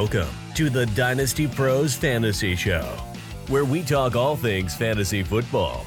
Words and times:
Welcome 0.00 0.32
to 0.54 0.70
the 0.70 0.86
Dynasty 0.86 1.48
Pros 1.48 1.96
Fantasy 1.96 2.54
Show, 2.54 2.84
where 3.48 3.64
we 3.64 3.82
talk 3.82 4.14
all 4.14 4.36
things 4.36 4.72
fantasy 4.72 5.24
football 5.24 5.84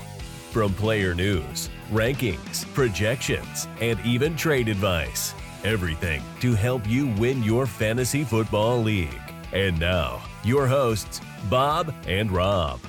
from 0.52 0.74
player 0.74 1.16
news, 1.16 1.70
rankings, 1.90 2.66
projections, 2.74 3.70
and 3.80 3.98
even 4.02 4.36
trade 4.36 4.68
advice. 4.68 5.34
Everything 5.64 6.22
to 6.42 6.54
help 6.54 6.86
you 6.90 7.08
win 7.20 7.42
your 7.42 7.66
fantasy 7.66 8.26
football 8.26 8.82
league. 8.82 9.18
And 9.54 9.80
now, 9.80 10.22
your 10.44 10.68
hosts, 10.68 11.22
Bob 11.50 11.96
and 12.06 12.30
Rob. 12.34 12.82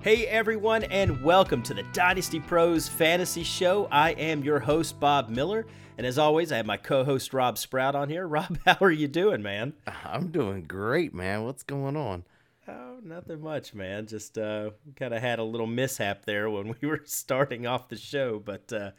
Hey 0.00 0.26
everyone, 0.26 0.82
and 0.84 1.22
welcome 1.22 1.62
to 1.62 1.72
the 1.72 1.84
Dynasty 1.92 2.40
Pros 2.40 2.88
Fantasy 2.88 3.44
Show. 3.44 3.86
I 3.92 4.10
am 4.14 4.42
your 4.42 4.58
host, 4.58 4.98
Bob 4.98 5.28
Miller, 5.28 5.66
and 5.96 6.06
as 6.06 6.18
always, 6.18 6.52
I 6.52 6.56
have 6.58 6.66
my 6.66 6.76
co-host 6.76 7.32
Rob 7.32 7.58
Sprout 7.58 7.94
on 7.94 8.08
here. 8.08 8.26
Rob, 8.28 8.58
how 8.64 8.76
are 8.80 8.90
you 8.90 9.08
doing, 9.08 9.42
man? 9.42 9.74
I'm 10.04 10.28
doing 10.28 10.62
great, 10.64 11.14
man. 11.14 11.44
What's 11.44 11.62
going 11.62 11.96
on? 11.96 12.24
Oh, 12.68 12.98
nothing 13.04 13.40
much, 13.40 13.74
man. 13.74 14.06
Just 14.06 14.36
uh, 14.38 14.70
kind 14.96 15.14
of 15.14 15.20
had 15.22 15.38
a 15.38 15.44
little 15.44 15.66
mishap 15.68 16.24
there 16.24 16.50
when 16.50 16.74
we 16.80 16.88
were 16.88 17.02
starting 17.04 17.66
off 17.66 17.88
the 17.88 17.96
show, 17.96 18.38
but 18.44 18.72
uh, 18.72 18.90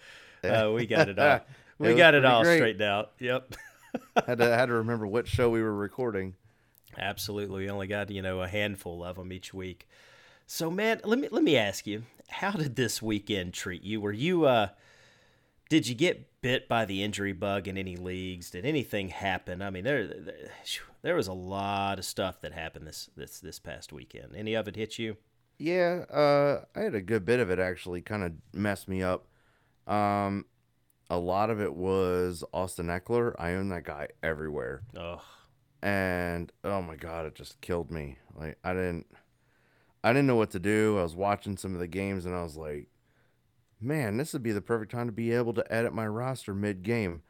uh, 0.48 0.72
we 0.74 0.86
got 0.86 1.10
it 1.10 1.20
all. 1.20 1.42
We 1.80 1.90
It 1.90 1.98
got 1.98 2.16
it 2.16 2.26
all 2.26 2.42
great. 2.42 2.58
straightened 2.58 2.82
out. 2.82 3.12
Yep. 3.20 3.54
had 4.26 4.40
to 4.40 4.46
had 4.46 4.66
to 4.66 4.74
remember 4.74 5.06
what 5.06 5.28
show 5.28 5.48
we 5.52 5.62
were 5.62 5.76
recording. 5.76 6.34
Absolutely. 6.98 7.66
We 7.66 7.70
only 7.70 7.86
got, 7.86 8.10
you 8.10 8.24
know, 8.24 8.42
a 8.42 8.48
handful 8.48 9.04
of 9.04 9.16
them 9.18 9.32
each 9.32 9.54
week. 9.54 9.88
So, 10.48 10.72
man, 10.72 11.02
let 11.04 11.20
me 11.20 11.28
let 11.30 11.44
me 11.44 11.56
ask 11.56 11.86
you, 11.86 12.02
how 12.30 12.50
did 12.50 12.76
this 12.76 13.00
weekend 13.00 13.54
treat 13.54 13.84
you? 13.84 14.02
Were 14.02 14.12
you 14.12 14.46
uh 14.46 14.70
did 15.70 15.88
you 15.88 15.96
get 15.96 16.42
bit 16.42 16.68
by 16.70 16.86
the 16.86 17.04
injury 17.04 17.34
bug 17.34 17.68
in 17.68 17.78
any 17.78 17.96
leagues? 17.96 18.50
Did 18.52 18.66
anything 18.66 19.10
happen? 19.10 19.62
I 19.62 19.70
mean, 19.70 19.84
there 19.84 20.08
there, 20.08 20.50
there 21.02 21.16
was 21.16 21.28
a 21.28 21.34
lot 21.34 22.00
of 22.00 22.06
stuff 22.06 22.42
that 22.42 22.54
happened 22.54 22.88
this 22.88 23.10
this 23.16 23.40
this 23.40 23.60
past 23.60 23.92
weekend. 23.92 24.36
Any 24.36 24.54
of 24.54 24.68
it 24.68 24.76
hit 24.76 24.98
you? 24.98 25.18
Yeah, 25.60 26.06
uh, 26.12 26.66
I 26.76 26.82
had 26.82 26.96
a 26.96 27.02
good 27.02 27.26
bit 27.26 27.40
of 27.40 27.50
it 27.50 27.60
actually. 27.60 28.02
Kind 28.02 28.24
of 28.24 28.34
messed 28.54 28.88
me 28.88 29.02
up. 29.02 29.28
Um, 29.88 30.46
a 31.10 31.18
lot 31.18 31.50
of 31.50 31.62
it 31.62 31.74
was 31.74 32.44
Austin 32.54 32.88
Ekeler. 32.88 33.34
I 33.40 33.54
own 33.54 33.70
that 33.70 33.84
guy 33.86 34.10
everywhere, 34.22 34.84
Oh, 34.96 35.22
and 35.82 36.52
oh 36.64 36.82
my 36.82 36.96
god, 36.96 37.26
it 37.26 37.36
just 37.36 37.60
killed 37.62 37.92
me. 37.92 38.18
Like 38.36 38.58
I 38.64 38.74
didn't, 38.74 39.08
I 40.04 40.12
didn't 40.14 40.28
know 40.28 40.36
what 40.36 40.52
to 40.52 40.60
do. 40.60 40.98
I 41.00 41.04
was 41.04 41.16
watching 41.16 41.58
some 41.58 41.74
of 41.74 41.80
the 41.80 41.88
games, 41.88 42.26
and 42.26 42.36
I 42.36 42.44
was 42.44 42.58
like, 42.58 42.88
man, 43.80 44.18
this 44.18 44.34
would 44.34 44.44
be 44.44 44.52
the 44.52 44.62
perfect 44.62 44.92
time 44.92 45.08
to 45.08 45.12
be 45.12 45.32
able 45.32 45.54
to 45.54 45.74
edit 45.74 45.94
my 45.94 46.08
roster 46.08 46.54
mid 46.54 46.84
game. 46.84 47.22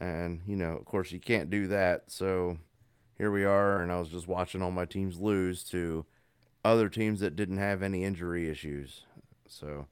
And, 0.00 0.42
you 0.46 0.56
know, 0.56 0.76
of 0.76 0.84
course, 0.84 1.12
you 1.12 1.20
can't 1.20 1.50
do 1.50 1.68
that. 1.68 2.10
So 2.10 2.58
here 3.16 3.30
we 3.30 3.44
are. 3.44 3.80
And 3.80 3.92
I 3.92 3.98
was 3.98 4.08
just 4.08 4.26
watching 4.28 4.62
all 4.62 4.70
my 4.72 4.84
teams 4.86 5.18
lose 5.20 5.62
to 5.64 6.04
other 6.64 6.88
teams 6.88 7.20
that 7.20 7.36
didn't 7.36 7.58
have 7.58 7.82
any 7.82 8.04
injury 8.04 8.48
issues. 8.50 9.02
So, 9.48 9.86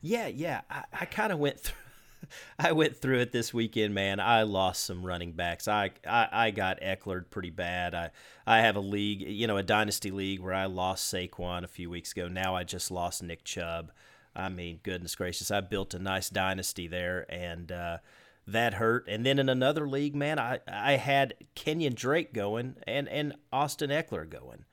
Yeah, 0.00 0.26
yeah. 0.28 0.62
I, 0.70 0.84
I 0.92 1.04
kind 1.06 1.32
of 1.32 1.38
went 1.38 1.60
through. 1.60 1.76
I 2.58 2.72
went 2.72 2.96
through 2.98 3.20
it 3.20 3.32
this 3.32 3.54
weekend, 3.54 3.94
man. 3.94 4.20
I 4.20 4.42
lost 4.42 4.84
some 4.84 5.04
running 5.04 5.32
backs. 5.32 5.66
I, 5.66 5.90
I 6.06 6.28
I 6.30 6.50
got 6.50 6.82
Ekelered 6.82 7.30
pretty 7.30 7.48
bad. 7.50 7.94
I 7.94 8.10
I 8.46 8.58
have 8.60 8.76
a 8.76 8.80
league, 8.80 9.22
you 9.22 9.46
know, 9.46 9.56
a 9.56 9.62
dynasty 9.62 10.10
league 10.10 10.40
where 10.40 10.52
I 10.54 10.66
lost 10.66 11.12
Saquon 11.12 11.64
a 11.64 11.68
few 11.68 11.88
weeks 11.88 12.12
ago. 12.12 12.28
Now 12.28 12.54
I 12.54 12.64
just 12.64 12.90
lost 12.90 13.22
Nick 13.22 13.42
Chubb. 13.44 13.90
I 14.34 14.48
mean, 14.48 14.80
goodness 14.82 15.14
gracious, 15.14 15.50
I 15.50 15.60
built 15.60 15.94
a 15.94 15.98
nice 15.98 16.30
dynasty 16.30 16.86
there, 16.86 17.26
and 17.28 17.70
uh, 17.72 17.98
that 18.46 18.74
hurt. 18.74 19.06
And 19.08 19.24
then 19.24 19.38
in 19.38 19.48
another 19.48 19.88
league, 19.88 20.14
man, 20.14 20.38
I 20.38 20.60
I 20.68 20.92
had 20.92 21.34
Kenyan 21.56 21.94
Drake 21.94 22.32
going 22.32 22.76
and 22.86 23.08
and 23.08 23.34
Austin 23.52 23.90
Ekeler 23.90 24.28
going. 24.28 24.64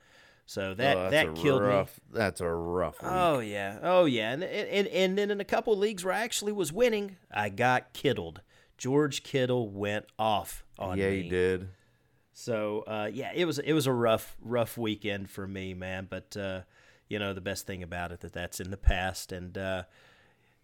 So 0.46 0.74
that 0.76 0.98
oh, 0.98 1.10
that 1.10 1.36
killed 1.36 1.64
me. 1.64 1.86
That's 2.14 2.40
a 2.40 2.50
rough 2.50 3.02
week. 3.02 3.12
Oh 3.14 3.40
yeah, 3.40 3.80
oh 3.84 4.06
yeah, 4.06 4.32
and 4.32 4.44
and 4.44 4.88
and 4.88 5.18
then 5.18 5.30
in 5.30 5.42
a 5.42 5.46
couple 5.46 5.74
of 5.74 5.80
leagues 5.80 6.06
where 6.06 6.14
I 6.14 6.22
actually 6.22 6.54
was 6.54 6.72
winning, 6.72 7.18
I 7.32 7.50
got 7.50 7.92
kittled. 7.94 8.42
George 8.78 9.24
Kittle 9.24 9.70
went 9.70 10.06
off 10.18 10.64
on 10.80 10.98
me. 10.98 11.04
yeah, 11.04 11.10
he 11.10 11.30
did. 11.30 11.70
So 12.32 12.84
uh, 12.88 13.10
yeah, 13.12 13.32
it 13.36 13.46
was 13.46 13.60
it 13.60 13.74
was 13.74 13.88
a 13.88 13.92
rough 13.92 14.38
rough 14.40 14.78
weekend 14.78 15.30
for 15.30 15.48
me, 15.48 15.74
man. 15.74 16.08
But 16.10 16.38
uh, 16.38 16.62
you 17.10 17.20
know 17.20 17.34
the 17.34 17.42
best 17.42 17.66
thing 17.66 17.84
about 17.84 18.12
it 18.12 18.20
that 18.22 18.34
that's 18.34 18.60
in 18.60 18.72
the 18.72 18.78
past, 18.78 19.32
and 19.32 19.58
uh, 19.58 19.84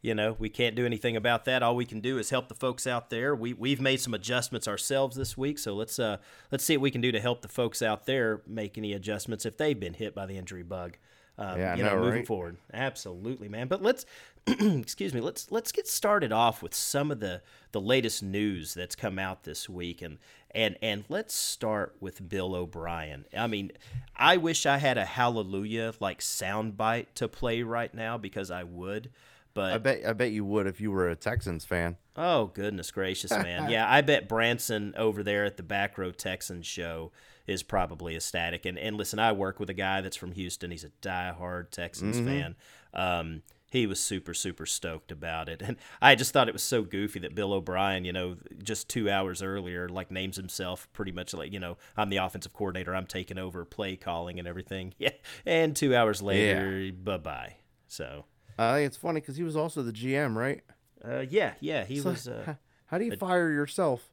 you 0.02 0.14
know 0.14 0.36
we 0.40 0.50
can't 0.50 0.76
do 0.76 0.86
anything 0.86 1.16
about 1.16 1.46
that. 1.46 1.64
All 1.64 1.76
we 1.76 1.86
can 1.86 2.00
do 2.00 2.18
is 2.18 2.30
help 2.30 2.48
the 2.48 2.56
folks 2.56 2.86
out 2.86 3.10
there. 3.10 3.36
We 3.36 3.54
we've 3.54 3.82
made 3.82 4.02
some 4.02 4.14
adjustments 4.14 4.68
ourselves 4.68 5.16
this 5.16 5.38
week, 5.38 5.60
so 5.60 5.74
let's 5.74 6.00
uh 6.00 6.18
let's 6.52 6.64
see 6.64 6.78
what 6.78 6.84
we 6.84 6.92
can 6.92 7.02
do 7.02 7.12
to 7.12 7.20
help 7.20 7.42
the 7.42 7.48
folks 7.48 7.82
out 7.82 8.06
there 8.06 8.42
make 8.48 8.78
any 8.78 8.94
adjustments 8.94 9.46
if 9.46 9.58
they've 9.58 9.80
been 9.80 9.94
hit 9.96 10.14
by 10.16 10.26
the 10.26 10.38
injury 10.38 10.64
bug. 10.64 10.98
Um, 11.38 11.60
Yeah, 11.60 11.76
you 11.76 11.84
know, 11.84 11.96
know, 11.96 12.02
moving 12.02 12.20
right? 12.20 12.28
forward. 12.28 12.58
Absolutely, 12.74 13.50
man. 13.50 13.68
But 13.68 13.82
let's 13.82 14.06
excuse 14.48 15.14
me. 15.14 15.22
Let's 15.22 15.52
let's 15.52 15.72
get 15.72 15.88
started 15.88 16.32
off 16.32 16.62
with 16.62 16.76
some 16.76 17.12
of 17.12 17.20
the 17.20 17.42
the 17.72 17.82
latest 17.82 18.22
news 18.22 18.74
that's 18.74 18.96
come 18.96 19.18
out 19.18 19.44
this 19.44 19.70
week, 19.70 20.02
and 20.02 20.18
and 20.52 20.78
and 20.82 21.06
let's 21.10 21.34
start 21.34 21.96
with 22.00 22.28
Bill 22.28 22.54
O'Brien. 22.54 23.26
I 23.36 23.48
mean, 23.48 23.72
I 24.16 24.38
wish 24.38 24.66
I 24.66 24.78
had 24.78 24.98
a 24.98 25.06
hallelujah 25.06 25.94
like 26.00 26.20
soundbite 26.20 27.08
to 27.16 27.28
play 27.28 27.64
right 27.64 27.94
now 27.94 28.18
because 28.18 28.52
I 28.52 28.64
would. 28.64 29.10
But 29.54 29.74
I 29.74 29.78
bet. 29.78 30.06
I 30.06 30.14
bet 30.14 30.32
you 30.32 30.44
would 30.46 30.68
if 30.68 30.82
you 30.82 30.92
were 30.92 31.10
a 31.10 31.16
Texans 31.16 31.64
fan. 31.64 31.98
Oh 32.16 32.48
goodness 32.48 32.92
gracious, 32.92 33.32
man! 33.32 33.70
yeah, 33.72 33.90
I 33.90 34.02
bet 34.02 34.28
Branson 34.28 34.94
over 34.98 35.24
there 35.24 35.46
at 35.46 35.58
the 35.58 35.64
Back 35.64 35.98
Row 35.98 36.12
Texans 36.12 36.66
show 36.66 37.12
is 37.48 37.64
probably 37.64 38.16
ecstatic. 38.16 38.66
And 38.66 38.78
and 38.78 38.96
listen, 38.98 39.20
I 39.20 39.32
work 39.32 39.60
with 39.60 39.70
a 39.70 39.74
guy 39.74 40.02
that's 40.02 40.16
from 40.18 40.32
Houston. 40.34 40.72
He's 40.72 40.84
a 40.84 40.90
diehard 41.02 41.70
Texans 41.72 42.20
fan. 42.20 42.56
Um, 42.94 43.42
he 43.72 43.88
was 43.88 44.00
super 44.00 44.34
super 44.36 44.66
stoked 44.68 45.12
about 45.12 45.50
it, 45.50 45.62
and 45.66 45.78
I 46.02 46.14
just 46.16 46.32
thought 46.32 46.48
it 46.48 46.54
was 46.54 46.62
so 46.64 46.84
goofy 46.84 47.20
that 47.20 47.34
Bill 47.34 47.54
O'Brien, 47.54 48.06
you 48.06 48.14
know, 48.14 48.38
just 48.62 48.88
two 48.88 49.10
hours 49.10 49.42
earlier, 49.42 49.90
like 49.90 50.12
names 50.12 50.38
himself 50.38 50.88
pretty 50.94 51.12
much 51.12 51.34
like 51.34 51.52
you 51.52 51.60
know 51.60 51.78
I'm 51.98 52.10
the 52.10 52.18
offensive 52.18 52.54
coordinator. 52.54 52.96
I'm 52.96 53.08
taking 53.08 53.38
over 53.40 53.66
play 53.66 53.96
calling 53.96 54.40
and 54.40 54.48
everything. 54.48 54.94
Yeah, 55.00 55.10
and 55.46 55.76
two 55.76 55.96
hours 55.96 56.22
later, 56.22 56.92
bye 56.94 57.18
bye. 57.18 57.56
So. 57.88 58.26
I 58.56 58.76
think 58.76 58.88
it's 58.88 58.98
funny 58.98 59.20
because 59.20 59.36
he 59.36 59.42
was 59.44 59.56
also 59.56 59.82
the 59.82 59.92
GM, 59.92 60.36
right? 60.36 60.62
Uh, 61.04 61.26
yeah, 61.28 61.54
yeah, 61.60 61.84
he 61.86 61.98
So, 61.98 62.12
was. 62.12 62.28
Uh, 62.28 62.54
how 62.86 63.00
do 63.00 63.06
you 63.06 63.16
fire 63.18 63.50
yourself? 63.50 64.13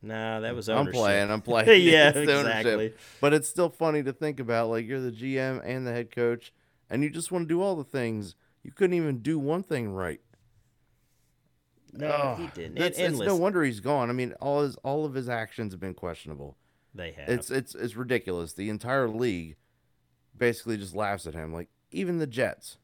Nah, 0.00 0.40
that 0.40 0.54
was 0.54 0.68
I'm 0.68 0.86
playing. 0.86 1.30
I'm 1.30 1.40
playing. 1.42 1.82
Yeah, 1.82 2.10
the 2.12 2.20
ownership. 2.20 2.46
exactly. 2.46 2.94
But 3.20 3.32
it's 3.34 3.48
still 3.48 3.68
funny 3.68 4.02
to 4.02 4.12
think 4.12 4.40
about. 4.40 4.68
Like 4.70 4.86
you're 4.86 5.00
the 5.00 5.10
GM 5.10 5.60
and 5.64 5.86
the 5.86 5.92
head 5.92 6.10
coach, 6.10 6.52
and 6.88 7.02
you 7.02 7.10
just 7.10 7.32
want 7.32 7.44
to 7.44 7.48
do 7.48 7.62
all 7.62 7.76
the 7.76 7.84
things. 7.84 8.34
You 8.62 8.70
couldn't 8.72 8.94
even 8.96 9.18
do 9.18 9.38
one 9.38 9.62
thing 9.62 9.90
right. 9.90 10.20
No, 11.92 12.36
he 12.38 12.46
didn't. 12.48 12.78
It's, 12.78 12.98
it's 12.98 13.18
no 13.18 13.34
wonder 13.34 13.62
he's 13.64 13.80
gone. 13.80 14.10
I 14.10 14.12
mean, 14.12 14.34
all 14.40 14.62
his 14.62 14.76
all 14.76 15.04
of 15.04 15.14
his 15.14 15.28
actions 15.28 15.72
have 15.72 15.80
been 15.80 15.94
questionable. 15.94 16.56
they 16.94 17.12
have. 17.12 17.28
It's 17.28 17.50
it's 17.50 17.74
it's 17.74 17.96
ridiculous. 17.96 18.52
The 18.52 18.68
entire 18.68 19.08
league 19.08 19.56
basically 20.36 20.76
just 20.76 20.94
laughs 20.94 21.26
at 21.26 21.34
him. 21.34 21.52
Like 21.52 21.68
even 21.90 22.18
the 22.18 22.26
Jets 22.26 22.76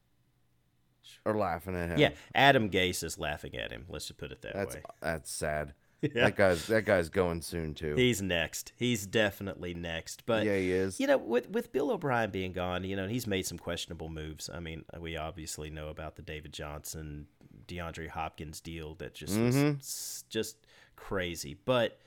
are 1.25 1.35
laughing 1.37 1.75
at 1.75 1.89
him. 1.89 1.99
yeah, 1.99 2.09
Adam 2.33 2.69
Gase 2.69 3.03
is 3.03 3.17
laughing 3.19 3.55
at 3.55 3.71
him. 3.71 3.85
Let's 3.87 4.07
just 4.07 4.17
put 4.17 4.31
it 4.31 4.41
that 4.41 4.53
that's 4.53 4.75
way. 4.75 4.81
that's 5.01 5.31
sad. 5.31 5.73
Yeah. 6.01 6.25
That 6.25 6.35
guy's 6.35 6.67
that 6.67 6.85
guy's 6.85 7.09
going 7.09 7.41
soon 7.41 7.73
too. 7.73 7.95
He's 7.95 8.21
next. 8.21 8.73
He's 8.77 9.07
definitely 9.07 9.73
next. 9.73 10.23
But 10.27 10.45
yeah, 10.45 10.57
he 10.57 10.71
is. 10.71 10.99
you 10.99 11.07
know, 11.07 11.17
with 11.17 11.49
with 11.49 11.71
Bill 11.71 11.89
O'Brien 11.89 12.29
being 12.29 12.51
gone, 12.51 12.83
you 12.83 12.95
know, 12.95 13.07
he's 13.07 13.25
made 13.25 13.45
some 13.47 13.57
questionable 13.57 14.09
moves. 14.09 14.47
I 14.53 14.59
mean, 14.59 14.85
we 14.99 15.17
obviously 15.17 15.69
know 15.71 15.87
about 15.87 16.15
the 16.15 16.21
David 16.21 16.53
Johnson, 16.53 17.25
DeAndre 17.67 18.09
Hopkins 18.09 18.59
deal 18.61 18.93
that 18.95 19.15
just 19.15 19.39
was 19.39 19.55
Mhm. 19.55 19.79
s- 19.79 20.25
just 20.29 20.57
crazy. 20.95 21.55
But 21.65 21.97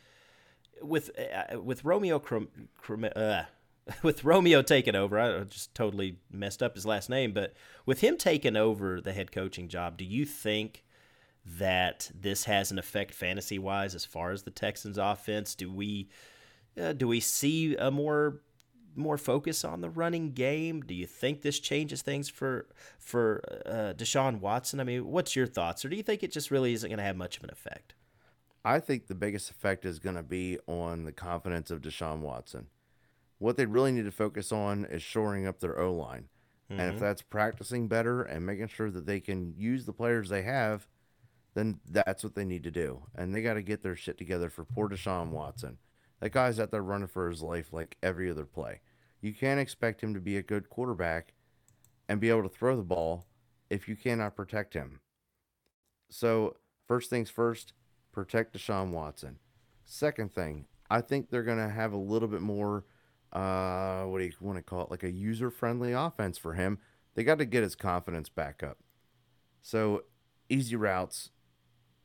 with 0.81 1.11
uh, 1.19 1.61
with 1.61 1.85
Romeo 1.85 2.23
uh, 3.17 3.43
with 4.03 4.23
Romeo 4.23 4.63
taking 4.63 4.95
over, 4.95 5.19
I 5.19 5.41
just 5.45 5.75
totally 5.75 6.19
messed 6.31 6.63
up 6.63 6.75
his 6.77 6.87
last 6.87 7.11
name. 7.11 7.33
But 7.33 7.55
with 7.87 8.01
him 8.01 8.17
taking 8.17 8.57
over 8.57 9.01
the 9.01 9.13
head 9.13 9.33
coaching 9.33 9.67
job, 9.69 9.97
do 9.97 10.05
you 10.05 10.25
think? 10.25 10.85
That 11.57 12.11
this 12.15 12.45
has 12.45 12.71
an 12.71 12.79
effect 12.79 13.15
fantasy 13.15 13.59
wise 13.59 13.95
as 13.95 14.05
far 14.05 14.31
as 14.31 14.43
the 14.43 14.51
Texans 14.51 14.99
offense? 14.99 15.55
Do 15.55 15.73
we 15.73 16.09
uh, 16.81 16.93
do 16.93 17.09
we 17.09 17.21
see 17.21 17.77
a 17.77 17.91
more 17.91 18.41
more 18.95 19.17
focus 19.19 19.65
on 19.65 19.81
the 19.81 19.91
running 19.91 20.33
game? 20.33 20.81
Do 20.81 20.95
you 20.95 21.07
think 21.07 21.43
this 21.43 21.59
changes 21.61 22.03
things 22.03 22.29
for 22.29 22.67
for 22.99 23.43
uh, 23.67 23.95
Deshaun 23.97 24.41
Watson? 24.41 24.81
I 24.81 24.85
mean, 24.85 25.07
what's 25.07 25.37
your 25.37 25.47
thoughts, 25.47 25.85
or 25.85 25.89
do 25.89 25.97
you 25.97 26.03
think 26.03 26.23
it 26.23 26.33
just 26.33 26.51
really 26.51 26.73
isn't 26.75 26.89
going 26.89 26.99
to 26.99 27.05
have 27.05 27.17
much 27.17 27.37
of 27.39 27.45
an 27.45 27.51
effect? 27.51 27.95
I 28.65 28.81
think 28.81 29.07
the 29.07 29.15
biggest 29.15 29.51
effect 29.51 29.85
is 29.85 29.99
going 29.99 30.17
to 30.17 30.23
be 30.23 30.59
on 30.67 31.05
the 31.05 31.13
confidence 31.13 31.71
of 31.71 31.81
Deshaun 31.81 32.21
Watson. 32.21 32.67
What 33.39 33.57
they 33.57 33.67
really 33.67 33.93
need 33.93 34.05
to 34.05 34.11
focus 34.11 34.51
on 34.53 34.85
is 34.85 35.01
shoring 35.01 35.47
up 35.47 35.61
their 35.61 35.79
O 35.79 35.95
line. 35.95 36.29
And 36.71 36.93
if 36.93 37.01
that's 37.01 37.23
practicing 37.23 37.89
better 37.89 38.23
and 38.23 38.45
making 38.45 38.69
sure 38.69 38.91
that 38.91 39.07
they 39.07 39.21
can 39.21 39.55
use 39.57 39.87
the 39.87 39.93
players 39.95 40.29
they 40.29 40.43
have, 40.43 40.87
then 41.59 41.81
that's 41.91 42.23
what 42.23 42.37
they 42.37 42.45
need 42.45 42.63
to 42.63 42.71
do. 42.71 43.03
And 43.17 43.35
they 43.35 43.43
got 43.43 43.55
to 43.55 43.63
get 43.63 43.83
their 43.83 43.97
shit 43.97 44.17
together 44.17 44.49
for 44.49 44.65
poor 44.65 44.89
Deshaun 44.89 45.31
Watson. 45.31 45.79
That 46.21 46.33
guy's 46.33 46.61
out 46.61 46.71
there 46.71 46.83
running 46.83 47.09
for 47.09 47.29
his 47.29 47.43
life 47.43 47.73
like 47.73 47.97
every 48.03 48.31
other 48.31 48.45
play. 48.45 48.81
You 49.21 49.35
can't 49.35 49.59
expect 49.59 50.01
him 50.01 50.15
to 50.15 50.21
be 50.21 50.37
a 50.37 50.43
good 50.43 50.69
quarterback 50.69 51.35
and 52.09 52.21
be 52.21 52.31
able 52.31 52.45
to 52.45 52.49
throw 52.49 52.77
the 52.77 52.83
ball 52.83 53.27
if 53.71 53.89
you 53.89 53.97
cannot 53.97 54.37
protect 54.37 54.75
him. 54.75 55.01
So, 56.11 56.57
first 56.87 57.11
things 57.11 57.29
first, 57.29 57.73
protect 58.13 58.57
Deshaun 58.57 58.93
Watson. 58.93 59.39
Second 59.85 60.33
thing, 60.33 60.67
I 60.89 61.01
think 61.01 61.29
they're 61.29 61.43
going 61.43 61.59
to 61.59 61.69
have 61.69 61.93
a 61.93 61.99
little 61.99 62.29
bit 62.29 62.41
more, 62.41 62.85
uh, 63.33 64.05
what 64.05 64.19
do 64.19 64.25
you 64.25 64.33
want 64.41 64.59
to 64.59 64.63
call 64.63 64.83
it, 64.83 64.91
like 64.91 65.03
a 65.03 65.11
user 65.11 65.51
friendly 65.51 65.93
offense 65.93 66.39
for 66.39 66.55
him. 66.55 66.79
They 67.15 67.25
got 67.25 67.39
to 67.39 67.45
get 67.45 67.65
his 67.65 67.75
confidence 67.75 68.29
back 68.29 68.63
up. 68.63 68.79
So, 69.61 70.05
easy 70.49 70.77
routes, 70.77 71.31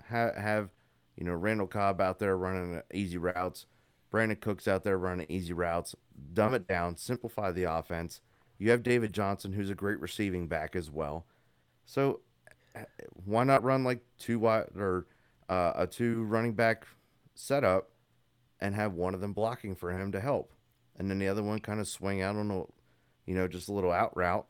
have, 0.08 0.36
have 0.36 0.70
you 1.16 1.26
know, 1.26 1.34
Randall 1.34 1.68
Cobb 1.68 2.02
out 2.02 2.20
there 2.20 2.38
running 2.38 2.82
easy 2.94 3.18
routes, 3.18 3.66
Brandin 4.12 4.40
Cooks 4.40 4.68
out 4.68 4.84
there 4.84 4.98
running 4.98 5.26
easy 5.30 5.54
routes, 5.54 5.96
dumb 6.34 6.54
it 6.54 6.68
down, 6.68 6.98
simplify 6.98 7.52
the 7.52 7.64
offense. 7.64 8.22
You 8.58 8.70
have 8.72 8.84
David 8.84 9.14
Johnson, 9.14 9.54
who's 9.54 9.70
a 9.70 9.76
great 9.76 10.00
receiving 10.00 10.48
back 10.48 10.76
as 10.76 10.90
well. 10.90 11.26
So, 11.86 12.22
why 13.26 13.44
not 13.44 13.64
run 13.64 13.84
like 13.84 14.00
two 14.18 14.40
wide 14.40 14.70
or 14.76 15.08
uh, 15.50 15.74
a 15.76 15.88
two 15.88 16.24
running 16.24 16.54
back 16.54 16.88
setup 17.36 17.90
and 18.60 18.76
have 18.76 18.94
one 18.94 19.14
of 19.14 19.22
them 19.22 19.34
blocking 19.34 19.76
for 19.76 19.92
him 19.92 20.12
to 20.12 20.20
help, 20.20 20.54
and 20.98 21.10
then 21.10 21.20
the 21.20 21.28
other 21.28 21.44
one 21.44 21.60
kind 21.60 21.80
of 21.80 21.88
swing 21.88 22.22
out 22.22 22.36
on 22.36 22.50
a, 22.50 22.64
you 23.30 23.36
know, 23.36 23.48
just 23.48 23.68
a 23.68 23.74
little 23.74 23.92
out 23.92 24.16
route 24.16 24.46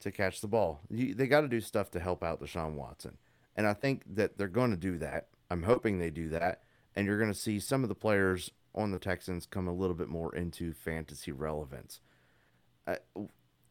to 0.00 0.10
catch 0.10 0.40
the 0.40 0.48
ball. 0.48 0.80
You, 0.90 1.14
they 1.14 1.26
got 1.26 1.42
to 1.42 1.48
do 1.48 1.60
stuff 1.60 1.90
to 1.92 2.00
help 2.00 2.22
out 2.22 2.40
Deshaun 2.40 2.74
Watson, 2.74 3.18
and 3.58 3.66
I 3.66 3.74
think 3.74 4.04
that 4.14 4.38
they're 4.38 4.46
going 4.46 4.70
to 4.70 4.76
do 4.76 4.98
that. 4.98 5.26
I'm 5.50 5.64
hoping 5.64 5.98
they 5.98 6.10
do 6.10 6.28
that, 6.28 6.62
and 6.94 7.06
you're 7.06 7.18
going 7.18 7.32
to 7.32 7.38
see 7.38 7.58
some 7.58 7.82
of 7.82 7.88
the 7.88 7.94
players 7.94 8.52
on 8.72 8.92
the 8.92 9.00
Texans 9.00 9.46
come 9.46 9.66
a 9.66 9.74
little 9.74 9.96
bit 9.96 10.08
more 10.08 10.32
into 10.32 10.72
fantasy 10.72 11.32
relevance. 11.32 12.00
Uh, 12.86 12.96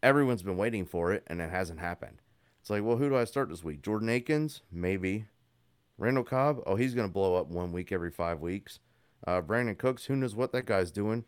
everyone's 0.04 0.44
been 0.44 0.58
waiting 0.58 0.86
for 0.86 1.14
it, 1.14 1.24
and 1.28 1.40
it 1.40 1.50
hasn't 1.50 1.80
happened. 1.80 2.22
It's 2.60 2.70
like, 2.70 2.84
well, 2.84 2.98
who 2.98 3.08
do 3.08 3.16
I 3.16 3.24
start 3.24 3.48
this 3.48 3.64
week? 3.64 3.82
Jordan 3.82 4.10
Akins, 4.10 4.62
maybe. 4.70 5.28
Randall 5.98 6.26
Cobb, 6.26 6.60
oh, 6.66 6.76
he's 6.76 6.94
going 6.94 7.08
to 7.08 7.14
blow 7.14 7.36
up 7.36 7.48
one 7.48 7.72
week 7.72 7.94
every 7.94 8.12
five 8.12 8.42
weeks. 8.42 8.80
Uh, 9.26 9.42
Brandin 9.42 9.78
Cooks, 9.78 10.06
who 10.06 10.18
knows 10.18 10.36
what 10.36 10.52
that 10.52 10.66
guy's 10.66 10.92
doing? 10.92 11.24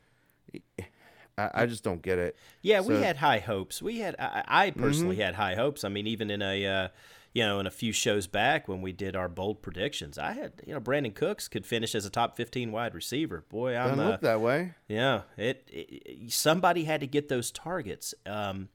I, 1.37 1.49
I 1.53 1.65
just 1.65 1.85
don't 1.85 2.01
get 2.01 2.19
it. 2.19 2.35
Yeah, 2.61 2.81
so, 2.81 2.89
we 2.89 2.95
had 2.95 3.15
high 3.15 3.39
hopes. 3.39 3.81
We 3.81 3.99
had, 3.99 4.17
I, 4.19 4.43
I 4.45 4.71
personally 4.71 5.15
mm-hmm. 5.15 5.23
had 5.23 5.35
high 5.35 5.55
hopes. 5.55 5.85
I 5.85 5.89
mean, 5.89 6.07
even 6.07 6.29
in 6.29 6.41
a, 6.41 6.65
uh, 6.65 6.87
you 7.33 7.43
know, 7.43 7.59
in 7.59 7.67
a 7.67 7.71
few 7.71 7.91
shows 7.91 8.27
back 8.27 8.67
when 8.67 8.81
we 8.81 8.91
did 8.91 9.15
our 9.15 9.29
bold 9.29 9.61
predictions, 9.61 10.17
I 10.17 10.33
had, 10.33 10.53
you 10.65 10.73
know, 10.73 10.79
Brandin 10.79 11.13
Cooks 11.13 11.47
could 11.47 11.65
finish 11.65 11.93
as 11.95 12.05
a 12.05 12.09
top 12.09 12.35
fifteen 12.35 12.71
wide 12.71 12.95
receiver. 12.95 13.45
Boy, 13.49 13.75
I'm 13.75 13.89
Doesn't 13.89 14.05
uh, 14.05 14.09
look 14.09 14.21
that 14.21 14.41
way. 14.41 14.73
Yeah, 14.87 15.21
it, 15.37 15.67
it, 15.71 16.31
somebody 16.31 16.85
had 16.85 17.01
to 17.01 17.07
get 17.07 17.29
those 17.29 17.51
targets. 17.51 18.13
Um, 18.25 18.69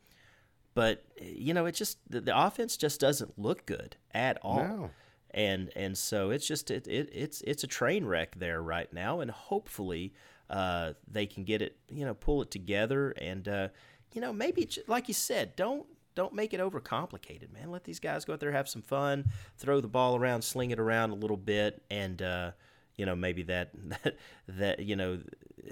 but 0.74 1.04
you 1.20 1.54
know, 1.54 1.66
it 1.66 1.72
just 1.72 1.98
the, 2.08 2.20
the 2.20 2.38
offense 2.38 2.76
just 2.76 3.00
doesn't 3.00 3.38
look 3.38 3.66
good 3.66 3.96
at 4.12 4.38
all. 4.42 4.58
No 4.58 4.90
and 5.34 5.70
and 5.74 5.98
so 5.98 6.30
it's 6.30 6.46
just 6.46 6.70
it, 6.70 6.86
it 6.86 7.10
it's 7.12 7.42
it's 7.42 7.64
a 7.64 7.66
train 7.66 8.06
wreck 8.06 8.36
there 8.38 8.62
right 8.62 8.90
now, 8.92 9.20
and 9.20 9.30
hopefully 9.30 10.14
uh, 10.48 10.92
they 11.10 11.26
can 11.26 11.44
get 11.44 11.60
it 11.60 11.76
you 11.90 12.06
know 12.06 12.14
pull 12.14 12.40
it 12.40 12.50
together 12.50 13.10
and 13.18 13.48
uh, 13.48 13.68
you 14.12 14.20
know 14.20 14.32
maybe 14.32 14.68
like 14.86 15.08
you 15.08 15.14
said 15.14 15.56
don't 15.56 15.86
don't 16.14 16.34
make 16.34 16.54
it 16.54 16.60
overcomplicated, 16.60 17.52
man. 17.52 17.70
Let 17.70 17.84
these 17.84 18.00
guys 18.00 18.24
go 18.24 18.32
out 18.32 18.40
there 18.40 18.52
have 18.52 18.68
some 18.68 18.82
fun, 18.82 19.26
throw 19.58 19.80
the 19.80 19.88
ball 19.88 20.16
around, 20.16 20.42
sling 20.42 20.70
it 20.70 20.78
around 20.78 21.10
a 21.10 21.14
little 21.14 21.36
bit, 21.36 21.82
and 21.90 22.20
uh, 22.22 22.50
you 22.96 23.06
know 23.06 23.16
maybe 23.16 23.42
that 23.44 23.70
that 24.02 24.16
that 24.48 24.80
you 24.80 24.96
know 24.96 25.20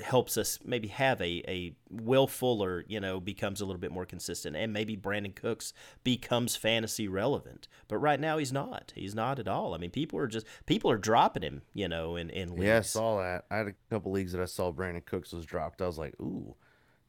helps 0.02 0.36
us 0.36 0.58
maybe 0.64 0.88
have 0.88 1.20
a 1.20 1.42
a 1.46 1.76
Will 1.90 2.26
Fuller 2.26 2.84
you 2.88 2.98
know 2.98 3.20
becomes 3.20 3.60
a 3.60 3.64
little 3.64 3.80
bit 3.80 3.92
more 3.92 4.06
consistent, 4.06 4.56
and 4.56 4.72
maybe 4.72 4.96
Brandin 4.96 5.34
Cooks 5.34 5.72
becomes 6.02 6.56
fantasy 6.56 7.08
relevant. 7.08 7.68
But 7.88 7.98
right 7.98 8.18
now 8.20 8.38
he's 8.38 8.52
not. 8.52 8.92
He's 8.96 9.14
not 9.14 9.38
at 9.38 9.48
all. 9.48 9.74
I 9.74 9.78
mean, 9.78 9.90
people 9.90 10.18
are 10.18 10.28
just 10.28 10.46
people 10.66 10.90
are 10.90 10.98
dropping 10.98 11.42
him. 11.42 11.62
You 11.72 11.88
know, 11.88 12.16
in 12.16 12.30
in 12.30 12.50
leagues. 12.50 12.64
Yeah, 12.64 12.78
I 12.78 12.82
saw 12.82 13.18
that. 13.18 13.44
I 13.50 13.56
had 13.58 13.68
a 13.68 13.74
couple 13.90 14.12
leagues 14.12 14.32
that 14.32 14.42
I 14.42 14.46
saw 14.46 14.72
Brandin 14.72 15.04
Cooks 15.04 15.32
was 15.32 15.46
dropped. 15.46 15.82
I 15.82 15.86
was 15.86 15.98
like, 15.98 16.14
ooh. 16.20 16.56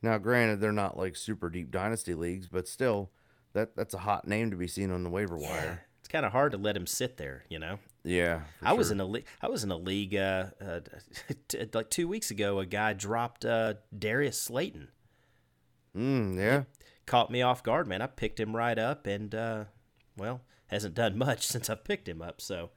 Now, 0.03 0.17
granted, 0.17 0.59
they're 0.59 0.73
not 0.73 0.97
like 0.97 1.15
super 1.15 1.49
deep 1.49 1.71
dynasty 1.71 2.13
leagues, 2.13 2.49
but 2.49 2.67
still, 2.67 3.09
that 3.53 3.75
that's 3.75 3.93
a 3.93 3.99
hot 3.99 4.27
name 4.27 4.51
to 4.51 4.57
be 4.57 4.67
seen 4.67 4.91
on 4.91 5.03
the 5.03 5.09
waiver 5.09 5.37
yeah. 5.39 5.49
wire 5.49 5.85
it's 6.03 6.09
kind 6.09 6.25
of 6.25 6.33
hard 6.33 6.51
to 6.51 6.57
let 6.57 6.75
him 6.75 6.85
sit 6.85 7.15
there, 7.15 7.45
you 7.47 7.57
know. 7.57 7.79
Yeah, 8.03 8.41
I 8.61 8.71
sure. 8.71 8.77
was 8.77 8.91
in 8.91 8.99
a 8.99 9.05
league. 9.05 9.25
I 9.41 9.47
was 9.47 9.63
in 9.63 9.71
a 9.71 9.77
league 9.77 10.13
uh, 10.13 10.47
uh, 10.61 10.81
t- 11.47 11.65
like 11.73 11.89
two 11.89 12.09
weeks 12.09 12.29
ago. 12.29 12.59
A 12.59 12.65
guy 12.65 12.91
dropped 12.91 13.45
uh, 13.45 13.75
Darius 13.97 14.41
Slayton. 14.41 14.89
Mm, 15.95 16.35
yeah, 16.35 16.63
caught 17.05 17.31
me 17.31 17.41
off 17.41 17.63
guard, 17.63 17.87
man. 17.87 18.01
I 18.01 18.07
picked 18.07 18.37
him 18.37 18.53
right 18.53 18.77
up, 18.77 19.07
and 19.07 19.33
uh, 19.33 19.63
well, 20.17 20.41
hasn't 20.67 20.95
done 20.95 21.17
much 21.17 21.47
since 21.47 21.69
I 21.69 21.75
picked 21.75 22.09
him 22.09 22.21
up. 22.21 22.41
So, 22.41 22.71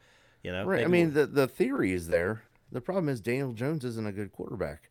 you 0.44 0.52
know, 0.52 0.64
right. 0.64 0.84
I 0.84 0.87
mean, 0.87 1.12
we'll... 1.12 1.26
the 1.26 1.32
the 1.32 1.49
theory 1.49 1.94
is 1.94 2.06
there. 2.06 2.44
The 2.70 2.81
problem 2.81 3.08
is 3.08 3.20
Daniel 3.20 3.55
Jones 3.55 3.84
isn't 3.84 4.06
a 4.06 4.12
good 4.12 4.31
quarterback. 4.31 4.90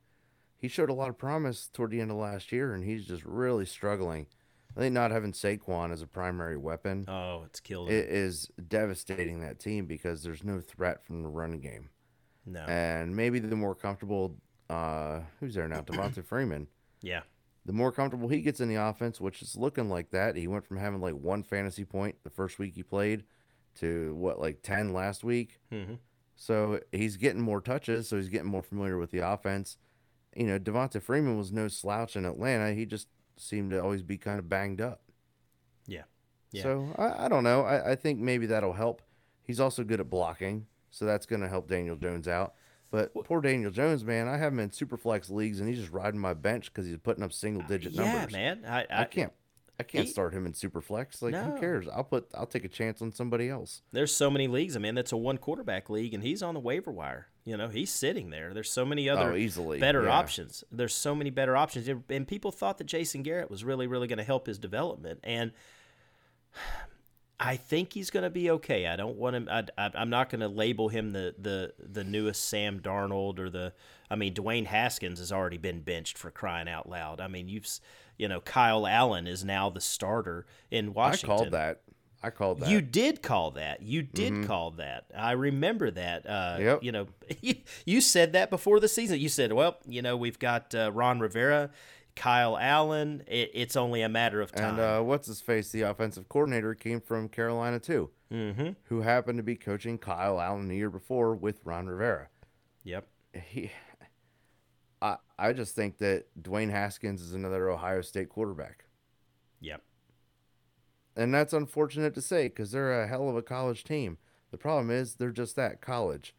He 0.57 0.67
showed 0.67 0.89
a 0.89 0.93
lot 0.93 1.09
of 1.09 1.17
promise 1.17 1.69
toward 1.71 1.91
the 1.91 2.01
end 2.01 2.11
of 2.11 2.17
last 2.17 2.51
year, 2.51 2.73
and 2.73 2.83
he's 2.83 3.05
just 3.05 3.23
really 3.23 3.65
struggling. 3.65 4.27
I 4.75 4.79
think 4.79 4.93
not 4.93 5.11
having 5.11 5.31
Saquon 5.31 5.91
as 5.91 6.01
a 6.01 6.07
primary 6.07 6.57
weapon. 6.57 7.05
Oh, 7.07 7.43
it's 7.45 7.61
killed. 7.61 7.89
It 7.89 8.09
is 8.09 8.49
devastating 8.67 9.39
that 9.41 9.59
team 9.59 9.85
because 9.85 10.21
there's 10.21 10.43
no 10.43 10.59
threat 10.59 11.05
from 11.05 11.23
the 11.23 11.29
running 11.29 11.61
game. 11.61 11.89
No. 12.45 12.61
And 12.61 13.15
maybe 13.15 13.39
the 13.39 13.55
more 13.55 13.73
comfortable, 13.73 14.35
uh, 14.69 15.21
who's 15.39 15.55
there 15.55 15.67
now? 15.67 15.81
Devonta 15.81 16.23
Freeman. 16.25 16.67
Yeah. 17.01 17.21
The 17.65 17.73
more 17.73 17.91
comfortable 17.91 18.27
he 18.27 18.41
gets 18.41 18.59
in 18.59 18.67
the 18.67 18.75
offense, 18.75 19.19
which 19.21 19.41
is 19.41 19.55
looking 19.55 19.89
like 19.89 20.11
that. 20.11 20.35
He 20.35 20.47
went 20.47 20.65
from 20.65 20.77
having 20.77 21.01
like 21.01 21.15
one 21.15 21.41
fantasy 21.41 21.85
point 21.85 22.15
the 22.23 22.29
first 22.29 22.59
week 22.59 22.75
he 22.75 22.83
played 22.83 23.23
to 23.75 24.13
what, 24.15 24.39
like 24.39 24.61
10 24.61 24.93
last 24.93 25.23
week. 25.23 25.59
Mm-hmm. 25.71 25.95
So 26.35 26.81
he's 26.91 27.17
getting 27.17 27.41
more 27.41 27.61
touches. 27.61 28.09
So 28.09 28.17
he's 28.17 28.29
getting 28.29 28.49
more 28.49 28.61
familiar 28.61 28.97
with 28.97 29.11
the 29.11 29.19
offense. 29.19 29.77
You 30.35 30.47
know, 30.47 30.59
Devonta 30.59 31.01
Freeman 31.01 31.37
was 31.37 31.51
no 31.51 31.69
slouch 31.69 32.17
in 32.17 32.25
Atlanta. 32.25 32.73
He 32.73 32.85
just 32.85 33.07
seem 33.37 33.69
to 33.69 33.81
always 33.81 34.01
be 34.01 34.17
kind 34.17 34.39
of 34.39 34.49
banged 34.49 34.81
up. 34.81 35.01
Yeah. 35.87 36.03
yeah. 36.51 36.63
So 36.63 36.89
I, 36.97 37.25
I 37.25 37.27
don't 37.27 37.43
know. 37.43 37.61
I, 37.61 37.91
I 37.91 37.95
think 37.95 38.19
maybe 38.19 38.45
that'll 38.47 38.73
help. 38.73 39.01
He's 39.43 39.59
also 39.59 39.83
good 39.83 39.99
at 39.99 40.09
blocking, 40.09 40.65
so 40.89 41.05
that's 41.05 41.25
going 41.25 41.41
to 41.41 41.47
help 41.47 41.67
Daniel 41.67 41.95
Jones 41.95 42.27
out. 42.27 42.55
But 42.91 43.13
poor 43.25 43.41
Daniel 43.41 43.71
Jones, 43.71 44.03
man, 44.03 44.27
I 44.27 44.37
have 44.37 44.53
him 44.53 44.59
in 44.59 44.71
super 44.71 44.97
flex 44.97 45.29
leagues, 45.29 45.59
and 45.59 45.67
he's 45.67 45.79
just 45.79 45.91
riding 45.91 46.19
my 46.19 46.33
bench 46.33 46.71
because 46.71 46.87
he's 46.87 46.97
putting 46.97 47.23
up 47.23 47.33
single 47.33 47.63
digit 47.63 47.93
yeah, 47.93 48.03
numbers. 48.03 48.31
Yeah, 48.31 48.55
man, 48.55 48.65
I, 48.65 48.81
I, 48.81 49.01
I 49.01 49.03
can't 49.05 49.33
I 49.79 49.83
can't 49.83 50.07
start 50.07 50.33
him 50.33 50.45
in 50.45 50.53
Superflex. 50.53 51.21
Like, 51.21 51.33
no. 51.33 51.43
who 51.43 51.59
cares? 51.59 51.87
I'll 51.93 52.03
put. 52.03 52.27
I'll 52.33 52.45
take 52.45 52.63
a 52.63 52.69
chance 52.69 53.01
on 53.01 53.11
somebody 53.11 53.49
else. 53.49 53.81
There's 53.91 54.15
so 54.15 54.29
many 54.29 54.47
leagues. 54.47 54.75
I 54.75 54.79
mean, 54.79 54.95
that's 54.95 55.11
a 55.11 55.17
one 55.17 55.37
quarterback 55.37 55.89
league, 55.89 56.13
and 56.13 56.23
he's 56.23 56.41
on 56.41 56.53
the 56.53 56.59
waiver 56.59 56.91
wire. 56.91 57.27
You 57.43 57.57
know, 57.57 57.67
he's 57.67 57.91
sitting 57.91 58.29
there. 58.29 58.53
There's 58.53 58.71
so 58.71 58.85
many 58.85 59.09
other 59.09 59.33
oh, 59.33 59.35
easily 59.35 59.79
better 59.79 60.05
yeah. 60.05 60.17
options. 60.17 60.63
There's 60.71 60.95
so 60.95 61.13
many 61.13 61.29
better 61.29 61.57
options, 61.57 61.89
and 62.09 62.27
people 62.27 62.51
thought 62.51 62.77
that 62.77 62.87
Jason 62.87 63.21
Garrett 63.21 63.51
was 63.51 63.63
really, 63.63 63.85
really 63.85 64.07
going 64.07 64.17
to 64.17 64.23
help 64.23 64.47
his 64.47 64.57
development, 64.57 65.19
and 65.23 65.51
I 67.39 67.57
think 67.57 67.93
he's 67.93 68.09
going 68.09 68.23
to 68.23 68.29
be 68.29 68.49
okay. 68.51 68.87
I 68.87 68.95
don't 68.95 69.17
want 69.17 69.35
him. 69.35 69.49
I, 69.49 69.91
am 69.93 70.09
not 70.09 70.29
going 70.29 70.39
to 70.39 70.47
label 70.47 70.87
him 70.87 71.11
the, 71.11 71.35
the 71.37 71.73
the 71.77 72.03
newest 72.03 72.45
Sam 72.45 72.79
Darnold 72.79 73.39
or 73.39 73.49
the. 73.49 73.73
I 74.09 74.15
mean, 74.15 74.33
Dwayne 74.33 74.65
Haskins 74.65 75.19
has 75.19 75.31
already 75.31 75.57
been 75.57 75.81
benched 75.81 76.17
for 76.17 76.31
crying 76.31 76.69
out 76.69 76.87
loud. 76.87 77.19
I 77.19 77.27
mean, 77.27 77.49
you've 77.49 77.67
you 78.17 78.27
know, 78.27 78.39
Kyle 78.41 78.87
Allen 78.87 79.27
is 79.27 79.43
now 79.43 79.69
the 79.69 79.81
starter 79.81 80.45
in 80.71 80.93
Washington. 80.93 81.31
I 81.31 81.37
called 81.37 81.51
that. 81.51 81.81
I 82.25 82.31
called 82.31 82.61
that. 82.61 82.69
You 82.69 82.81
did 82.81 83.21
call 83.21 83.51
that. 83.51 83.83
You 83.83 84.01
did 84.01 84.33
mm-hmm. 84.33 84.45
call 84.45 84.71
that. 84.71 85.05
I 85.15 85.33
remember 85.33 85.91
that. 85.91 86.27
Uh, 86.27 86.57
yep. 86.59 86.83
You 86.83 86.91
know, 86.91 87.07
you, 87.41 87.55
you, 87.85 88.01
said 88.01 88.33
that 88.33 88.49
before 88.49 88.79
the 88.79 88.87
season. 88.87 89.19
You 89.19 89.29
said, 89.29 89.53
well, 89.53 89.77
you 89.87 90.01
know, 90.01 90.17
we've 90.17 90.39
got 90.39 90.73
uh, 90.73 90.91
Ron 90.91 91.19
Rivera, 91.19 91.69
Kyle 92.15 92.57
Allen. 92.57 93.23
It, 93.27 93.51
it's 93.53 93.75
only 93.75 94.01
a 94.01 94.09
matter 94.09 94.41
of 94.41 94.51
time. 94.51 94.71
And 94.71 94.79
uh, 94.79 95.01
what's 95.01 95.27
his 95.27 95.39
face? 95.39 95.69
The 95.69 95.83
offensive 95.83 96.27
coordinator 96.27 96.73
came 96.73 96.99
from 96.99 97.29
Carolina, 97.29 97.79
too, 97.79 98.09
mm-hmm. 98.33 98.69
who 98.85 99.01
happened 99.01 99.37
to 99.37 99.43
be 99.43 99.55
coaching 99.55 99.99
Kyle 99.99 100.41
Allen 100.41 100.67
the 100.67 100.77
year 100.77 100.89
before 100.89 101.35
with 101.35 101.59
Ron 101.63 101.85
Rivera. 101.85 102.29
Yep. 102.83 103.07
He 103.49 103.69
I 105.05 105.17
I 105.49 105.53
just 105.53 105.75
think 105.75 105.97
that 105.99 106.25
Dwayne 106.41 106.71
Haskins 106.71 107.21
is 107.21 107.33
another 107.33 107.69
Ohio 107.69 108.01
State 108.01 108.29
quarterback. 108.29 108.85
Yep. 109.61 109.81
And 111.15 111.33
that's 111.33 111.53
unfortunate 111.53 112.13
to 112.15 112.21
say 112.21 112.47
because 112.47 112.71
they're 112.71 113.03
a 113.03 113.07
hell 113.07 113.29
of 113.29 113.35
a 113.35 113.41
college 113.41 113.83
team. 113.83 114.17
The 114.51 114.57
problem 114.57 114.89
is 114.91 115.15
they're 115.15 115.31
just 115.31 115.55
that 115.55 115.81
college, 115.81 116.35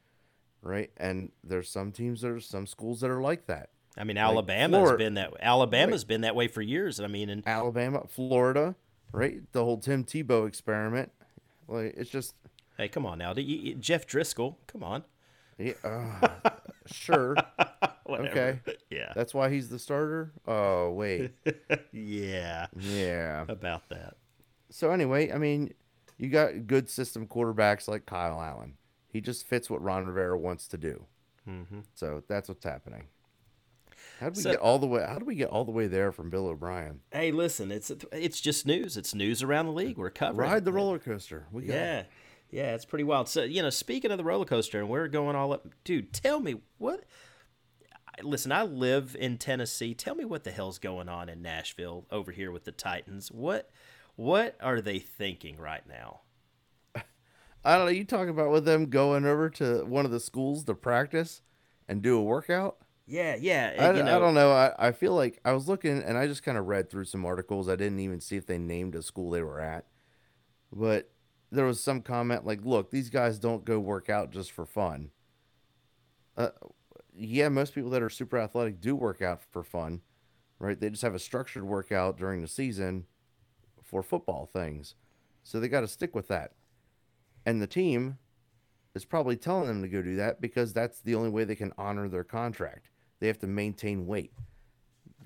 right? 0.62 0.90
And 0.96 1.32
there's 1.42 1.68
some 1.68 1.92
teams 1.92 2.20
that 2.22 2.30
are 2.30 2.40
some 2.40 2.66
schools 2.66 3.00
that 3.00 3.10
are 3.10 3.20
like 3.20 3.46
that. 3.46 3.70
I 3.98 4.04
mean, 4.04 4.18
Alabama's 4.18 4.90
like 4.90 4.98
been 4.98 5.14
that. 5.14 5.32
Alabama's 5.40 6.02
right. 6.02 6.08
been 6.08 6.20
that 6.22 6.36
way 6.36 6.48
for 6.48 6.60
years. 6.60 7.00
I 7.00 7.06
mean, 7.06 7.30
in 7.30 7.42
Alabama, 7.46 8.04
Florida, 8.08 8.74
right? 9.12 9.40
The 9.52 9.64
whole 9.64 9.78
Tim 9.78 10.04
Tebow 10.04 10.46
experiment, 10.46 11.12
like 11.66 11.94
it's 11.96 12.10
just 12.10 12.34
Hey, 12.76 12.88
come 12.88 13.06
on 13.06 13.18
now. 13.18 13.32
Jeff 13.32 14.06
Driskel, 14.06 14.56
come 14.66 14.82
on. 14.82 15.02
Yeah, 15.56 15.72
uh, 15.82 16.28
sure. 16.84 17.34
Whatever. 18.06 18.28
Okay. 18.28 18.58
Yeah. 18.90 19.12
That's 19.14 19.34
why 19.34 19.50
he's 19.50 19.68
the 19.68 19.78
starter. 19.78 20.32
Oh 20.46 20.90
wait. 20.90 21.32
yeah. 21.92 22.66
Yeah. 22.78 23.44
About 23.48 23.88
that. 23.88 24.14
So 24.70 24.90
anyway, 24.90 25.32
I 25.32 25.38
mean, 25.38 25.74
you 26.18 26.28
got 26.28 26.66
good 26.66 26.88
system 26.88 27.26
quarterbacks 27.26 27.88
like 27.88 28.06
Kyle 28.06 28.40
Allen. 28.40 28.74
He 29.12 29.20
just 29.20 29.46
fits 29.46 29.68
what 29.68 29.82
Ron 29.82 30.06
Rivera 30.06 30.38
wants 30.38 30.68
to 30.68 30.76
do. 30.78 31.04
Mm-hmm. 31.48 31.80
So 31.94 32.22
that's 32.28 32.48
what's 32.48 32.64
happening. 32.64 33.06
How 34.20 34.30
do 34.30 34.38
we 34.38 34.42
So- 34.42 34.50
get 34.52 34.60
all 34.60 34.78
the 34.78 34.86
way? 34.86 35.04
How 35.06 35.18
do 35.18 35.24
we 35.24 35.34
get 35.34 35.48
all 35.50 35.64
the 35.64 35.72
way 35.72 35.86
there 35.88 36.12
from 36.12 36.30
Bill 36.30 36.46
O'Brien? 36.46 37.00
Hey, 37.12 37.32
listen, 37.32 37.70
it's 37.70 37.90
it's 38.12 38.40
just 38.40 38.66
news. 38.66 38.96
It's 38.96 39.14
news 39.14 39.42
around 39.42 39.66
the 39.66 39.72
league. 39.72 39.98
We're 39.98 40.10
covering. 40.10 40.48
Ride 40.50 40.64
the 40.64 40.72
roller 40.72 40.98
coaster. 40.98 41.46
We 41.52 41.62
got 41.62 41.74
it. 41.74 41.76
Yeah. 41.76 42.02
Yeah, 42.48 42.74
it's 42.76 42.84
pretty 42.84 43.02
wild. 43.04 43.28
So, 43.28 43.42
you 43.42 43.60
know, 43.60 43.70
speaking 43.70 44.12
of 44.12 44.18
the 44.18 44.24
roller 44.24 44.44
coaster 44.44 44.78
and 44.78 44.88
we're 44.88 45.08
going 45.08 45.34
all 45.34 45.52
up, 45.52 45.66
dude, 45.82 46.12
tell 46.12 46.38
me 46.38 46.54
what. 46.78 47.02
Listen, 48.22 48.52
I 48.52 48.62
live 48.62 49.16
in 49.18 49.38
Tennessee. 49.38 49.94
Tell 49.94 50.14
me 50.14 50.24
what 50.24 50.44
the 50.44 50.50
hell's 50.50 50.78
going 50.78 51.08
on 51.08 51.28
in 51.28 51.42
Nashville 51.42 52.06
over 52.10 52.32
here 52.32 52.50
with 52.50 52.64
the 52.64 52.72
Titans. 52.72 53.30
What 53.30 53.70
what 54.16 54.56
are 54.60 54.80
they 54.80 54.98
thinking 54.98 55.58
right 55.58 55.86
now? 55.86 56.20
I 57.64 57.76
don't 57.76 57.86
know. 57.86 57.92
You 57.92 58.04
talking 58.04 58.30
about 58.30 58.50
with 58.50 58.64
them 58.64 58.86
going 58.86 59.26
over 59.26 59.50
to 59.50 59.84
one 59.84 60.04
of 60.04 60.12
the 60.12 60.20
schools 60.20 60.64
to 60.64 60.74
practice 60.74 61.42
and 61.88 62.00
do 62.00 62.16
a 62.16 62.22
workout? 62.22 62.78
Yeah, 63.06 63.36
yeah. 63.38 63.74
I, 63.78 63.92
you 63.92 64.02
I 64.02 64.18
don't 64.18 64.34
know. 64.34 64.52
I, 64.52 64.88
I 64.88 64.92
feel 64.92 65.14
like 65.14 65.40
I 65.44 65.52
was 65.52 65.68
looking 65.68 66.02
and 66.02 66.16
I 66.16 66.26
just 66.26 66.42
kind 66.42 66.56
of 66.56 66.66
read 66.66 66.90
through 66.90 67.04
some 67.04 67.24
articles. 67.24 67.68
I 67.68 67.76
didn't 67.76 68.00
even 68.00 68.20
see 68.20 68.36
if 68.36 68.46
they 68.46 68.58
named 68.58 68.94
a 68.94 69.02
school 69.02 69.30
they 69.30 69.42
were 69.42 69.60
at. 69.60 69.84
But 70.72 71.10
there 71.50 71.64
was 71.64 71.82
some 71.82 72.02
comment 72.02 72.46
like, 72.46 72.64
look, 72.64 72.90
these 72.90 73.10
guys 73.10 73.38
don't 73.38 73.64
go 73.64 73.78
work 73.78 74.08
out 74.08 74.30
just 74.30 74.52
for 74.52 74.66
fun. 74.66 75.10
Uh, 76.36 76.50
yeah, 77.18 77.48
most 77.48 77.74
people 77.74 77.90
that 77.90 78.02
are 78.02 78.10
super 78.10 78.38
athletic 78.38 78.80
do 78.80 78.94
work 78.94 79.22
out 79.22 79.40
for 79.50 79.62
fun, 79.62 80.02
right? 80.58 80.78
They 80.78 80.90
just 80.90 81.02
have 81.02 81.14
a 81.14 81.18
structured 81.18 81.64
workout 81.64 82.18
during 82.18 82.42
the 82.42 82.48
season 82.48 83.06
for 83.82 84.02
football 84.02 84.48
things. 84.52 84.94
So 85.42 85.60
they 85.60 85.68
got 85.68 85.80
to 85.82 85.88
stick 85.88 86.14
with 86.14 86.28
that. 86.28 86.52
And 87.44 87.62
the 87.62 87.66
team 87.66 88.18
is 88.94 89.04
probably 89.04 89.36
telling 89.36 89.68
them 89.68 89.82
to 89.82 89.88
go 89.88 90.02
do 90.02 90.16
that 90.16 90.40
because 90.40 90.72
that's 90.72 91.00
the 91.00 91.14
only 91.14 91.30
way 91.30 91.44
they 91.44 91.54
can 91.54 91.72
honor 91.78 92.08
their 92.08 92.24
contract. 92.24 92.88
They 93.20 93.28
have 93.28 93.38
to 93.40 93.46
maintain 93.46 94.06
weight, 94.06 94.32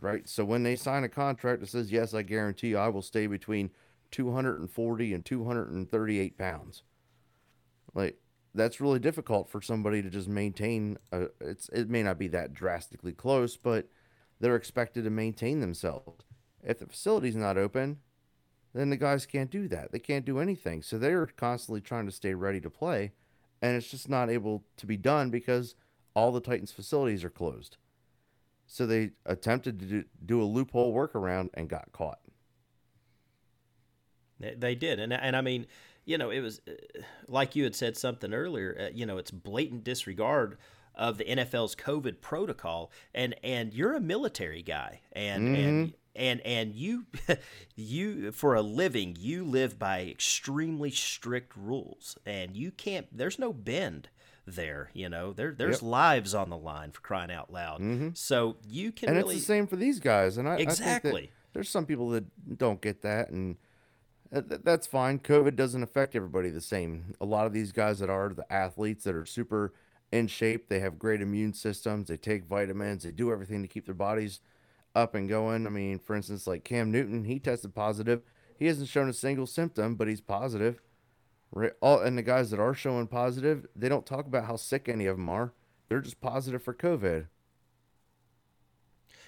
right? 0.00 0.28
So 0.28 0.44
when 0.44 0.62
they 0.62 0.76
sign 0.76 1.04
a 1.04 1.08
contract 1.08 1.60
that 1.60 1.68
says, 1.68 1.90
yes, 1.90 2.12
I 2.12 2.22
guarantee 2.22 2.68
you 2.68 2.78
I 2.78 2.88
will 2.88 3.02
stay 3.02 3.26
between 3.26 3.70
240 4.10 5.14
and 5.14 5.24
238 5.24 6.38
pounds, 6.38 6.82
like 7.94 8.18
that's 8.54 8.80
really 8.80 8.98
difficult 8.98 9.48
for 9.48 9.60
somebody 9.60 10.02
to 10.02 10.10
just 10.10 10.28
maintain. 10.28 10.98
A, 11.12 11.26
it's 11.40 11.68
it 11.70 11.88
may 11.88 12.02
not 12.02 12.18
be 12.18 12.28
that 12.28 12.52
drastically 12.52 13.12
close, 13.12 13.56
but 13.56 13.88
they're 14.40 14.56
expected 14.56 15.04
to 15.04 15.10
maintain 15.10 15.60
themselves. 15.60 16.24
If 16.62 16.78
the 16.78 16.86
facility's 16.86 17.36
not 17.36 17.56
open, 17.56 17.98
then 18.74 18.90
the 18.90 18.96
guys 18.96 19.26
can't 19.26 19.50
do 19.50 19.68
that. 19.68 19.92
They 19.92 19.98
can't 19.98 20.24
do 20.24 20.38
anything. 20.38 20.82
So 20.82 20.98
they're 20.98 21.26
constantly 21.26 21.80
trying 21.80 22.06
to 22.06 22.12
stay 22.12 22.34
ready 22.34 22.60
to 22.60 22.70
play, 22.70 23.12
and 23.62 23.76
it's 23.76 23.90
just 23.90 24.08
not 24.08 24.30
able 24.30 24.64
to 24.76 24.86
be 24.86 24.96
done 24.96 25.30
because 25.30 25.74
all 26.14 26.32
the 26.32 26.40
Titans 26.40 26.72
facilities 26.72 27.24
are 27.24 27.30
closed. 27.30 27.76
So 28.66 28.86
they 28.86 29.10
attempted 29.26 29.80
to 29.80 29.86
do, 29.86 30.04
do 30.24 30.42
a 30.42 30.44
loophole 30.44 30.94
workaround 30.94 31.50
and 31.54 31.68
got 31.68 31.92
caught. 31.92 32.20
They- 34.38 34.54
They 34.54 34.74
did, 34.74 34.98
and 35.00 35.12
and 35.12 35.36
I 35.36 35.40
mean, 35.40 35.66
you 36.04 36.18
know, 36.18 36.30
it 36.30 36.40
was 36.40 36.60
uh, 36.68 36.72
like 37.28 37.54
you 37.56 37.64
had 37.64 37.74
said 37.74 37.96
something 37.96 38.32
earlier. 38.32 38.76
Uh, 38.88 38.90
you 38.94 39.06
know, 39.06 39.18
it's 39.18 39.30
blatant 39.30 39.84
disregard 39.84 40.58
of 40.94 41.18
the 41.18 41.24
NFL's 41.24 41.74
COVID 41.76 42.20
protocol, 42.20 42.90
and 43.14 43.34
and 43.42 43.72
you're 43.72 43.94
a 43.94 44.00
military 44.00 44.62
guy, 44.62 45.00
and 45.12 45.56
and 45.56 45.92
and 46.16 46.40
and 46.40 46.74
you 46.74 47.06
you 47.76 48.32
for 48.32 48.54
a 48.54 48.62
living 48.62 49.16
you 49.18 49.44
live 49.44 49.78
by 49.78 50.02
extremely 50.02 50.90
strict 50.90 51.56
rules, 51.56 52.16
and 52.26 52.56
you 52.56 52.70
can't. 52.70 53.06
There's 53.16 53.38
no 53.38 53.52
bend 53.52 54.08
there. 54.46 54.90
You 54.92 55.08
know, 55.08 55.32
there 55.32 55.52
there's 55.52 55.80
Yep. 55.82 55.90
lives 55.90 56.34
on 56.34 56.50
the 56.50 56.56
line 56.58 56.90
for 56.90 57.00
crying 57.00 57.30
out 57.30 57.52
loud. 57.52 57.80
So 58.16 58.56
you 58.68 58.90
can 58.92 59.10
and 59.10 59.18
really 59.18 59.36
it's 59.36 59.44
the 59.44 59.52
same 59.52 59.66
for 59.66 59.76
these 59.76 60.00
guys. 60.00 60.36
And 60.38 60.48
I, 60.48 60.54
I 60.54 60.56
think 60.56 60.70
Exactly. 60.70 61.20
that 61.22 61.30
there's 61.52 61.68
some 61.70 61.86
people 61.86 62.10
that 62.10 62.58
don't 62.58 62.80
get 62.80 63.02
that, 63.02 63.30
and 63.30 63.56
Uh, 64.32 64.42
that's 64.62 64.86
fine. 64.86 65.18
COVID 65.18 65.56
doesn't 65.56 65.82
affect 65.82 66.14
everybody 66.14 66.50
the 66.50 66.60
same. 66.60 67.14
A 67.20 67.24
lot 67.24 67.46
of 67.46 67.52
these 67.52 67.72
guys 67.72 67.98
that 67.98 68.10
are 68.10 68.28
the 68.28 68.50
athletes 68.52 69.04
that 69.04 69.14
are 69.14 69.26
super 69.26 69.72
in 70.12 70.26
shape, 70.26 70.68
they 70.68 70.80
have 70.80 70.98
great 70.98 71.20
immune 71.20 71.52
systems. 71.52 72.08
They 72.08 72.16
take 72.16 72.44
vitamins. 72.44 73.02
They 73.02 73.10
do 73.10 73.32
everything 73.32 73.62
to 73.62 73.68
keep 73.68 73.86
their 73.86 73.94
bodies 73.94 74.40
up 74.94 75.14
and 75.14 75.28
going. 75.28 75.66
I 75.66 75.70
mean, 75.70 75.98
for 75.98 76.14
instance, 76.16 76.46
like 76.46 76.64
Cam 76.64 76.90
Newton, 76.90 77.24
he 77.24 77.38
tested 77.38 77.74
positive. 77.74 78.22
He 78.58 78.66
hasn't 78.66 78.88
shown 78.88 79.08
a 79.08 79.12
single 79.12 79.46
symptom, 79.46 79.96
but 79.96 80.08
he's 80.08 80.20
positive. 80.20 80.80
Right? 81.52 81.72
All 81.80 82.00
and 82.00 82.16
the 82.16 82.22
guys 82.22 82.50
that 82.50 82.60
are 82.60 82.74
showing 82.74 83.08
positive, 83.08 83.66
they 83.74 83.88
don't 83.88 84.06
talk 84.06 84.26
about 84.26 84.44
how 84.44 84.56
sick 84.56 84.88
any 84.88 85.06
of 85.06 85.16
them 85.16 85.28
are. 85.28 85.52
They're 85.88 86.00
just 86.00 86.20
positive 86.20 86.62
for 86.62 86.72
COVID. 86.72 87.26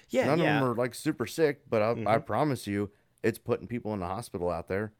yeah 0.09 0.25
None 0.27 0.39
yeah 0.39 0.55
of 0.55 0.61
them 0.61 0.69
are 0.71 0.75
like 0.75 0.95
super 0.95 1.27
sick, 1.27 1.63
but 1.69 1.81
I, 1.81 1.91
I 1.91 1.93
mm-hmm. 1.95 2.23
promise 2.23 2.67
you, 2.67 2.91
it's 3.23 3.39
putting 3.39 3.67
people 3.67 3.93
in 3.93 3.99
the 3.99 4.07
hospital 4.07 4.49
out 4.49 4.67
there. 4.67 4.93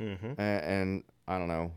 Mhm. 0.00 0.38
And, 0.38 0.64
and 0.64 1.04
I 1.26 1.38
don't 1.38 1.48
know, 1.48 1.72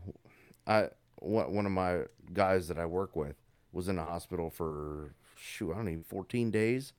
I 0.66 0.88
one 1.20 1.66
of 1.66 1.72
my 1.72 2.02
guys 2.32 2.68
that 2.68 2.78
I 2.78 2.86
work 2.86 3.14
with 3.14 3.36
was 3.72 3.88
in 3.88 3.96
the 3.96 4.02
hospital 4.04 4.50
for 4.50 5.14
shoot, 5.36 5.72
I 5.72 5.76
don't 5.76 5.88
even 5.88 6.02
14 6.04 6.50
days, 6.50 6.92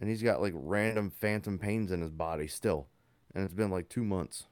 and 0.00 0.08
he's 0.08 0.22
got 0.22 0.40
like 0.40 0.52
random 0.56 1.10
phantom 1.10 1.58
pains 1.58 1.90
in 1.92 2.00
his 2.00 2.10
body 2.10 2.46
still, 2.46 2.88
and 3.34 3.44
it's 3.44 3.54
been 3.54 3.70
like 3.70 3.88
two 3.88 4.04
months. 4.04 4.44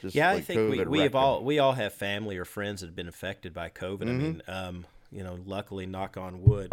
Just 0.00 0.14
Yeah, 0.14 0.30
I 0.30 0.40
think 0.40 0.68
we, 0.68 0.78
COVID 0.78 0.86
we 0.86 1.00
have 1.00 1.14
all 1.14 1.42
we 1.44 1.58
all 1.58 1.72
have 1.72 1.92
family 1.94 2.36
or 2.36 2.44
friends 2.44 2.80
that 2.80 2.86
have 2.88 2.96
been 2.96 3.08
affected 3.08 3.52
by 3.54 3.70
COVID. 3.70 4.02
I 4.02 4.04
Mm-hmm. 4.04 4.12
mean, 4.12 4.42
um, 4.46 4.86
you 5.10 5.24
know, 5.24 5.38
luckily, 5.44 5.86
knock 5.86 6.16
on 6.16 6.42
wood, 6.42 6.72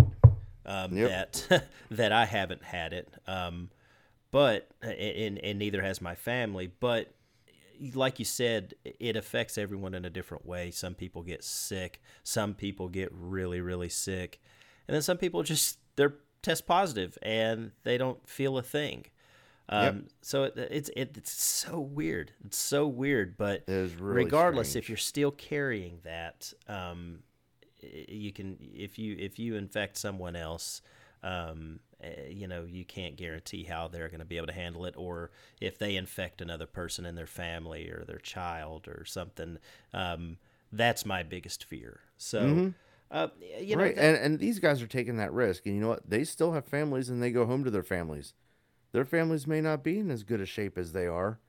um, 0.66 0.96
Yep. 0.96 1.10
that 1.10 1.64
that 1.92 2.12
I 2.12 2.26
haven't 2.26 2.64
had 2.64 2.94
it. 2.94 3.08
Um, 3.28 3.70
but 4.32 4.70
and, 4.82 5.38
and 5.40 5.60
neither 5.60 5.82
has 5.82 6.02
my 6.02 6.16
family. 6.16 6.72
But 6.80 7.14
like 7.94 8.20
you 8.20 8.26
said, 8.26 8.76
it 8.84 9.16
affects 9.16 9.58
everyone 9.58 9.94
in 9.94 10.06
a 10.06 10.10
different 10.10 10.46
way. 10.46 10.72
Some 10.72 10.96
people 10.96 11.24
get 11.24 11.44
sick. 11.44 12.02
Some 12.24 12.54
people 12.54 12.90
get 12.90 13.10
really, 13.12 13.62
really 13.62 13.90
sick, 13.90 14.42
and 14.88 14.96
then 14.96 15.02
some 15.02 15.18
people 15.18 15.44
just 15.44 15.80
they're 15.96 16.16
test 16.42 16.66
positive 16.66 17.18
and 17.22 17.72
they 17.84 17.98
don't 17.98 18.28
feel 18.28 18.58
a 18.58 18.64
thing. 18.64 19.06
Um, 19.70 20.08
So 20.22 20.44
it, 20.44 20.54
it's 20.58 20.90
it, 20.96 21.16
it's 21.18 21.32
so 21.32 21.80
weird. 21.80 22.34
It's 22.46 22.58
so 22.58 22.88
weird. 22.88 23.38
But 23.38 23.64
really 24.00 24.26
regardless, 24.26 24.70
strange. 24.70 24.86
if 24.86 24.90
you're 24.90 24.98
still 24.98 25.32
carrying 25.32 26.00
that, 26.04 26.52
um, 26.68 27.20
you 27.82 28.34
can 28.34 28.58
if 28.60 29.00
you 29.00 29.16
if 29.18 29.40
you 29.40 29.56
infect 29.56 29.98
someone 29.98 30.36
else. 30.36 30.82
Um, 31.24 31.80
eh, 32.02 32.28
you 32.30 32.48
know, 32.48 32.64
you 32.64 32.84
can't 32.86 33.16
guarantee 33.16 33.64
how 33.64 33.88
they're 33.88 34.10
going 34.10 34.20
to 34.20 34.26
be 34.26 34.38
able 34.38 34.48
to 34.48 34.54
handle 34.54 34.86
it, 34.86 34.96
or 34.98 35.32
if 35.60 35.78
they 35.78 35.96
infect 35.96 36.42
another 36.42 36.66
person 36.66 37.06
in 37.06 37.16
their 37.16 37.28
family 37.28 37.90
or 37.90 38.04
their 38.06 38.20
child 38.20 38.88
or 38.88 39.06
something. 39.06 39.58
Um, 39.94 40.38
that's 40.72 41.06
my 41.06 41.24
biggest 41.24 41.64
fear. 41.66 42.00
So, 42.18 42.74
uh, 43.12 43.28
you 43.60 43.76
know, 43.76 43.84
right, 43.84 43.96
that- 43.96 44.04
and 44.04 44.18
and 44.34 44.40
these 44.40 44.60
guys 44.60 44.82
are 44.82 44.88
taking 44.88 45.18
that 45.18 45.34
risk, 45.34 45.66
and 45.66 45.76
you 45.76 45.82
know 45.82 45.90
what? 45.90 46.10
They 46.10 46.24
still 46.24 46.54
have 46.54 46.66
families, 46.66 47.10
and 47.10 47.22
they 47.22 47.32
go 47.32 47.46
home 47.46 47.64
to 47.66 47.72
their 47.72 47.84
families. 47.84 48.34
Their 48.94 49.06
families 49.06 49.48
may 49.48 49.62
not 49.62 49.84
be 49.84 50.00
in 50.00 50.10
as 50.12 50.24
good 50.24 50.42
a 50.42 50.46
shape 50.46 50.78
as 50.78 50.92
they 50.94 51.08
are. 51.08 51.40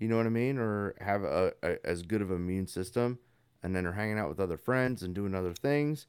You 0.00 0.06
know 0.06 0.16
what 0.16 0.26
I 0.26 0.30
mean, 0.30 0.58
or 0.58 0.94
have 1.00 1.24
a, 1.24 1.52
a 1.62 1.84
as 1.84 2.02
good 2.02 2.22
of 2.22 2.30
an 2.30 2.36
immune 2.36 2.68
system, 2.68 3.18
and 3.62 3.74
then 3.74 3.84
are 3.86 3.92
hanging 3.92 4.18
out 4.18 4.28
with 4.28 4.38
other 4.38 4.56
friends 4.56 5.02
and 5.02 5.14
doing 5.14 5.34
other 5.34 5.52
things. 5.54 6.06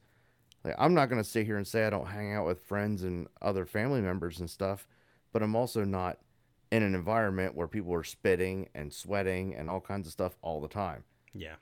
Like 0.64 0.74
I'm 0.78 0.94
not 0.94 1.08
gonna 1.08 1.24
sit 1.24 1.46
here 1.46 1.56
and 1.56 1.66
say 1.66 1.86
I 1.86 1.90
don't 1.90 2.06
hang 2.06 2.34
out 2.34 2.46
with 2.46 2.60
friends 2.62 3.02
and 3.02 3.28
other 3.40 3.66
family 3.66 4.00
members 4.00 4.40
and 4.40 4.50
stuff, 4.50 4.86
but 5.32 5.42
I'm 5.42 5.56
also 5.56 5.84
not 5.84 6.18
in 6.70 6.82
an 6.82 6.94
environment 6.94 7.54
where 7.54 7.66
people 7.66 7.92
are 7.94 8.04
spitting 8.04 8.68
and 8.74 8.92
sweating 8.92 9.54
and 9.54 9.68
all 9.68 9.80
kinds 9.80 10.06
of 10.06 10.12
stuff 10.12 10.36
all 10.42 10.60
the 10.60 10.68
time 10.68 11.02
yeah, 11.34 11.56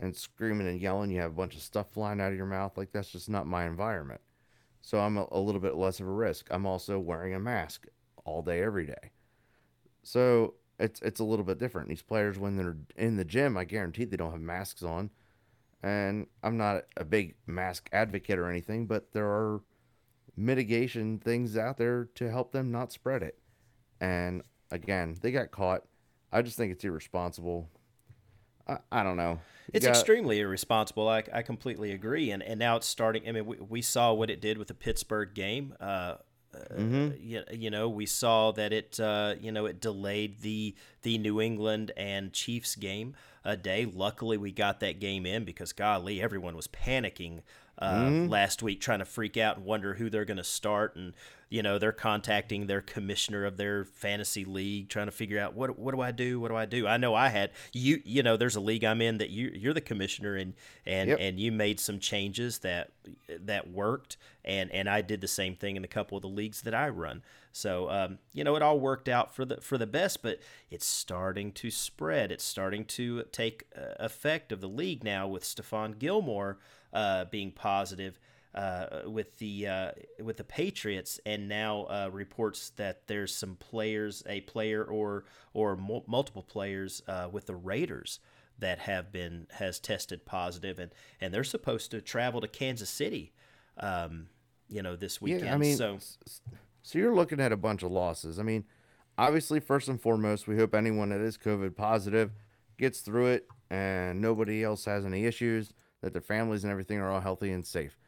and 0.00 0.14
screaming 0.14 0.68
and 0.68 0.80
yelling. 0.80 1.10
You 1.10 1.20
have 1.20 1.32
a 1.32 1.34
bunch 1.34 1.56
of 1.56 1.62
stuff 1.62 1.86
flying 1.92 2.20
out 2.20 2.32
of 2.32 2.36
your 2.36 2.46
mouth. 2.46 2.76
Like 2.76 2.92
that's 2.92 3.10
just 3.10 3.28
not 3.28 3.46
my 3.46 3.66
environment. 3.66 4.20
So 4.82 5.00
I'm 5.00 5.16
a, 5.16 5.26
a 5.32 5.40
little 5.40 5.60
bit 5.60 5.74
less 5.74 6.00
of 6.00 6.06
a 6.06 6.12
risk. 6.12 6.46
I'm 6.50 6.66
also 6.66 6.98
wearing 6.98 7.34
a 7.34 7.40
mask 7.40 7.86
all 8.24 8.42
day, 8.42 8.62
every 8.62 8.86
day. 8.86 9.10
So 10.02 10.54
it's 10.78 11.00
it's 11.02 11.20
a 11.20 11.24
little 11.24 11.44
bit 11.44 11.58
different. 11.58 11.88
These 11.88 12.02
players, 12.02 12.38
when 12.38 12.56
they're 12.56 12.76
in 12.96 13.16
the 13.16 13.24
gym, 13.24 13.56
I 13.56 13.64
guarantee 13.64 14.04
they 14.04 14.16
don't 14.16 14.32
have 14.32 14.40
masks 14.40 14.82
on. 14.82 15.10
And 15.82 16.26
I'm 16.42 16.56
not 16.56 16.84
a 16.96 17.04
big 17.04 17.34
mask 17.46 17.88
advocate 17.92 18.38
or 18.38 18.48
anything, 18.50 18.86
but 18.86 19.12
there 19.12 19.26
are 19.26 19.60
mitigation 20.36 21.18
things 21.18 21.56
out 21.56 21.76
there 21.78 22.08
to 22.16 22.30
help 22.30 22.52
them 22.52 22.70
not 22.70 22.92
spread 22.92 23.22
it. 23.22 23.38
And 24.00 24.42
again, 24.70 25.16
they 25.20 25.32
got 25.32 25.50
caught. 25.50 25.84
I 26.32 26.42
just 26.42 26.56
think 26.56 26.72
it's 26.72 26.84
irresponsible. 26.84 27.70
I, 28.68 28.78
I 28.90 29.02
don't 29.02 29.16
know. 29.16 29.32
You 29.32 29.72
It's 29.74 29.86
got- 29.86 29.92
extremely 29.96 30.40
irresponsible. 30.40 31.08
I, 31.08 31.22
I 31.32 31.42
completely 31.42 31.92
agree. 31.92 32.30
And 32.30 32.42
and 32.42 32.58
now 32.58 32.76
it's 32.76 32.86
starting. 32.86 33.28
I 33.28 33.32
mean, 33.32 33.46
we, 33.46 33.56
we 33.58 33.82
saw 33.82 34.12
what 34.12 34.30
it 34.30 34.40
did 34.40 34.58
with 34.58 34.68
the 34.68 34.74
Pittsburgh 34.74 35.34
game. 35.34 35.74
Uh, 35.80 36.16
uh, 36.54 36.82
you, 37.20 37.42
you 37.52 37.70
know, 37.70 37.88
we 37.88 38.06
saw 38.06 38.52
that 38.52 38.72
it 38.72 38.98
uh, 39.00 39.34
you 39.40 39.52
know 39.52 39.66
it 39.66 39.80
delayed 39.80 40.40
the 40.40 40.74
the 41.02 41.18
New 41.18 41.40
England 41.40 41.92
and 41.96 42.32
Chiefs 42.32 42.76
game 42.76 43.14
a 43.44 43.56
day. 43.56 43.86
Luckily, 43.86 44.36
we 44.36 44.52
got 44.52 44.80
that 44.80 45.00
game 45.00 45.26
in 45.26 45.44
because 45.44 45.72
golly, 45.72 46.20
everyone 46.22 46.56
was 46.56 46.68
panicking 46.68 47.42
uh, 47.78 48.10
last 48.28 48.62
week, 48.62 48.80
trying 48.80 49.00
to 49.00 49.04
freak 49.04 49.36
out 49.36 49.56
and 49.56 49.66
wonder 49.66 49.94
who 49.94 50.08
they're 50.08 50.24
going 50.24 50.36
to 50.38 50.44
start. 50.44 50.96
And 50.96 51.12
you 51.48 51.62
know, 51.62 51.78
they're 51.78 51.92
contacting 51.92 52.66
their 52.66 52.80
commissioner 52.80 53.44
of 53.44 53.56
their 53.56 53.84
fantasy 53.84 54.44
league, 54.44 54.88
trying 54.88 55.06
to 55.06 55.12
figure 55.12 55.38
out 55.38 55.54
what 55.54 55.78
what 55.78 55.94
do 55.94 56.00
I 56.00 56.10
do? 56.10 56.40
What 56.40 56.48
do 56.48 56.56
I 56.56 56.64
do? 56.66 56.86
I 56.88 56.96
know 56.96 57.14
I 57.14 57.28
had 57.28 57.50
you. 57.72 58.00
You 58.04 58.22
know, 58.22 58.36
there's 58.36 58.56
a 58.56 58.60
league 58.60 58.82
I'm 58.84 59.00
in 59.00 59.18
that 59.18 59.30
you 59.30 59.52
you're 59.54 59.74
the 59.74 59.80
commissioner 59.80 60.34
and 60.36 60.54
and 60.84 61.10
Yep. 61.10 61.18
and 61.20 61.38
you 61.38 61.52
made 61.52 61.78
some 61.78 61.98
changes 62.00 62.58
that 62.60 62.90
that 63.28 63.70
worked, 63.70 64.16
and 64.44 64.72
and 64.72 64.88
I 64.88 65.02
did 65.02 65.20
the 65.20 65.28
same 65.28 65.54
thing 65.54 65.76
in 65.76 65.84
a 65.84 65.88
couple 65.88 66.16
of 66.16 66.22
the 66.22 66.28
leagues 66.28 66.62
that 66.62 66.74
I 66.74 66.88
run. 66.88 67.22
So 67.52 67.88
um, 67.90 68.18
you 68.32 68.42
know, 68.42 68.56
it 68.56 68.62
all 68.62 68.80
worked 68.80 69.08
out 69.08 69.34
for 69.34 69.44
the 69.44 69.58
for 69.60 69.78
the 69.78 69.86
best, 69.86 70.22
but 70.22 70.40
it's 70.70 70.86
starting 70.86 71.52
to 71.52 71.70
spread. 71.70 72.32
It's 72.32 72.44
starting 72.44 72.84
to 72.86 73.22
take 73.30 73.64
uh, 73.76 73.94
effect 74.00 74.50
of 74.50 74.60
the 74.60 74.68
league 74.68 75.04
now 75.04 75.28
with 75.28 75.44
Stephon 75.44 75.98
Gilmore 75.98 76.58
uh, 76.96 77.26
being 77.26 77.52
positive 77.52 78.18
uh, 78.54 79.02
with 79.04 79.36
the 79.38 79.66
uh, 79.66 79.90
with 80.22 80.38
the 80.38 80.44
Patriots, 80.44 81.20
and 81.26 81.46
now 81.46 81.84
uh, 81.84 82.08
reports 82.10 82.70
that 82.76 83.06
there's 83.06 83.34
some 83.34 83.56
players, 83.56 84.22
a 84.26 84.40
player 84.42 84.82
or 84.82 85.26
or 85.52 85.76
mul- 85.76 86.04
multiple 86.06 86.42
players 86.42 87.02
uh, 87.06 87.28
with 87.30 87.46
the 87.46 87.54
Raiders 87.54 88.18
that 88.58 88.78
have 88.78 89.12
been 89.12 89.46
has 89.50 89.78
tested 89.78 90.24
positive, 90.24 90.78
and 90.78 90.90
and 91.20 91.34
they're 91.34 91.44
supposed 91.44 91.90
to 91.90 92.00
travel 92.00 92.40
to 92.40 92.48
Kansas 92.48 92.88
City, 92.88 93.34
um, 93.76 94.28
you 94.68 94.82
know, 94.82 94.96
this 94.96 95.20
weekend. 95.20 95.44
Yeah, 95.44 95.54
I 95.54 95.58
mean, 95.58 95.76
so 95.76 95.98
so 96.82 96.98
you're 96.98 97.14
looking 97.14 97.40
at 97.40 97.52
a 97.52 97.58
bunch 97.58 97.82
of 97.82 97.90
losses. 97.90 98.38
I 98.38 98.42
mean, 98.42 98.64
obviously, 99.18 99.60
first 99.60 99.88
and 99.88 100.00
foremost, 100.00 100.48
we 100.48 100.56
hope 100.56 100.74
anyone 100.74 101.10
that 101.10 101.20
is 101.20 101.36
COVID 101.36 101.76
positive 101.76 102.32
gets 102.78 103.00
through 103.00 103.26
it 103.26 103.48
and 103.70 104.20
nobody 104.20 104.62
else 104.62 104.84
has 104.84 105.04
any 105.04 105.24
issues, 105.24 105.72
that 106.06 106.12
their 106.12 106.22
families 106.22 106.62
and 106.64 106.70
everything 106.70 106.98
are 106.98 107.10
all 107.10 107.20
healthy 107.20 107.50
and 107.50 107.66
safe. 107.66 107.98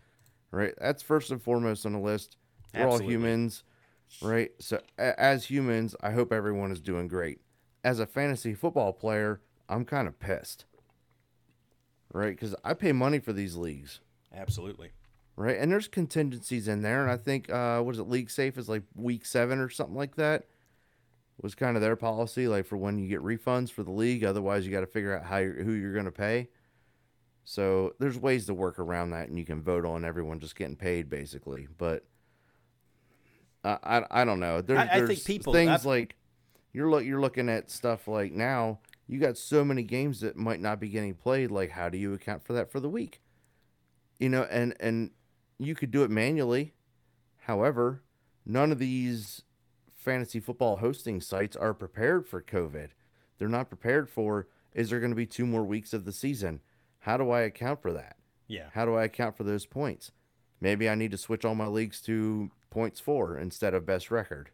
Right? 0.51 0.73
That's 0.81 1.03
first 1.03 1.31
and 1.31 1.43
foremost 1.43 1.85
on 1.85 1.93
the 1.93 1.99
list. 1.99 2.37
We're 2.73 2.83
Absolutely. 2.83 3.07
all 3.07 3.11
humans, 3.11 3.65
right? 4.23 4.51
So, 4.61 4.81
a- 4.99 5.21
as 5.21 5.47
humans, 5.47 5.95
I 6.01 6.13
hope 6.13 6.33
everyone 6.33 6.71
is 6.71 6.81
doing 6.81 7.09
great. 7.09 7.41
As 7.85 7.99
a 8.01 8.07
fantasy 8.07 8.55
football 8.55 8.93
player, 8.93 9.41
I'm 9.69 9.85
kind 9.85 10.07
of 10.09 10.19
pissed, 10.19 10.65
right? 12.13 12.31
Because 12.35 12.55
I 12.65 12.75
pay 12.75 12.93
money 12.93 13.19
for 13.19 13.33
these 13.33 13.57
leagues 13.57 14.01
absolutely. 14.35 14.91
right? 15.37 15.57
And 15.59 15.71
there's 15.71 15.89
contingencies 15.89 16.69
in 16.69 16.83
there, 16.83 17.03
and 17.03 17.11
I 17.11 17.17
think 17.17 17.51
uh, 17.51 17.81
what 17.81 17.95
is 17.95 17.99
it? 17.99 18.09
LeagueSafe 18.09 18.57
is 18.59 18.69
like 18.69 18.83
week 18.95 19.27
seven 19.27 19.59
or 19.59 19.69
something 19.69 19.97
like 19.97 20.17
that. 20.17 20.47
Was 21.41 21.55
kind 21.55 21.77
of 21.77 21.83
their 21.83 21.95
policy, 21.95 22.49
like 22.49 22.67
for 22.67 22.77
when 22.77 22.99
you 22.99 23.07
get 23.09 23.21
refunds 23.23 23.71
for 23.71 23.85
the 23.85 23.93
league. 23.93 24.25
Otherwise, 24.25 24.67
you 24.67 24.73
got 24.73 24.81
to 24.81 24.87
figure 24.89 25.17
out 25.17 25.25
how 25.25 25.37
you're, 25.37 25.63
who 25.63 25.73
you're 25.73 25.93
going 25.93 26.05
to 26.05 26.11
pay. 26.11 26.49
So 27.51 27.95
there's 27.99 28.19
ways 28.19 28.45
to 28.45 28.53
work 28.53 28.79
around 28.79 29.09
that, 29.13 29.31
and 29.31 29.39
you 29.39 29.45
can 29.47 29.63
vote 29.63 29.87
on 29.87 30.05
everyone 30.05 30.39
just 30.39 30.55
getting 30.55 30.77
paid, 30.77 31.09
basically. 31.09 31.67
But 31.79 32.05
I 33.65 33.79
I, 33.83 34.21
I 34.21 34.25
don't 34.27 34.39
know. 34.39 34.61
There's, 34.61 34.79
I- 34.79 34.99
I 35.03 35.07
think 35.07 35.25
people- 35.25 35.55
things 35.55 35.71
I've- 35.71 35.89
like 35.89 36.17
you're 36.75 36.91
look 36.91 37.05
you're 37.07 37.23
looking 37.23 37.49
at 37.49 37.71
stuff 37.71 38.07
like 38.07 38.33
now 38.33 38.81
you 39.07 39.19
got 39.19 39.39
so 39.39 39.65
many 39.65 39.83
games 39.83 40.21
that 40.21 40.37
might 40.37 40.61
not 40.61 40.79
be 40.79 40.91
getting 40.91 41.15
played. 41.15 41.51
Like 41.51 41.71
how 41.71 41.89
do 41.89 41.97
you 41.97 42.13
account 42.13 42.45
for 42.45 42.53
that 42.53 42.71
for 42.71 42.81
the 42.81 42.89
week? 42.91 43.23
You 44.19 44.29
know, 44.29 44.43
and 44.51 44.77
and 44.79 45.13
you 45.59 45.75
could 45.75 45.91
do 45.91 46.03
it 46.03 46.11
manually. 46.11 46.75
However, 47.47 48.03
none 48.45 48.71
of 48.73 48.79
these 48.79 49.41
fantasy 49.95 50.39
football 50.39 50.77
hosting 50.77 51.23
sites 51.23 51.57
are 51.57 51.73
prepared 51.73 52.27
for 52.27 52.43
COVID. 52.43 52.91
They're 53.39 53.49
not 53.49 53.71
prepared 53.71 54.11
for 54.11 54.49
is 54.75 54.91
there 54.91 55.01
going 55.01 55.13
to 55.13 55.17
be 55.17 55.25
two 55.25 55.47
more 55.47 55.65
weeks 55.65 55.95
of 55.95 56.05
the 56.05 56.13
season? 56.13 56.61
How 57.09 57.17
do 57.17 57.31
I 57.31 57.41
account 57.41 57.81
for 57.81 57.91
that? 57.95 58.17
Yeah. 58.49 58.67
How 58.75 58.85
do 58.85 58.95
I 58.95 59.05
account 59.05 59.35
for 59.35 59.43
those 59.43 59.65
points? 59.65 60.13
Maybe 60.61 60.91
I 60.91 60.95
need 60.95 61.11
to 61.13 61.17
switch 61.17 61.43
all 61.43 61.55
my 61.55 61.67
leagues 61.67 62.03
to 62.03 62.51
points 62.69 63.01
for 63.01 63.39
instead 63.39 63.73
of 63.73 63.87
best 63.87 64.11
record. 64.11 64.51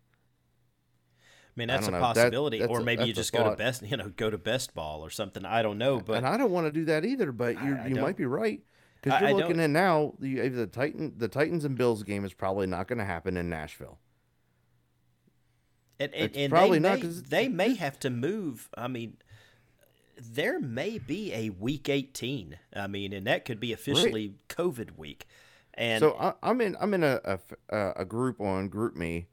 I 1.19 1.53
mean, 1.57 1.67
that's 1.67 1.89
a 1.89 1.91
don't. 1.91 2.01
That- 2.01 2.15
possibility, 2.15 2.61
that's 2.61 2.71
or 2.71 2.79
a- 2.79 2.85
maybe 2.85 3.07
you 3.07 3.13
just 3.13 3.33
go 3.33 3.51
to 3.51 3.57
best, 3.57 3.83
you 3.83 3.97
know, 3.97 4.09
go 4.09 4.31
to 4.31 4.39
best 4.39 4.73
ball 4.73 5.05
or 5.05 5.11
something. 5.11 5.45
I 5.45 5.63
don't 5.63 5.79
know, 5.79 5.99
but 5.99 6.19
and 6.19 6.27
I 6.29 6.37
don't 6.37 6.53
want 6.53 6.69
to 6.69 6.73
do 6.73 6.85
that 6.85 7.05
either, 7.05 7.33
but 7.33 7.61
you 7.61 7.75
I 7.77 7.89
you 7.89 7.97
might 7.97 8.17
be 8.17 8.25
right 8.25 8.63
because 9.03 9.21
you're 9.21 9.31
I 9.31 9.33
looking 9.33 9.59
at 9.59 9.71
now 9.71 10.15
the 10.21 10.49
the 10.49 10.69
Titan 10.69 11.15
the 11.17 11.27
Titans 11.27 11.65
and 11.65 11.77
Bills 11.77 12.05
game 12.05 12.25
is 12.25 12.35
probably 12.35 12.69
not 12.69 12.87
going 12.87 13.01
to 13.01 13.05
happen 13.05 13.37
in 13.37 13.49
Nashville. 13.51 13.99
And, 15.99 16.13
and, 16.15 16.25
It's 16.25 16.37
and 16.39 16.51
probably 16.53 16.79
they 16.79 16.89
not, 16.89 16.95
may, 16.97 17.01
'cause 17.03 17.19
it's- 17.19 17.31
they 17.31 17.49
may 17.49 17.75
have 17.75 17.99
to 18.01 18.11
move. 18.11 18.69
I 18.77 18.87
mean, 18.89 19.17
there 20.17 20.61
may 20.61 20.99
be 20.99 21.33
a 21.33 21.51
week 21.51 21.89
18. 21.89 22.57
I 22.75 22.87
mean, 22.87 23.13
and 23.13 23.27
that 23.27 23.45
could 23.45 23.61
be 23.61 23.73
officially 23.73 24.35
COVID 24.49 24.97
week. 24.97 25.27
And 25.75 26.01
so 26.01 26.17
I, 26.19 26.35
I'm 26.43 26.61
in 26.61 26.77
I'm 26.81 26.95
in 26.95 27.03
a, 27.03 27.21
a- 27.71 27.93
a 27.97 28.05
group 28.05 28.41
on 28.41 28.71
GroupMe. 28.71 29.27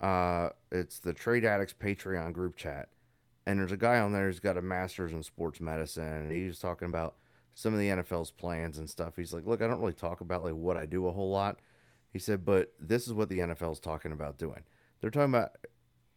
Uh, 0.00 0.50
it's 0.72 0.98
the 0.98 1.12
Trade 1.12 1.44
Addicts 1.44 1.74
Patreon 1.74 2.32
group 2.32 2.56
chat, 2.56 2.88
and 3.46 3.58
there's 3.58 3.72
a 3.72 3.76
guy 3.76 3.98
on 4.00 4.12
there 4.12 4.26
who's 4.26 4.40
got 4.40 4.56
a 4.56 4.62
master's 4.62 5.12
in 5.12 5.22
sports 5.22 5.60
medicine, 5.60 6.04
and 6.04 6.32
he 6.32 6.46
was 6.46 6.58
talking 6.58 6.88
about 6.88 7.16
some 7.54 7.72
of 7.72 7.78
the 7.78 7.88
NFL's 7.88 8.30
plans 8.30 8.78
and 8.78 8.88
stuff. 8.88 9.14
He's 9.16 9.32
like, 9.32 9.46
"Look, 9.46 9.60
I 9.62 9.66
don't 9.66 9.80
really 9.80 9.92
talk 9.92 10.20
about 10.20 10.42
like 10.44 10.54
what 10.54 10.76
I 10.76 10.86
do 10.86 11.06
a 11.06 11.12
whole 11.12 11.30
lot." 11.30 11.58
He 12.12 12.18
said, 12.18 12.44
"But 12.44 12.72
this 12.80 13.06
is 13.06 13.12
what 13.12 13.28
the 13.28 13.38
NFL's 13.40 13.80
talking 13.80 14.12
about 14.12 14.38
doing. 14.38 14.62
They're 15.00 15.10
talking 15.10 15.34
about 15.34 15.56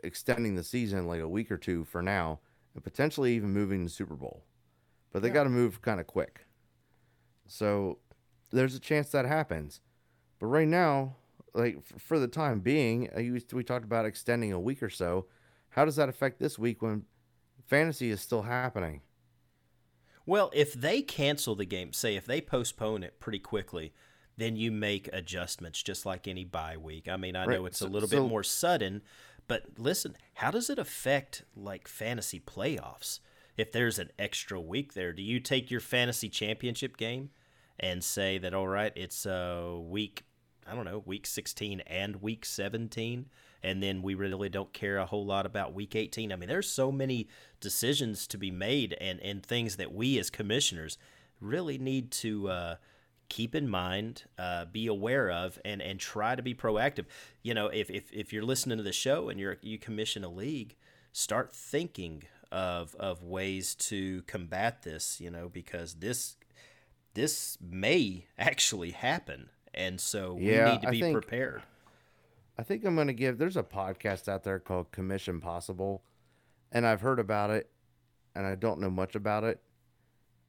extending 0.04 0.56
the 0.56 0.64
season 0.64 1.08
like 1.08 1.22
a 1.22 1.28
week 1.28 1.52
or 1.52 1.58
two 1.58 1.84
for 1.84 2.02
now, 2.02 2.40
and 2.78 2.84
potentially 2.84 3.36
even 3.36 3.52
moving 3.52 3.84
the 3.84 3.90
Super 3.90 4.14
Bowl. 4.14 4.44
But 5.12 5.24
they 5.24 5.32
got 5.32 5.46
to 5.46 5.50
move 5.50 5.82
kind 5.82 6.00
of 6.00 6.06
quick. 6.06 6.46
So 7.48 7.98
there's 8.52 8.76
a 8.76 8.80
chance 8.80 9.10
that 9.10 9.26
happens. 9.26 9.82
But 10.40 10.46
right 10.46 10.68
now, 10.68 11.16
like 11.56 11.80
for 11.98 12.20
the 12.20 12.28
time 12.28 12.60
being, 12.60 13.10
uh, 13.10 13.40
we 13.52 13.64
talked 13.64 13.84
about 13.84 14.06
extending 14.06 14.54
a 14.54 14.60
week 14.60 14.84
or 14.84 14.92
so. 14.92 15.26
How 15.70 15.86
does 15.86 15.96
that 15.96 16.08
affect 16.08 16.40
this 16.40 16.60
week 16.60 16.84
when 16.84 17.06
fantasy 17.66 18.12
is 18.12 18.22
still 18.22 18.44
happening? 18.44 19.02
Well, 20.28 20.52
if 20.54 20.74
they 20.74 21.02
cancel 21.02 21.56
the 21.56 21.66
game, 21.66 21.94
say 21.94 22.16
if 22.16 22.28
they 22.28 22.42
postpone 22.42 23.02
it 23.02 23.20
pretty 23.20 23.40
quickly, 23.40 23.92
then 24.36 24.56
you 24.56 24.72
make 24.72 25.10
adjustments 25.12 25.82
just 25.82 26.06
like 26.06 26.28
any 26.28 26.46
bye 26.46 26.78
week. 26.78 27.08
I 27.10 27.18
mean, 27.18 27.36
I 27.36 27.46
know 27.46 27.66
it's 27.66 27.82
a 27.82 27.88
little 27.88 28.08
so- 28.08 28.22
bit 28.22 28.30
more 28.30 28.44
sudden, 28.44 29.02
but 29.48 29.64
listen, 29.78 30.16
how 30.36 30.52
does 30.52 30.70
it 30.70 30.80
affect 30.80 31.44
like 31.56 31.88
fantasy 31.88 32.40
playoffs? 32.40 33.20
If 33.56 33.72
there's 33.72 33.98
an 33.98 34.12
extra 34.20 34.60
week 34.60 34.94
there, 34.94 35.14
do 35.14 35.24
you 35.24 35.40
take 35.40 35.72
your 35.72 35.80
fantasy 35.80 36.30
championship 36.30 36.98
game 36.98 37.32
and 37.80 38.04
say 38.04 38.38
that 38.38 38.54
all 38.54 38.68
right, 38.68 38.94
it's 38.96 39.26
uh 39.26 39.76
week 39.80 40.26
I 40.70 40.76
don't 40.76 40.86
know, 40.86 41.02
week 41.06 41.26
16 41.26 41.82
and 41.82 42.22
week 42.22 42.46
17 42.46 43.28
and 43.64 43.82
then 43.82 44.02
we 44.02 44.14
really 44.14 44.50
don't 44.50 44.72
care 44.74 44.98
a 44.98 45.06
whole 45.06 45.26
lot 45.26 45.46
about 45.46 45.74
week 45.74 45.96
18. 45.96 46.32
I 46.32 46.36
mean, 46.36 46.50
there's 46.50 46.70
so 46.70 46.92
many 46.92 47.28
decisions 47.60 48.28
to 48.28 48.38
be 48.38 48.52
made 48.52 48.96
and 49.00 49.20
and 49.22 49.44
things 49.44 49.78
that 49.78 49.94
we 49.94 50.20
as 50.20 50.30
commissioners 50.30 50.98
really 51.40 51.78
need 51.78 52.12
to 52.12 52.50
uh 52.50 52.76
keep 53.30 53.54
in 53.56 53.68
mind, 53.70 54.24
uh, 54.38 54.66
be 54.66 54.88
aware 54.88 55.30
of, 55.32 55.60
and 55.66 55.82
and 55.82 56.00
try 56.00 56.36
to 56.36 56.42
be 56.42 56.54
proactive. 56.56 57.06
You 57.44 57.54
know, 57.54 57.68
if, 57.68 57.90
if 57.90 58.12
if 58.12 58.32
you're 58.34 58.44
listening 58.44 58.78
to 58.78 58.84
the 58.84 58.94
show 58.94 59.30
and 59.30 59.40
you're 59.40 59.58
you 59.62 59.78
commission 59.78 60.24
a 60.24 60.30
league, 60.30 60.76
start 61.12 61.54
thinking 61.54 62.24
of 62.52 62.96
of 62.96 63.24
ways 63.24 63.76
to 63.76 64.22
combat 64.24 64.84
this. 64.84 65.20
You 65.22 65.30
know, 65.32 65.50
because 65.50 65.96
this 65.96 66.38
this 67.14 67.58
may 67.62 68.26
actually 68.38 68.92
happen, 68.92 69.50
and 69.74 70.00
so 70.00 70.38
Yeah, 70.40 70.66
we 70.66 70.72
need 70.74 70.82
to 70.84 70.88
I 70.88 70.92
be 70.92 71.02
think- 71.02 71.14
prepared. 71.14 71.64
I 72.60 72.64
think 72.64 72.84
I'm 72.86 72.96
going 72.96 73.06
to 73.06 73.14
give. 73.14 73.38
There's 73.38 73.56
a 73.56 73.62
podcast 73.62 74.28
out 74.28 74.44
there 74.44 74.58
called 74.58 74.92
Commission 74.92 75.40
Possible, 75.40 76.02
and 76.72 76.88
I've 76.88 77.02
heard 77.02 77.20
about 77.20 77.52
it, 77.52 77.70
and 78.34 78.48
I 78.48 78.56
don't 78.56 78.80
know 78.80 78.90
much 78.90 79.14
about 79.14 79.44
it. 79.44 79.60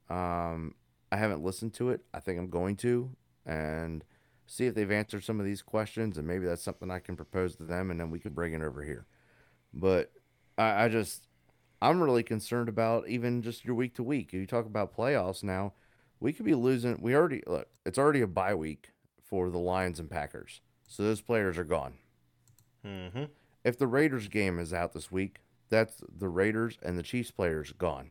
Um, 0.08 0.74
I 1.10 1.16
haven't 1.16 1.42
listened 1.42 1.74
to 1.74 1.90
it. 1.90 2.02
I 2.12 2.20
think 2.20 2.38
I'm 2.38 2.50
going 2.50 2.76
to, 2.76 3.10
and 3.46 4.04
see 4.46 4.66
if 4.66 4.74
they've 4.74 4.90
answered 4.90 5.24
some 5.24 5.40
of 5.40 5.46
these 5.46 5.62
questions, 5.62 6.18
and 6.18 6.26
maybe 6.26 6.46
that's 6.46 6.62
something 6.62 6.90
I 6.90 6.98
can 6.98 7.16
propose 7.16 7.56
to 7.56 7.64
them, 7.64 7.90
and 7.90 8.00
then 8.00 8.10
we 8.10 8.18
can 8.18 8.32
bring 8.32 8.52
it 8.54 8.62
over 8.62 8.82
here. 8.82 9.06
But 9.72 10.12
I, 10.56 10.84
I 10.84 10.88
just, 10.88 11.26
I'm 11.80 12.00
really 12.00 12.22
concerned 12.22 12.68
about 12.68 13.08
even 13.08 13.42
just 13.42 13.64
your 13.64 13.74
week 13.74 13.94
to 13.96 14.02
week. 14.02 14.32
You 14.32 14.46
talk 14.46 14.66
about 14.66 14.96
playoffs 14.96 15.42
now. 15.42 15.74
We 16.20 16.32
could 16.32 16.46
be 16.46 16.54
losing. 16.54 17.00
We 17.00 17.14
already 17.14 17.42
look. 17.46 17.68
It's 17.86 17.98
already 17.98 18.20
a 18.22 18.26
bye 18.26 18.54
week 18.54 18.90
for 19.22 19.50
the 19.50 19.58
Lions 19.58 20.00
and 20.00 20.10
Packers, 20.10 20.60
so 20.86 21.02
those 21.02 21.20
players 21.20 21.58
are 21.58 21.64
gone. 21.64 21.94
hmm 22.84 23.24
If 23.64 23.78
the 23.78 23.86
Raiders 23.86 24.28
game 24.28 24.58
is 24.58 24.72
out 24.72 24.92
this 24.92 25.10
week, 25.10 25.40
that's 25.68 26.02
the 26.08 26.28
Raiders 26.28 26.78
and 26.82 26.98
the 26.98 27.02
Chiefs 27.02 27.30
players 27.30 27.72
gone. 27.72 28.10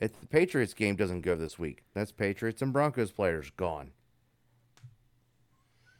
If 0.00 0.20
the 0.20 0.26
Patriots 0.26 0.74
game 0.74 0.96
doesn't 0.96 1.22
go 1.22 1.34
this 1.34 1.58
week, 1.58 1.84
that's 1.94 2.12
Patriots 2.12 2.60
and 2.60 2.72
Broncos 2.72 3.12
players 3.12 3.50
gone. 3.50 3.92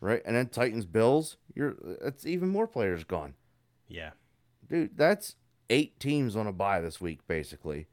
Right? 0.00 0.20
And 0.26 0.36
then 0.36 0.48
Titans 0.48 0.84
Bills, 0.84 1.38
you're 1.54 1.76
that's 2.02 2.26
even 2.26 2.48
more 2.48 2.66
players 2.66 3.04
gone. 3.04 3.34
Yeah. 3.88 4.10
Dude, 4.68 4.96
that's 4.96 5.36
eight 5.70 5.98
teams 5.98 6.36
on 6.36 6.46
a 6.46 6.52
bye 6.52 6.80
this 6.80 7.00
week, 7.00 7.26
basically. 7.26 7.86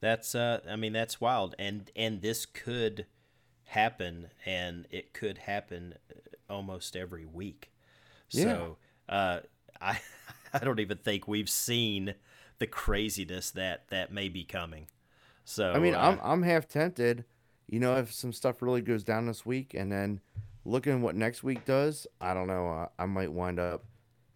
That's 0.00 0.34
uh 0.34 0.60
I 0.68 0.76
mean 0.76 0.92
that's 0.92 1.20
wild 1.20 1.54
and 1.58 1.90
and 1.94 2.20
this 2.20 2.46
could 2.46 3.06
happen 3.64 4.28
and 4.44 4.86
it 4.90 5.12
could 5.12 5.38
happen 5.38 5.94
uh, 6.10 6.52
almost 6.52 6.96
every 6.96 7.26
week. 7.26 7.70
Yeah. 8.30 8.44
So, 8.44 8.76
uh 9.08 9.40
I 9.80 10.00
I 10.52 10.58
don't 10.58 10.80
even 10.80 10.98
think 10.98 11.28
we've 11.28 11.50
seen 11.50 12.14
the 12.58 12.66
craziness 12.66 13.50
that 13.52 13.88
that 13.88 14.12
may 14.12 14.28
be 14.28 14.44
coming. 14.44 14.88
So 15.44 15.72
I 15.72 15.78
mean, 15.78 15.94
uh, 15.94 16.00
I'm 16.00 16.20
I'm 16.22 16.42
half 16.42 16.68
tempted, 16.68 17.24
you 17.66 17.80
know, 17.80 17.96
if 17.96 18.12
some 18.12 18.32
stuff 18.32 18.62
really 18.62 18.82
goes 18.82 19.04
down 19.04 19.26
this 19.26 19.46
week, 19.46 19.74
and 19.74 19.90
then 19.90 20.20
looking 20.64 21.02
what 21.02 21.14
next 21.14 21.42
week 21.42 21.64
does, 21.64 22.06
I 22.20 22.34
don't 22.34 22.46
know. 22.46 22.68
Uh, 22.68 22.88
I 22.98 23.06
might 23.06 23.32
wind 23.32 23.58
up 23.58 23.84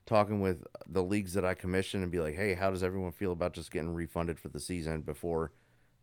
talking 0.06 0.40
with 0.40 0.64
the 0.86 1.02
leagues 1.02 1.34
that 1.34 1.44
I 1.44 1.54
commission 1.54 2.02
and 2.02 2.10
be 2.10 2.20
like, 2.20 2.34
hey, 2.34 2.54
how 2.54 2.70
does 2.70 2.82
everyone 2.82 3.12
feel 3.12 3.32
about 3.32 3.52
just 3.52 3.70
getting 3.70 3.94
refunded 3.94 4.38
for 4.38 4.48
the 4.48 4.58
season 4.58 5.02
before 5.02 5.52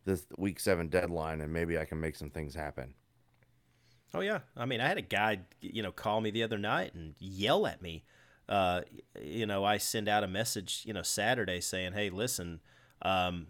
this 0.05 0.25
week 0.37 0.59
seven 0.59 0.87
deadline, 0.87 1.41
and 1.41 1.53
maybe 1.53 1.77
I 1.77 1.85
can 1.85 1.99
make 1.99 2.15
some 2.15 2.29
things 2.29 2.55
happen. 2.55 2.93
Oh 4.13 4.21
yeah, 4.21 4.39
I 4.57 4.65
mean, 4.65 4.81
I 4.81 4.87
had 4.87 4.97
a 4.97 5.03
guy, 5.03 5.41
you 5.61 5.83
know, 5.83 5.91
call 5.91 6.21
me 6.21 6.31
the 6.31 6.43
other 6.43 6.57
night 6.57 6.95
and 6.95 7.13
yell 7.19 7.67
at 7.67 7.81
me. 7.81 8.03
Uh, 8.49 8.81
you 9.23 9.45
know, 9.45 9.63
I 9.63 9.77
send 9.77 10.09
out 10.09 10.23
a 10.23 10.27
message, 10.27 10.81
you 10.85 10.91
know, 10.93 11.03
Saturday 11.03 11.61
saying, 11.61 11.93
"Hey, 11.93 12.09
listen, 12.09 12.59
um, 13.03 13.47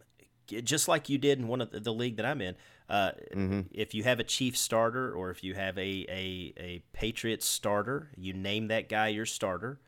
just 0.48 0.88
like 0.90 1.08
you 1.10 1.18
did 1.18 1.40
in 1.40 1.48
one 1.48 1.62
of 1.62 1.72
the, 1.72 1.80
the 1.80 1.94
league 1.94 2.18
that 2.18 2.26
I'm 2.26 2.42
in, 2.42 2.56
uh, 2.90 3.12
Mm-hmm. 3.34 3.62
if 3.72 3.94
you 3.94 4.04
have 4.04 4.20
a 4.20 4.24
Chief 4.26 4.58
starter 4.58 5.14
or 5.14 5.30
if 5.30 5.44
you 5.44 5.54
have 5.56 5.78
a 5.78 6.06
a 6.10 6.54
a 6.58 6.84
Patriots 6.92 7.46
starter, 7.46 8.10
you 8.18 8.34
name 8.34 8.68
that 8.68 8.90
guy 8.90 9.08
your 9.08 9.26
starter. 9.26 9.80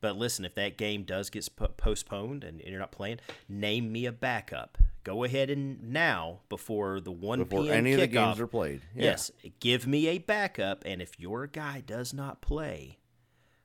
But 0.00 0.16
listen, 0.16 0.46
if 0.46 0.54
that 0.54 0.78
game 0.78 1.02
does 1.04 1.28
get 1.28 1.46
postponed 1.76 2.42
and, 2.42 2.60
you're 2.62 2.78
not 2.80 2.90
playing, 2.90 3.20
name 3.50 3.92
me 3.92 4.06
a 4.06 4.12
backup. 4.12 4.78
Go 5.04 5.24
ahead 5.24 5.50
and 5.50 5.92
now 5.92 6.40
before 6.48 7.00
the 7.00 7.12
one 7.12 7.40
Before 7.44 7.64
p.m. 7.64 7.74
any 7.74 7.92
of 7.92 8.00
the 8.00 8.06
games 8.06 8.40
are 8.40 8.46
played. 8.46 8.80
Yeah. 8.96 9.04
Yes, 9.04 9.30
give 9.60 9.86
me 9.86 10.08
a 10.08 10.16
backup, 10.18 10.84
and 10.86 11.02
if 11.02 11.20
your 11.20 11.46
guy 11.46 11.82
does 11.86 12.14
not 12.14 12.40
play, 12.40 12.96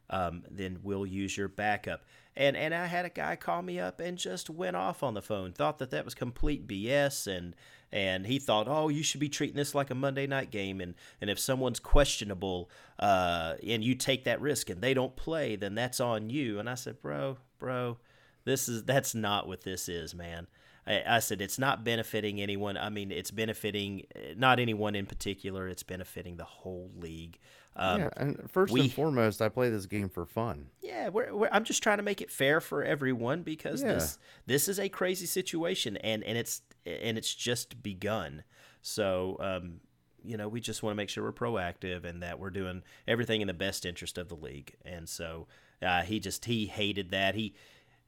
um, 0.09 0.43
then 0.49 0.79
we'll 0.83 1.05
use 1.05 1.35
your 1.37 1.47
backup. 1.47 2.03
And 2.37 2.57
and 2.57 2.73
I 2.73 2.85
had 2.87 3.05
a 3.05 3.09
guy 3.09 3.37
call 3.37 3.61
me 3.61 3.79
up 3.79 3.99
and 4.01 4.17
just 4.17 4.49
went 4.49 4.75
off 4.75 5.03
on 5.03 5.13
the 5.13 5.21
phone, 5.21 5.53
thought 5.53 5.79
that 5.79 5.91
that 5.91 6.03
was 6.03 6.13
complete 6.13 6.67
BS, 6.67 7.27
and 7.27 7.55
and 7.91 8.25
he 8.25 8.39
thought, 8.39 8.67
oh, 8.67 8.89
you 8.89 9.03
should 9.03 9.21
be 9.21 9.29
treating 9.29 9.55
this 9.55 9.73
like 9.73 9.89
a 9.89 9.95
Monday 9.95 10.27
night 10.27 10.51
game, 10.51 10.81
and 10.81 10.95
and 11.21 11.29
if 11.29 11.39
someone's 11.39 11.79
questionable, 11.79 12.69
uh, 12.99 13.53
and 13.65 13.83
you 13.85 13.95
take 13.95 14.25
that 14.25 14.41
risk 14.41 14.69
and 14.69 14.81
they 14.81 14.93
don't 14.93 15.15
play, 15.15 15.55
then 15.55 15.75
that's 15.75 16.01
on 16.01 16.29
you. 16.29 16.59
And 16.59 16.69
I 16.69 16.75
said, 16.75 17.01
bro, 17.01 17.37
bro, 17.57 17.97
this 18.43 18.67
is 18.67 18.83
that's 18.83 19.15
not 19.15 19.47
what 19.47 19.61
this 19.61 19.87
is, 19.87 20.13
man. 20.13 20.47
I, 20.87 21.19
said 21.19 21.41
it's 21.41 21.57
not 21.57 21.83
benefiting 21.83 22.39
anyone. 22.39 22.77
I 22.77 22.89
mean, 22.89 23.11
it's 23.11 23.31
benefiting 23.31 24.05
uh, 24.15 24.33
not 24.37 24.59
anyone 24.59 24.93
in 24.93 25.07
particular. 25.07 25.67
It's 25.67 25.81
benefiting 25.81 26.37
the 26.37 26.43
whole 26.43 26.91
league. 26.99 27.39
Um, 27.77 28.01
yeah, 28.01 28.09
and 28.17 28.49
first 28.51 28.71
we- 28.73 28.81
and 28.81 28.91
foremost, 28.93 29.41
I 29.41 29.49
play 29.49 29.69
this 29.69 29.85
game 29.85 30.07
for 30.09 30.25
fun. 30.25 30.67
yeah, 30.81 31.09
we're, 31.09 31.33
we're, 31.35 31.49
I'm 31.51 31.63
just 31.65 31.83
trying 31.83 31.97
to 31.97 32.03
make 32.03 32.21
it 32.21 32.31
fair 32.31 32.61
for 32.61 32.83
everyone 32.83 33.43
because 33.43 33.81
Yeah. 33.81 33.93
this 33.93 34.17
this 34.45 34.67
is 34.69 34.79
a 34.79 34.87
crazy 34.89 35.25
situation 35.25 35.97
and 35.97 36.23
and 36.23 36.37
it's 36.37 36.61
and 36.85 37.17
it's 37.17 37.33
just 37.35 37.83
begun. 37.83 38.43
So 38.81 39.37
um, 39.39 39.81
you 40.23 40.37
know, 40.37 40.47
we 40.47 40.59
just 40.61 40.81
want 40.83 40.93
to 40.93 40.95
make 40.95 41.09
sure 41.09 41.23
we're 41.23 41.33
proactive 41.33 42.03
and 42.05 42.23
that 42.23 42.39
we're 42.39 42.49
doing 42.49 42.81
everything 43.07 43.41
in 43.41 43.47
the 43.47 43.53
best 43.53 43.85
interest 43.85 44.17
of 44.17 44.29
the 44.29 44.35
league. 44.35 44.75
And 44.85 45.07
so 45.09 45.47
uh, 45.81 46.01
he 46.03 46.19
just 46.19 46.45
he 46.45 46.65
hated 46.67 47.11
that 47.11 47.35
he. 47.35 47.53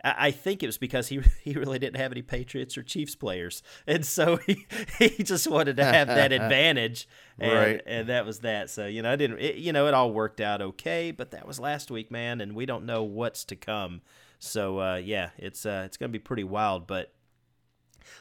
I 0.03 0.31
think 0.31 0.62
it 0.63 0.67
was 0.67 0.77
because 0.77 1.07
he 1.07 1.21
he 1.43 1.53
really 1.53 1.79
didn't 1.79 1.97
have 1.97 2.12
any 2.12 2.21
Patriots 2.21 2.77
or 2.77 2.83
Chiefs 2.83 3.15
players, 3.15 3.63
and 3.88 4.05
so 4.05 4.36
he, 4.47 4.65
he 4.99 5.23
just 5.23 5.47
wanted 5.47 5.77
to 5.77 5.83
have 5.86 6.07
that 6.07 6.31
advantage, 6.41 7.07
and, 7.39 7.51
Right. 7.53 7.81
and 7.86 8.07
that 8.10 8.25
was 8.25 8.39
that. 8.39 8.69
So 8.69 8.86
you 8.86 9.01
know, 9.01 9.12
I 9.12 9.15
didn't, 9.15 9.39
it, 9.39 9.55
you 9.55 9.73
know, 9.73 9.88
it 9.88 9.93
all 9.93 10.12
worked 10.12 10.39
out 10.39 10.62
okay, 10.62 11.12
but 11.12 11.31
that 11.31 11.47
was 11.47 11.60
last 11.60 11.89
week, 11.91 12.12
man, 12.12 12.41
and 12.41 12.55
we 12.55 12.65
don't 12.65 12.86
know 12.86 13.03
what's 13.03 13.43
to 13.45 13.55
come. 13.55 14.01
So 14.39 14.79
uh, 14.79 14.95
yeah, 15.03 15.31
it's 15.38 15.65
uh, 15.65 15.83
it's 15.86 15.97
gonna 15.97 16.10
be 16.10 16.19
pretty 16.19 16.43
wild, 16.43 16.86
but 16.88 17.13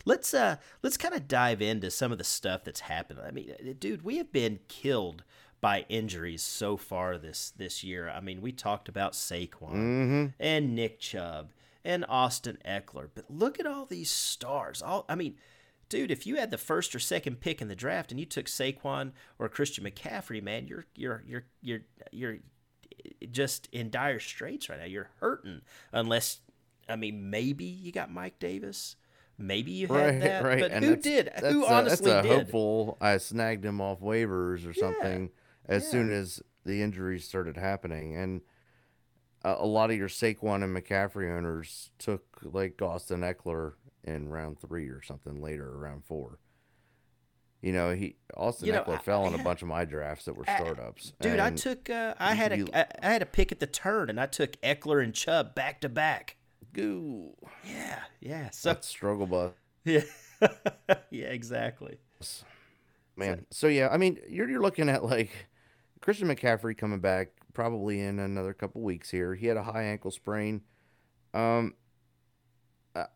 let's 0.04 0.34
uh 0.34 0.56
let's 0.82 0.96
kind 0.96 1.14
of 1.14 1.28
dive 1.28 1.62
into 1.62 1.90
some 1.90 2.10
of 2.12 2.18
the 2.18 2.24
stuff 2.24 2.64
that's 2.64 2.80
happened. 2.80 3.20
I 3.24 3.30
mean, 3.30 3.52
uh, 3.52 3.72
dude, 3.78 4.02
we 4.02 4.16
have 4.18 4.32
been 4.32 4.60
killed 4.68 5.24
by 5.60 5.84
injuries 5.88 6.42
so 6.42 6.76
far 6.76 7.18
this 7.18 7.52
this 7.56 7.84
year. 7.84 8.08
I 8.08 8.20
mean, 8.20 8.40
we 8.40 8.52
talked 8.52 8.88
about 8.88 9.12
Saquon 9.12 9.72
Mm-hmm. 9.72 10.26
and 10.40 10.74
Nick 10.74 11.00
Chubb 11.00 11.50
and 11.86 12.04
Austin 12.08 12.58
Ekeler, 12.66 13.08
but 13.14 13.30
look 13.30 13.58
at 13.60 13.66
all 13.66 13.86
these 13.86 14.10
stars. 14.10 14.82
All 14.82 15.04
I 15.08 15.14
mean, 15.14 15.36
dude, 15.88 16.10
if 16.10 16.26
you 16.26 16.36
had 16.36 16.50
the 16.50 16.58
first 16.58 16.94
or 16.94 16.98
second 16.98 17.40
pick 17.40 17.62
in 17.62 17.68
the 17.68 17.76
draft 17.76 18.10
and 18.10 18.18
you 18.20 18.26
took 18.26 18.46
Saquon 18.46 19.12
or 19.38 19.48
Christian 19.48 19.84
McCaffrey, 19.84 20.42
man, 20.42 20.66
you're 20.66 20.84
you're 20.96 21.22
you're 21.26 21.44
you're 21.62 21.80
you're 22.10 22.38
just 23.30 23.68
in 23.72 23.90
dire 23.90 24.18
straits 24.18 24.68
right 24.68 24.78
now. 24.80 24.84
You're 24.84 25.10
hurting 25.20 25.62
unless 25.92 26.40
I 26.88 26.96
mean 26.96 27.30
maybe 27.30 27.64
you 27.64 27.92
got 27.92 28.10
Mike 28.12 28.38
Davis. 28.38 28.96
Maybe 29.38 29.70
you 29.72 29.86
had 29.88 29.94
Right, 29.94 30.20
that, 30.20 30.44
right. 30.44 30.60
but 30.60 30.70
and 30.72 30.84
who 30.84 30.96
did? 30.96 31.30
Who 31.40 31.64
a, 31.66 31.68
honestly 31.68 32.10
that's 32.10 32.26
a 32.26 32.28
did? 32.28 32.38
hopeful. 32.38 32.96
I 33.00 33.18
snagged 33.18 33.64
him 33.64 33.80
off 33.80 34.00
waivers 34.00 34.68
or 34.68 34.72
something 34.72 35.30
as 35.66 35.84
yeah. 35.84 35.90
soon 35.90 36.10
as 36.10 36.42
the 36.64 36.82
injuries 36.82 37.28
started 37.28 37.56
happening, 37.58 38.16
and 38.16 38.40
a, 39.46 39.64
a 39.64 39.66
lot 39.66 39.90
of 39.90 39.96
your 39.96 40.08
Saquon 40.08 40.62
and 40.64 40.76
McCaffrey 40.76 41.34
owners 41.36 41.90
took 41.98 42.24
like 42.42 42.80
Austin 42.82 43.20
Ekeler 43.20 43.72
in 44.04 44.28
round 44.28 44.58
three 44.60 44.88
or 44.88 45.02
something 45.02 45.40
later, 45.40 45.70
round 45.78 46.04
four. 46.04 46.38
You 47.62 47.72
know, 47.72 47.92
he 47.94 48.16
Austin 48.36 48.66
You 48.68 48.72
know, 48.74 48.82
Ekeler 48.82 48.98
I- 48.98 49.02
fell 49.02 49.26
in 49.26 49.34
a 49.34 49.42
bunch 49.42 49.62
of 49.62 49.68
my 49.68 49.84
drafts 49.84 50.26
that 50.26 50.36
were 50.36 50.44
I- 50.46 50.56
startups. 50.58 51.12
Dude, 51.20 51.40
I 51.40 51.50
took 51.50 51.88
uh, 51.90 52.14
I 52.18 52.34
had 52.34 52.52
be- 52.52 52.70
a 52.72 52.78
I, 53.02 53.08
I 53.08 53.12
had 53.12 53.22
a 53.22 53.26
pick 53.26 53.50
at 53.52 53.60
the 53.60 53.66
turn, 53.66 54.10
and 54.10 54.20
I 54.20 54.26
took 54.26 54.60
Ekeler 54.62 55.02
and 55.02 55.14
Chubb 55.14 55.54
back 55.54 55.80
to 55.80 55.88
back. 55.88 56.36
goo. 56.72 57.32
Yeah, 57.66 58.00
yeah. 58.20 58.50
So 58.50 58.68
That's 58.70 58.86
struggle 58.86 59.26
bus. 59.26 59.52
yeah, 59.84 60.02
yeah, 61.10 61.26
exactly. 61.28 61.98
man. 63.16 63.46
So 63.50 63.66
yeah, 63.68 63.88
I 63.90 63.96
mean, 63.96 64.18
you're 64.28 64.48
you're 64.48 64.60
looking 64.62 64.88
at 64.88 65.02
like 65.04 65.30
Christian 66.00 66.28
McCaffrey 66.28 66.76
coming 66.76 67.00
back 67.00 67.28
probably 67.56 68.00
in 68.00 68.18
another 68.18 68.52
couple 68.52 68.82
weeks 68.82 69.10
here. 69.10 69.34
He 69.34 69.46
had 69.46 69.56
a 69.56 69.62
high 69.62 69.84
ankle 69.84 70.10
sprain. 70.10 70.62
Um, 71.34 71.74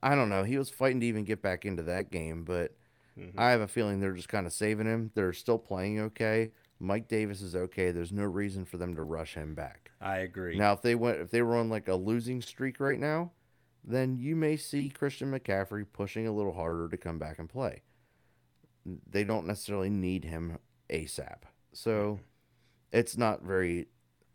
I, 0.02 0.14
don't 0.14 0.28
know. 0.28 0.44
He 0.44 0.58
was 0.58 0.68
fighting 0.68 1.00
to 1.00 1.06
even 1.06 1.24
get 1.24 1.40
back 1.40 1.64
into 1.64 1.82
that 1.84 2.10
game, 2.10 2.44
but 2.44 2.74
Mm-hmm. 3.20 3.38
I 3.38 3.50
have 3.50 3.60
a 3.60 3.68
feeling 3.68 4.00
they're 4.00 4.12
just 4.12 4.28
kind 4.28 4.46
of 4.46 4.52
saving 4.52 4.86
him. 4.86 5.10
They're 5.14 5.32
still 5.32 5.58
playing 5.58 6.00
okay. 6.00 6.52
Mike 6.78 7.08
Davis 7.08 7.42
is 7.42 7.54
okay. 7.54 7.90
There's 7.90 8.12
no 8.12 8.24
reason 8.24 8.64
for 8.64 8.78
them 8.78 8.94
to 8.94 9.02
rush 9.02 9.34
him 9.34 9.54
back. 9.54 9.90
I 10.00 10.18
agree. 10.18 10.56
Now, 10.56 10.72
if 10.72 10.82
they 10.82 10.94
went, 10.94 11.18
if 11.20 11.30
they 11.30 11.42
were 11.42 11.56
on 11.56 11.68
like 11.68 11.88
a 11.88 11.94
losing 11.94 12.40
streak 12.40 12.80
right 12.80 12.98
now, 12.98 13.32
then 13.84 14.16
you 14.18 14.36
may 14.36 14.56
see 14.56 14.88
Christian 14.88 15.30
McCaffrey 15.30 15.84
pushing 15.92 16.26
a 16.26 16.32
little 16.32 16.52
harder 16.54 16.88
to 16.88 16.96
come 16.96 17.18
back 17.18 17.38
and 17.38 17.48
play. 17.48 17.82
They 19.10 19.24
don't 19.24 19.46
necessarily 19.46 19.90
need 19.90 20.24
him 20.24 20.58
ASAP, 20.88 21.42
so 21.72 22.20
it's 22.92 23.18
not 23.18 23.42
very 23.42 23.88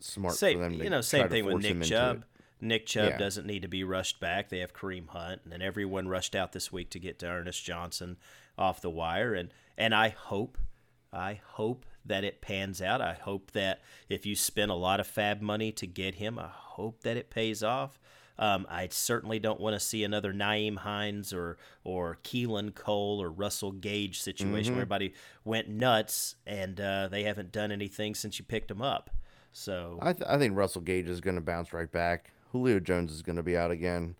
smart 0.05 0.35
same, 0.35 0.57
for 0.57 0.63
them 0.63 0.77
to 0.77 0.83
you 0.83 0.89
know, 0.89 1.01
same 1.01 1.29
thing 1.29 1.45
with 1.45 1.61
Nick 1.63 1.83
Chubb. 1.83 2.25
Nick 2.61 2.85
Chubb 2.85 3.09
Yeah. 3.11 3.17
doesn't 3.17 3.45
need 3.45 3.61
to 3.63 3.67
be 3.67 3.83
rushed 3.83 4.19
back. 4.19 4.49
They 4.49 4.59
have 4.59 4.73
Kareem 4.73 5.09
Hunt, 5.09 5.41
and 5.43 5.51
then 5.51 5.61
everyone 5.61 6.07
rushed 6.07 6.35
out 6.35 6.51
this 6.53 6.71
week 6.71 6.89
to 6.91 6.99
get 6.99 7.19
to 7.19 7.27
Ernest 7.27 7.63
Johnson 7.63 8.17
off 8.57 8.81
the 8.81 8.89
wire. 8.89 9.33
And 9.33 9.49
and 9.77 9.93
I 9.93 10.09
hope, 10.09 10.57
I 11.11 11.41
hope 11.43 11.85
that 12.05 12.23
it 12.23 12.39
pans 12.41 12.81
out. 12.81 13.01
I 13.01 13.13
hope 13.13 13.51
that 13.51 13.81
if 14.09 14.25
you 14.25 14.35
spend 14.35 14.71
a 14.71 14.75
lot 14.75 14.99
of 14.99 15.07
fab 15.07 15.41
money 15.41 15.71
to 15.73 15.85
get 15.87 16.15
him, 16.15 16.39
I 16.39 16.47
hope 16.49 17.01
that 17.01 17.17
it 17.17 17.29
pays 17.29 17.61
off. 17.63 17.99
Um, 18.37 18.65
I 18.69 18.89
certainly 18.89 19.39
don't 19.39 19.59
want 19.61 19.75
to 19.75 19.79
see 19.79 20.03
another 20.03 20.33
Nyheim 20.33 20.77
Hines 20.77 21.33
or 21.33 21.57
or 21.83 22.19
Keelan 22.23 22.73
Cole 22.75 23.21
or 23.21 23.29
Russell 23.29 23.71
Gage 23.73 24.21
situation 24.21 24.71
Mm-hmm. 24.71 24.75
where 24.75 24.81
everybody 24.83 25.13
went 25.43 25.69
nuts 25.69 26.35
and 26.45 26.79
uh, 26.79 27.07
they 27.09 27.23
haven't 27.23 27.51
done 27.51 27.71
anything 27.71 28.13
since 28.15 28.37
you 28.39 28.45
picked 28.45 28.67
them 28.69 28.81
up. 28.81 29.09
So 29.57 29.97
I, 30.01 30.11
th- 30.11 30.27
I 30.29 30.37
think 30.37 30.57
Russell 30.57 30.81
Gage 30.81 31.07
is 31.07 31.21
going 31.21 31.35
to 31.37 31.41
bounce 31.41 31.71
right 31.71 31.89
back. 31.89 32.33
Julio 32.51 32.81
Jones 32.81 33.13
is 33.13 33.21
going 33.21 33.37
to 33.37 33.43
be 33.43 33.55
out 33.55 33.71
again. 33.71 34.15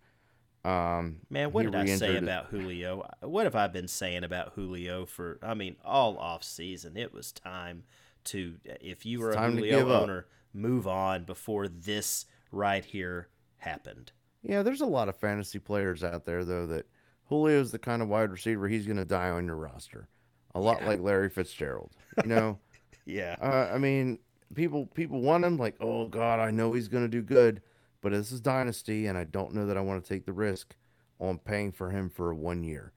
Um, 0.64 1.18
Man, 1.28 1.52
what 1.52 1.64
did 1.66 1.74
I 1.74 1.84
say 1.84 2.16
about 2.16 2.46
Julio? 2.46 3.06
What 3.20 3.44
have 3.44 3.54
I 3.54 3.66
been 3.66 3.86
saying 3.86 4.24
about 4.24 4.54
Julio 4.54 5.04
for? 5.04 5.38
I 5.42 5.52
mean, 5.52 5.76
all 5.84 6.16
off 6.16 6.42
season, 6.42 6.96
it 6.96 7.12
was 7.12 7.32
time 7.32 7.84
to. 8.24 8.54
If 8.64 9.04
you 9.04 9.20
were 9.20 9.32
a 9.32 9.50
Julio 9.50 9.78
give 9.80 9.90
up. 9.90 10.02
owner, 10.04 10.26
move 10.54 10.88
on 10.88 11.24
before 11.24 11.68
this 11.68 12.24
right 12.50 12.84
here 12.84 13.28
happened. 13.58 14.12
Yeah, 14.42 14.62
there's 14.62 14.80
a 14.80 14.86
lot 14.86 15.10
of 15.10 15.16
fantasy 15.16 15.58
players 15.58 16.02
out 16.02 16.24
there 16.24 16.46
though 16.46 16.66
that 16.68 16.86
Julio's 17.28 17.72
the 17.72 17.78
kind 17.78 18.00
of 18.00 18.08
wide 18.08 18.30
receiver 18.30 18.68
he's 18.68 18.86
going 18.86 18.96
to 18.96 19.04
die 19.04 19.28
on 19.28 19.44
your 19.44 19.56
roster, 19.56 20.08
a 20.54 20.60
lot 20.60 20.82
like 20.82 21.00
Larry 21.00 21.28
Fitzgerald. 21.28 21.92
You 22.24 22.30
know, 22.30 22.58
Yeah. 23.04 23.36
uh, 23.40 23.70
I 23.72 23.78
mean, 23.78 24.18
people 24.54 24.86
people 24.86 25.20
want 25.20 25.44
him 25.44 25.56
like, 25.56 25.76
oh 25.80 26.06
God, 26.06 26.40
I 26.40 26.50
know 26.50 26.72
he's 26.72 26.88
going 26.88 27.04
to 27.04 27.08
do 27.08 27.22
good, 27.22 27.62
but 28.00 28.12
this 28.12 28.32
is 28.32 28.40
dynasty, 28.40 29.06
and 29.06 29.16
I 29.18 29.24
don't 29.24 29.54
know 29.54 29.66
that 29.66 29.76
I 29.76 29.80
want 29.80 30.02
to 30.02 30.08
take 30.08 30.26
the 30.26 30.32
risk 30.32 30.74
on 31.18 31.38
paying 31.38 31.72
for 31.72 31.90
him 31.90 32.10
for 32.10 32.34
one 32.34 32.62
year. 32.62 32.92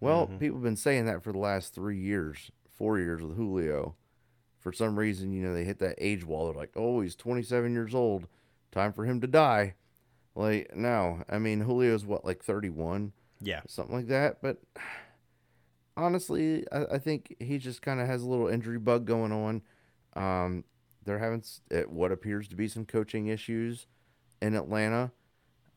Well, 0.00 0.26
people 0.26 0.58
have 0.58 0.64
been 0.64 0.76
saying 0.76 1.06
that 1.06 1.22
for 1.22 1.32
the 1.32 1.38
last 1.38 1.74
three 1.74 1.98
years, 1.98 2.50
four 2.76 2.98
years 2.98 3.22
with 3.22 3.36
Julio. 3.36 3.94
For 4.58 4.72
some 4.72 4.98
reason, 4.98 5.32
you 5.32 5.42
know, 5.42 5.54
they 5.54 5.64
hit 5.64 5.78
that 5.78 5.96
age 5.98 6.24
wall. 6.24 6.46
They're 6.46 6.54
like, 6.54 6.72
oh, 6.76 7.00
he's 7.00 7.16
27 7.16 7.72
years 7.72 7.94
old. 7.94 8.26
Time 8.70 8.92
for 8.92 9.04
him 9.04 9.20
to 9.22 9.26
die. 9.26 9.74
Like, 10.34 10.74
no. 10.76 11.22
I 11.28 11.38
mean, 11.38 11.60
Julio's 11.60 12.04
what, 12.04 12.24
like 12.24 12.42
31? 12.42 13.12
Yeah. 13.40 13.60
Something 13.66 13.96
like 13.96 14.08
that. 14.08 14.42
But 14.42 14.58
honestly, 15.96 16.66
I, 16.72 16.84
I 16.92 16.98
think 16.98 17.36
he 17.40 17.58
just 17.58 17.82
kind 17.82 18.00
of 18.00 18.06
has 18.06 18.22
a 18.22 18.28
little 18.28 18.48
injury 18.48 18.78
bug 18.78 19.06
going 19.06 19.32
on. 19.32 19.62
Um, 20.16 20.64
they're 21.04 21.18
having 21.18 21.42
uh, 21.72 21.80
what 21.82 22.12
appears 22.12 22.48
to 22.48 22.56
be 22.56 22.68
some 22.68 22.84
coaching 22.84 23.26
issues 23.28 23.86
in 24.42 24.54
Atlanta. 24.54 25.12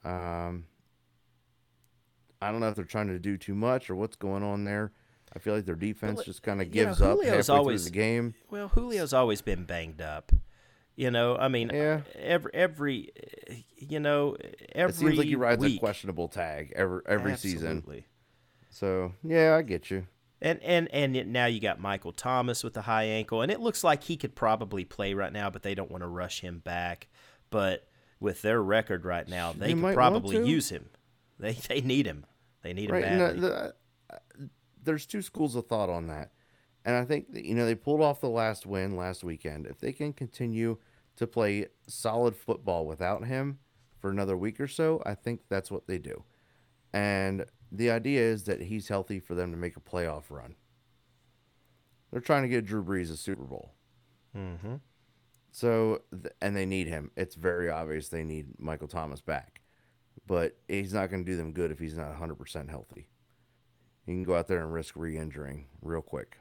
Um, 0.03 0.65
I 2.41 2.51
don't 2.51 2.59
know 2.61 2.69
if 2.69 2.75
they're 2.75 2.85
trying 2.85 3.07
to 3.07 3.19
do 3.19 3.37
too 3.37 3.55
much 3.55 3.89
or 3.89 3.95
what's 3.95 4.15
going 4.15 4.43
on 4.43 4.63
there. 4.63 4.91
I 5.35 5.39
feel 5.39 5.55
like 5.55 5.65
their 5.65 5.75
defense 5.75 6.17
Well, 6.17 6.25
just 6.25 6.41
kind 6.43 6.61
of 6.61 6.73
you 6.73 6.83
know, 6.83 6.89
gives 6.89 7.01
up 7.01 7.23
halfway 7.23 7.55
always- 7.55 7.83
through 7.83 7.91
the 7.91 7.95
game. 7.97 8.33
Well, 8.49 8.71
Julio's 8.73 9.13
always 9.13 9.41
been 9.41 9.65
banged 9.65 10.01
up. 10.01 10.31
You 10.95 11.11
know, 11.11 11.35
I 11.35 11.47
mean, 11.47 11.69
Yeah. 11.71 12.01
every 12.15 12.51
every 12.55 13.11
you 13.77 13.99
know, 13.99 14.35
every 14.73 14.89
It 14.93 14.95
seems 14.95 15.17
like 15.17 15.27
he 15.27 15.35
rides 15.35 15.61
week. 15.61 15.77
a 15.77 15.79
questionable 15.79 16.27
tag 16.27 16.73
every 16.75 17.01
every 17.05 17.35
season. 17.37 17.83
So 18.71 19.13
yeah, 19.23 19.55
I 19.55 19.61
get 19.61 19.91
you. 19.91 20.07
And 20.41 20.61
and 20.61 20.87
and 20.93 21.33
now 21.33 21.47
you 21.47 21.59
got 21.59 21.79
Michael 21.79 22.11
Thomas 22.11 22.63
with 22.63 22.73
the 22.73 22.83
high 22.83 23.05
ankle, 23.05 23.41
and 23.41 23.51
it 23.51 23.59
looks 23.59 23.83
like 23.83 24.03
he 24.03 24.17
could 24.17 24.35
probably 24.35 24.85
play 24.85 25.13
right 25.13 25.33
now, 25.33 25.49
but 25.49 25.63
they 25.63 25.73
don't 25.73 25.89
want 25.89 26.03
to 26.03 26.07
rush 26.07 26.41
him 26.41 26.59
back. 26.59 27.07
But 27.49 27.87
with 28.19 28.41
their 28.41 28.61
record 28.61 29.05
right 29.05 29.27
now, 29.27 29.53
they, 29.53 29.73
They 29.73 29.81
could 29.81 29.93
probably 29.93 30.47
use 30.47 30.69
him. 30.69 30.89
They 31.39 31.53
they 31.53 31.81
need 31.81 32.05
him. 32.05 32.25
They 32.61 32.73
need 32.73 32.89
him 32.89 32.95
Right. 32.95 33.03
And 33.05 33.19
badly. 33.19 33.39
the, 33.41 33.47
the, 33.47 33.73
uh, 34.13 34.47
there's 34.83 35.05
two 35.05 35.21
schools 35.21 35.55
of 35.55 35.67
thought 35.67 35.89
on 35.89 36.07
that. 36.07 36.31
And 36.85 36.95
I 36.95 37.03
think, 37.03 37.33
that, 37.33 37.43
you 37.43 37.53
know, 37.53 37.65
they 37.65 37.75
pulled 37.75 38.01
off 38.01 38.21
the 38.21 38.29
last 38.29 38.65
win 38.65 38.95
last 38.95 39.23
weekend. 39.23 39.67
If 39.67 39.79
they 39.79 39.91
can 39.91 40.13
continue 40.13 40.77
to 41.17 41.27
play 41.27 41.67
solid 41.87 42.35
football 42.35 42.85
without 42.85 43.25
him 43.25 43.59
for 43.99 44.09
another 44.09 44.37
week 44.37 44.59
or 44.59 44.67
so, 44.67 45.01
I 45.05 45.13
think 45.13 45.41
that's 45.49 45.69
what 45.69 45.87
they 45.87 45.97
do. 45.97 46.23
And 46.93 47.45
the 47.71 47.91
idea 47.91 48.21
is 48.21 48.45
that 48.45 48.61
he's 48.61 48.87
healthy 48.87 49.19
for 49.19 49.35
them 49.35 49.51
to 49.51 49.57
make 49.57 49.75
a 49.75 49.81
playoff 49.81 50.23
run. 50.29 50.55
They're 52.11 52.21
trying 52.21 52.43
to 52.43 52.49
get 52.49 52.65
Drew 52.65 52.83
Brees 52.83 53.11
a 53.11 53.17
Super 53.17 53.43
Bowl. 53.43 53.73
mm-hmm. 54.35 54.75
So, 55.51 56.01
and 56.41 56.55
they 56.55 56.65
need 56.65 56.87
him. 56.87 57.11
It's 57.17 57.35
very 57.35 57.69
obvious 57.69 58.09
they 58.09 58.23
need 58.23 58.59
Michael 58.59 58.87
Thomas 58.87 59.21
back. 59.21 59.61
But 60.27 60.57
he's 60.67 60.93
not 60.93 61.09
going 61.09 61.25
to 61.25 61.31
do 61.31 61.37
them 61.37 61.51
good 61.51 61.71
if 61.71 61.79
he's 61.79 61.97
not 61.97 62.13
100% 62.13 62.69
healthy. 62.69 63.07
He 64.05 64.13
can 64.13 64.23
go 64.23 64.35
out 64.35 64.47
there 64.47 64.61
and 64.61 64.71
risk 64.71 64.95
re 64.95 65.17
injuring 65.17 65.65
real 65.81 66.01
quick. 66.01 66.37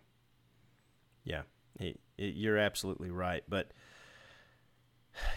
Yeah, 1.25 1.43
you're 2.17 2.59
absolutely 2.59 3.11
right. 3.11 3.43
But 3.49 3.73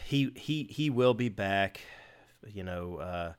he 0.05 0.31
he 0.35 0.63
he 0.69 0.89
will 0.89 1.15
be 1.15 1.29
back. 1.29 1.81
You 2.47 2.63
know, 2.63 2.97
uh, 2.97 3.33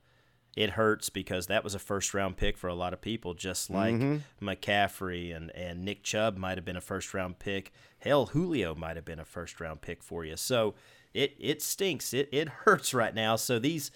it 0.57 0.71
hurts 0.71 1.11
because 1.11 1.47
that 1.47 1.63
was 1.63 1.75
a 1.75 1.79
first 1.79 2.13
round 2.13 2.37
pick 2.37 2.57
for 2.57 2.69
a 2.69 2.75
lot 2.75 2.93
of 2.93 3.01
people, 3.01 3.35
just 3.35 3.71
like 3.71 3.95
McCaffrey 4.43 5.35
and 5.35 5.51
and 5.55 5.85
Nick 5.85 6.03
Chubb 6.03 6.37
might 6.37 6.59
have 6.59 6.65
been 6.65 6.77
a 6.77 6.81
first 6.81 7.15
round 7.15 7.39
pick. 7.39 7.73
Hell, 7.99 8.27
Julio 8.27 8.75
might 8.75 8.97
have 8.97 9.05
been 9.05 9.21
a 9.21 9.25
first 9.25 9.61
round 9.61 9.81
pick 9.81 10.03
for 10.03 10.25
you. 10.25 10.37
So 10.37 10.75
it 11.15 11.35
it 11.39 11.63
stinks. 11.63 12.13
It 12.13 12.29
it 12.33 12.49
hurts 12.65 12.93
right 12.93 13.15
now. 13.15 13.37
So 13.37 13.59
these 13.59 13.91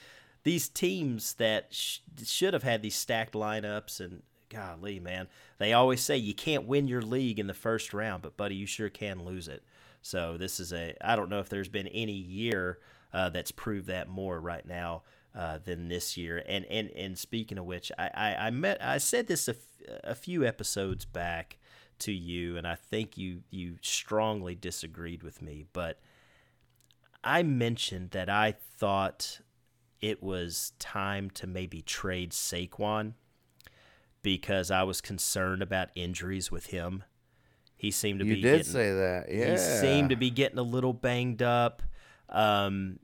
these 0.45 0.69
teams 0.69 1.35
that 1.35 1.69
sh- 1.75 1.99
should 2.25 2.55
have 2.55 2.63
had 2.63 2.83
these 2.83 2.95
stacked 2.95 3.35
lineups 3.35 3.99
and 3.99 4.23
golly 4.51 5.01
man 5.01 5.27
they 5.59 5.73
always 5.73 6.01
say 6.01 6.17
you 6.17 6.35
can't 6.35 6.67
win 6.67 6.87
your 6.87 7.03
league 7.03 7.41
in 7.41 7.49
the 7.49 7.55
first 7.55 7.93
round 7.93 8.23
but 8.23 8.37
buddy 8.37 8.55
you 8.55 8.67
sure 8.67 8.91
can 8.91 9.25
lose 9.25 9.49
it 9.49 9.65
so 10.01 10.37
this 10.37 10.61
is 10.61 10.73
a 10.73 10.95
i 11.01 11.17
don't 11.17 11.31
know 11.31 11.41
if 11.41 11.49
there's 11.49 11.69
been 11.69 11.89
any 11.89 12.13
year 12.13 12.79
uh, 13.13 13.31
that's 13.31 13.51
proved 13.51 13.87
that 13.89 14.09
more 14.09 14.39
right 14.39 14.67
now 14.67 15.03
uh, 15.35 15.59
than 15.65 15.89
this 15.89 16.17
year 16.17 16.43
and 16.49 16.65
and 16.67 16.91
and 16.91 17.19
speaking 17.19 17.59
of 17.59 17.65
which 17.65 17.91
i 17.99 18.11
i, 18.15 18.35
I 18.47 18.51
met 18.51 18.83
i 18.83 18.99
said 18.99 19.27
this 19.27 19.49
a, 19.49 19.53
f- 19.53 19.99
a 20.05 20.15
few 20.15 20.45
episodes 20.45 21.05
back 21.05 21.59
to 22.01 22.13
you 22.13 22.57
and 22.57 22.67
i 22.67 22.75
think 22.77 23.19
you 23.19 23.41
you 23.51 23.77
strongly 23.83 24.55
disagreed 24.55 25.23
with 25.23 25.43
me 25.43 25.65
but 25.73 25.99
i 27.25 27.43
mentioned 27.43 28.11
that 28.13 28.29
i 28.29 28.53
thought 28.53 29.41
it 30.01 30.23
was 30.23 30.73
time 30.79 31.31
to 31.31 31.47
maybe 31.47 31.81
trade 31.81 32.31
Saquon 32.33 33.15
because 34.21 34.71
I 34.71 34.83
was 34.83 35.01
concerned 35.01 35.63
about 35.63 35.89
injuries 35.95 36.51
with 36.51 36.67
him. 36.67 37.05
He 37.77 37.91
seemed 37.91 38.21
to 38.21 38.27
You 38.27 38.35
be 38.35 38.41
did 38.43 38.59
getting, 38.59 38.73
say 38.73 38.93
that. 38.93 39.27
Yeah. 39.31 39.53
he 39.53 39.57
seemed 39.57 40.11
to 40.11 40.17
be 40.17 40.29
getting 40.29 40.59
a 40.59 40.63
little 40.63 40.93
banged 40.93 41.41
up. 41.43 41.83
Um, 42.29 42.99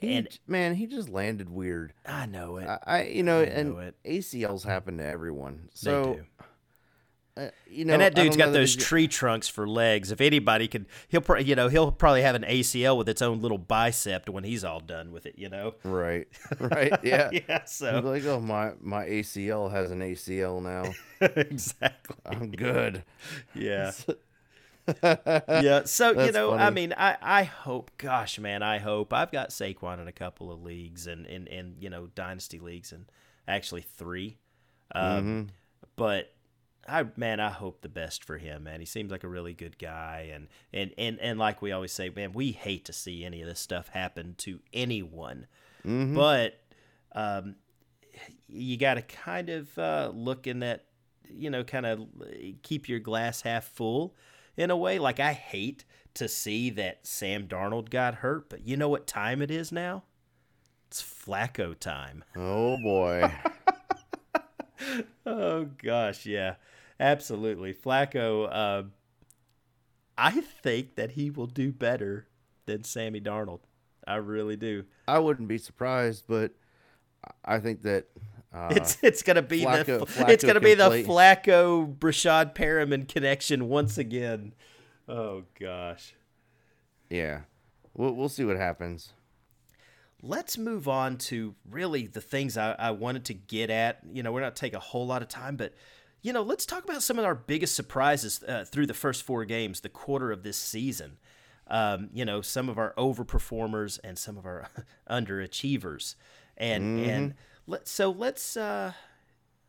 He, 0.00 0.14
and- 0.16 0.38
man, 0.46 0.74
he 0.74 0.86
just 0.86 1.08
landed 1.08 1.50
weird. 1.50 1.92
I 2.06 2.26
know 2.26 2.56
it. 2.56 2.66
I, 2.66 2.78
I 2.86 3.02
you 3.04 3.22
know, 3.22 3.40
I 3.40 3.44
and 3.44 3.78
it. 3.78 3.94
ACLs 4.04 4.64
happen 4.64 4.96
to 4.98 5.04
everyone. 5.06 5.64
they 5.64 5.70
So, 5.74 6.14
do. 6.14 6.24
uh, 7.42 7.48
you 7.70 7.84
know, 7.84 7.92
and 7.92 8.02
that 8.02 8.14
dude's 8.14 8.36
got 8.36 8.52
those 8.52 8.74
tree 8.74 9.06
trunks 9.08 9.46
for 9.48 9.68
legs. 9.68 10.10
If 10.10 10.20
anybody 10.20 10.68
could, 10.68 10.86
he'll 11.08 11.20
pro- 11.20 11.38
you 11.38 11.54
know 11.54 11.68
he'll 11.68 11.92
probably 11.92 12.22
have 12.22 12.34
an 12.34 12.42
ACL 12.42 12.96
with 12.98 13.08
its 13.08 13.22
own 13.22 13.40
little 13.40 13.58
bicep 13.58 14.28
when 14.28 14.42
he's 14.44 14.64
all 14.64 14.80
done 14.80 15.12
with 15.12 15.26
it. 15.26 15.34
You 15.38 15.48
know. 15.50 15.74
Right. 15.84 16.26
Right. 16.58 16.92
Yeah. 17.02 17.30
yeah. 17.48 17.64
So 17.64 18.00
like, 18.00 18.24
oh, 18.24 18.40
my, 18.40 18.72
my 18.80 19.04
ACL 19.06 19.70
has 19.70 19.90
an 19.90 20.00
ACL 20.00 20.62
now. 20.62 20.92
exactly. 21.20 22.16
I'm 22.26 22.50
good. 22.50 23.04
Yeah. 23.54 23.92
Yeah. 25.02 25.82
So, 25.86 26.10
you 26.10 26.16
That's 26.16 26.34
know, 26.34 26.52
I 26.52 26.70
mean, 26.70 26.94
I, 26.96 27.16
I 27.20 27.42
hope, 27.44 27.90
gosh, 27.98 28.38
man, 28.38 28.62
I 28.62 28.78
hope 28.78 29.12
I've 29.12 29.30
got 29.32 29.50
Saquon 29.50 30.00
in 30.00 30.08
a 30.08 30.12
couple 30.12 30.50
of 30.52 30.62
leagues 30.62 31.06
and, 31.06 31.26
and, 31.26 31.48
and 31.48 31.76
you 31.80 31.90
know, 31.90 32.08
dynasty 32.14 32.58
leagues 32.58 32.92
and 32.92 33.06
actually 33.48 33.82
three. 33.82 34.38
Um, 34.94 35.24
Mhm. 35.24 35.48
But 35.96 36.32
I, 36.88 37.04
man, 37.16 37.40
I 37.40 37.50
hope 37.50 37.82
the 37.82 37.88
best 37.88 38.24
for 38.24 38.38
him, 38.38 38.64
man. 38.64 38.80
He 38.80 38.86
seems 38.86 39.10
like 39.12 39.22
a 39.22 39.28
really 39.28 39.52
good 39.52 39.78
guy. 39.78 40.30
And, 40.32 40.48
and, 40.72 40.92
and, 40.96 41.20
and 41.20 41.38
like 41.38 41.60
we 41.60 41.72
always 41.72 41.92
say, 41.92 42.08
man, 42.10 42.32
we 42.32 42.52
hate 42.52 42.86
to 42.86 42.92
see 42.92 43.24
any 43.24 43.42
of 43.42 43.48
this 43.48 43.60
stuff 43.60 43.88
happen 43.88 44.34
to 44.38 44.60
anyone. 44.72 45.46
Mhm. 45.86 46.14
But 46.14 46.58
um, 47.12 47.56
you 48.48 48.76
got 48.76 48.94
to 48.94 49.02
kind 49.02 49.50
of 49.50 49.78
uh, 49.78 50.10
look 50.14 50.46
in 50.46 50.60
that, 50.60 50.86
you 51.28 51.50
know, 51.50 51.62
kind 51.64 51.86
of 51.86 52.06
keep 52.62 52.88
your 52.88 52.98
glass 52.98 53.42
half 53.42 53.64
full 53.64 54.14
in 54.60 54.70
a 54.70 54.76
way. 54.76 54.98
Like, 54.98 55.18
I 55.18 55.32
hate 55.32 55.84
to 56.14 56.28
see 56.28 56.70
that 56.70 57.06
Sam 57.06 57.48
Darnold 57.48 57.90
got 57.90 58.16
hurt, 58.16 58.50
but 58.50 58.66
you 58.66 58.76
know 58.76 58.88
what 58.88 59.06
time 59.06 59.40
it 59.42 59.50
is 59.50 59.72
now? 59.72 60.04
It's 60.88 61.02
Flacco 61.02 61.78
time. 61.78 62.24
Oh, 62.36 62.76
boy. 62.82 63.32
Oh, 65.26 65.66
gosh, 65.82 66.24
yeah, 66.24 66.54
absolutely. 66.98 67.74
Flacco, 67.74 68.48
uh, 68.50 68.82
I 70.16 70.40
think 70.40 70.96
that 70.96 71.12
he 71.12 71.28
will 71.30 71.46
do 71.46 71.70
better 71.70 72.26
than 72.64 72.84
Sammy 72.84 73.20
Darnold. 73.20 73.60
I 74.06 74.16
really 74.16 74.56
do. 74.56 74.84
I 75.06 75.18
wouldn't 75.18 75.48
be 75.48 75.58
surprised, 75.58 76.24
but 76.26 76.52
I 77.44 77.58
think 77.58 77.82
that 77.82 78.06
uh, 78.52 78.68
It's 78.72 78.98
it's 79.02 79.22
gonna 79.22 79.42
be 79.42 79.62
Flacco- 79.62 79.84
the 79.84 80.02
it's 80.02 80.42
Flacco 80.42 80.46
gonna 80.46 80.60
be 80.60 80.74
the 80.74 80.90
Flacco 80.90 81.96
Breshad 81.96 82.54
Perriman 82.54 83.06
connection 83.08 83.68
once 83.68 83.96
again. 83.98 84.54
Oh 85.08 85.44
gosh. 85.58 86.14
yeah, 87.08 87.42
we'll 87.94 88.12
we'll 88.12 88.28
see 88.28 88.44
what 88.44 88.56
happens. 88.56 89.12
Let's 90.22 90.58
move 90.58 90.86
on 90.86 91.16
to 91.18 91.54
really 91.68 92.06
the 92.06 92.20
things 92.20 92.58
I, 92.58 92.72
I 92.78 92.90
wanted 92.90 93.24
to 93.26 93.34
get 93.34 93.70
at. 93.70 94.00
You 94.12 94.22
know, 94.22 94.32
we're 94.32 94.42
not 94.42 94.54
taking 94.54 94.76
a 94.76 94.80
whole 94.80 95.06
lot 95.06 95.22
of 95.22 95.28
time, 95.28 95.56
but 95.56 95.72
you 96.22 96.32
know, 96.34 96.42
let's 96.42 96.66
talk 96.66 96.84
about 96.84 97.02
some 97.02 97.18
of 97.18 97.24
our 97.24 97.34
biggest 97.34 97.74
surprises 97.74 98.42
uh, 98.46 98.64
through 98.66 98.86
the 98.86 98.94
first 98.94 99.22
four 99.22 99.46
games, 99.46 99.80
the 99.80 99.88
quarter 99.88 100.30
of 100.30 100.42
this 100.42 100.58
season. 100.58 101.16
Um, 101.68 102.10
you 102.12 102.24
know, 102.26 102.42
some 102.42 102.68
of 102.68 102.76
our 102.78 102.92
overperformers 102.98 103.98
and 104.04 104.18
some 104.18 104.36
of 104.36 104.44
our 104.44 104.68
underachievers, 105.10 106.16
and 106.56 107.00
and 107.00 107.34
let 107.66 107.88
so 107.88 108.10
let's. 108.10 108.56
Uh, 108.56 108.92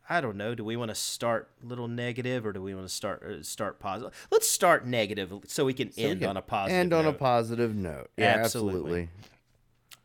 I 0.08 0.20
don't 0.20 0.36
know. 0.36 0.54
Do 0.54 0.64
we 0.64 0.76
want 0.76 0.90
to 0.90 0.94
start 0.94 1.48
a 1.62 1.66
little 1.66 1.88
negative 1.88 2.44
or 2.44 2.52
do 2.52 2.60
we 2.60 2.74
want 2.74 2.86
to 2.86 2.92
start 2.92 3.22
uh, 3.22 3.42
start 3.42 3.78
positive? 3.78 4.12
Let's 4.30 4.48
start 4.48 4.86
negative 4.86 5.32
so 5.46 5.64
we 5.64 5.74
can 5.74 5.92
So 5.92 6.02
we 6.02 6.08
end 6.08 6.20
can 6.20 6.30
on 6.30 6.36
a 6.36 6.42
positive. 6.42 6.78
End 6.78 6.92
on 6.92 7.04
a 7.06 7.10
note. 7.10 7.18
positive 7.18 7.74
note. 7.74 8.10
Yeah, 8.16 8.26
Absolutely. 8.26 8.80
absolutely. 8.80 9.08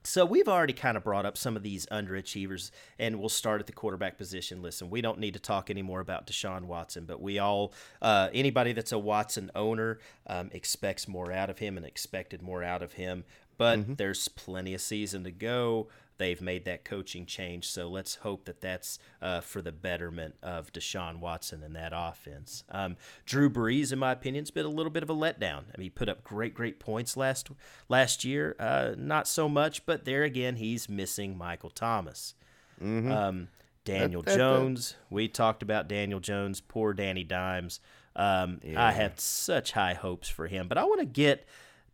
So 0.08 0.24
we've 0.24 0.48
already 0.48 0.72
kind 0.72 0.96
of 0.96 1.04
brought 1.04 1.26
up 1.26 1.38
some 1.38 1.58
of 1.58 1.64
these 1.64 1.86
underachievers, 1.88 2.72
and 2.98 3.20
we'll 3.20 3.28
start 3.28 3.60
at 3.60 3.68
the 3.68 3.74
quarterback 3.74 4.18
position. 4.18 4.62
Listen, 4.62 4.90
we 4.90 5.02
don't 5.02 5.20
need 5.20 5.34
to 5.34 5.40
talk 5.40 5.70
anymore 5.70 6.00
about 6.00 6.26
Deshaun 6.28 6.64
Watson, 6.64 7.04
but 7.04 7.22
we 7.22 7.40
all, 7.40 7.74
uh, 8.02 8.30
anybody 8.34 8.72
that's 8.72 8.94
a 8.94 8.98
Watson 8.98 9.52
owner, 9.54 10.00
um, 10.26 10.50
expects 10.54 11.10
more 11.10 11.34
out 11.34 11.50
of 11.50 11.58
him 11.58 11.76
and 11.76 11.86
expected 11.86 12.42
more 12.42 12.64
out 12.64 12.82
of 12.82 12.94
him. 12.94 13.26
But 13.58 13.80
mm-hmm. 13.80 13.94
there's 13.96 14.30
plenty 14.30 14.74
of 14.74 14.80
season 14.80 15.26
to 15.26 15.32
go 15.32 15.90
they've 16.18 16.42
made 16.42 16.66
that 16.66 16.84
coaching 16.84 17.26
change. 17.26 17.68
So 17.68 17.88
let's 17.88 18.16
hope 18.16 18.46
that 18.46 18.62
that's 18.62 19.00
uh, 19.22 19.42
for 19.42 19.62
the 19.62 19.72
betterment 19.72 20.36
of 20.42 20.72
Deshaun 20.72 21.20
Watson 21.20 21.64
and 21.64 21.76
that 21.76 21.94
offense. 21.96 22.64
Um, 22.70 22.98
Drew 23.26 23.50
Brees, 23.50 23.92
in 23.92 24.00
my 24.00 24.12
opinion, 24.12 24.44
has 24.44 24.52
been 24.52 24.66
a 24.66 24.70
little 24.70 24.92
bit 24.92 25.04
of 25.04 25.10
a 25.10 25.16
letdown. 25.16 25.64
I 25.74 25.78
mean, 25.78 25.84
he 25.84 25.90
put 25.90 26.10
up 26.10 26.24
great, 26.24 26.54
great 26.54 26.80
points 26.80 27.18
last 27.18 27.50
last 27.90 28.24
year. 28.24 28.56
Uh, 28.60 28.94
not 28.98 29.28
so 29.28 29.48
much, 29.48 29.86
but 29.86 30.06
there 30.06 30.24
again, 30.24 30.56
he's 30.56 30.90
missing 30.90 31.38
Michael 31.38 31.70
Thomas. 31.70 32.34
Mm-hmm. 32.82 33.12
Um, 33.12 33.48
Daniel 33.86 34.22
that, 34.22 34.32
that, 34.32 34.38
Jones. 34.38 34.92
That. 34.92 35.16
We 35.16 35.28
talked 35.28 35.64
about 35.64 35.88
Daniel 35.88 36.20
Jones. 36.20 36.62
Poor 36.62 36.94
Danny 36.94 37.24
Dimes. 37.24 37.80
Um, 38.16 38.60
yeah. 38.64 38.84
I 38.84 38.92
have 38.92 39.20
such 39.20 39.72
high 39.72 39.94
hopes 39.94 40.28
for 40.28 40.48
him, 40.48 40.68
but 40.68 40.78
I 40.78 40.84
want 40.84 41.00
to 41.00 41.06
get 41.06 41.48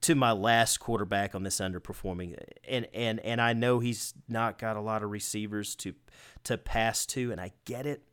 to 0.03 0.15
my 0.15 0.31
last 0.31 0.79
quarterback 0.79 1.33
on 1.33 1.43
this 1.43 1.59
underperforming 1.59 2.37
and 2.67 2.87
and 2.93 3.19
and 3.21 3.41
I 3.41 3.53
know 3.53 3.79
he's 3.79 4.13
not 4.27 4.59
got 4.59 4.75
a 4.75 4.81
lot 4.81 5.01
of 5.01 5.09
receivers 5.09 5.75
to 5.77 5.93
to 6.43 6.57
pass 6.57 7.05
to 7.07 7.31
and 7.31 7.39
I 7.39 7.53
get 7.65 7.85
it. 7.85 8.03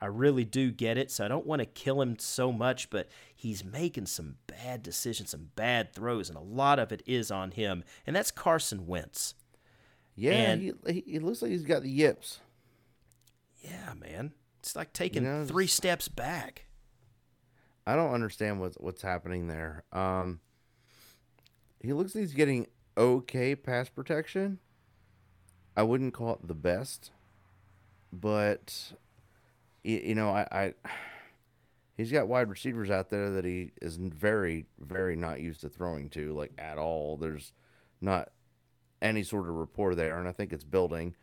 I 0.00 0.06
really 0.06 0.44
do 0.44 0.70
get 0.70 0.96
it. 0.96 1.10
So 1.10 1.24
I 1.24 1.28
don't 1.28 1.46
want 1.46 1.60
to 1.60 1.66
kill 1.66 2.00
him 2.00 2.18
so 2.20 2.52
much, 2.52 2.88
but 2.88 3.08
he's 3.34 3.64
making 3.64 4.06
some 4.06 4.36
bad 4.46 4.82
decisions, 4.82 5.30
some 5.30 5.48
bad 5.56 5.92
throws 5.92 6.28
and 6.28 6.36
a 6.36 6.42
lot 6.42 6.78
of 6.78 6.92
it 6.92 7.02
is 7.06 7.30
on 7.30 7.50
him. 7.50 7.82
And 8.06 8.14
that's 8.14 8.30
Carson 8.30 8.86
Wentz. 8.86 9.34
Yeah, 10.14 10.32
and, 10.32 10.74
he, 10.86 11.04
he 11.06 11.18
looks 11.18 11.42
like 11.42 11.50
he's 11.50 11.62
got 11.62 11.82
the 11.82 11.90
yips. 11.90 12.40
Yeah, 13.60 13.94
man. 13.98 14.32
It's 14.60 14.76
like 14.76 14.92
taking 14.92 15.22
you 15.22 15.30
know, 15.30 15.44
3 15.44 15.66
steps 15.66 16.08
back. 16.08 16.66
I 17.86 17.96
don't 17.96 18.12
understand 18.12 18.60
what's 18.60 18.76
what's 18.76 19.00
happening 19.00 19.48
there. 19.48 19.84
Um 19.94 20.40
he 21.80 21.92
looks 21.92 22.14
like 22.14 22.22
he's 22.22 22.34
getting 22.34 22.66
okay 22.96 23.54
pass 23.54 23.88
protection. 23.88 24.58
I 25.76 25.82
wouldn't 25.82 26.14
call 26.14 26.34
it 26.34 26.46
the 26.46 26.54
best, 26.54 27.12
but 28.12 28.92
you 29.84 30.14
know, 30.14 30.30
I, 30.30 30.46
I 30.50 30.74
he's 31.96 32.10
got 32.10 32.28
wide 32.28 32.48
receivers 32.50 32.90
out 32.90 33.10
there 33.10 33.30
that 33.30 33.44
he 33.44 33.72
is 33.80 33.96
very, 33.96 34.66
very 34.80 35.16
not 35.16 35.40
used 35.40 35.60
to 35.60 35.68
throwing 35.68 36.08
to, 36.10 36.32
like 36.32 36.52
at 36.58 36.78
all. 36.78 37.16
There's 37.16 37.52
not 38.00 38.30
any 39.00 39.22
sort 39.22 39.48
of 39.48 39.54
rapport 39.54 39.94
there, 39.94 40.18
and 40.18 40.28
I 40.28 40.32
think 40.32 40.52
it's 40.52 40.64
building. 40.64 41.14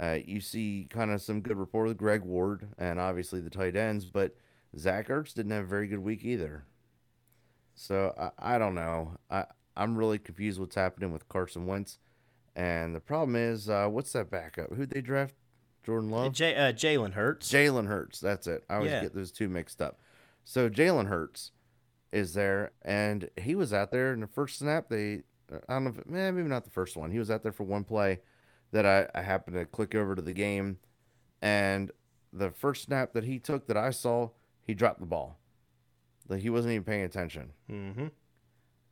Uh, 0.00 0.18
you 0.24 0.40
see 0.40 0.86
kind 0.90 1.10
of 1.10 1.22
some 1.22 1.40
good 1.40 1.56
rapport 1.56 1.84
with 1.84 1.96
Greg 1.96 2.22
Ward 2.22 2.68
and 2.78 2.98
obviously 2.98 3.40
the 3.40 3.50
tight 3.50 3.76
ends, 3.76 4.06
but 4.06 4.34
Zach 4.76 5.08
Ertz 5.08 5.34
didn't 5.34 5.52
have 5.52 5.64
a 5.64 5.68
very 5.68 5.86
good 5.86 6.00
week 6.00 6.24
either. 6.24 6.64
So 7.74 8.14
I, 8.18 8.56
I 8.56 8.58
don't 8.58 8.74
know. 8.74 9.18
I 9.30 9.44
I'm 9.76 9.96
really 9.96 10.18
confused 10.18 10.60
what's 10.60 10.74
happening 10.74 11.12
with 11.12 11.28
Carson 11.28 11.66
Wentz. 11.66 11.98
And 12.54 12.94
the 12.94 13.00
problem 13.00 13.36
is, 13.36 13.68
uh, 13.68 13.88
what's 13.88 14.12
that 14.12 14.30
backup? 14.30 14.74
Who'd 14.74 14.90
they 14.90 15.00
draft? 15.00 15.34
Jordan 15.84 16.10
Love? 16.10 16.32
J- 16.32 16.54
uh, 16.54 16.72
Jalen 16.72 17.14
Hurts. 17.14 17.50
Jalen 17.50 17.86
Hurts. 17.86 18.20
That's 18.20 18.46
it. 18.46 18.64
I 18.68 18.76
always 18.76 18.90
yeah. 18.90 19.02
get 19.02 19.14
those 19.14 19.32
two 19.32 19.48
mixed 19.48 19.80
up. 19.80 19.98
So 20.44 20.68
Jalen 20.68 21.08
Hurts 21.08 21.52
is 22.12 22.34
there, 22.34 22.72
and 22.82 23.30
he 23.40 23.54
was 23.54 23.72
out 23.72 23.90
there 23.90 24.12
in 24.12 24.20
the 24.20 24.26
first 24.26 24.58
snap. 24.58 24.88
They, 24.88 25.22
I 25.68 25.74
don't 25.74 25.84
know, 25.84 25.90
if, 25.90 25.98
eh, 25.98 26.30
maybe 26.30 26.48
not 26.48 26.64
the 26.64 26.70
first 26.70 26.96
one. 26.96 27.10
He 27.10 27.18
was 27.18 27.30
out 27.30 27.42
there 27.42 27.52
for 27.52 27.64
one 27.64 27.84
play 27.84 28.20
that 28.70 28.86
I, 28.86 29.08
I 29.14 29.22
happened 29.22 29.56
to 29.56 29.64
click 29.64 29.94
over 29.94 30.14
to 30.14 30.22
the 30.22 30.32
game, 30.32 30.78
and 31.40 31.90
the 32.32 32.50
first 32.50 32.84
snap 32.84 33.12
that 33.12 33.24
he 33.24 33.38
took 33.38 33.66
that 33.66 33.76
I 33.76 33.90
saw, 33.90 34.30
he 34.62 34.74
dropped 34.74 35.00
the 35.00 35.06
ball. 35.06 35.38
Like 36.28 36.42
he 36.42 36.50
wasn't 36.50 36.72
even 36.72 36.84
paying 36.84 37.04
attention. 37.04 37.52
Mm-hmm. 37.70 38.06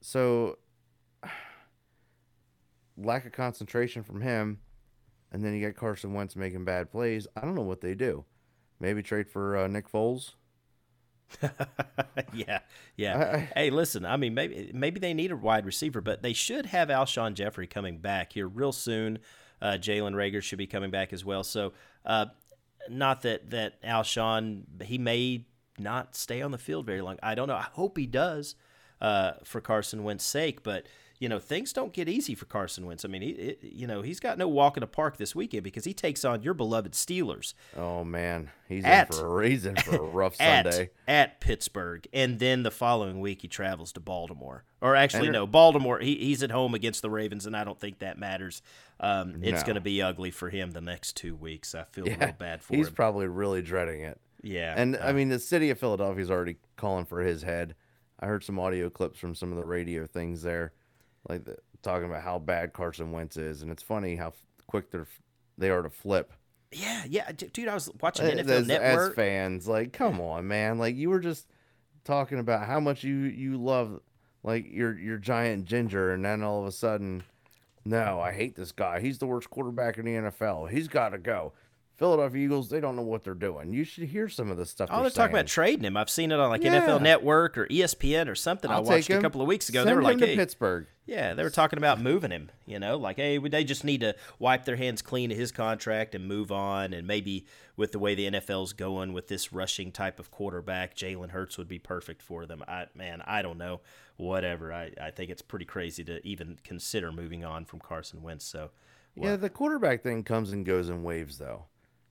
So 0.01 0.59
lack 3.03 3.27
of 3.27 3.33
concentration 3.33 4.03
from 4.03 4.21
him, 4.21 4.59
and 5.33 5.45
then 5.45 5.55
you 5.55 5.61
get 5.61 5.77
Carson 5.77 6.13
Wentz 6.13 6.37
making 6.37 6.65
bad 6.65 6.91
plays. 6.91 7.27
I 7.37 7.43
don't 7.43 7.55
know 7.55 7.63
what 7.63 7.81
they 7.81 7.95
do. 7.95 8.25
Maybe 8.79 9.03
trade 9.03 9.29
for 9.29 9.57
uh, 9.57 9.67
Nick 9.67 9.91
Foles. 9.91 10.33
yeah, 12.33 12.61
yeah. 12.97 13.19
I, 13.19 13.37
I, 13.37 13.51
hey, 13.55 13.71
listen. 13.71 14.05
I 14.05 14.17
mean, 14.17 14.35
maybe 14.35 14.71
maybe 14.75 14.99
they 14.99 15.15
need 15.15 15.31
a 15.31 15.37
wide 15.37 15.65
receiver, 15.65 16.01
but 16.01 16.23
they 16.23 16.33
should 16.33 16.67
have 16.67 16.89
Alshon 16.89 17.35
Jeffery 17.35 17.67
coming 17.67 17.99
back 17.99 18.33
here 18.33 18.49
real 18.49 18.73
soon. 18.73 19.19
Uh, 19.63 19.73
Jalen 19.73 20.15
Reagor 20.15 20.43
should 20.43 20.59
be 20.59 20.67
coming 20.67 20.91
back 20.91 21.13
as 21.13 21.25
well. 21.25 21.45
So, 21.45 21.73
uh, 22.05 22.27
not 22.89 23.23
that 23.23 23.51
that 23.51 23.81
Alshon 23.83 24.83
he 24.83 24.99
may 24.99 25.47
not 25.79 26.17
stay 26.17 26.43
on 26.43 26.51
the 26.51 26.59
field 26.59 26.87
very 26.87 27.01
long. 27.01 27.19
I 27.23 27.35
don't 27.35 27.49
know. 27.49 27.55
I 27.55 27.69
hope 27.73 27.97
he 27.97 28.07
does 28.07 28.55
uh, 29.01 29.33
for 29.45 29.61
Carson 29.61 30.03
Wentz's 30.05 30.29
sake, 30.29 30.63
but 30.63 30.87
you 31.21 31.29
know, 31.29 31.39
things 31.39 31.73
don't 31.75 31.93
get 31.93 32.09
easy 32.09 32.35
for 32.35 32.47
Carson 32.47 32.87
Wentz. 32.87 33.05
I 33.05 33.09
mean, 33.09 33.21
he, 33.21 33.29
it, 33.29 33.59
you 33.63 33.87
know, 33.87 34.01
he's 34.01 34.19
got 34.21 34.39
no 34.39 34.49
walk 34.49 34.79
in 34.79 34.81
the 34.81 34.87
park 34.87 35.19
this 35.19 35.35
weekend 35.35 35.63
because 35.63 35.85
he 35.85 35.93
takes 35.93 36.25
on 36.25 36.43
your 36.43 36.55
beloved 36.55 36.95
Steelers. 36.95 37.53
Oh 37.77 38.05
man, 38.05 38.51
he's 38.67 38.85
at, 38.85 39.11
in 39.11 39.17
for 39.17 39.27
a 39.27 39.29
reason 39.29 39.77
for 39.77 39.97
a 39.97 40.01
rough 40.01 40.37
Sunday 40.37 40.91
at 41.07 41.39
Pittsburgh, 41.41 42.09
and 42.15 42.39
then 42.39 42.63
the 42.63 42.71
following 42.71 43.21
week 43.21 43.43
he 43.43 43.49
travels 43.49 43.93
to 43.93 44.01
Baltimore. 44.01 44.65
Or 44.81 44.97
actually, 44.97 45.29
no, 45.29 45.47
Baltimore. 45.47 45.99
He, 45.99 46.17
he's 46.17 46.43
at 46.43 46.51
home 46.51 46.75
against 46.75 47.03
the 47.03 47.11
Ravens, 47.11 47.45
and 47.45 47.55
I 47.55 47.65
don't 47.65 47.79
think 47.79 47.99
that 47.99 48.19
matters. 48.19 48.63
Um, 48.99 49.41
it's 49.43 49.61
no. 49.61 49.67
going 49.67 49.75
to 49.75 49.83
be 49.83 50.01
ugly 50.01 50.31
for 50.31 50.49
him 50.49 50.71
the 50.71 50.81
next 50.81 51.17
two 51.17 51.37
weeks. 51.37 51.75
I 51.75 51.85
feel 51.85 52.09
yeah, 52.09 52.25
real 52.25 52.35
bad 52.39 52.63
for 52.63 52.73
he's 52.73 52.87
him. 52.87 52.87
He's 52.87 52.95
probably 52.95 53.27
really 53.27 53.61
dreading 53.61 54.01
it. 54.01 54.19
Yeah, 54.43 54.73
and 54.75 54.97
uh, 54.97 55.01
I 55.03 55.13
mean, 55.13 55.29
the 55.29 55.39
city 55.39 55.69
of 55.69 55.79
Philadelphia 55.79 56.23
is 56.23 56.31
already 56.31 56.57
calling 56.77 57.05
for 57.05 57.21
his 57.21 57.43
head. 57.43 57.75
I 58.19 58.27
heard 58.27 58.43
some 58.43 58.59
audio 58.59 58.89
clips 58.89 59.19
from 59.19 59.35
some 59.35 59.51
of 59.51 59.59
the 59.59 59.65
radio 59.65 60.07
things 60.07 60.43
there, 60.43 60.73
like 61.29 61.45
the, 61.45 61.57
talking 61.83 62.09
about 62.09 62.23
how 62.23 62.39
bad 62.39 62.73
Carson 62.73 63.13
Wentz 63.13 63.37
is, 63.37 63.63
and 63.63 63.71
it's 63.71 63.83
funny 63.83 64.17
how 64.17 64.33
quick 64.67 64.91
they're 64.91 65.07
they 65.59 65.71
are 65.71 65.83
to 65.83 65.91
flip. 65.91 66.33
Yeah, 66.73 67.03
yeah, 67.09 67.33
dude. 67.33 67.69
I 67.69 67.75
was 67.75 67.91
watching 68.01 68.27
uh, 68.27 68.43
NFL 68.43 68.49
as, 68.49 68.69
Network. 68.69 69.11
As 69.11 69.15
fans, 69.17 69.69
like, 69.69 69.93
come 69.93 70.21
on, 70.21 70.47
man. 70.47 70.79
Like, 70.79 70.97
you 70.97 71.11
were 71.11 71.21
just 71.21 71.47
talking 72.05 72.39
about 72.39 72.67
how 72.67 72.81
much 72.81 73.05
you 73.05 73.17
you 73.17 73.57
love, 73.57 74.01
like 74.43 74.67
your 74.71 74.99
your 74.99 75.19
giant 75.19 75.65
ginger, 75.67 76.13
and 76.13 76.25
then 76.25 76.43
all 76.43 76.61
of 76.61 76.67
a 76.67 76.73
sudden, 76.73 77.25
no, 77.85 78.21
I 78.21 78.33
hate 78.33 78.55
this 78.55 78.73
guy. 78.73 79.01
He's 79.01 79.19
the 79.19 79.27
worst 79.27 79.51
quarterback 79.51 79.99
in 79.99 80.05
the 80.05 80.13
NFL. 80.13 80.71
He's 80.71 80.89
got 80.89 81.11
to 81.11 81.19
go. 81.19 81.53
Philadelphia 82.01 82.47
Eagles, 82.47 82.71
they 82.71 82.81
don't 82.81 82.97
know 82.97 83.03
what 83.03 83.25
they're 83.25 83.35
doing. 83.35 83.75
You 83.75 83.85
should 83.85 84.05
hear 84.05 84.27
some 84.27 84.51
of 84.51 84.57
the 84.57 84.65
stuff. 84.65 84.89
Oh, 84.91 85.03
they're, 85.03 85.11
talking 85.11 85.35
about 85.35 85.47
trading 85.47 85.85
him. 85.85 85.99
I've 85.99 86.09
seen 86.09 86.33
it 86.33 86.41
on 86.41 86.49
like 86.49 86.65
yeah. 86.65 86.81
NFL 86.81 87.03
Network 87.03 87.59
or 87.59 87.67
ESPN 87.67 88.27
or 88.27 88.35
something. 88.35 88.71
I'll 88.71 88.79
i 88.79 88.81
watched 88.81 89.11
a 89.11 89.21
couple 89.21 89.43
of 89.43 89.47
weeks 89.47 89.69
ago. 89.69 89.81
Send 89.81 89.91
they 89.91 89.95
were 89.95 90.03
like, 90.03 90.19
hey, 90.19 90.35
Pittsburgh. 90.35 90.87
Yeah, 91.05 91.35
they 91.35 91.43
were 91.43 91.51
talking 91.51 91.77
about 91.77 92.01
moving 92.01 92.31
him. 92.31 92.51
You 92.65 92.79
know, 92.79 92.97
like, 92.97 93.19
hey, 93.19 93.37
they 93.37 93.65
just 93.65 93.85
need 93.85 94.01
to 94.01 94.17
wipe 94.39 94.65
their 94.65 94.77
hands 94.77 95.03
clean 95.03 95.31
of 95.31 95.37
his 95.37 95.53
contract 95.53 96.15
and 96.15 96.27
move 96.27 96.51
on. 96.51 96.95
And 96.95 97.07
maybe 97.07 97.45
with 97.77 97.93
the 97.93 97.99
way 97.99 98.15
the 98.15 98.31
NFL's 98.31 98.73
going 98.73 99.13
with 99.13 99.29
this 99.29 99.53
rushing 99.53 99.93
type 99.93 100.19
of 100.19 100.31
quarterback, 100.31 100.97
Jalen 100.97 101.33
Hurts 101.33 101.59
would 101.59 101.69
be 101.69 101.79
perfect 101.79 102.23
for 102.23 102.47
them. 102.47 102.65
I 102.67 102.87
man, 102.95 103.23
I 103.27 103.43
don't 103.43 103.59
know. 103.59 103.83
Whatever. 104.17 104.73
I, 104.73 104.93
I 104.99 105.11
think 105.11 105.31
it's 105.31 105.43
pretty 105.43 105.67
crazy 105.67 106.03
to 106.05 106.27
even 106.27 106.57
consider 106.65 107.13
moving 107.13 107.45
on 107.45 107.67
from 107.67 107.81
Carson 107.81 108.23
Wentz. 108.23 108.47
So. 108.47 108.71
Yeah, 109.17 109.37
the 109.37 109.51
quarterback 109.51 110.03
thing 110.03 110.23
comes 110.23 110.53
and 110.53 110.65
goes 110.65 110.89
in 110.89 111.03
waves, 111.03 111.37
though. 111.37 111.65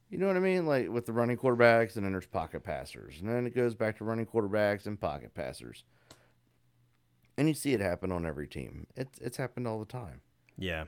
You 0.09 0.17
know 0.17 0.27
what 0.27 0.35
I 0.35 0.39
mean? 0.39 0.65
Like 0.65 0.89
with 0.89 1.05
the 1.05 1.13
running 1.13 1.37
quarterbacks, 1.37 1.95
and 1.95 2.03
then 2.03 2.11
there's 2.11 2.25
pocket 2.25 2.63
passers, 2.63 3.15
and 3.21 3.29
then 3.29 3.45
it 3.45 3.55
goes 3.55 3.75
back 3.75 3.97
to 3.97 4.03
running 4.03 4.25
quarterbacks 4.25 4.85
and 4.87 4.99
pocket 4.99 5.33
passers. 5.35 5.83
And 7.37 7.47
you 7.47 7.53
see 7.53 7.73
it 7.73 7.79
happen 7.79 8.11
on 8.11 8.25
every 8.25 8.47
team. 8.47 8.87
It's 8.95 9.19
it's 9.19 9.37
happened 9.37 9.67
all 9.67 9.79
the 9.79 9.85
time. 9.85 10.21
Yeah. 10.57 10.85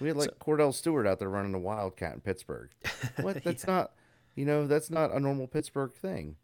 We 0.00 0.08
had 0.08 0.16
like 0.16 0.30
so, 0.30 0.36
Kordell 0.40 0.72
Stewart 0.72 1.06
out 1.06 1.18
there 1.18 1.28
running 1.28 1.54
a 1.54 1.58
Wildcat 1.58 2.14
in 2.14 2.20
Pittsburgh. 2.20 2.70
What? 3.20 3.42
That's 3.44 3.64
yeah. 3.66 3.74
not, 3.74 3.92
you 4.34 4.46
know, 4.46 4.66
that's 4.66 4.90
not 4.90 5.12
a 5.12 5.20
normal 5.20 5.46
Pittsburgh 5.46 5.92
thing. 5.92 6.36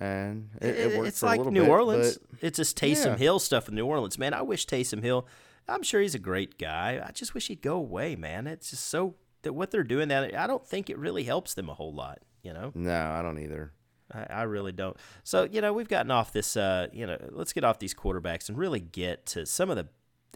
And 0.00 0.50
it, 0.60 0.66
it, 0.66 0.92
it 0.94 1.06
it's 1.06 1.22
like 1.22 1.44
New 1.44 1.62
bit, 1.62 1.68
Orleans. 1.68 2.18
It's 2.40 2.56
just 2.56 2.76
Taysom 2.76 3.06
yeah. 3.06 3.16
Hill 3.16 3.38
stuff 3.38 3.68
in 3.68 3.74
New 3.74 3.86
Orleans, 3.86 4.18
man. 4.18 4.34
I 4.34 4.42
wish 4.42 4.66
Taysom 4.66 5.02
Hill. 5.02 5.26
I'm 5.68 5.82
sure 5.82 6.00
he's 6.00 6.14
a 6.14 6.20
great 6.20 6.58
guy. 6.58 7.02
I 7.04 7.12
just 7.12 7.34
wish 7.34 7.48
he'd 7.48 7.62
go 7.62 7.76
away, 7.76 8.16
man. 8.16 8.46
It's 8.46 8.70
just 8.70 8.86
so 8.86 9.14
that 9.42 9.52
what 9.52 9.70
they're 9.70 9.84
doing 9.84 10.08
that 10.08 10.34
I 10.34 10.46
don't 10.46 10.66
think 10.66 10.90
it 10.90 10.98
really 10.98 11.24
helps 11.24 11.54
them 11.54 11.68
a 11.68 11.74
whole 11.74 11.92
lot. 11.92 12.20
You 12.42 12.52
know? 12.52 12.72
No, 12.74 13.10
I 13.10 13.22
don't 13.22 13.38
either. 13.38 13.72
I, 14.12 14.26
I 14.30 14.42
really 14.42 14.72
don't. 14.72 14.96
So 15.24 15.44
you 15.44 15.60
know, 15.60 15.72
we've 15.72 15.88
gotten 15.88 16.10
off 16.10 16.32
this. 16.32 16.56
Uh, 16.56 16.88
you 16.92 17.06
know, 17.06 17.18
let's 17.30 17.52
get 17.52 17.64
off 17.64 17.78
these 17.78 17.94
quarterbacks 17.94 18.48
and 18.48 18.56
really 18.56 18.80
get 18.80 19.26
to 19.26 19.46
some 19.46 19.70
of 19.70 19.76
the 19.76 19.88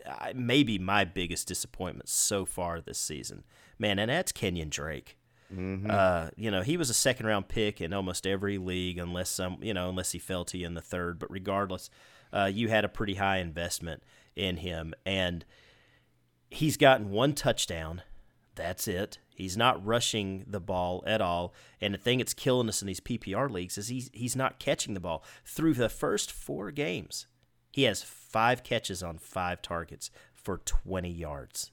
uh, 0.07 0.33
maybe 0.35 0.79
my 0.79 1.05
biggest 1.05 1.49
disappointment 1.49 2.09
so 2.09 2.45
far 2.45 2.81
this 2.81 2.99
season, 2.99 3.45
man, 3.79 3.99
and 3.99 4.11
that's 4.11 4.33
Kenyan 4.33 4.71
Drake. 4.71 5.17
Mm-hmm. 5.55 5.91
Uh, 5.91 6.29
you 6.37 6.51
know, 6.51 6.63
he 6.63 6.77
was 6.77 6.91
a 6.91 6.95
second 6.95 7.27
round 7.27 7.49
pick 7.49 7.81
in 7.81 7.93
almost 7.93 8.27
every 8.27 8.59
league, 8.59 8.99
unless 8.99 9.29
some, 9.29 9.59
you 9.61 9.75
know, 9.75 9.89
unless 9.89 10.13
he 10.13 10.19
fell 10.19 10.45
to 10.47 10.59
you 10.59 10.67
in 10.67 10.75
the 10.75 10.81
third. 10.81 11.19
But 11.19 11.31
regardless, 11.31 11.91
uh, 12.33 12.51
you 12.53 12.69
had 12.69 12.85
a 12.85 12.89
pretty 12.89 13.15
high 13.15 13.39
investment 13.39 14.03
in 14.35 14.59
him, 14.59 14.95
and 15.05 15.45
he's 16.51 16.77
gotten 16.77 17.11
one 17.11 17.35
touchdown. 17.35 18.03
That's 18.55 18.87
it. 18.87 19.19
He's 19.35 19.57
not 19.57 19.85
rushing 19.85 20.45
the 20.47 20.61
ball 20.61 21.03
at 21.07 21.21
all. 21.21 21.55
And 21.81 21.95
the 21.95 21.99
thing 21.99 22.19
that's 22.19 22.35
killing 22.35 22.69
us 22.69 22.83
in 22.83 22.87
these 22.87 23.01
PPR 23.01 23.51
leagues 23.51 23.79
is 23.79 23.89
he's 23.89 24.11
he's 24.13 24.37
not 24.37 24.59
catching 24.59 24.95
the 24.95 25.01
ball. 25.01 25.25
Through 25.45 25.75
the 25.75 25.89
first 25.89 26.31
four 26.31 26.71
games, 26.71 27.27
he 27.71 27.85
has 27.85 28.03
five 28.03 28.63
catches 28.63 29.03
on 29.03 29.17
five 29.19 29.63
targets 29.63 30.11
for 30.35 30.59
20 30.59 31.11
yards. 31.11 31.71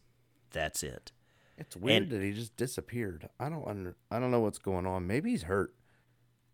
That's 0.51 0.83
it. 0.83 1.11
It's 1.57 1.75
weird 1.75 2.03
And- 2.03 2.11
that 2.11 2.21
he 2.21 2.31
just 2.31 2.55
disappeared. 2.55 3.27
I 3.39 3.49
don't 3.49 3.67
under, 3.67 3.97
I 4.09 4.19
don't 4.19 4.31
know 4.31 4.39
what's 4.39 4.59
going 4.59 4.85
on. 4.85 5.05
Maybe 5.05 5.31
he's 5.31 5.43
hurt. 5.43 5.73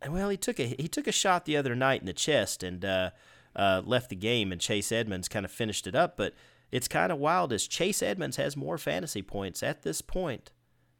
Well, 0.09 0.29
he 0.29 0.37
took 0.37 0.59
a 0.59 0.65
he 0.79 0.87
took 0.87 1.07
a 1.07 1.11
shot 1.11 1.45
the 1.45 1.55
other 1.57 1.75
night 1.75 2.01
in 2.01 2.05
the 2.07 2.13
chest 2.13 2.61
and 2.63 2.83
uh, 2.83 3.11
uh, 3.55 3.81
left 3.85 4.09
the 4.09 4.15
game, 4.15 4.51
and 4.51 4.59
Chase 4.59 4.91
Edmonds 4.91 5.27
kind 5.27 5.45
of 5.45 5.51
finished 5.51 5.87
it 5.87 5.95
up. 5.95 6.17
But 6.17 6.33
it's 6.71 6.87
kind 6.87 7.11
of 7.11 7.17
wild 7.19 7.53
as 7.53 7.67
Chase 7.67 8.01
Edmonds 8.03 8.37
has 8.37 8.57
more 8.57 8.77
fantasy 8.77 9.21
points 9.21 9.63
at 9.63 9.83
this 9.83 10.01
point 10.01 10.51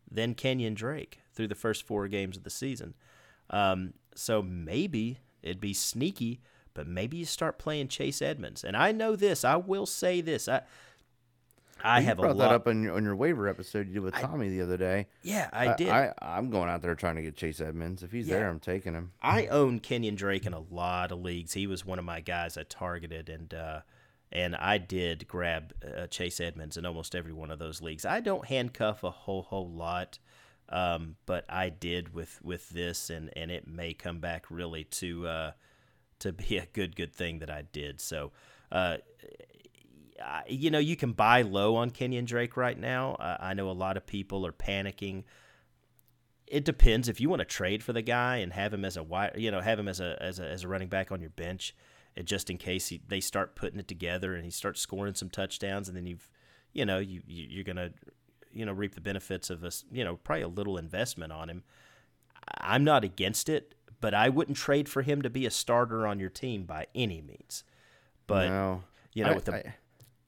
than 0.09 0.35
Kenyan 0.35 0.75
Drake 0.75 1.19
through 1.33 1.47
the 1.47 1.55
first 1.55 1.83
four 1.83 2.07
games 2.07 2.37
of 2.37 2.43
the 2.43 2.49
season. 2.49 2.93
Um, 3.49 3.93
so 4.15 4.41
maybe 4.41 5.19
it'd 5.41 5.59
be 5.59 5.73
sneaky, 5.73 6.41
but 6.73 6.87
maybe 6.87 7.17
you 7.17 7.25
start 7.25 7.59
playing 7.59 7.87
Chase 7.89 8.21
Edmonds. 8.21 8.63
And 8.63 8.77
I 8.77 8.91
know 8.91 9.15
this. 9.15 9.43
I 9.43 9.55
will 9.57 9.85
say 9.85 10.21
this. 10.21 10.47
I 10.47 10.61
I 11.83 11.99
you 11.99 12.05
have 12.05 12.19
a 12.19 12.21
brought 12.21 12.37
lot. 12.37 12.49
that 12.49 12.55
up 12.55 12.67
on 12.67 12.83
your, 12.83 12.95
on 12.95 13.03
your 13.03 13.15
waiver 13.15 13.47
episode 13.49 13.87
you 13.87 13.95
did 13.95 13.99
with 14.03 14.15
Tommy 14.15 14.47
the 14.49 14.61
other 14.61 14.77
day. 14.77 15.07
yeah, 15.23 15.49
I 15.51 15.75
did. 15.75 15.89
I, 15.89 16.13
I'm 16.21 16.49
going 16.49 16.69
out 16.69 16.81
there 16.81 16.95
trying 16.95 17.17
to 17.17 17.21
get 17.21 17.35
Chase 17.35 17.59
Edmonds. 17.59 18.01
If 18.01 18.11
he's 18.11 18.27
Yeah. 18.27 18.37
there, 18.37 18.49
I'm 18.49 18.61
taking 18.61 18.93
him. 18.93 19.11
I 19.21 19.47
own 19.47 19.81
Kenyan 19.81 20.15
Drake 20.15 20.45
in 20.45 20.53
a 20.53 20.61
lot 20.61 21.11
of 21.11 21.19
leagues. 21.21 21.53
He 21.53 21.67
was 21.67 21.85
one 21.85 21.99
of 21.99 22.05
my 22.05 22.21
guys 22.21 22.57
I 22.57 22.63
targeted, 22.63 23.27
and 23.29 23.53
uh, 23.53 23.81
and 24.35 24.53
I 24.53 24.77
did 24.77 25.29
grab 25.29 25.73
uh, 25.81 26.07
Chase 26.07 26.41
Edmonds 26.41 26.75
in 26.75 26.85
almost 26.85 27.15
every 27.15 27.31
one 27.31 27.51
of 27.51 27.57
those 27.57 27.81
leagues. 27.81 28.05
I 28.05 28.19
don't 28.19 28.45
handcuff 28.45 29.05
a 29.05 29.09
whole 29.09 29.43
whole 29.43 29.69
lot, 29.69 30.19
um, 30.67 31.15
but 31.25 31.45
I 31.47 31.69
did 31.69 32.13
with 32.13 32.39
with 32.43 32.69
this, 32.69 33.09
and 33.09 33.31
and 33.37 33.49
it 33.49 33.65
may 33.65 33.93
come 33.93 34.19
back 34.19 34.51
really 34.51 34.83
to 34.83 35.25
uh, 35.25 35.51
to 36.19 36.33
be 36.33 36.57
a 36.57 36.65
good 36.65 36.97
good 36.97 37.13
thing 37.13 37.39
that 37.39 37.49
I 37.49 37.63
did. 37.63 38.01
So. 38.01 38.31
Uh, 38.71 38.97
you 40.47 40.71
know, 40.71 40.79
you 40.79 40.95
can 40.95 41.11
buy 41.11 41.41
low 41.41 41.75
on 41.75 41.91
Kenyan 41.91 42.25
Drake 42.25 42.55
right 42.55 42.79
now. 42.79 43.17
I 43.19 43.53
know 43.53 43.69
a 43.69 43.73
lot 43.73 43.97
of 43.97 44.07
people 44.07 44.45
are 44.45 44.53
panicking 44.53 45.25
it 46.47 46.63
depends 46.63 47.09
if 47.09 47.19
you 47.19 47.29
want 47.29 47.41
to 47.41 47.45
trade 47.45 47.83
for 47.83 47.91
the 47.91 48.01
guy 48.01 48.37
and 48.37 48.53
have 48.53 48.73
him 48.73 48.85
as 48.85 48.95
a 48.95 49.03
wide, 49.03 49.33
you 49.35 49.51
know, 49.51 49.59
have 49.59 49.77
him 49.77 49.89
as 49.89 49.99
a 49.99 50.17
as 50.21 50.39
a, 50.39 50.47
as 50.47 50.63
a 50.63 50.67
running 50.67 50.87
back 50.87 51.11
on 51.11 51.19
your 51.19 51.31
bench, 51.31 51.75
just 52.23 52.49
in 52.49 52.57
case 52.57 52.87
he, 52.87 53.01
they 53.07 53.19
start 53.19 53.55
putting 53.55 53.79
it 53.79 53.87
together 53.87 54.33
and 54.35 54.45
he 54.45 54.51
starts 54.51 54.79
scoring 54.81 55.15
some 55.15 55.29
touchdowns, 55.29 55.87
and 55.87 55.97
then 55.97 56.05
you've, 56.05 56.29
you 56.73 56.85
know, 56.85 56.99
you 56.99 57.21
you- 57.27 57.47
you're 57.49 57.63
gonna, 57.63 57.91
you 58.53 58.65
know, 58.65 58.71
reap 58.71 58.95
the 58.95 59.01
benefits 59.01 59.49
of 59.49 59.63
a, 59.63 59.71
you 59.91 60.03
know, 60.03 60.15
probably 60.17 60.43
a 60.43 60.47
little 60.47 60.77
investment 60.77 61.31
on 61.33 61.49
him. 61.49 61.63
I'm 62.61 62.83
not 62.83 63.03
against 63.03 63.49
it, 63.49 63.75
but 63.99 64.13
I 64.13 64.29
wouldn't 64.29 64.57
trade 64.57 64.87
for 64.87 65.01
him 65.01 65.21
to 65.23 65.29
be 65.29 65.45
a 65.45 65.51
starter 65.51 66.05
on 66.07 66.19
your 66.19 66.29
team 66.29 66.63
by 66.65 66.87
any 66.95 67.21
means. 67.21 67.63
But 68.27 68.49
no, 68.49 68.83
you 69.13 69.23
know, 69.23 69.31
I- 69.31 69.35
with 69.35 69.45
the 69.45 69.51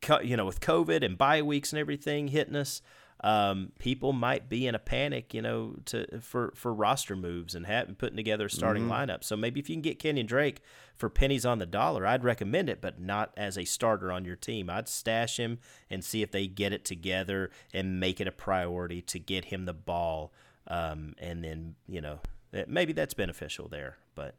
I- 0.09 0.21
you 0.21 0.37
know, 0.37 0.45
with 0.45 0.59
COVID 0.61 1.03
and 1.03 1.17
bye 1.17 1.41
weeks 1.41 1.73
and 1.73 1.79
everything 1.79 2.29
hitting 2.29 2.55
us, 2.55 2.81
um, 3.21 3.71
people 3.79 4.13
might 4.13 4.47
be 4.47 4.67
in 4.67 4.75
a 4.75 4.79
panic, 4.79 5.33
you 5.33 5.41
know, 5.41 5.75
to 5.85 6.21
for 6.21 6.53
for 6.55 6.73
roster 6.73 7.15
moves 7.15 7.55
and 7.55 7.65
having 7.65 7.95
putting 7.95 8.15
together 8.17 8.45
a 8.45 8.49
starting 8.49 8.83
Mm-hmm. 8.83 8.91
lineup. 9.11 9.23
So 9.23 9.35
maybe 9.35 9.59
if 9.59 9.69
you 9.69 9.75
can 9.75 9.81
get 9.81 9.99
Kenyan 9.99 10.27
Drake 10.27 10.61
for 10.95 11.09
pennies 11.09 11.45
on 11.45 11.57
the 11.57 11.65
dollar, 11.65 12.05
I'd 12.05 12.23
recommend 12.23 12.69
it, 12.69 12.79
but 12.79 12.99
not 12.99 13.33
as 13.35 13.57
a 13.57 13.65
starter 13.65 14.11
on 14.11 14.23
your 14.23 14.35
team. 14.35 14.69
I'd 14.69 14.87
stash 14.87 15.37
him 15.39 15.57
and 15.89 16.03
see 16.03 16.21
if 16.21 16.31
they 16.31 16.45
get 16.47 16.73
it 16.73 16.85
together 16.85 17.49
and 17.73 17.99
make 17.99 18.21
it 18.21 18.27
a 18.27 18.31
priority 18.31 19.01
to 19.03 19.17
get 19.19 19.45
him 19.45 19.65
the 19.65 19.73
ball, 19.73 20.31
um, 20.67 21.15
and 21.17 21.43
then 21.43 21.75
you 21.87 22.01
know 22.01 22.19
maybe 22.67 22.93
that's 22.93 23.15
beneficial 23.15 23.67
there. 23.67 23.97
But 24.13 24.35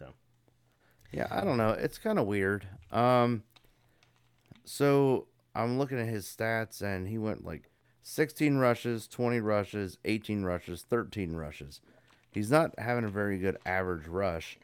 no. 0.00 0.08
Yeah, 1.12 1.28
I 1.30 1.42
don't 1.44 1.56
know. 1.58 1.70
It's 1.70 1.98
kind 1.98 2.18
of 2.18 2.26
weird. 2.26 2.66
Um, 2.90 3.44
so 4.64 5.26
I'm 5.54 5.78
looking 5.78 5.98
at 6.00 6.06
his 6.08 6.26
stats, 6.26 6.82
and 6.82 7.06
he 7.08 7.18
went 7.18 7.44
like 7.44 7.69
16 8.02 8.56
rushes, 8.56 9.06
20 9.06 9.40
rushes, 9.40 9.98
18 10.04 10.44
rushes, 10.44 10.84
13 10.88 11.34
rushes. 11.34 11.80
He's 12.30 12.50
not 12.50 12.78
having 12.78 13.04
a 13.04 13.08
very 13.08 13.38
good 13.38 13.58
average 13.66 14.06
rush, 14.06 14.58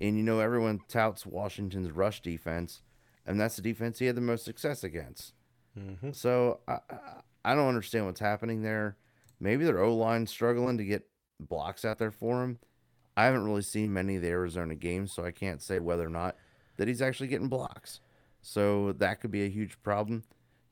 and 0.00 0.16
you 0.16 0.22
know 0.22 0.40
everyone 0.40 0.80
touts 0.88 1.26
Washington's 1.26 1.90
rush 1.90 2.20
defense, 2.22 2.82
and 3.26 3.38
that's 3.40 3.56
the 3.56 3.62
defense 3.62 3.98
he 3.98 4.06
had 4.06 4.16
the 4.16 4.20
most 4.22 4.44
success 4.44 4.82
against. 4.82 5.34
Mm-hmm. 5.78 6.12
So 6.12 6.60
I, 6.66 6.78
I- 6.90 7.20
I 7.42 7.54
don't 7.54 7.68
understand 7.68 8.04
what's 8.04 8.20
happening 8.20 8.62
there. 8.62 8.96
Maybe 9.40 9.64
their 9.64 9.80
O 9.82 9.96
line 9.96 10.26
struggling 10.26 10.76
to 10.76 10.84
get 10.84 11.08
blocks 11.38 11.84
out 11.86 11.98
there 11.98 12.10
for 12.10 12.42
him. 12.44 12.58
I 13.16 13.24
haven't 13.24 13.44
really 13.44 13.62
seen 13.62 13.92
many 13.92 14.16
of 14.16 14.22
the 14.22 14.28
Arizona 14.28 14.74
games, 14.74 15.12
so 15.12 15.24
I 15.24 15.30
can't 15.30 15.62
say 15.62 15.78
whether 15.78 16.04
or 16.04 16.10
not 16.10 16.36
that 16.76 16.86
he's 16.86 17.00
actually 17.00 17.28
getting 17.28 17.48
blocks. 17.48 18.00
So 18.42 18.92
that 18.92 19.20
could 19.20 19.30
be 19.30 19.44
a 19.44 19.48
huge 19.48 19.80
problem. 19.82 20.24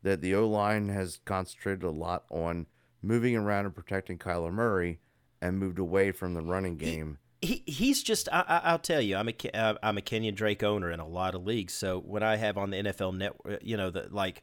That 0.03 0.20
the 0.20 0.34
O 0.34 0.49
line 0.49 0.88
has 0.88 1.20
concentrated 1.24 1.82
a 1.82 1.90
lot 1.90 2.24
on 2.30 2.66
moving 3.03 3.36
around 3.36 3.66
and 3.66 3.74
protecting 3.74 4.18
Kyler 4.18 4.53
Murray, 4.53 5.01
and 5.40 5.59
moved 5.59 5.78
away 5.78 6.12
from 6.12 6.34
the 6.34 6.42
running 6.42 6.76
game. 6.76 7.18
he 7.40 7.62
he's 7.66 8.03
just 8.03 8.28
I, 8.32 8.44
I, 8.49 8.59
I'll 8.64 8.78
tell 8.78 9.01
you 9.01 9.16
I'm 9.16 9.28
a 9.28 9.34
uh, 9.55 9.74
I'm 9.82 9.99
a 9.99 10.01
Kenyan 10.01 10.34
Drake 10.34 10.62
owner 10.62 10.90
in 10.90 11.01
a 11.01 11.07
lot 11.07 11.34
of 11.34 11.44
leagues. 11.44 11.74
So 11.74 12.01
when 12.01 12.22
I 12.22 12.36
have 12.36 12.59
on 12.59 12.70
the 12.70 12.78
NFL 12.78 13.16
network, 13.16 13.61
you 13.62 13.76
know, 13.76 13.90
the 13.90 14.09
like 14.11 14.42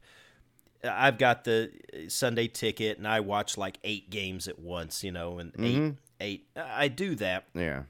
I've 0.83 1.17
got 1.17 1.43
the 1.43 1.71
Sunday 2.07 2.47
ticket 2.47 2.97
and 2.97 3.07
I 3.07 3.19
watch 3.19 3.57
like 3.57 3.77
eight 3.83 4.09
games 4.09 4.47
at 4.47 4.59
once. 4.59 5.03
You 5.03 5.11
know, 5.11 5.39
and 5.39 5.51
eight 5.59 5.93
eight 6.21 6.47
I 6.55 6.87
do 6.87 7.15
that, 7.15 7.45
Yeah, 7.53 7.83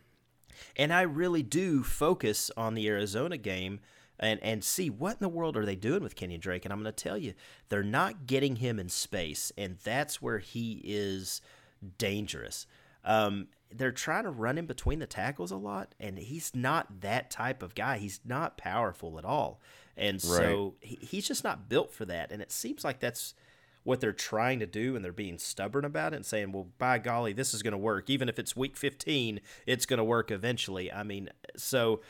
and 0.76 0.92
I 0.92 1.02
really 1.04 1.44
do 1.44 1.84
focus 1.84 2.50
on 2.58 2.74
the 2.74 2.88
Arizona 2.88 3.38
game. 3.38 3.80
And, 4.18 4.42
and 4.42 4.64
see 4.64 4.90
what 4.90 5.14
in 5.14 5.20
the 5.20 5.28
world 5.28 5.58
are 5.58 5.66
they 5.66 5.76
doing 5.76 6.02
with 6.02 6.16
Kenyan 6.16 6.40
Drake? 6.40 6.66
And 6.66 6.72
I'm 6.72 6.82
going 6.82 6.94
to 6.94 7.04
tell 7.04 7.18
you, 7.18 7.34
they're 7.68 7.84
not 7.84 8.26
getting 8.26 8.56
him 8.58 8.80
in 8.80 8.88
space, 8.88 9.52
and 9.58 9.78
that's 9.84 10.22
where 10.22 10.40
he 10.40 10.82
is 10.86 11.42
dangerous. 11.98 12.66
Um, 13.04 13.48
they're 13.72 13.92
trying 13.92 14.24
to 14.24 14.32
run 14.32 14.58
him 14.58 14.66
between 14.66 15.00
the 15.00 15.08
tackles 15.08 15.52
a 15.52 15.58
lot, 15.58 15.94
and 16.00 16.18
he's 16.18 16.52
not 16.56 17.02
that 17.02 17.30
type 17.30 17.62
of 17.62 17.76
guy. 17.76 17.98
He's 17.98 18.20
not 18.26 18.58
powerful 18.58 19.18
at 19.20 19.26
all, 19.26 19.60
and 19.98 20.22
so 20.22 20.76
he, 20.82 20.98
he's 21.02 21.28
just 21.28 21.44
not 21.44 21.70
built 21.70 21.94
for 21.94 22.06
that. 22.06 22.32
And 22.32 22.42
it 22.42 22.52
seems 22.52 22.84
like 22.84 23.00
that's 23.00 23.34
what 23.84 24.02
they're 24.02 24.14
trying 24.14 24.60
to 24.60 24.66
do, 24.66 24.96
and 24.96 25.06
they're 25.06 25.12
being 25.12 25.38
stubborn 25.38 25.86
about 25.86 26.14
it 26.14 26.18
and 26.18 26.26
saying, 26.26 26.52
"Well, 26.52 26.68
by 26.78 26.98
golly, 26.98 27.34
this 27.34 27.54
is 27.54 27.62
going 27.62 27.74
to 27.74 27.78
work. 27.78 28.10
Even 28.10 28.30
if 28.30 28.40
it's 28.40 28.56
week 28.56 28.78
15, 28.78 29.40
it's 29.68 29.86
going 29.86 30.00
to 30.00 30.04
work 30.04 30.32
eventually." 30.32 30.92
I 30.92 31.04
mean, 31.04 31.30
so 31.56 32.02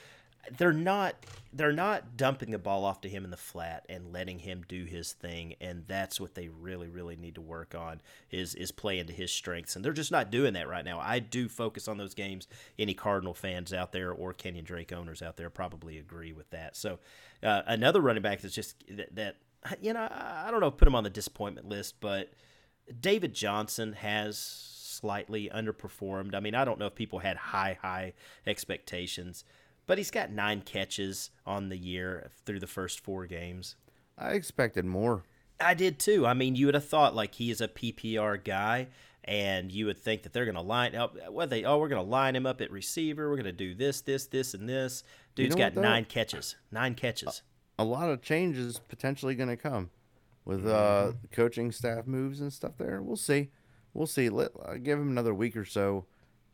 they're 0.57 0.73
not 0.73 1.15
they're 1.53 1.71
not 1.71 2.17
dumping 2.17 2.51
the 2.51 2.59
ball 2.59 2.83
off 2.83 2.99
to 3.01 3.09
him 3.09 3.23
in 3.23 3.31
the 3.31 3.37
flat 3.37 3.85
and 3.87 4.11
letting 4.11 4.39
him 4.39 4.63
do 4.67 4.83
his 4.85 5.13
thing 5.13 5.55
and 5.61 5.83
that's 5.87 6.19
what 6.19 6.35
they 6.35 6.49
really 6.49 6.87
really 6.87 7.15
need 7.15 7.35
to 7.35 7.41
work 7.41 7.73
on 7.73 8.01
is 8.31 8.55
is 8.55 8.71
playing 8.71 9.05
to 9.07 9.13
his 9.13 9.31
strengths 9.31 9.75
and 9.75 9.83
they're 9.83 9.93
just 9.93 10.11
not 10.11 10.31
doing 10.31 10.53
that 10.53 10.67
right 10.67 10.85
now. 10.85 10.99
I 10.99 11.19
do 11.19 11.47
focus 11.47 11.87
on 11.87 11.97
those 11.97 12.13
games. 12.13 12.47
Any 12.77 12.93
cardinal 12.93 13.33
fans 13.33 13.73
out 13.73 13.91
there 13.91 14.11
or 14.11 14.33
Kenyan 14.33 14.65
Drake 14.65 14.91
owners 14.91 15.21
out 15.21 15.37
there 15.37 15.49
probably 15.49 15.97
agree 15.97 16.33
with 16.33 16.49
that. 16.51 16.75
So 16.75 16.99
uh, 17.43 17.61
another 17.67 18.01
running 18.01 18.23
back 18.23 18.41
that's 18.41 18.55
just 18.55 18.83
that, 18.89 19.15
that 19.15 19.37
you 19.81 19.93
know 19.93 20.01
i 20.01 20.45
I 20.47 20.51
don't 20.51 20.59
know 20.59 20.71
put 20.71 20.87
him 20.87 20.95
on 20.95 21.03
the 21.03 21.09
disappointment 21.09 21.67
list 21.67 21.95
but 21.99 22.31
david 22.99 23.33
johnson 23.33 23.93
has 23.93 24.37
slightly 24.37 25.49
underperformed. 25.53 26.35
I 26.35 26.39
mean 26.39 26.55
i 26.55 26.63
don't 26.63 26.79
know 26.79 26.85
if 26.87 26.95
people 26.95 27.19
had 27.19 27.37
high 27.37 27.77
high 27.81 28.13
expectations 28.45 29.43
but 29.87 29.97
he's 29.97 30.11
got 30.11 30.31
nine 30.31 30.61
catches 30.61 31.31
on 31.45 31.69
the 31.69 31.77
year 31.77 32.29
through 32.45 32.59
the 32.59 32.67
first 32.67 32.99
four 32.99 33.25
games. 33.25 33.75
I 34.17 34.31
expected 34.31 34.85
more. 34.85 35.23
I 35.59 35.73
did 35.73 35.99
too. 35.99 36.25
I 36.25 36.33
mean, 36.33 36.55
you 36.55 36.65
would 36.65 36.75
have 36.75 36.87
thought 36.87 37.15
like 37.15 37.35
he 37.35 37.51
is 37.51 37.61
a 37.61 37.67
PPR 37.67 38.43
guy, 38.43 38.87
and 39.23 39.71
you 39.71 39.85
would 39.85 39.97
think 39.97 40.23
that 40.23 40.33
they're 40.33 40.45
going 40.45 40.55
to 40.55 40.61
line 40.61 40.95
up. 40.95 41.15
What 41.29 41.49
they? 41.49 41.63
Oh, 41.63 41.77
we're 41.77 41.87
going 41.87 42.03
to 42.03 42.09
line 42.09 42.35
him 42.35 42.45
up 42.45 42.61
at 42.61 42.71
receiver. 42.71 43.29
We're 43.29 43.35
going 43.35 43.45
to 43.45 43.51
do 43.51 43.73
this, 43.73 44.01
this, 44.01 44.25
this, 44.27 44.53
and 44.53 44.67
this. 44.67 45.03
Dude's 45.35 45.55
know 45.55 45.69
got 45.69 45.75
nine 45.75 46.05
catches. 46.05 46.55
Nine 46.71 46.95
catches. 46.95 47.41
A 47.77 47.83
lot 47.83 48.09
of 48.09 48.21
changes 48.21 48.79
potentially 48.87 49.35
going 49.35 49.49
to 49.49 49.57
come 49.57 49.89
with 50.45 50.65
uh, 50.65 51.13
coaching 51.31 51.71
staff 51.71 52.07
moves 52.07 52.39
and 52.39 52.53
stuff. 52.53 52.73
There, 52.77 53.01
we'll 53.01 53.17
see. 53.17 53.49
We'll 53.93 54.07
see. 54.07 54.29
Let 54.29 54.51
uh, 54.63 54.75
give 54.75 54.99
him 54.99 55.09
another 55.09 55.33
week 55.33 55.57
or 55.57 55.65
so, 55.65 56.05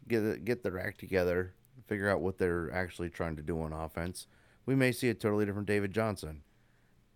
get 0.08 0.46
get 0.46 0.64
their 0.64 0.80
act 0.80 1.00
together, 1.00 1.54
figure 1.88 2.10
out 2.10 2.22
what 2.22 2.38
they're 2.38 2.72
actually 2.74 3.10
trying 3.10 3.36
to 3.36 3.42
do 3.42 3.62
on 3.62 3.74
offense. 3.74 4.28
We 4.66 4.76
may 4.76 4.92
see 4.92 5.10
a 5.10 5.14
totally 5.14 5.46
different 5.46 5.68
David 5.68 5.92
Johnson. 5.92 6.44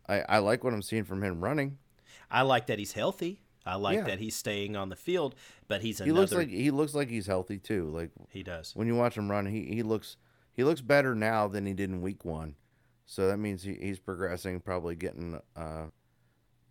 I, 0.07 0.21
I 0.27 0.37
like 0.39 0.63
what 0.63 0.73
I'm 0.73 0.81
seeing 0.81 1.03
from 1.03 1.23
him 1.23 1.43
running. 1.43 1.77
I 2.29 2.41
like 2.41 2.67
that 2.67 2.79
he's 2.79 2.93
healthy. 2.93 3.41
I 3.65 3.75
like 3.75 3.97
Yeah. 3.97 4.03
that 4.05 4.19
he's 4.19 4.35
staying 4.35 4.75
on 4.75 4.89
the 4.89 4.95
field, 4.95 5.35
but 5.67 5.81
he's 5.81 5.99
another... 5.99 6.13
He 6.13 6.19
looks 6.19 6.33
like 6.33 6.49
he 6.49 6.71
looks 6.71 6.93
like 6.93 7.09
he's 7.09 7.25
healthy 7.25 7.57
too. 7.57 7.89
Like 7.89 8.11
he 8.29 8.43
does. 8.43 8.75
when 8.75 8.87
you 8.87 8.95
watch 8.95 9.17
him 9.17 9.29
run, 9.31 9.45
he, 9.47 9.63
he 9.65 9.83
looks 9.83 10.17
he 10.53 10.63
looks 10.63 10.81
better 10.81 11.15
now 11.15 11.47
than 11.47 11.65
he 11.65 11.73
did 11.73 11.89
in 11.89 12.01
week 12.01 12.23
one. 12.23 12.55
So 13.07 13.27
that 13.27 13.37
means 13.37 13.63
he, 13.63 13.73
he's 13.75 13.99
progressing, 13.99 14.59
probably 14.59 14.95
getting 14.95 15.39
uh 15.55 15.85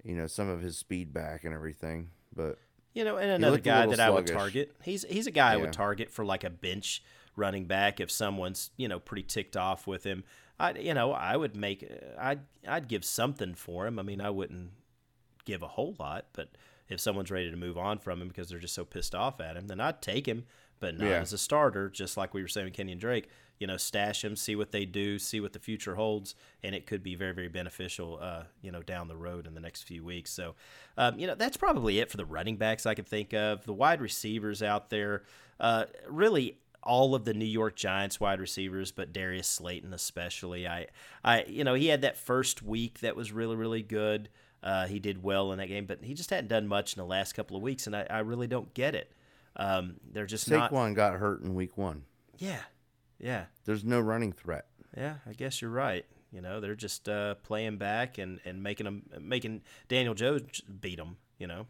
you 0.05 0.14
know, 0.14 0.26
some 0.26 0.49
of 0.49 0.61
his 0.61 0.76
speed 0.76 1.12
back 1.12 1.45
and 1.45 1.55
everything. 1.55 2.11
But 2.34 2.59
You 2.92 3.05
know, 3.05 3.16
and 3.16 3.30
another 3.30 3.59
guy 3.59 3.86
that 3.86 3.99
I 4.01 4.11
would 4.11 4.26
target. 4.26 4.76
He's 4.82 5.05
he's 5.09 5.26
a 5.26 5.32
guy 5.32 5.55
I 5.55 5.57
would 5.57 5.72
target 5.72 6.11
for 6.11 6.24
like 6.24 6.45
a 6.45 6.51
bench 6.51 7.03
running 7.37 7.66
back 7.66 8.01
if 8.01 8.11
someone's 8.11 8.70
you 8.76 8.89
know 8.89 8.99
pretty 8.99 9.22
ticked 9.24 9.57
off 9.57 9.87
with 9.87 10.05
him. 10.05 10.24
I 10.59 10.72
you 10.72 10.95
know 10.95 11.12
I 11.12 11.37
would 11.37 11.57
make 11.57 11.89
I'd 12.18 12.41
I'd 12.66 12.89
give 12.89 13.05
something 13.05 13.55
for 13.55 13.87
him. 13.87 13.99
I 13.99 14.03
mean 14.03 14.20
I 14.20 14.30
wouldn't 14.30 14.70
give 15.45 15.62
a 15.62 15.68
whole 15.68 15.95
lot, 15.99 16.26
but 16.32 16.49
if 16.89 17.01
someone's 17.01 17.30
ready 17.30 17.51
to 17.51 17.57
move 17.57 17.76
on 17.78 17.99
from 17.99 18.20
him 18.20 18.28
because 18.28 18.49
they're 18.49 18.59
just 18.59 18.74
so 18.74 18.85
pissed 18.85 19.14
off 19.14 19.41
at 19.41 19.57
him, 19.57 19.66
then 19.66 19.80
I'd 19.80 20.01
take 20.03 20.26
him, 20.26 20.45
but 20.80 20.97
not 20.99 21.07
Yeah. 21.09 21.20
as 21.20 21.32
a 21.32 21.39
starter. 21.39 21.89
Just 21.89 22.16
like 22.16 22.35
we 22.35 22.43
were 22.43 22.49
saying 22.49 22.66
with 22.66 22.74
Kenyan 22.74 22.99
Drake, 22.99 23.28
you 23.59 23.66
know, 23.66 23.76
stash 23.78 24.22
him, 24.22 24.37
see 24.37 24.55
what 24.55 24.70
they 24.70 24.85
do, 24.85 25.18
see 25.18 25.41
what 25.41 25.53
the 25.55 25.59
future 25.59 25.95
holds, 25.95 26.35
and 26.62 26.74
it 26.74 26.87
could 26.87 27.03
be 27.03 27.14
very 27.14 27.32
very 27.32 27.49
beneficial, 27.49 28.18
uh, 28.20 28.45
you 28.62 28.70
know, 28.70 28.82
down 28.82 29.09
the 29.09 29.16
road 29.16 29.47
in 29.47 29.55
the 29.55 29.61
next 29.61 29.82
few 29.85 30.05
weeks. 30.05 30.30
So, 30.30 30.55
um, 30.99 31.18
you 31.18 31.26
know, 31.26 31.35
that's 31.35 31.57
probably 31.57 31.99
it 32.01 32.11
for 32.11 32.16
the 32.18 32.26
running 32.26 32.57
backs 32.59 32.85
I 32.87 32.95
could 32.95 33.07
think 33.09 33.32
of. 33.32 33.64
The 33.64 33.72
wide 33.72 34.01
receivers 34.01 34.62
out 34.62 34.91
there, 34.91 35.24
uh, 35.61 35.87
really 36.09 36.59
all 36.85 37.14
of 37.14 37.24
the 37.24 37.35
New 37.35 37.45
York 37.45 37.76
Giants 37.76 38.20
wide 38.20 38.41
receivers, 38.41 38.93
but 38.93 39.12
Darius 39.12 39.49
Slayton 39.49 39.93
especially. 39.93 40.66
I, 40.68 40.87
I, 41.24 41.45
you 41.45 41.64
know, 41.64 41.74
he 41.74 41.89
had 41.89 42.03
that 42.03 42.16
first 42.16 42.62
week 42.62 43.01
that 43.01 43.16
was 43.16 43.32
really, 43.32 43.57
really 43.57 43.82
good. 43.82 44.28
Uh, 44.62 44.87
he 44.87 44.99
did 44.99 45.22
well 45.22 45.53
in 45.53 45.59
that 45.59 45.68
game, 45.68 45.85
but 45.87 46.03
he 46.03 46.14
just 46.14 46.30
hadn't 46.30 46.49
done 46.49 46.66
much 46.66 46.95
in 46.97 47.01
the 47.01 47.07
last 47.07 47.35
couple 47.35 47.57
of 47.57 47.62
weeks, 47.62 47.87
and 47.87 47.95
I, 47.95 48.07
I 48.09 48.18
really 48.20 48.47
don't 48.47 48.72
get 48.72 48.95
it. 48.95 49.12
Um, 49.57 49.97
they're 50.12 50.26
just 50.26 50.51
not. 50.51 50.70
Saquon 50.70 50.89
not. 50.89 50.95
got 50.97 51.14
hurt 51.14 51.43
in 51.43 51.55
week 51.55 51.76
one. 51.76 52.05
Yeah, 52.39 52.61
yeah, 53.20 53.45
There's 53.64 53.85
no 53.85 54.01
running 54.01 54.32
threat. 54.32 54.66
yeah. 54.97 55.16
I 55.26 55.32
guess 55.32 55.61
you're 55.62 55.70
right. 55.70 56.05
You 56.32 56.41
know, 56.41 56.61
they're 56.61 56.74
just 56.74 57.09
uh, 57.09 57.37
playing 57.37 57.76
back 57.76 58.18
and, 58.18 58.41
and 58.45 58.62
making 58.62 58.85
them 58.85 59.03
making 59.20 59.62
Daniel 59.89 60.14
Jones 60.14 60.62
beat 60.80 60.97
them. 60.97 61.16
You 61.39 61.47
know. 61.47 61.66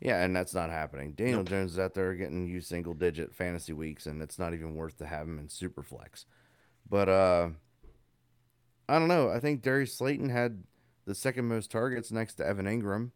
Yeah, 0.00 0.22
and 0.22 0.34
that's 0.34 0.54
not 0.54 0.70
happening. 0.70 1.12
Daniel 1.12 1.42
Jones 1.42 1.72
is 1.72 1.78
out 1.78 1.94
there 1.94 2.14
getting 2.14 2.46
you 2.46 2.60
single 2.60 2.94
digit 2.94 3.34
fantasy 3.34 3.72
weeks, 3.72 4.06
and 4.06 4.22
it's 4.22 4.38
not 4.38 4.54
even 4.54 4.76
worth 4.76 4.96
to 4.98 5.06
have 5.06 5.26
him 5.26 5.38
in 5.38 5.48
super 5.48 5.82
flex. 5.82 6.24
But 6.88 7.08
uh, 7.08 7.48
I 8.88 8.98
don't 8.98 9.08
know. 9.08 9.28
I 9.30 9.40
think 9.40 9.62
Darius 9.62 9.96
Slayton 9.96 10.28
had 10.28 10.62
the 11.04 11.14
second 11.14 11.46
most 11.46 11.70
targets 11.70 12.12
next 12.12 12.34
to 12.34 12.46
Evan 12.46 12.66
Engram 12.66 13.10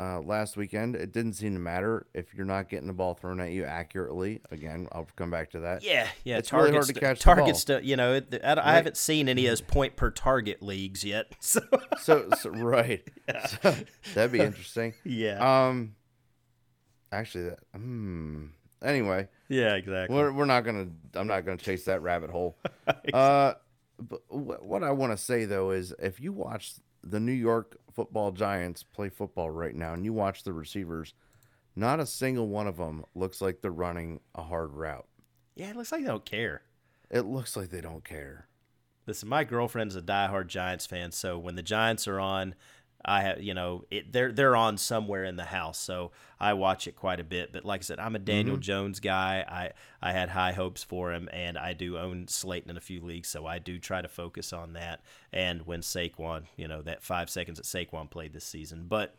uh, 0.00 0.20
last 0.20 0.56
weekend. 0.56 0.96
It 0.96 1.12
didn't 1.12 1.34
seem 1.34 1.52
to 1.52 1.60
matter 1.60 2.06
if 2.14 2.34
you're 2.34 2.46
not 2.46 2.70
getting 2.70 2.86
the 2.86 2.94
ball 2.94 3.12
thrown 3.14 3.38
at 3.40 3.50
you 3.50 3.64
accurately. 3.64 4.40
Again, 4.50 4.88
I'll 4.92 5.06
come 5.14 5.30
back 5.30 5.50
to 5.50 5.60
that. 5.60 5.84
Yeah, 5.84 6.08
yeah. 6.24 6.38
It's 6.38 6.52
really 6.52 6.72
hard 6.72 6.86
to 6.86 6.94
catch 6.94 7.20
targets. 7.20 7.64
To, 7.64 7.84
you 7.84 7.96
know, 7.96 8.14
it, 8.14 8.40
I, 8.42 8.54
I 8.62 8.74
haven't 8.74 8.96
seen 8.96 9.28
any 9.28 9.44
of 9.46 9.50
those 9.50 9.60
point 9.60 9.96
per 9.96 10.10
target 10.10 10.62
leagues 10.62 11.04
yet. 11.04 11.26
So 11.40 11.60
So, 11.98 12.28
so 12.38 12.50
right, 12.50 13.02
So, 13.62 13.74
that'd 14.14 14.32
be 14.32 14.40
interesting. 14.40 14.94
yeah, 15.04 15.66
Um, 15.68 15.96
actually, 17.12 17.44
that 17.50 17.58
hmm. 17.74 18.46
Anyway, 18.82 19.28
yeah, 19.48 19.74
exactly. 19.74 20.16
We're, 20.16 20.32
we're 20.32 20.44
not 20.46 20.64
gonna. 20.64 20.86
I'm 21.14 21.26
not 21.26 21.44
gonna 21.44 21.58
chase 21.58 21.84
that 21.84 22.00
rabbit 22.00 22.30
hole. 22.30 22.56
Uh, 23.12 23.52
but 23.98 24.22
what 24.30 24.82
I 24.82 24.92
want 24.92 25.12
to 25.12 25.18
say 25.18 25.44
though 25.44 25.72
is, 25.72 25.92
if 25.98 26.18
you 26.20 26.32
watch 26.32 26.74
the 27.02 27.20
New 27.20 27.32
York 27.32 27.76
Football 27.92 28.32
Giants 28.32 28.82
play 28.82 29.08
football 29.08 29.50
right 29.50 29.74
now, 29.74 29.94
and 29.94 30.04
you 30.04 30.12
watch 30.12 30.42
the 30.42 30.52
receivers, 30.52 31.14
not 31.76 32.00
a 32.00 32.06
single 32.06 32.48
one 32.48 32.66
of 32.66 32.76
them 32.76 33.04
looks 33.14 33.40
like 33.40 33.60
they're 33.60 33.70
running 33.70 34.20
a 34.34 34.42
hard 34.42 34.72
route. 34.74 35.06
yeah, 35.54 35.70
it 35.70 35.76
looks 35.76 35.92
like 35.92 36.02
they 36.02 36.06
don't 36.08 36.24
care. 36.24 36.62
It 37.10 37.22
looks 37.22 37.56
like 37.56 37.70
they 37.70 37.80
don't 37.80 38.04
care. 38.04 38.46
Listen, 39.06 39.28
my 39.28 39.44
girlfriend's 39.44 39.96
a 39.96 40.02
diehard 40.02 40.46
Giants 40.46 40.86
fan, 40.86 41.10
so 41.10 41.38
when 41.38 41.56
the 41.56 41.62
Giants 41.62 42.06
are 42.06 42.20
on, 42.20 42.54
I 43.04 43.22
have 43.22 43.42
you 43.42 43.54
know 43.54 43.84
it, 43.90 44.12
they're 44.12 44.32
they're 44.32 44.56
on 44.56 44.76
somewhere 44.76 45.24
in 45.24 45.36
the 45.36 45.44
house, 45.44 45.78
so 45.78 46.12
I 46.38 46.52
watch 46.54 46.86
it 46.86 46.96
quite 46.96 47.20
a 47.20 47.24
bit. 47.24 47.52
But 47.52 47.64
like 47.64 47.80
I 47.80 47.84
said, 47.84 47.98
I'm 47.98 48.14
a 48.14 48.18
Daniel 48.18 48.56
Jones 48.56 49.00
guy. 49.00 49.44
I 49.48 49.72
I 50.06 50.12
had 50.12 50.30
high 50.30 50.52
hopes 50.52 50.82
for 50.82 51.12
him, 51.12 51.28
and 51.32 51.56
I 51.56 51.72
do 51.72 51.98
own 51.98 52.28
Slayton 52.28 52.70
in 52.70 52.76
a 52.76 52.80
few 52.80 53.00
leagues, 53.00 53.28
so 53.28 53.46
I 53.46 53.58
do 53.58 53.78
try 53.78 54.02
to 54.02 54.08
focus 54.08 54.52
on 54.52 54.74
that. 54.74 55.00
And 55.32 55.66
when 55.66 55.80
Saquon, 55.80 56.44
you 56.56 56.68
know, 56.68 56.82
that 56.82 57.02
five 57.02 57.30
seconds 57.30 57.58
that 57.58 57.66
Saquon 57.66 58.10
played 58.10 58.32
this 58.32 58.44
season, 58.44 58.86
but 58.88 59.14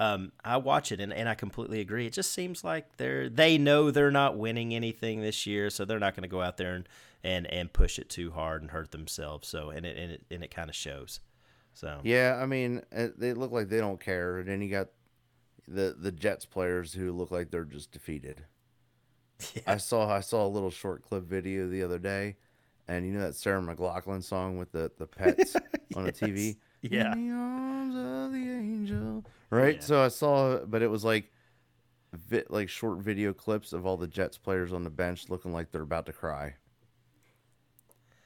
um, 0.00 0.32
I 0.42 0.56
watch 0.56 0.92
it 0.92 1.00
and, 1.00 1.12
and 1.12 1.28
I 1.28 1.34
completely 1.34 1.80
agree. 1.80 2.06
It 2.06 2.14
just 2.14 2.32
seems 2.32 2.64
like 2.64 2.96
they're 2.96 3.28
they 3.28 3.58
know 3.58 3.90
they're 3.90 4.10
not 4.10 4.36
winning 4.36 4.74
anything 4.74 5.20
this 5.20 5.46
year, 5.46 5.68
so 5.68 5.84
they're 5.84 5.98
not 5.98 6.14
going 6.14 6.22
to 6.22 6.28
go 6.28 6.40
out 6.40 6.56
there 6.56 6.74
and, 6.74 6.88
and, 7.22 7.46
and 7.46 7.72
push 7.72 7.98
it 7.98 8.08
too 8.08 8.30
hard 8.30 8.62
and 8.62 8.70
hurt 8.70 8.92
themselves. 8.92 9.46
So 9.46 9.68
and 9.68 9.84
it 9.84 9.96
and 9.96 10.12
it, 10.12 10.22
and 10.30 10.42
it 10.42 10.50
kind 10.50 10.70
of 10.70 10.74
shows. 10.74 11.20
So 11.80 11.98
Yeah, 12.04 12.38
I 12.40 12.44
mean, 12.44 12.82
it, 12.92 13.18
they 13.18 13.32
look 13.32 13.52
like 13.52 13.70
they 13.70 13.78
don't 13.78 13.98
care. 13.98 14.38
And 14.38 14.48
then 14.48 14.60
you 14.60 14.68
got 14.68 14.88
the 15.66 15.96
the 15.98 16.12
Jets 16.12 16.44
players 16.44 16.92
who 16.92 17.10
look 17.10 17.30
like 17.30 17.50
they're 17.50 17.64
just 17.64 17.90
defeated. 17.90 18.44
I 19.66 19.78
saw 19.78 20.14
I 20.14 20.20
saw 20.20 20.46
a 20.46 20.48
little 20.48 20.70
short 20.70 21.02
clip 21.02 21.24
video 21.24 21.68
the 21.68 21.82
other 21.82 21.98
day, 21.98 22.36
and 22.86 23.06
you 23.06 23.12
know 23.12 23.20
that 23.20 23.34
Sarah 23.34 23.62
McLachlan 23.62 24.22
song 24.22 24.58
with 24.58 24.72
the 24.72 24.92
the 24.98 25.06
pets 25.06 25.56
on 25.96 26.04
the 26.04 26.12
TV. 26.12 26.56
Yeah. 26.82 27.12
In 27.14 27.28
the 27.28 27.34
arms 27.34 27.94
of 27.94 28.32
the 28.32 28.50
angel. 28.50 29.24
Right. 29.48 29.82
So 29.82 30.04
I 30.04 30.08
saw, 30.08 30.58
but 30.58 30.82
it 30.82 30.88
was 30.88 31.02
like, 31.02 31.32
vi- 32.12 32.44
like 32.50 32.68
short 32.68 32.98
video 32.98 33.32
clips 33.32 33.72
of 33.72 33.86
all 33.86 33.96
the 33.96 34.06
Jets 34.06 34.36
players 34.38 34.72
on 34.72 34.84
the 34.84 34.90
bench 34.90 35.28
looking 35.28 35.52
like 35.52 35.72
they're 35.72 35.82
about 35.82 36.06
to 36.06 36.12
cry. 36.12 36.54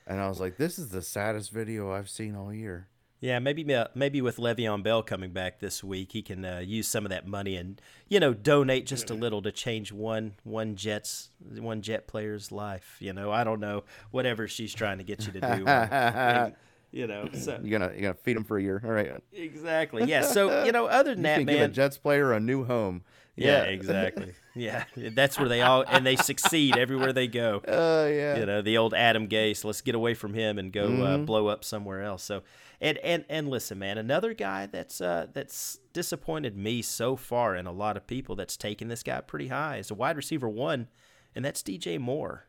And 0.07 0.20
I 0.20 0.28
was 0.28 0.38
like, 0.38 0.57
this 0.57 0.78
is 0.78 0.90
the 0.90 1.02
saddest 1.02 1.50
video 1.50 1.92
I've 1.92 2.11
seen 2.11 2.36
all 2.36 2.52
year. 2.52 2.88
Yeah, 3.21 3.39
maybe 3.39 3.73
uh, 3.75 3.87
maybe 3.95 4.21
with 4.21 4.37
Le'Veon 4.37 4.83
Bell 4.83 5.03
coming 5.03 5.33
back 5.33 5.61
this 5.61 5.83
week, 5.83 6.12
he 6.12 6.23
can 6.23 6.45
uh, 6.45 6.59
use 6.59 6.87
some 6.89 7.05
of 7.07 7.11
that 7.11 7.27
money 7.27 7.57
and 7.57 7.81
you 8.09 8.21
know 8.21 8.35
donate 8.35 8.87
just 8.87 9.11
a 9.11 9.15
little 9.15 9.41
to 9.43 9.53
change 9.53 9.93
one 9.93 10.35
one 10.45 10.77
Jets 10.77 11.31
one 11.41 11.81
Jet 11.83 12.07
player's 12.07 12.53
life. 12.53 12.97
You 13.01 13.12
know, 13.12 13.31
I 13.31 13.45
don't 13.45 13.61
know 13.61 13.85
whatever 14.11 14.47
she's 14.47 14.75
trying 14.75 14.99
to 14.99 15.05
get 15.05 15.27
you 15.27 15.33
to 15.33 15.41
do. 15.41 15.67
And, 15.67 16.55
you 16.93 17.07
know, 17.07 17.29
so 17.33 17.59
You're 17.62 17.79
gonna 17.79 17.93
you're 17.93 18.03
gonna 18.03 18.15
feed 18.15 18.37
them 18.37 18.45
for 18.45 18.59
a 18.59 18.62
year. 18.62 18.83
All 18.85 18.91
right. 18.91 19.12
exactly. 19.33 20.05
Yeah. 20.05 20.23
So 20.23 20.65
you 20.65 20.73
know, 20.73 20.87
other 20.87 21.15
than 21.15 21.19
You 21.19 21.25
that, 21.25 21.37
can 21.39 21.47
man, 21.47 21.57
give 21.57 21.71
a 21.71 21.73
Jets 21.73 21.99
player 21.99 22.33
a 22.33 22.41
new 22.41 22.65
home. 22.65 23.03
Yeah, 23.37 23.62
exactly. 23.62 24.33
Yeah, 24.57 24.85
that's 24.95 25.37
where 25.37 25.49
they 25.49 25.62
all 25.62 25.83
and 25.83 26.07
they 26.07 26.15
succeed 26.15 26.77
everywhere 26.77 27.12
they 27.12 27.27
go. 27.27 27.57
Uh, 27.67 28.09
yeah. 28.09 28.37
You 28.37 28.47
know, 28.47 28.62
the 28.62 28.79
old 28.79 28.95
Adam 28.95 29.27
Gase. 29.27 29.65
Let's 29.65 29.81
get 29.81 29.97
away 29.97 30.15
from 30.15 30.33
him 30.33 30.61
and 30.61 30.73
go 30.73 31.03
uh, 31.03 31.19
blow 31.19 31.49
up 31.49 31.65
somewhere 31.65 32.05
else. 32.05 32.23
So, 32.23 32.45
and 32.81 32.99
and 32.99 33.25
and 33.29 33.49
listen, 33.49 33.79
man, 33.79 33.99
another 33.99 34.35
guy 34.35 34.66
that's 34.66 35.01
uh, 35.01 35.27
that's 35.33 35.79
disappointed 35.93 36.57
me 36.57 36.83
so 36.83 37.16
far, 37.16 37.55
and 37.55 37.66
a 37.68 37.72
lot 37.72 37.97
of 37.97 38.07
people 38.07 38.37
that's 38.37 38.57
taken 38.57 38.89
this 38.89 39.03
guy 39.03 39.20
pretty 39.20 39.49
high 39.49 39.79
is 39.79 39.91
a 39.91 39.95
wide 39.95 40.16
receiver 40.16 40.49
one, 40.49 40.89
and 41.35 41.45
that's 41.45 41.62
DJ 41.62 41.99
Moore. 41.99 42.47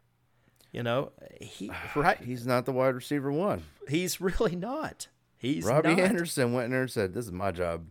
You 0.72 0.84
know, 0.84 1.12
he 1.40 1.72
right. 1.96 2.20
He's 2.22 2.46
not 2.46 2.66
the 2.66 2.72
wide 2.72 2.96
receiver 2.96 3.32
one. 3.32 3.64
He's 3.88 4.20
really 4.22 4.56
not. 4.56 5.08
He's 5.38 5.66
Robbie 5.66 5.90
not. 5.90 6.00
Anderson 6.00 6.54
went 6.54 6.66
in 6.66 6.72
there 6.72 6.82
and 6.82 6.92
said, 6.92 7.14
"This 7.14 7.26
is 7.26 7.32
my 7.32 7.52
job." 7.52 7.86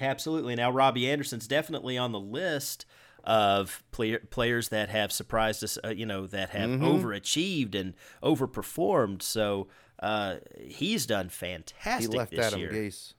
Absolutely. 0.00 0.56
Now, 0.56 0.70
Robbie 0.70 1.08
Anderson's 1.08 1.46
definitely 1.46 1.96
on 1.96 2.12
the 2.12 2.20
list 2.20 2.86
of 3.24 3.84
play- 3.92 4.18
players 4.18 4.70
that 4.70 4.88
have 4.88 5.12
surprised 5.12 5.62
us, 5.62 5.78
uh, 5.84 5.88
you 5.88 6.06
know, 6.06 6.26
that 6.26 6.50
have 6.50 6.70
overachieved 6.70 7.74
and 7.74 7.94
overperformed. 8.22 9.22
So 9.22 9.68
uh, 10.02 10.36
he's 10.60 11.06
done 11.06 11.28
fantastic. 11.30 12.10
He 12.12 12.18
left 12.18 12.30
this 12.32 12.46
Adam 12.46 12.60
year. 12.60 12.70
Gase. 12.70 13.14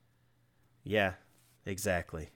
Yeah, 0.84 1.14
exactly. 1.66 2.30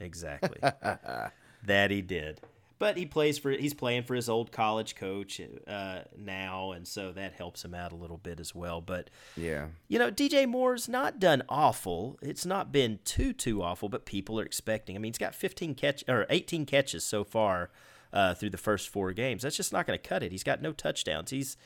Exactly. 0.00 0.58
that 1.64 1.90
he 1.90 2.02
did. 2.02 2.40
But 2.78 2.98
he 2.98 3.06
plays 3.06 3.38
for 3.38 3.52
he's 3.52 3.72
playing 3.72 4.02
for 4.02 4.14
his 4.14 4.28
old 4.28 4.52
college 4.52 4.96
coach 4.96 5.40
uh, 5.66 6.00
now, 6.14 6.72
and 6.72 6.86
so 6.86 7.10
that 7.12 7.32
helps 7.32 7.64
him 7.64 7.74
out 7.74 7.92
a 7.92 7.96
little 7.96 8.18
bit 8.18 8.38
as 8.38 8.54
well. 8.54 8.82
But 8.82 9.08
Yeah. 9.34 9.68
you 9.88 9.98
know, 9.98 10.10
DJ 10.10 10.46
Moore's 10.46 10.86
not 10.86 11.18
done 11.18 11.42
awful. 11.48 12.18
It's 12.20 12.44
not 12.44 12.72
been 12.72 12.98
too 13.04 13.32
too 13.32 13.62
awful, 13.62 13.88
but 13.88 14.04
people 14.04 14.38
are 14.38 14.44
expecting. 14.44 14.94
I 14.94 14.98
mean, 14.98 15.12
he's 15.12 15.18
got 15.18 15.34
15 15.34 15.74
catch 15.74 16.04
or 16.06 16.26
18 16.28 16.66
catches 16.66 17.02
so 17.02 17.24
far 17.24 17.70
uh, 18.12 18.34
through 18.34 18.50
the 18.50 18.58
first 18.58 18.90
four 18.90 19.14
games. 19.14 19.42
That's 19.44 19.56
just 19.56 19.72
not 19.72 19.86
going 19.86 19.98
to 19.98 20.06
cut 20.06 20.22
it. 20.22 20.30
He's 20.30 20.44
got 20.44 20.60
no 20.60 20.72
touchdowns. 20.72 21.30
He's, 21.30 21.56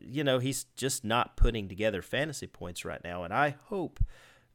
you 0.00 0.24
know, 0.24 0.38
he's 0.38 0.64
just 0.76 1.04
not 1.04 1.36
putting 1.36 1.68
together 1.68 2.02
fantasy 2.02 2.46
points 2.46 2.84
right 2.84 3.02
now. 3.02 3.24
And 3.24 3.32
I 3.32 3.56
hope 3.66 4.00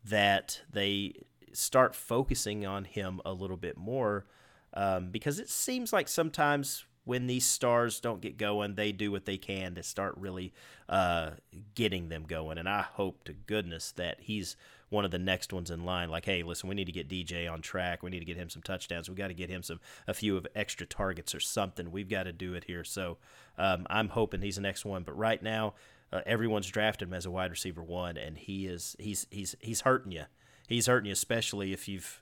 that 0.06 0.62
they 0.72 1.14
start 1.54 1.96
focusing 1.96 2.66
on 2.66 2.86
him 2.86 3.22
a 3.26 3.34
little 3.34 3.58
bit 3.58 3.78
more 3.78 4.26
um, 4.74 5.10
because 5.12 5.40
it 5.40 5.50
seems 5.50 5.94
like 5.94 6.08
sometimes 6.08 6.86
when 7.06 7.28
these 7.28 7.46
stars 7.46 8.00
don't 8.00 8.22
get 8.22 8.38
going, 8.38 8.76
they 8.76 8.92
do 8.92 9.12
what 9.12 9.26
they 9.26 9.38
can 9.38 9.76
to 9.76 9.84
start 9.84 10.16
really 10.18 10.54
uh, 10.88 11.32
getting 11.76 12.10
them 12.10 12.24
going. 12.24 12.58
And 12.58 12.68
I 12.68 12.82
hope 12.82 13.26
to 13.26 13.34
goodness 13.34 13.92
that 13.94 14.22
he's 14.22 14.56
one 14.94 15.04
of 15.04 15.12
the 15.12 15.20
next 15.20 15.52
ones 15.52 15.70
in 15.72 15.84
line. 15.84 16.10
Like, 16.10 16.26
hey, 16.26 16.44
listen, 16.44 16.70
we 16.70 16.76
need 16.76 16.86
to 16.86 16.92
get 16.92 17.10
DJ 17.10 17.52
on 17.52 17.62
track. 17.62 18.04
We 18.04 18.12
need 18.12 18.20
to 18.20 18.26
get 18.26 18.38
him 18.38 18.50
some 18.50 18.62
touchdowns. 18.62 19.10
We 19.10 19.16
got 19.16 19.28
to 19.28 19.34
get 19.34 19.50
him 19.50 19.64
some 19.64 19.80
a 20.08 20.14
few 20.14 20.38
of 20.38 20.48
extra 20.56 20.86
targets 20.86 21.36
or 21.36 21.40
something. 21.40 21.92
We've 21.92 22.08
got 22.08 22.24
to 22.24 22.32
do 22.32 22.54
it 22.54 22.66
here. 22.66 22.84
So 22.84 23.18
um, 23.58 23.86
I'm 23.90 24.10
hoping 24.10 24.42
he's 24.42 24.56
the 24.56 24.62
next 24.62 24.86
one. 24.86 25.04
But 25.04 25.18
right 25.18 25.42
now, 25.42 25.74
uh, 26.14 26.22
everyone's 26.26 26.68
drafted 26.68 27.10
him 27.10 27.14
as 27.14 27.26
a 27.26 27.32
wide 27.32 27.52
receiver 27.52 27.84
one, 27.84 28.16
and 28.18 28.38
he 28.38 28.68
is 28.68 28.96
he's 29.00 29.28
he's 29.32 29.56
he's 29.60 29.82
hurting 29.82 30.12
you. 30.12 30.26
He's 30.68 30.86
hurting 30.86 31.08
you, 31.08 31.14
especially 31.14 31.74
if 31.74 31.88
you've 31.88 32.22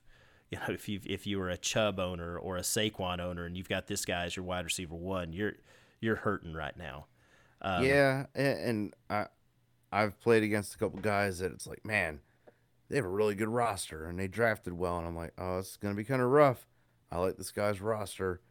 you 0.49 0.57
know 0.57 0.73
if 0.73 0.87
you 0.87 1.01
if 1.05 1.27
you 1.27 1.37
were 1.37 1.49
a 1.49 1.57
Chubb 1.57 1.99
owner 1.99 2.37
or 2.37 2.57
a 2.57 2.61
Saquon 2.61 3.19
owner, 3.19 3.45
and 3.45 3.57
you've 3.57 3.69
got 3.69 3.87
this 3.87 4.05
guy 4.05 4.25
as 4.25 4.35
your 4.35 4.45
wide 4.45 4.63
receiver 4.63 4.95
one. 4.95 5.33
You're 5.33 5.53
you're 5.99 6.15
hurting 6.15 6.53
right 6.53 6.75
now. 6.75 7.07
Um, 7.61 7.85
yeah, 7.85 8.25
and, 8.33 8.57
and 8.59 8.93
I 9.09 9.25
I've 9.91 10.19
played 10.21 10.43
against 10.43 10.73
a 10.73 10.77
couple 10.77 10.99
guys 10.99 11.39
that 11.39 11.51
it's 11.51 11.67
like, 11.67 11.85
man, 11.85 12.21
they 12.91 12.97
have 12.97 13.05
a 13.05 13.09
really 13.09 13.35
good 13.35 13.47
roster 13.47 14.05
and 14.05 14.19
they 14.19 14.27
drafted 14.27 14.73
well, 14.73 14.97
and 14.97 15.07
I'm 15.07 15.15
like, 15.15 15.31
oh, 15.37 15.59
it's 15.59 15.77
gonna 15.77 15.95
be 15.95 16.03
kind 16.03 16.21
of 16.21 16.29
rough. 16.29 16.67
I 17.09 17.19
like 17.19 17.37
this 17.37 17.51
guy's 17.51 17.79
roster, 17.79 18.41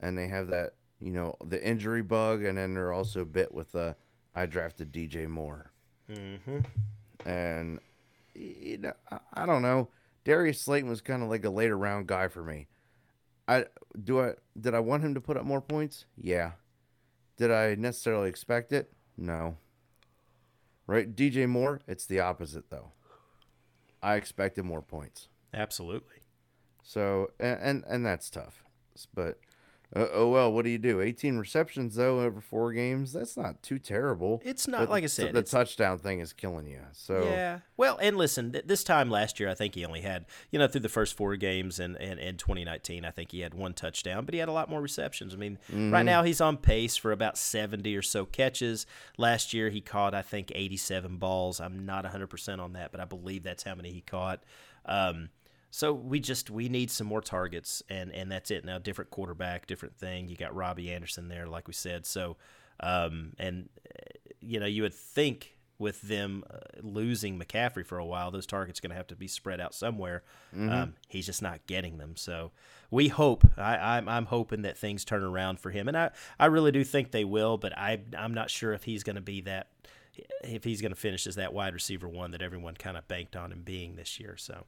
and 0.00 0.16
they 0.16 0.26
have 0.28 0.48
that 0.48 0.74
you 1.00 1.12
know 1.12 1.36
the 1.44 1.62
injury 1.62 2.02
bug, 2.02 2.42
and 2.42 2.56
then 2.56 2.72
they're 2.74 2.92
also 2.92 3.26
bit 3.26 3.52
with 3.52 3.72
the 3.72 3.94
I 4.34 4.46
drafted 4.46 4.90
DJ 4.90 5.28
Moore, 5.28 5.70
mm-hmm. 6.10 6.60
and 7.28 7.78
you 8.34 8.78
know 8.78 8.94
I, 9.12 9.18
I 9.34 9.46
don't 9.46 9.62
know. 9.62 9.88
Darius 10.24 10.62
Slayton 10.62 10.88
was 10.88 11.02
kind 11.02 11.22
of 11.22 11.28
like 11.28 11.44
a 11.44 11.50
later 11.50 11.76
round 11.76 12.06
guy 12.06 12.28
for 12.28 12.42
me. 12.42 12.68
I 13.46 13.66
do 14.02 14.22
I 14.22 14.32
did 14.58 14.74
I 14.74 14.80
want 14.80 15.04
him 15.04 15.12
to 15.12 15.20
put 15.20 15.36
up 15.36 15.44
more 15.44 15.60
points? 15.60 16.06
Yeah. 16.16 16.52
Did 17.36 17.50
I 17.50 17.74
necessarily 17.74 18.30
expect 18.30 18.72
it? 18.72 18.92
No. 19.18 19.58
Right, 20.86 21.14
DJ 21.14 21.46
Moore, 21.48 21.80
it's 21.86 22.06
the 22.06 22.20
opposite 22.20 22.70
though. 22.70 22.92
I 24.02 24.16
expected 24.16 24.64
more 24.64 24.82
points. 24.82 25.28
Absolutely. 25.52 26.16
So 26.82 27.30
and 27.38 27.58
and, 27.60 27.84
and 27.88 28.06
that's 28.06 28.30
tough. 28.30 28.64
But 29.14 29.38
uh, 29.94 30.06
oh 30.12 30.28
well, 30.28 30.52
what 30.52 30.64
do 30.64 30.70
you 30.70 30.78
do? 30.78 31.00
18 31.00 31.36
receptions 31.36 31.96
though 31.96 32.20
over 32.20 32.40
four 32.40 32.72
games. 32.72 33.12
That's 33.12 33.36
not 33.36 33.60
too 33.62 33.78
terrible. 33.78 34.40
It's 34.44 34.68
not 34.68 34.88
like 34.88 35.02
I 35.02 35.08
said. 35.08 35.32
The 35.32 35.42
touchdown 35.42 35.98
thing 35.98 36.20
is 36.20 36.32
killing 36.32 36.68
you. 36.68 36.80
So 36.92 37.24
yeah. 37.24 37.60
Well, 37.76 37.98
and 38.00 38.16
listen, 38.16 38.52
th- 38.52 38.66
this 38.66 38.84
time 38.84 39.10
last 39.10 39.40
year, 39.40 39.48
I 39.48 39.54
think 39.54 39.74
he 39.74 39.84
only 39.84 40.02
had 40.02 40.26
you 40.52 40.60
know 40.60 40.68
through 40.68 40.82
the 40.82 40.88
first 40.88 41.16
four 41.16 41.34
games 41.34 41.80
and 41.80 41.96
in, 41.96 42.12
in, 42.12 42.18
in 42.18 42.36
2019, 42.36 43.04
I 43.04 43.10
think 43.10 43.32
he 43.32 43.40
had 43.40 43.52
one 43.52 43.74
touchdown, 43.74 44.24
but 44.24 44.32
he 44.32 44.38
had 44.38 44.48
a 44.48 44.52
lot 44.52 44.70
more 44.70 44.80
receptions. 44.80 45.34
I 45.34 45.36
mean, 45.36 45.58
mm-hmm. 45.68 45.92
right 45.92 46.04
now 46.04 46.22
he's 46.22 46.40
on 46.40 46.56
pace 46.56 46.96
for 46.96 47.10
about 47.10 47.36
70 47.36 47.96
or 47.96 48.02
so 48.02 48.24
catches. 48.24 48.86
Last 49.18 49.52
year 49.52 49.70
he 49.70 49.80
caught 49.80 50.14
I 50.14 50.22
think 50.22 50.52
87 50.54 51.16
balls. 51.16 51.60
I'm 51.60 51.84
not 51.84 52.04
100 52.04 52.28
percent 52.28 52.60
on 52.60 52.74
that, 52.74 52.92
but 52.92 53.00
I 53.00 53.06
believe 53.06 53.42
that's 53.42 53.64
how 53.64 53.74
many 53.74 53.90
he 53.90 54.02
caught. 54.02 54.44
Um, 54.86 55.30
so 55.70 55.92
we 55.92 56.20
just 56.20 56.50
we 56.50 56.68
need 56.68 56.90
some 56.90 57.06
more 57.06 57.20
targets, 57.20 57.82
and 57.88 58.12
and 58.12 58.30
that's 58.30 58.50
it. 58.50 58.64
Now 58.64 58.78
different 58.78 59.10
quarterback, 59.10 59.66
different 59.66 59.96
thing. 59.96 60.28
You 60.28 60.36
got 60.36 60.54
Robbie 60.54 60.92
Anderson 60.92 61.28
there, 61.28 61.46
like 61.46 61.68
we 61.68 61.74
said. 61.74 62.06
So, 62.06 62.36
um, 62.80 63.34
and 63.38 63.68
you 64.40 64.58
know 64.58 64.66
you 64.66 64.82
would 64.82 64.94
think 64.94 65.56
with 65.78 66.02
them 66.02 66.44
uh, 66.50 66.58
losing 66.82 67.38
McCaffrey 67.38 67.86
for 67.86 67.98
a 67.98 68.04
while, 68.04 68.30
those 68.30 68.46
targets 68.46 68.80
going 68.80 68.90
to 68.90 68.96
have 68.96 69.06
to 69.06 69.16
be 69.16 69.26
spread 69.26 69.60
out 69.60 69.74
somewhere. 69.74 70.22
Mm-hmm. 70.54 70.68
Um, 70.68 70.94
he's 71.08 71.24
just 71.24 71.40
not 71.40 71.66
getting 71.66 71.96
them. 71.96 72.16
So 72.16 72.52
we 72.90 73.08
hope. 73.08 73.46
I, 73.56 73.96
I'm, 73.96 74.06
I'm 74.06 74.26
hoping 74.26 74.62
that 74.62 74.76
things 74.76 75.06
turn 75.06 75.22
around 75.22 75.58
for 75.58 75.70
him, 75.70 75.88
and 75.88 75.96
I, 75.96 76.10
I 76.38 76.46
really 76.46 76.70
do 76.70 76.84
think 76.84 77.12
they 77.12 77.24
will. 77.24 77.56
But 77.56 77.76
I 77.78 78.00
I'm 78.18 78.34
not 78.34 78.50
sure 78.50 78.72
if 78.72 78.84
he's 78.84 79.02
going 79.02 79.16
to 79.16 79.22
be 79.22 79.40
that 79.42 79.68
if 80.44 80.64
he's 80.64 80.80
going 80.80 80.92
to 80.92 80.98
finish 80.98 81.26
as 81.26 81.36
that 81.36 81.52
wide 81.52 81.74
receiver 81.74 82.08
one 82.08 82.32
that 82.32 82.42
everyone 82.42 82.74
kind 82.74 82.96
of 82.96 83.06
banked 83.08 83.36
on 83.36 83.52
him 83.52 83.62
being 83.62 83.96
this 83.96 84.18
year. 84.18 84.36
So, 84.36 84.64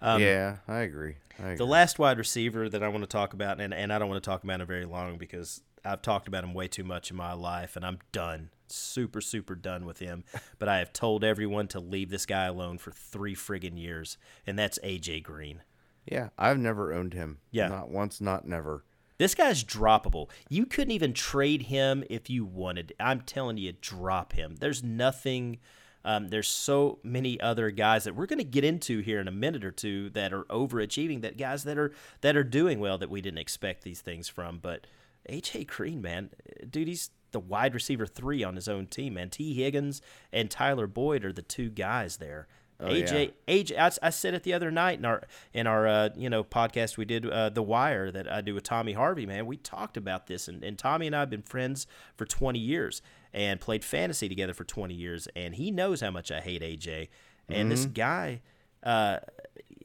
um, 0.00 0.20
yeah, 0.20 0.56
I 0.66 0.80
agree. 0.80 1.16
I 1.38 1.42
agree. 1.42 1.56
The 1.56 1.66
last 1.66 1.98
wide 1.98 2.18
receiver 2.18 2.68
that 2.68 2.82
I 2.82 2.88
want 2.88 3.02
to 3.02 3.08
talk 3.08 3.32
about, 3.32 3.60
and, 3.60 3.74
and 3.74 3.92
I 3.92 3.98
don't 3.98 4.08
want 4.08 4.22
to 4.22 4.28
talk 4.28 4.44
about 4.44 4.60
him 4.60 4.66
very 4.66 4.86
long 4.86 5.18
because 5.18 5.62
I've 5.84 6.02
talked 6.02 6.28
about 6.28 6.44
him 6.44 6.54
way 6.54 6.68
too 6.68 6.84
much 6.84 7.10
in 7.10 7.16
my 7.16 7.32
life, 7.32 7.76
and 7.76 7.84
I'm 7.84 7.98
done, 8.12 8.50
super, 8.66 9.20
super 9.20 9.54
done 9.54 9.86
with 9.86 9.98
him. 9.98 10.24
but 10.58 10.68
I 10.68 10.78
have 10.78 10.92
told 10.92 11.24
everyone 11.24 11.68
to 11.68 11.80
leave 11.80 12.10
this 12.10 12.26
guy 12.26 12.46
alone 12.46 12.78
for 12.78 12.90
three 12.90 13.34
friggin' 13.34 13.78
years, 13.78 14.18
and 14.46 14.58
that's 14.58 14.78
AJ 14.82 15.22
Green. 15.22 15.62
Yeah, 16.06 16.28
I've 16.38 16.58
never 16.58 16.92
owned 16.92 17.14
him. 17.14 17.38
Yeah, 17.50 17.68
not 17.68 17.90
once, 17.90 18.20
not 18.20 18.46
never. 18.46 18.84
This 19.18 19.34
guy's 19.34 19.64
droppable. 19.64 20.30
You 20.48 20.66
couldn't 20.66 20.92
even 20.92 21.12
trade 21.12 21.62
him 21.62 22.04
if 22.10 22.28
you 22.28 22.44
wanted. 22.44 22.92
I'm 23.00 23.22
telling 23.22 23.56
you, 23.56 23.72
drop 23.80 24.32
him. 24.32 24.56
There's 24.60 24.82
nothing. 24.82 25.58
Um, 26.04 26.28
there's 26.28 26.48
so 26.48 26.98
many 27.02 27.40
other 27.40 27.70
guys 27.70 28.04
that 28.04 28.14
we're 28.14 28.26
going 28.26 28.38
to 28.38 28.44
get 28.44 28.64
into 28.64 29.00
here 29.00 29.20
in 29.20 29.26
a 29.26 29.32
minute 29.32 29.64
or 29.64 29.72
two 29.72 30.10
that 30.10 30.32
are 30.32 30.44
overachieving. 30.44 31.22
That 31.22 31.38
guys 31.38 31.64
that 31.64 31.78
are 31.78 31.92
that 32.20 32.36
are 32.36 32.44
doing 32.44 32.78
well 32.78 32.98
that 32.98 33.10
we 33.10 33.20
didn't 33.20 33.38
expect 33.38 33.82
these 33.82 34.00
things 34.00 34.28
from. 34.28 34.58
But 34.58 34.86
AJ 35.28 35.66
Green, 35.66 36.00
man, 36.00 36.30
dude, 36.68 36.88
he's 36.88 37.10
the 37.32 37.40
wide 37.40 37.74
receiver 37.74 38.06
three 38.06 38.44
on 38.44 38.54
his 38.54 38.68
own 38.68 38.86
team. 38.86 39.14
Man, 39.14 39.30
Tee 39.30 39.54
Higgins 39.54 40.00
and 40.32 40.50
Tyler 40.50 40.86
Boyd 40.86 41.24
are 41.24 41.32
the 41.32 41.42
two 41.42 41.70
guys 41.70 42.18
there. 42.18 42.46
Oh, 42.78 42.88
AJ, 42.88 43.32
yeah. 43.46 43.54
AJ, 43.54 43.78
I, 43.78 44.06
I, 44.06 44.10
said 44.10 44.34
it 44.34 44.42
the 44.42 44.52
other 44.52 44.70
night 44.70 44.98
in 44.98 45.06
our 45.06 45.22
in 45.54 45.66
our 45.66 45.86
uh, 45.86 46.08
you 46.14 46.28
know 46.28 46.44
podcast 46.44 46.98
we 46.98 47.06
did 47.06 47.28
uh, 47.28 47.48
the 47.48 47.62
Wire 47.62 48.10
that 48.10 48.30
I 48.30 48.42
do 48.42 48.54
with 48.54 48.64
Tommy 48.64 48.92
Harvey. 48.92 49.24
Man, 49.24 49.46
we 49.46 49.56
talked 49.56 49.96
about 49.96 50.26
this, 50.26 50.46
and, 50.46 50.62
and 50.62 50.78
Tommy 50.78 51.06
and 51.06 51.16
I 51.16 51.20
have 51.20 51.30
been 51.30 51.42
friends 51.42 51.86
for 52.16 52.26
20 52.26 52.58
years 52.58 53.00
and 53.32 53.60
played 53.60 53.82
fantasy 53.82 54.28
together 54.28 54.52
for 54.52 54.64
20 54.64 54.92
years, 54.92 55.26
and 55.34 55.54
he 55.54 55.70
knows 55.70 56.02
how 56.02 56.10
much 56.10 56.30
I 56.30 56.40
hate 56.40 56.62
AJ. 56.62 57.08
And 57.48 57.58
mm-hmm. 57.58 57.68
this 57.70 57.86
guy, 57.86 58.42
uh, 58.82 59.18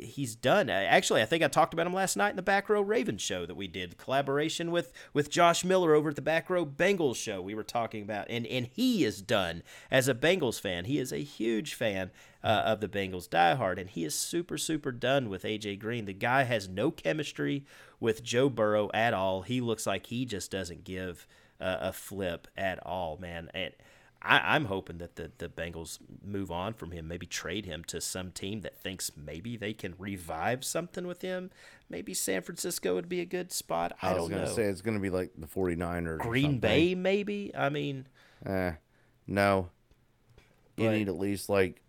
he's 0.01 0.35
done. 0.35 0.69
Actually, 0.69 1.21
I 1.21 1.25
think 1.25 1.43
I 1.43 1.47
talked 1.47 1.73
about 1.73 1.87
him 1.87 1.93
last 1.93 2.17
night 2.17 2.31
in 2.31 2.35
the 2.35 2.41
Back 2.41 2.69
Row 2.69 2.81
Ravens 2.81 3.21
show 3.21 3.45
that 3.45 3.55
we 3.55 3.67
did 3.67 3.97
collaboration 3.97 4.71
with 4.71 4.91
with 5.13 5.29
Josh 5.29 5.63
Miller 5.63 5.93
over 5.93 6.09
at 6.09 6.15
the 6.15 6.21
Back 6.21 6.49
Row 6.49 6.65
Bengals 6.65 7.15
show. 7.15 7.41
We 7.41 7.55
were 7.55 7.63
talking 7.63 8.03
about, 8.03 8.27
and 8.29 8.45
and 8.47 8.67
he 8.67 9.03
is 9.05 9.21
done 9.21 9.63
as 9.89 10.07
a 10.07 10.15
Bengals 10.15 10.59
fan. 10.59 10.85
He 10.85 10.97
is 10.97 11.11
a 11.11 11.17
huge 11.17 11.73
fan 11.73 12.11
uh, 12.43 12.63
of 12.65 12.81
the 12.81 12.87
Bengals, 12.87 13.29
diehard, 13.29 13.79
and 13.79 13.89
he 13.89 14.03
is 14.03 14.15
super 14.15 14.57
super 14.57 14.91
done 14.91 15.29
with 15.29 15.43
AJ 15.43 15.79
Green. 15.79 16.05
The 16.05 16.13
guy 16.13 16.43
has 16.43 16.67
no 16.67 16.91
chemistry 16.91 17.65
with 17.99 18.23
Joe 18.23 18.49
Burrow 18.49 18.89
at 18.93 19.13
all. 19.13 19.43
He 19.43 19.61
looks 19.61 19.85
like 19.85 20.07
he 20.07 20.25
just 20.25 20.51
doesn't 20.51 20.83
give 20.83 21.27
uh, 21.59 21.77
a 21.81 21.93
flip 21.93 22.47
at 22.57 22.79
all, 22.85 23.17
man. 23.17 23.49
And 23.53 23.73
I, 24.23 24.55
am 24.55 24.65
hoping 24.65 24.99
that 24.99 25.15
the, 25.15 25.31
the 25.39 25.49
Bengals 25.49 25.97
move 26.23 26.51
on 26.51 26.73
from 26.73 26.91
him, 26.91 27.07
maybe 27.07 27.25
trade 27.25 27.65
him 27.65 27.83
to 27.85 27.99
some 27.99 28.31
team 28.31 28.61
that 28.61 28.77
thinks 28.77 29.11
maybe 29.15 29.57
they 29.57 29.73
can 29.73 29.95
revive 29.97 30.63
something 30.63 31.07
with 31.07 31.21
him. 31.21 31.49
Maybe 31.89 32.13
San 32.13 32.43
Francisco 32.43 32.93
would 32.93 33.09
be 33.09 33.19
a 33.19 33.25
good 33.25 33.51
spot. 33.51 33.93
I, 34.01 34.11
I 34.11 34.19
was 34.19 34.29
going 34.29 34.45
to 34.45 34.53
say 34.53 34.63
it's 34.63 34.81
going 34.81 34.95
to 34.95 35.01
be 35.01 35.09
like 35.09 35.31
the 35.37 35.47
49ers. 35.47 36.19
Green 36.19 36.59
Bay, 36.59 36.93
maybe? 36.93 37.51
I 37.55 37.69
mean, 37.69 38.07
eh, 38.45 38.73
no. 39.25 39.69
You 40.77 40.85
but, 40.85 40.91
need 40.93 41.07
at 41.07 41.17
least 41.17 41.49
like 41.49 41.81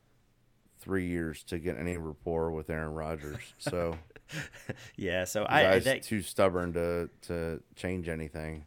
three 0.80 1.06
years 1.06 1.42
to 1.44 1.58
get 1.58 1.76
any 1.76 1.98
rapport 1.98 2.50
with 2.50 2.70
Aaron 2.70 2.94
Rodgers. 2.94 3.40
So, 3.58 3.98
yeah, 4.96 5.24
so 5.24 5.44
I. 5.46 5.78
That, 5.80 6.02
too 6.02 6.22
stubborn 6.22 6.72
to, 6.72 7.10
to 7.28 7.62
change 7.76 8.08
anything. 8.08 8.64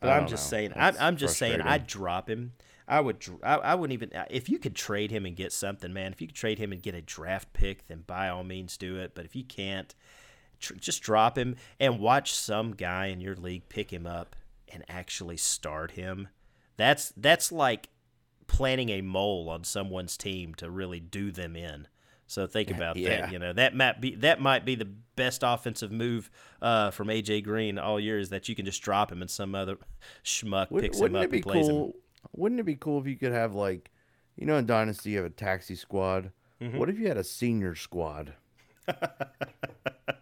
But 0.00 0.10
I'm 0.10 0.28
just 0.28 0.46
know. 0.46 0.58
saying, 0.58 0.72
I'm, 0.76 0.96
I'm 1.00 1.16
just 1.16 1.38
saying, 1.38 1.62
I'd 1.62 1.86
drop 1.86 2.28
him 2.28 2.52
I 2.92 3.00
would 3.00 3.24
I, 3.42 3.54
I 3.54 3.74
wouldn't 3.74 3.94
even 3.94 4.14
uh, 4.14 4.26
if 4.28 4.50
you 4.50 4.58
could 4.58 4.76
trade 4.76 5.10
him 5.10 5.24
and 5.24 5.34
get 5.34 5.50
something, 5.50 5.94
man. 5.94 6.12
If 6.12 6.20
you 6.20 6.26
could 6.26 6.36
trade 6.36 6.58
him 6.58 6.72
and 6.72 6.82
get 6.82 6.94
a 6.94 7.00
draft 7.00 7.54
pick, 7.54 7.88
then 7.88 8.04
by 8.06 8.28
all 8.28 8.44
means 8.44 8.76
do 8.76 8.96
it. 8.96 9.14
But 9.14 9.24
if 9.24 9.34
you 9.34 9.44
can't, 9.44 9.94
tr- 10.60 10.74
just 10.74 11.02
drop 11.02 11.38
him 11.38 11.56
and 11.80 12.00
watch 12.00 12.34
some 12.34 12.72
guy 12.72 13.06
in 13.06 13.22
your 13.22 13.34
league 13.34 13.70
pick 13.70 13.90
him 13.90 14.06
up 14.06 14.36
and 14.70 14.84
actually 14.90 15.38
start 15.38 15.92
him. 15.92 16.28
That's 16.76 17.14
that's 17.16 17.50
like 17.50 17.88
planting 18.46 18.90
a 18.90 19.00
mole 19.00 19.48
on 19.48 19.64
someone's 19.64 20.18
team 20.18 20.54
to 20.56 20.68
really 20.68 21.00
do 21.00 21.32
them 21.32 21.56
in. 21.56 21.88
So 22.26 22.46
think 22.46 22.70
about 22.70 22.96
yeah. 22.96 23.22
that. 23.22 23.32
You 23.32 23.38
know 23.38 23.54
that 23.54 23.74
might 23.74 24.02
be 24.02 24.16
that 24.16 24.38
might 24.38 24.66
be 24.66 24.74
the 24.74 24.88
best 25.16 25.42
offensive 25.42 25.90
move 25.90 26.30
uh, 26.60 26.90
from 26.90 27.08
AJ 27.08 27.44
Green 27.44 27.78
all 27.78 27.98
year 27.98 28.18
is 28.18 28.28
that 28.28 28.50
you 28.50 28.54
can 28.54 28.66
just 28.66 28.82
drop 28.82 29.10
him 29.10 29.22
and 29.22 29.30
some 29.30 29.54
other 29.54 29.78
schmuck 30.22 30.78
picks 30.78 31.00
Would, 31.00 31.12
him 31.12 31.16
up 31.16 31.32
and 31.32 31.42
plays 31.42 31.68
cool? 31.68 31.86
him 31.86 31.92
wouldn't 32.32 32.60
it 32.60 32.64
be 32.64 32.76
cool 32.76 33.00
if 33.00 33.06
you 33.06 33.16
could 33.16 33.32
have 33.32 33.54
like, 33.54 33.90
you 34.36 34.46
know, 34.46 34.56
in 34.56 34.66
Dynasty 34.66 35.10
you 35.10 35.18
have 35.18 35.26
a 35.26 35.30
taxi 35.30 35.74
squad. 35.74 36.32
Mm-hmm. 36.60 36.78
What 36.78 36.88
if 36.88 36.98
you 36.98 37.08
had 37.08 37.16
a 37.16 37.24
senior 37.24 37.74
squad? 37.74 38.34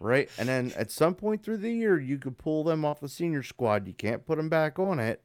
right, 0.01 0.29
and 0.39 0.49
then 0.49 0.73
at 0.77 0.91
some 0.91 1.15
point 1.15 1.43
through 1.43 1.59
the 1.59 1.73
year 1.73 1.99
you 1.99 2.19
could 2.19 2.39
pull 2.39 2.65
them 2.65 2.85
off 2.85 3.01
the 3.01 3.09
senior 3.09 3.43
squad. 3.43 3.87
You 3.87 3.95
can't 3.95 4.27
put 4.27 4.37
them 4.37 4.49
back 4.49 4.79
on 4.79 4.99
it, 4.99 5.23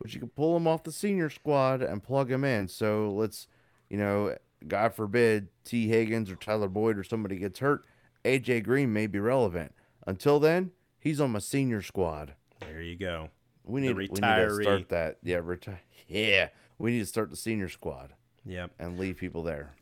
but 0.00 0.12
you 0.14 0.20
can 0.20 0.30
pull 0.30 0.54
them 0.54 0.66
off 0.66 0.82
the 0.82 0.92
senior 0.92 1.30
squad 1.30 1.82
and 1.82 2.02
plug 2.02 2.28
them 2.28 2.44
in. 2.44 2.68
So 2.68 3.10
let's, 3.10 3.46
you 3.88 3.96
know, 3.96 4.36
God 4.66 4.94
forbid 4.94 5.48
Tee 5.64 5.88
Higgins 5.88 6.30
or 6.30 6.36
Tyler 6.36 6.68
Boyd 6.68 6.98
or 6.98 7.04
somebody 7.04 7.36
gets 7.36 7.58
hurt, 7.60 7.84
AJ 8.24 8.64
Green 8.64 8.92
may 8.92 9.06
be 9.06 9.18
relevant. 9.18 9.74
Until 10.06 10.40
then, 10.40 10.72
he's 10.98 11.20
on 11.20 11.30
my 11.30 11.38
senior 11.38 11.82
squad. 11.82 12.34
There 12.60 12.82
you 12.82 12.96
go. 12.96 13.30
We 13.64 13.80
need, 13.80 13.96
we 13.96 14.08
need 14.08 14.14
to 14.16 14.58
start 14.62 14.88
that. 14.88 15.18
Yeah, 15.22 15.40
retire. 15.42 15.80
Yeah, 16.08 16.48
we 16.78 16.92
need 16.92 17.00
to 17.00 17.06
start 17.06 17.30
the 17.30 17.36
senior 17.36 17.68
squad. 17.68 18.14
Yep. 18.44 18.72
And 18.78 18.98
leave 18.98 19.18
people 19.18 19.42
there. 19.42 19.74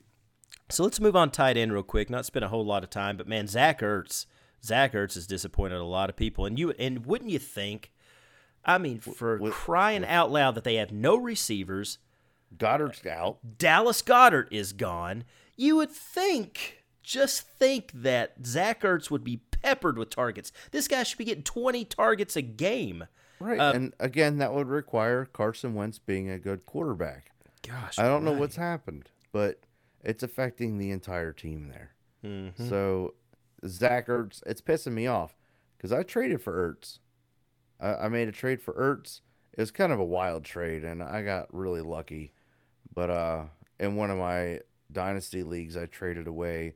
So 0.68 0.84
let's 0.84 1.00
move 1.00 1.16
on 1.16 1.30
tight 1.30 1.56
end 1.56 1.72
real 1.72 1.82
quick. 1.82 2.10
Not 2.10 2.26
spend 2.26 2.44
a 2.44 2.48
whole 2.48 2.64
lot 2.64 2.84
of 2.84 2.90
time, 2.90 3.16
but 3.16 3.26
man, 3.26 3.46
Zach 3.46 3.80
Ertz. 3.80 4.26
Zach 4.62 4.92
Ertz 4.92 5.14
has 5.14 5.26
disappointed 5.26 5.78
a 5.78 5.84
lot 5.84 6.10
of 6.10 6.16
people, 6.16 6.44
and 6.44 6.58
you 6.58 6.70
and 6.72 7.06
wouldn't 7.06 7.30
you 7.30 7.38
think? 7.38 7.90
I 8.64 8.76
mean, 8.76 9.00
for 9.00 9.38
with, 9.38 9.54
crying 9.54 10.02
with, 10.02 10.10
out 10.10 10.30
loud, 10.30 10.54
that 10.54 10.64
they 10.64 10.74
have 10.74 10.92
no 10.92 11.16
receivers. 11.16 11.98
Goedert's 12.56 13.06
out. 13.06 13.38
Dallas 13.58 14.02
Goedert 14.02 14.48
is 14.50 14.72
gone. 14.72 15.24
You 15.56 15.76
would 15.76 15.90
think, 15.90 16.84
just 17.02 17.42
think 17.42 17.90
that 17.94 18.34
Zach 18.44 18.82
Ertz 18.82 19.10
would 19.10 19.24
be 19.24 19.38
peppered 19.62 19.96
with 19.96 20.10
targets. 20.10 20.52
This 20.72 20.88
guy 20.88 21.02
should 21.04 21.18
be 21.18 21.24
getting 21.24 21.42
20 21.42 21.84
targets 21.86 22.36
a 22.36 22.42
game. 22.42 23.06
Right. 23.40 23.58
Uh, 23.58 23.72
and 23.74 23.94
again, 23.98 24.38
that 24.38 24.52
would 24.52 24.68
require 24.68 25.24
Carson 25.24 25.74
Wentz 25.74 25.98
being 25.98 26.30
a 26.30 26.38
good 26.38 26.66
quarterback. 26.66 27.30
Gosh, 27.66 27.98
I 27.98 28.04
don't 28.04 28.24
know 28.24 28.32
what's 28.32 28.56
happened, 28.56 29.10
but 29.32 29.60
it's 30.04 30.22
affecting 30.22 30.78
the 30.78 30.90
entire 30.90 31.32
team 31.32 31.68
there. 31.68 31.92
Mm-hmm. 32.24 32.68
So 32.68 33.14
Zach 33.66 34.08
Ertz, 34.08 34.42
it's 34.46 34.60
pissing 34.60 34.92
me 34.92 35.06
off 35.06 35.36
because 35.76 35.92
I 35.92 36.02
traded 36.02 36.42
for 36.42 36.52
Ertz. 36.52 36.98
I, 37.80 38.06
I 38.06 38.08
made 38.08 38.28
a 38.28 38.32
trade 38.32 38.62
for 38.62 38.74
Ertz. 38.74 39.20
It 39.52 39.60
was 39.60 39.70
kind 39.70 39.92
of 39.92 39.98
a 39.98 40.04
wild 40.04 40.44
trade, 40.44 40.84
and 40.84 41.02
I 41.02 41.22
got 41.22 41.52
really 41.52 41.80
lucky. 41.80 42.32
But 42.94 43.10
uh, 43.10 43.44
in 43.78 43.96
one 43.96 44.10
of 44.10 44.18
my 44.18 44.60
dynasty 44.92 45.42
leagues, 45.42 45.76
I 45.76 45.86
traded 45.86 46.26
away. 46.26 46.74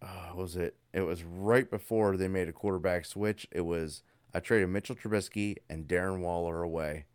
Uh, 0.00 0.30
what 0.32 0.42
was 0.42 0.56
it? 0.56 0.76
It 0.92 1.02
was 1.02 1.22
right 1.22 1.70
before 1.70 2.16
they 2.16 2.28
made 2.28 2.48
a 2.48 2.52
quarterback 2.52 3.04
switch. 3.04 3.46
It 3.52 3.62
was 3.62 4.02
I 4.34 4.40
traded 4.40 4.68
Mitchell 4.68 4.96
Trubisky 4.96 5.56
and 5.68 5.86
Darren 5.86 6.20
Waller 6.20 6.62
away, 6.62 7.06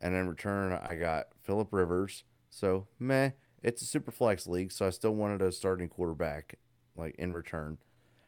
and 0.00 0.14
in 0.14 0.28
return 0.28 0.72
I 0.72 0.96
got 0.96 1.28
Philip 1.42 1.68
Rivers. 1.72 2.24
So 2.50 2.88
meh, 2.98 3.30
it's 3.62 3.82
a 3.82 3.86
super 3.86 4.10
flex 4.10 4.46
league, 4.46 4.72
so 4.72 4.86
I 4.86 4.90
still 4.90 5.14
wanted 5.14 5.42
a 5.42 5.52
starting 5.52 5.88
quarterback, 5.88 6.56
like 6.96 7.14
in 7.16 7.32
return. 7.32 7.78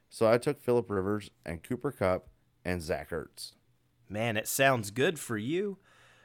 So 0.08 0.30
I 0.30 0.38
took 0.38 0.60
Philip 0.60 0.90
Rivers 0.90 1.30
and 1.46 1.62
Cooper 1.62 1.92
Kupp 1.92 2.28
and 2.64 2.82
Zach 2.82 3.10
Ertz. 3.10 3.52
Man, 4.08 4.36
it 4.36 4.48
sounds 4.48 4.90
good 4.90 5.18
for 5.18 5.38
you. 5.38 5.78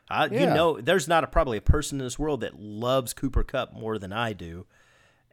I, 0.10 0.26
You 0.26 0.48
know, 0.48 0.80
there's 0.80 1.08
not 1.08 1.24
a, 1.24 1.28
probably 1.28 1.58
a 1.58 1.62
person 1.62 2.00
in 2.00 2.06
this 2.06 2.20
world 2.20 2.42
that 2.42 2.60
loves 2.60 3.14
Cooper 3.14 3.44
Kupp 3.44 3.74
more 3.74 3.98
than 3.98 4.14
I 4.14 4.34
do. 4.34 4.66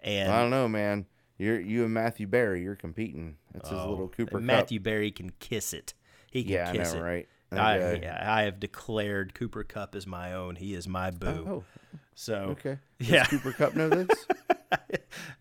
And 0.02 0.32
I 0.32 0.40
don't 0.40 0.50
know, 0.50 0.68
man. 0.68 1.06
You're 1.38 1.60
you 1.60 1.84
and 1.84 1.94
Matthew 1.94 2.26
Berry, 2.26 2.62
you're 2.62 2.76
competing. 2.76 3.36
That's 3.52 3.68
his 3.68 3.78
oh, 3.78 3.90
little 3.90 4.08
Cooper 4.08 4.32
Kupp. 4.32 4.40
Oh, 4.40 4.44
Matthew 4.44 4.80
Berry 4.80 5.10
can 5.10 5.30
kiss 5.40 5.72
it. 5.72 5.94
He 6.32 6.42
can 6.42 6.52
Yeah, 6.54 6.70
I 6.70 6.76
kiss 6.76 6.92
know, 6.94 6.98
it. 7.00 7.02
right? 7.02 7.28
I, 7.52 7.78
Okay. 7.78 8.02
yeah, 8.04 8.24
I 8.34 8.42
have 8.42 8.58
declared 8.58 9.34
Cooper 9.34 9.62
Kupp 9.62 9.94
as 9.94 10.06
my 10.06 10.32
own. 10.32 10.56
He 10.56 10.74
is 10.74 10.88
my 10.88 11.10
boo. 11.10 11.46
Oh, 11.46 11.64
so 12.14 12.34
okay. 12.58 12.78
Yeah. 12.98 13.26
Cooper 13.26 13.52
Kupp 13.52 13.74
know 13.76 13.88
this? 13.90 14.08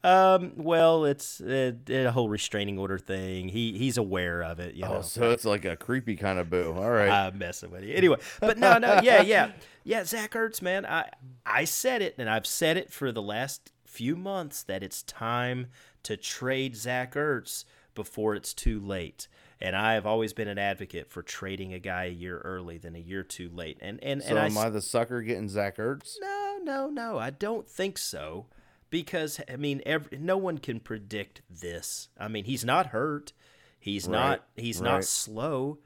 Um. 0.04 0.54
Well, 0.58 1.06
it's 1.06 1.40
a, 1.42 1.76
a 1.90 2.12
whole 2.12 2.28
restraining 2.28 2.78
order 2.80 2.98
thing. 2.98 3.48
He 3.50 3.78
he's 3.78 3.98
aware 3.98 4.42
of 4.44 4.60
it. 4.60 4.74
You 4.76 4.82
know. 4.84 4.98
oh, 4.98 5.02
so 5.02 5.30
it's 5.32 5.46
like 5.46 5.64
a 5.64 5.78
creepy 5.78 6.16
kind 6.16 6.40
of 6.40 6.50
boo. 6.50 6.74
All 6.76 6.90
right. 6.90 7.10
I'm 7.10 7.38
messing 7.38 7.72
with 7.72 7.84
you. 7.84 7.94
Anyway, 7.96 8.18
but 8.40 8.58
no, 8.58 8.78
no, 8.80 9.00
yeah, 9.02 9.22
yeah, 9.22 9.52
yeah. 9.84 10.04
Zach 10.04 10.32
Ertz, 10.34 10.62
man. 10.62 10.86
I 10.88 11.10
I 11.46 11.64
said 11.66 12.02
it, 12.02 12.16
and 12.18 12.30
I've 12.30 12.48
said 12.48 12.78
it 12.78 12.92
for 12.92 13.12
the 13.12 13.22
last 13.22 13.72
few 13.86 14.16
months 14.16 14.64
that 14.64 14.82
it's 14.84 15.04
time 15.04 15.68
to 16.04 16.18
trade 16.18 16.76
Zach 16.76 17.14
Ertz 17.14 17.64
before 17.94 18.36
it's 18.36 18.54
too 18.54 18.80
late. 18.80 19.28
And 19.62 19.76
I 19.76 19.94
have 19.94 20.06
always 20.08 20.34
been 20.34 20.48
an 20.48 20.58
advocate 20.58 21.12
for 21.12 21.22
trading 21.22 21.74
a 21.74 21.80
guy 21.80 22.06
a 22.06 22.10
year 22.10 22.40
early 22.40 22.78
than 22.80 22.96
a 22.96 23.00
year 23.00 23.22
too 23.24 23.50
late. 23.54 23.78
And 23.82 24.04
and 24.04 24.24
so 24.24 24.30
and 24.30 24.40
I 24.40 24.46
am 24.48 24.58
I 24.58 24.70
the 24.70 24.82
sucker 24.82 25.22
getting 25.22 25.50
Zach 25.50 25.78
Ertz? 25.78 26.16
no, 26.20 26.58
no, 26.64 26.88
no. 26.90 27.18
I 27.20 27.30
don't 27.30 27.68
think 27.70 27.98
so. 27.98 28.48
Because 28.90 29.40
I 29.52 29.56
mean, 29.56 29.82
every, 29.86 30.18
no 30.18 30.36
one 30.38 30.58
can 30.58 30.80
predict 30.80 31.42
this. 31.50 32.10
I 32.20 32.28
mean, 32.28 32.44
he's 32.46 32.66
not 32.66 32.88
hurt. 32.88 33.32
He's 33.80 34.06
Right, 34.06 34.12
not. 34.14 34.48
He's 34.56 34.82
not 34.82 35.04
slow. 35.06 35.78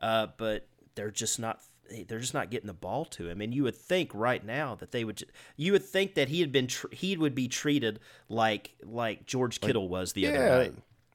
Uh, 0.00 0.28
but 0.36 0.68
they're 0.94 1.10
just 1.10 1.38
not. 1.40 1.60
They're 2.06 2.20
just 2.20 2.34
not 2.34 2.50
getting 2.50 2.68
the 2.68 2.72
ball 2.74 3.04
to 3.06 3.28
him. 3.28 3.40
And 3.40 3.52
you 3.52 3.64
would 3.64 3.74
think 3.76 4.10
right 4.14 4.44
now 4.44 4.74
that 4.76 4.92
they 4.92 5.04
would. 5.04 5.22
You 5.56 5.72
would 5.72 5.84
think 5.84 6.14
that 6.14 6.28
he 6.28 6.40
had 6.40 6.52
been. 6.52 6.66
Tr- 6.68 6.86
he 6.92 7.16
would 7.16 7.34
be 7.34 7.48
treated 7.48 7.98
like 8.28 8.74
like 8.84 9.26
George 9.26 9.60
Kittle 9.60 9.88
was 9.88 10.12
the 10.12 10.28
other 10.28 10.38
Yeah, 10.38 10.58
night. 10.58 10.74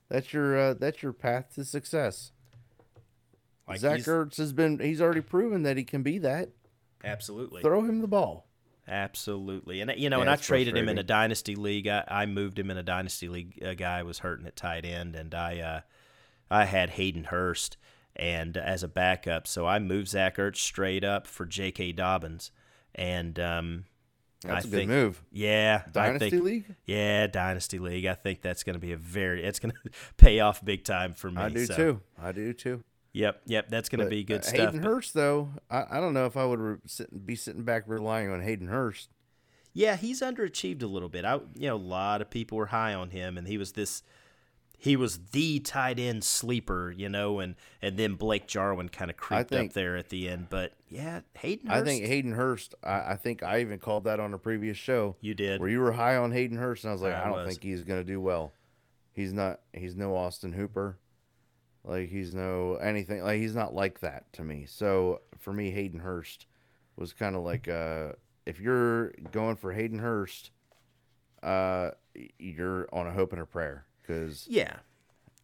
That's 0.10 0.34
your 0.34 0.58
uh, 0.58 0.74
that's 0.74 1.01
your 1.03 1.14
path 1.14 1.53
to 1.55 1.66
success. 1.66 2.32
Like 3.68 3.80
Zach 3.80 3.95
he's- 3.97 4.08
Ertz 4.08 4.38
has 4.38 4.53
been 4.53 4.80
he's 4.80 5.01
already 5.01 5.22
proven 5.22 5.64
that 5.64 5.78
he 5.78 5.84
can 5.84 6.03
be 6.03 6.18
that. 6.20 6.49
Absolutely. 7.03 7.62
Throw 7.62 7.84
him 7.84 8.01
the 8.01 8.08
ball. 8.08 8.47
Absolutely, 8.89 9.82
and 9.82 9.91
you 9.97 10.10
know, 10.10 10.18
Yeah, 10.18 10.22
and 10.22 10.30
I 10.30 10.38
traded 10.38 10.78
him 10.78 10.88
in 10.88 10.97
a 10.97 11.03
dynasty 11.03 11.55
league. 11.55 11.88
I, 11.88 12.05
I 12.08 12.26
moved 12.26 12.58
him 12.58 12.72
in 12.72 12.78
a 12.78 12.84
dynasty 12.84 13.28
league. 13.28 13.60
A 13.62 13.76
guy 13.76 14.01
was 14.03 14.20
hurting 14.20 14.47
at 14.47 14.55
tight 14.55 14.86
end, 14.86 15.14
and 15.14 15.36
I 15.36 15.60
uh, 15.60 15.82
I 16.49 16.64
had 16.64 16.91
Hayden 16.91 17.26
Hurst 17.26 17.76
and 18.16 18.55
as 18.55 18.84
a 18.84 18.88
backup, 18.88 19.45
so 19.45 19.68
I 19.68 19.80
moved 19.80 20.08
Zach 20.08 20.38
Ertz 20.38 20.55
straight 20.58 21.03
up 21.03 21.28
for 21.28 21.45
J.K. 21.45 21.91
Dobbins, 21.91 22.51
and 22.95 23.38
um, 23.39 23.84
That's 24.41 24.65
I 24.65 24.67
a 24.67 24.71
good 24.71 24.77
think, 24.77 24.89
move. 24.89 25.23
Yeah, 25.31 25.83
Dynasty 25.91 26.29
think, 26.29 26.43
league? 26.43 26.75
Yeah, 26.85 27.27
dynasty 27.27 27.79
league. 27.79 28.05
I 28.05 28.13
think 28.13 28.41
that's 28.41 28.63
going 28.63 28.75
to 28.75 28.79
be 28.79 28.91
a 28.91 28.97
very. 28.97 29.43
It's 29.43 29.59
going 29.59 29.73
to 29.83 29.91
pay 30.17 30.39
off 30.39 30.63
big 30.63 30.83
time 30.83 31.13
for 31.13 31.31
me. 31.31 31.41
I 31.41 31.49
do 31.49 31.65
so- 31.65 31.75
too. 31.75 32.01
I 32.21 32.31
do 32.31 32.53
too. 32.53 32.83
Yep, 33.13 33.41
yep. 33.47 33.69
That's 33.69 33.89
going 33.89 34.03
to 34.03 34.09
be 34.09 34.23
good 34.23 34.41
uh, 34.41 34.43
stuff. 34.43 34.59
Hayden 34.73 34.83
Hurst, 34.83 35.15
though, 35.15 35.49
I, 35.71 35.85
I 35.89 35.99
don't 35.99 36.13
know 36.13 36.27
if 36.27 36.38
I 36.38 36.45
would 36.45 36.59
re- 36.59 36.77
sit, 36.85 37.25
be 37.25 37.35
sitting 37.35 37.63
back 37.63 37.85
relying 37.88 38.29
on 38.29 38.41
Hayden 38.41 38.67
Hurst. 38.67 39.09
Yeah, 39.73 39.95
he's 39.95 40.21
underachieved 40.21 40.83
a 40.83 40.88
little 40.88 41.09
bit. 41.09 41.25
I 41.25 41.35
you 41.55 41.67
know, 41.67 41.75
a 41.75 41.77
lot 41.77 42.21
of 42.21 42.29
people 42.29 42.57
were 42.57 42.67
high 42.67 42.93
on 42.93 43.09
him 43.11 43.38
and 43.38 43.47
he 43.47 43.57
was 43.57 43.71
this 43.71 44.03
he 44.80 44.95
was 44.95 45.17
the 45.32 45.59
tight 45.59 45.99
end 45.99 46.23
sleeper, 46.23 46.93
you 46.95 47.09
know, 47.09 47.39
and 47.39 47.55
and 47.82 47.97
then 47.97 48.13
Blake 48.13 48.45
Jarwin 48.47 48.89
kind 48.89 49.09
of 49.09 49.17
creeped 49.17 49.49
think- 49.49 49.71
up 49.71 49.73
there 49.73 49.97
at 49.97 50.09
the 50.09 50.30
end. 50.30 50.47
But 50.49 50.73
yeah, 50.88 51.21
Hayden 51.39 51.67
Hurst, 51.69 51.82
I 51.82 51.84
think 51.84 52.05
Hayden 52.05 52.32
Hurst. 52.34 52.75
I, 52.84 53.11
I 53.11 53.15
think 53.15 53.41
I 53.41 53.61
even 53.61 53.80
called 53.80 54.03
that 54.03 54.19
on 54.19 54.34
a 54.34 54.38
previous 54.38 54.78
show. 54.78 55.15
you 55.19 55.34
did. 55.34 55.59
where 55.59 55.69
you 55.69 55.80
were 55.80 55.93
high 55.93 56.15
on 56.15 56.32
Hayden 56.32 56.57
Hurst, 56.57 56.84
and 56.84 56.91
I 56.91 56.93
was 56.93 57.01
like, 57.01 57.13
I 57.15 57.23
I, 57.23 57.25
don't 57.25 57.38
was. 57.38 57.47
think 57.49 57.63
he's 57.63 57.84
gonna 57.84 58.03
do 58.03 58.21
well. 58.21 58.53
He's 59.13 59.34
not. 59.34 59.61
He's 59.73 59.95
no 59.95 60.15
Austin 60.15 60.53
Hooper. 60.53 60.99
Like 61.84 62.09
he's 62.09 62.36
no 62.36 62.75
anything. 62.75 63.23
Like 63.23 63.39
he's 63.39 63.55
not 63.55 63.73
like 63.73 64.01
that 64.01 64.32
to 64.34 64.43
me. 64.43 64.65
So 64.67 65.21
for 65.39 65.51
me, 65.53 65.71
Hayden 65.71 66.01
Hurst 66.01 66.45
was 66.95 67.13
kind 67.13 67.36
of 67.36 67.41
like 67.41 67.67
uh, 67.67 68.09
if 68.45 68.59
you're 68.59 69.13
going 69.32 69.55
for 69.55 69.71
Hayden 69.71 69.97
Hurst, 69.99 70.51
uh, 71.41 71.91
you're 72.38 72.88
on 72.93 73.07
a 73.07 73.11
hope 73.11 73.34
and 73.34 73.41
a 73.41 73.45
prayer 73.45 73.86
because 74.08 74.47
yeah. 74.49 74.78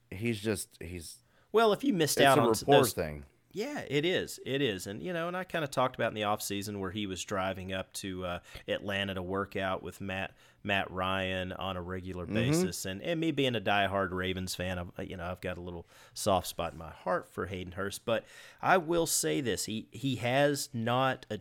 he's 0.09 0.39
just 0.39 0.69
he's 0.79 1.17
Well, 1.51 1.73
if 1.73 1.83
you 1.83 1.93
missed 1.93 2.21
out 2.21 2.37
a 2.37 2.41
on 2.41 2.53
those, 2.67 2.93
thing. 2.93 3.25
Yeah, 3.55 3.81
it 3.87 4.03
is. 4.03 4.39
It 4.47 4.63
is. 4.63 4.87
And, 4.87 5.03
you 5.03 5.13
know, 5.13 5.27
and 5.27 5.37
I 5.37 5.43
kind 5.43 5.63
of 5.63 5.69
talked 5.69 5.95
about 5.95 6.07
in 6.07 6.15
the 6.15 6.21
offseason 6.21 6.79
where 6.79 6.89
he 6.89 7.05
was 7.05 7.23
driving 7.23 7.71
up 7.71 7.93
to 7.93 8.25
uh, 8.25 8.39
Atlanta 8.67 9.13
to 9.13 9.21
work 9.21 9.55
out 9.55 9.83
with 9.83 10.01
Matt 10.01 10.31
Matt 10.63 10.89
Ryan 10.89 11.51
on 11.51 11.77
a 11.77 11.81
regular 11.81 12.25
Mm-hmm. 12.25 12.33
basis. 12.33 12.85
And, 12.85 12.99
and 13.03 13.19
me 13.19 13.29
being 13.31 13.55
a 13.55 13.61
diehard 13.61 14.09
Ravens 14.11 14.55
fan, 14.55 14.79
I've, 14.79 15.07
you 15.07 15.17
know, 15.17 15.25
I've 15.25 15.41
got 15.41 15.57
a 15.57 15.61
little 15.61 15.85
soft 16.15 16.47
spot 16.47 16.71
in 16.73 16.79
my 16.79 16.89
heart 16.89 17.27
for 17.31 17.45
Hayden 17.45 17.73
Hurst. 17.73 18.05
But 18.05 18.23
I 18.59 18.77
will 18.77 19.05
say 19.05 19.39
this 19.39 19.65
he, 19.65 19.87
he 19.91 20.15
has 20.15 20.69
not 20.73 21.27
uh 21.29 21.37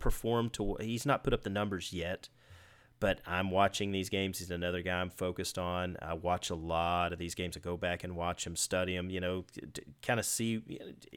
performed 0.00 0.52
to, 0.54 0.76
he's 0.80 1.06
not 1.06 1.22
put 1.22 1.32
up 1.32 1.42
the 1.44 1.50
numbers 1.50 1.92
yet 1.92 2.28
but 2.98 3.20
I'm 3.26 3.50
watching 3.50 3.92
these 3.92 4.08
games. 4.08 4.38
He's 4.38 4.50
another 4.50 4.82
guy 4.82 5.00
I'm 5.00 5.10
focused 5.10 5.58
on. 5.58 5.96
I 6.00 6.14
watch 6.14 6.50
a 6.50 6.54
lot 6.54 7.12
of 7.12 7.18
these 7.18 7.34
games. 7.34 7.56
I 7.56 7.60
go 7.60 7.76
back 7.76 8.04
and 8.04 8.16
watch 8.16 8.46
him, 8.46 8.56
study 8.56 8.96
him, 8.96 9.10
you 9.10 9.20
know, 9.20 9.44
kind 10.02 10.18
of 10.18 10.26
see. 10.26 10.62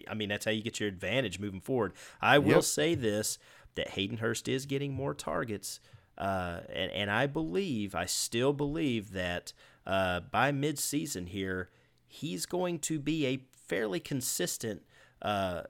I 0.08 0.14
mean, 0.14 0.30
that's 0.30 0.46
how 0.46 0.52
you 0.52 0.62
get 0.62 0.80
your 0.80 0.90
advantage 0.90 1.40
moving 1.40 1.62
forward. 1.62 1.94
I 2.22 2.38
will 2.40 2.56
Yep. 2.56 2.64
say 2.64 2.96
this 2.96 3.38
that 3.76 3.90
Hayden 3.92 4.18
Hurst 4.18 4.48
is 4.48 4.66
getting 4.66 4.94
more 4.94 5.14
targets. 5.14 5.80
Uh, 6.18 6.62
and, 6.74 6.92
and 6.92 7.12
I 7.12 7.28
believe, 7.28 7.96
I 7.96 8.06
still 8.06 8.52
believe 8.52 9.14
that 9.14 9.54
uh, 9.86 10.20
by 10.20 10.52
midseason 10.52 11.30
here, 11.30 11.70
he's 12.06 12.46
going 12.46 12.80
to 12.80 13.00
be 13.00 13.26
a 13.26 13.40
fairly 13.68 14.02
consistent 14.02 14.82
uh, 15.22 15.62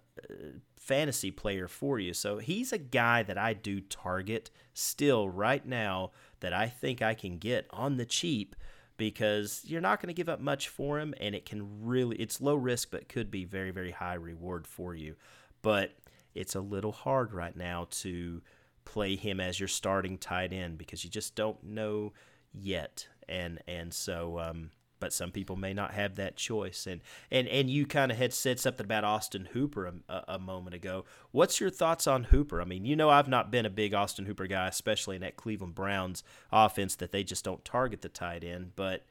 fantasy 0.79 1.29
player 1.29 1.67
for 1.67 1.99
you. 1.99 2.13
So 2.13 2.37
he's 2.37 2.71
a 2.71 2.77
guy 2.77 3.21
that 3.23 3.37
I 3.37 3.53
do 3.53 3.81
target 3.81 4.49
still 4.73 5.29
right 5.29 5.65
now 5.65 6.11
that 6.39 6.53
I 6.53 6.67
think 6.67 7.01
I 7.01 7.13
can 7.13 7.37
get 7.37 7.67
on 7.69 7.97
the 7.97 8.05
cheap 8.05 8.55
because 8.95 9.61
you're 9.65 9.81
not 9.81 10.01
going 10.01 10.07
to 10.07 10.17
give 10.17 10.29
up 10.29 10.39
much 10.39 10.69
for 10.69 10.99
him 10.99 11.13
and 11.19 11.35
it 11.35 11.45
can 11.45 11.85
really 11.85 12.15
it's 12.15 12.41
low 12.41 12.55
risk 12.55 12.89
but 12.91 13.07
could 13.07 13.29
be 13.29 13.45
very 13.45 13.71
very 13.71 13.91
high 13.91 14.15
reward 14.15 14.65
for 14.65 14.95
you. 14.95 15.15
But 15.61 15.91
it's 16.33 16.55
a 16.55 16.61
little 16.61 16.93
hard 16.93 17.33
right 17.33 17.55
now 17.55 17.87
to 17.91 18.41
play 18.85 19.15
him 19.17 19.39
as 19.39 19.59
your 19.59 19.67
starting 19.67 20.17
tight 20.17 20.53
end 20.53 20.77
because 20.77 21.03
you 21.03 21.09
just 21.09 21.35
don't 21.35 21.61
know 21.61 22.13
yet. 22.53 23.07
And 23.27 23.59
and 23.67 23.93
so 23.93 24.39
um 24.39 24.71
but 24.99 25.13
some 25.13 25.31
people 25.31 25.55
may 25.55 25.73
not 25.73 25.93
have 25.93 26.15
that 26.15 26.35
choice. 26.35 26.85
And 26.87 27.01
and 27.31 27.47
and 27.47 27.69
you 27.69 27.85
kind 27.85 28.11
of 28.11 28.17
had 28.17 28.33
said 28.33 28.59
something 28.59 28.85
about 28.85 29.03
Austin 29.03 29.49
Hooper 29.53 29.87
a, 30.07 30.23
a, 30.27 30.39
moment 30.39 30.75
ago. 30.75 31.05
What's 31.31 31.59
your 31.59 31.69
thoughts 31.69 32.07
on 32.07 32.25
Hooper? 32.25 32.61
I 32.61 32.65
mean, 32.65 32.85
you 32.85 32.95
know, 32.95 33.09
I've 33.09 33.27
not 33.27 33.51
been 33.51 33.65
a 33.65 33.69
big 33.69 33.93
Austin 33.93 34.25
Hooper 34.25 34.47
guy, 34.47 34.67
especially 34.67 35.15
in 35.15 35.21
that 35.21 35.37
Cleveland 35.37 35.75
Browns 35.75 36.23
offense 36.51 36.95
that 36.95 37.11
they 37.11 37.23
just 37.23 37.45
don't 37.45 37.63
target 37.63 38.01
the 38.01 38.09
tight 38.09 38.43
end. 38.43 38.71
But 38.75 39.05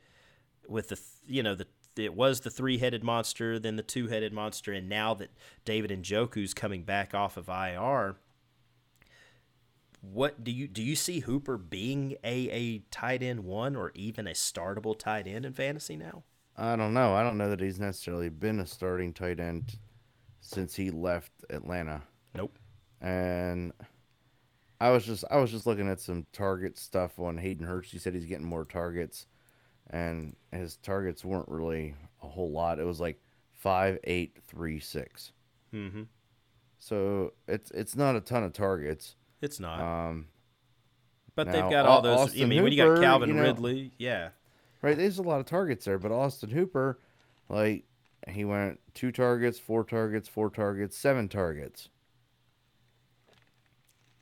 with 0.68 0.89
the 0.89 1.01
you 1.26 1.43
know 1.43 1.55
the 1.55 1.66
it 1.97 2.14
was 2.14 2.41
the 2.41 2.51
three-headed 2.51 3.03
monster, 3.03 3.59
then 3.59 3.74
the 3.74 3.82
two-headed 3.82 4.32
monster, 4.32 4.72
and 4.72 4.89
now 4.89 5.14
that 5.14 5.30
David 5.64 5.91
and 5.91 6.05
Njoku's 6.05 6.55
coming 6.55 6.84
back 6.84 7.12
off 7.12 7.36
of 7.36 7.49
IR, 7.49 8.16
what 10.01 10.44
do 10.44 10.51
you 10.51 10.68
do 10.68 10.82
you 10.82 10.96
see 10.96 11.20
Hooper 11.20 11.57
being 11.57 12.16
a, 12.22 12.51
a 12.51 12.78
tight 12.90 13.22
end 13.22 13.44
one 13.44 13.76
or 13.76 13.92
even 13.94 14.26
a 14.26 14.32
startable 14.32 14.99
tight 14.99 15.26
end 15.26 15.44
in 15.44 15.53
fantasy 15.53 15.96
now? 15.96 16.24
I 16.57 16.76
don't 16.76 16.94
know. 16.94 17.14
I 17.14 17.22
don't 17.22 17.38
know 17.38 17.51
that 17.51 17.61
he's 17.61 17.78
necessarily 17.78 18.28
been 18.28 18.61
a 18.61 18.66
starting 18.66 19.12
tight 19.12 19.38
end 19.40 19.78
since 20.40 20.74
he 20.74 20.90
left 20.90 21.32
Atlanta. 21.51 22.03
Nope. 22.34 22.59
And 23.01 23.72
I 24.80 24.90
was 24.90 25.05
just 25.05 25.24
I 25.30 25.38
was 25.38 25.51
just 25.51 25.66
looking 25.66 25.88
at 25.88 26.01
some 26.01 26.26
target 26.32 26.78
stuff 26.78 27.18
on 27.18 27.38
Hayden 27.38 27.66
Hurst. 27.66 27.92
He 27.92 27.99
said 27.99 28.14
he's 28.14 28.24
getting 28.24 28.46
more 28.46 28.64
targets, 28.64 29.26
and 29.90 30.36
his 30.53 30.76
targets 30.76 31.24
weren't 31.24 31.49
really 31.49 31.94
a 32.22 32.28
whole 32.28 32.51
lot. 32.51 32.78
It 32.78 32.86
was 32.86 33.01
like 33.01 33.20
five, 33.53 33.99
eight, 34.05 34.36
three, 34.46 34.78
six. 34.78 35.32
Mm-hmm. 35.74 36.03
So 36.78 37.32
it's 37.49 37.70
it's 37.72 37.96
not 37.96 38.16
a 38.16 38.20
ton 38.20 38.44
of 38.44 38.53
targets. 38.53 39.16
It's 39.41 39.61
not. 39.61 39.80
Um, 39.80 40.26
but 41.34 41.47
now, 41.47 41.53
they've 41.53 41.70
got 41.70 41.86
all 41.86 42.03
those. 42.03 42.18
I 42.18 42.22
Austin 42.24 42.49
mean, 42.49 42.62
when 42.62 42.72
you 42.72 42.78
got 42.84 43.01
Calvin 43.01 43.28
you 43.28 43.34
know- 43.36 43.43
Ridley, 43.43 43.93
yeah. 43.99 44.30
right, 44.82 44.97
there's 44.97 45.18
a 45.18 45.22
lot 45.22 45.41
of 45.41 45.47
targets 45.47 45.84
there, 45.84 45.99
but 45.99 46.11
Austin 46.11 46.51
Hooper, 46.51 46.99
like 47.49 47.84
he 48.28 48.45
went 48.45 48.80
two 48.95 49.12
targets, 49.12 49.59
four 49.59 49.84
targets, 49.84 50.28
four 50.28 50.51
targets, 50.51 50.97
seven 50.97 51.28
targets. 51.28 51.89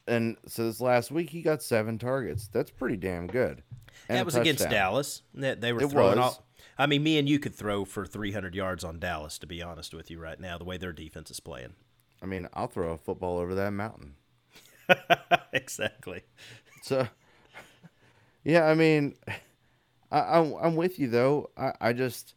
And 0.08 0.36
so 0.46 0.66
this 0.66 0.80
last 0.80 1.10
week 1.10 1.30
he 1.30 1.42
got 1.42 1.62
seven 1.62 1.98
targets. 1.98 2.48
That's 2.48 2.70
pretty 2.70 2.96
damn 2.96 3.26
good. 3.26 3.62
And 4.08 4.18
that 4.18 4.24
was 4.24 4.36
against. 4.36 4.68
Dallas. 4.68 5.22
They, 5.34 5.54
they 5.54 5.72
were 5.72 5.82
It 5.82 5.90
throwing 5.90 6.18
was. 6.18 6.36
all. 6.36 6.46
I 6.78 6.86
mean, 6.86 7.02
me 7.02 7.18
and 7.18 7.28
you 7.28 7.38
could 7.38 7.54
throw 7.54 7.84
for 7.84 8.06
300 8.06 8.54
yards 8.54 8.84
on 8.84 8.98
Dallas, 9.00 9.38
to 9.38 9.46
be 9.46 9.62
honest 9.62 9.94
with 9.94 10.10
you, 10.10 10.20
right 10.20 10.38
now, 10.38 10.58
the 10.58 10.64
way 10.64 10.76
their 10.76 10.92
defense 10.92 11.30
is 11.30 11.40
playing. 11.40 11.72
I 12.22 12.26
mean, 12.26 12.48
I'll 12.52 12.68
throw 12.68 12.92
a 12.92 12.98
football 12.98 13.38
over 13.38 13.54
that 13.54 13.70
mountain. 13.70 14.14
exactly. 15.53 16.22
So, 16.82 17.09
yeah, 18.45 18.66
I 18.66 18.74
mean, 18.74 19.14
I, 20.11 20.39
I'm 20.39 20.55
I'm 20.55 20.76
with 20.76 20.99
you 20.99 21.09
though. 21.09 21.51
I, 21.57 21.72
I 21.80 21.93
just 21.93 22.34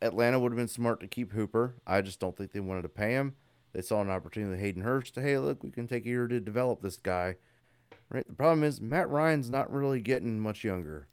Atlanta 0.00 0.38
would 0.38 0.52
have 0.52 0.56
been 0.56 0.68
smart 0.68 1.00
to 1.00 1.06
keep 1.06 1.32
Hooper. 1.32 1.74
I 1.86 2.00
just 2.02 2.20
don't 2.20 2.36
think 2.36 2.52
they 2.52 2.60
wanted 2.60 2.82
to 2.82 2.88
pay 2.88 3.12
him. 3.12 3.36
They 3.72 3.82
saw 3.82 4.00
an 4.00 4.10
opportunity 4.10 4.50
with 4.50 4.60
Hayden 4.60 4.82
Hurst 4.82 5.14
to 5.14 5.22
hey, 5.22 5.38
look, 5.38 5.62
we 5.62 5.70
can 5.70 5.86
take 5.86 6.04
a 6.04 6.08
year 6.08 6.26
to 6.26 6.40
develop 6.40 6.82
this 6.82 6.96
guy. 6.96 7.36
Right. 8.10 8.26
The 8.26 8.34
problem 8.34 8.62
is 8.62 8.80
Matt 8.80 9.08
Ryan's 9.08 9.48
not 9.48 9.72
really 9.72 10.00
getting 10.00 10.38
much 10.38 10.64
younger, 10.64 11.08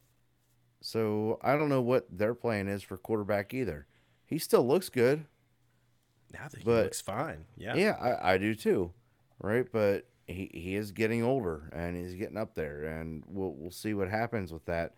so 0.82 1.40
I 1.42 1.56
don't 1.56 1.70
know 1.70 1.82
what 1.82 2.08
their 2.12 2.34
plan 2.34 2.68
is 2.68 2.84
for 2.84 2.98
quarterback 2.98 3.54
either. 3.54 3.86
He 4.26 4.38
still 4.38 4.68
looks 4.68 4.90
good. 4.90 5.26
Now 6.34 6.48
that 6.50 6.60
he 6.60 6.70
looks 6.70 7.02
fine. 7.02 7.46
Yeah. 7.58 7.76
Yeah, 7.76 7.96
I, 8.00 8.34
I 8.34 8.38
do 8.38 8.54
too, 8.54 8.92
right? 9.42 9.66
But 9.72 10.06
he, 10.30 10.49
he 10.53 10.75
is 10.75 10.91
getting 10.91 11.23
older 11.23 11.69
and 11.73 11.95
he's 11.97 12.13
getting 12.15 12.38
up 12.38 12.55
there, 12.55 12.84
and 12.86 13.23
we'll 13.27 13.53
we'll 13.53 13.71
see 13.71 13.93
what 13.93 14.09
happens 14.09 14.51
with 14.53 14.65
that 14.65 14.93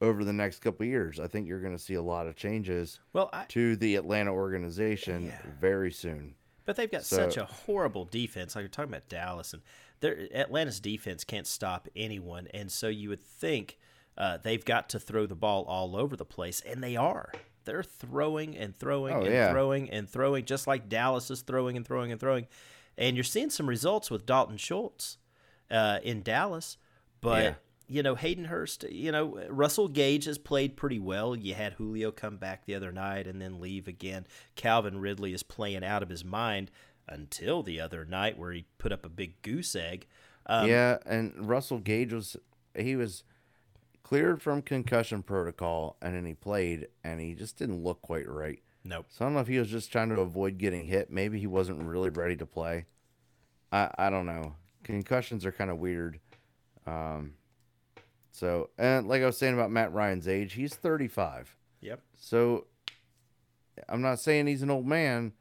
over 0.00 0.24
the 0.24 0.32
next 0.32 0.60
couple 0.60 0.84
of 0.84 0.88
years. 0.90 1.18
I 1.18 1.26
think 1.26 1.48
you're 1.48 1.60
going 1.60 1.76
to 1.76 1.82
see 1.82 1.94
a 1.94 2.02
lot 2.02 2.26
of 2.28 2.36
changes 2.36 3.00
Well, 3.12 3.30
I, 3.32 3.44
to 3.48 3.74
the 3.76 3.96
Atlanta 3.96 4.32
organization 4.32 5.26
Yeah. 5.26 5.38
very 5.60 5.90
soon. 5.90 6.34
But 6.64 6.76
they've 6.76 6.90
got 6.90 7.02
So- 7.04 7.16
such 7.16 7.36
a 7.36 7.44
horrible 7.44 8.04
defense. 8.04 8.54
Like 8.54 8.62
you're 8.62 8.68
talking 8.68 8.92
about 8.92 9.08
Dallas, 9.08 9.52
and 9.54 9.62
their 10.00 10.28
Atlanta's 10.32 10.78
defense 10.80 11.24
can't 11.24 11.46
stop 11.46 11.88
anyone, 11.96 12.46
and 12.54 12.70
so 12.70 12.88
you 12.88 13.08
would 13.08 13.22
think 13.22 13.78
uh, 14.16 14.36
they've 14.36 14.64
got 14.64 14.88
to 14.90 14.98
throw 15.00 15.26
the 15.26 15.34
ball 15.36 15.64
all 15.64 15.96
over 15.96 16.16
the 16.16 16.24
place, 16.24 16.60
and 16.60 16.82
they 16.82 16.94
are. 16.96 17.32
They're 17.64 17.82
throwing 17.82 18.56
and 18.56 18.74
throwing 18.76 19.14
Oh, 19.14 19.20
and 19.22 19.32
yeah. 19.32 19.50
throwing 19.52 19.90
and 19.90 20.08
throwing, 20.08 20.44
just 20.44 20.66
like 20.66 20.88
Dallas 20.88 21.30
is 21.30 21.42
throwing 21.42 21.76
and 21.76 21.86
throwing 21.86 22.10
and 22.12 22.20
throwing. 22.20 22.46
And 22.98 23.16
you're 23.16 23.24
seeing 23.24 23.48
some 23.48 23.68
results 23.68 24.10
with 24.10 24.26
Dalton 24.26 24.56
Schultz 24.58 25.16
uh, 25.70 26.00
in 26.02 26.22
Dallas, 26.22 26.76
but 27.20 27.42
Yeah. 27.44 27.54
you 27.86 28.02
know 28.02 28.16
Hayden 28.16 28.46
Hurst. 28.46 28.82
You 28.90 29.12
know 29.12 29.40
Russell 29.48 29.88
Gage 29.88 30.24
has 30.24 30.36
played 30.36 30.76
pretty 30.76 30.98
well. 30.98 31.34
You 31.36 31.54
had 31.54 31.74
Julio 31.74 32.10
come 32.10 32.36
back 32.36 32.66
the 32.66 32.74
other 32.74 32.90
night 32.92 33.26
and 33.26 33.40
then 33.40 33.60
leave 33.60 33.86
again. 33.88 34.26
Calvin 34.56 35.00
Ridley 35.00 35.32
is 35.32 35.42
playing 35.44 35.84
out 35.84 36.02
of 36.02 36.08
his 36.08 36.24
mind 36.24 36.70
until 37.06 37.62
the 37.62 37.80
other 37.80 38.04
night 38.04 38.36
where 38.36 38.52
he 38.52 38.66
put 38.78 38.92
up 38.92 39.06
a 39.06 39.08
big 39.08 39.40
goose 39.42 39.74
egg. 39.76 40.06
Um, 40.46 40.68
yeah, 40.68 40.98
and 41.06 41.48
Russell 41.48 41.78
Gage 41.78 42.12
was 42.12 42.36
he 42.76 42.96
was 42.96 43.22
cleared 44.02 44.42
from 44.42 44.62
concussion 44.62 45.22
protocol, 45.22 45.96
and 46.02 46.14
then 46.14 46.24
he 46.24 46.34
played, 46.34 46.88
and 47.04 47.20
he 47.20 47.34
just 47.34 47.58
didn't 47.58 47.84
look 47.84 48.02
quite 48.02 48.28
right. 48.28 48.60
Nope. 48.84 49.06
So 49.10 49.24
I 49.24 49.28
don't 49.28 49.34
know 49.34 49.40
if 49.40 49.48
he 49.48 49.58
was 49.58 49.68
just 49.70 49.92
trying 49.92 50.08
to 50.10 50.20
avoid 50.20 50.58
getting 50.58 50.86
hit. 50.86 51.10
Maybe 51.10 51.38
he 51.38 51.46
wasn't 51.46 51.82
really 51.82 52.10
ready 52.10 52.36
to 52.36 52.46
play. 52.46 52.86
I 53.72 53.90
I 53.98 54.10
don't 54.10 54.26
know. 54.26 54.54
Concussions 54.84 55.44
are 55.44 55.52
kind 55.52 55.70
of 55.70 55.78
weird. 55.78 56.20
Um, 56.86 57.34
so 58.32 58.70
and 58.78 59.06
like 59.08 59.22
I 59.22 59.26
was 59.26 59.36
saying 59.36 59.54
about 59.54 59.70
Matt 59.70 59.92
Ryan's 59.92 60.28
age, 60.28 60.54
he's 60.54 60.74
35. 60.74 61.54
Yep. 61.80 62.00
So 62.16 62.66
I'm 63.88 64.00
not 64.00 64.20
saying 64.20 64.46
he's 64.46 64.62
an 64.62 64.70
old 64.70 64.86
man, 64.86 65.32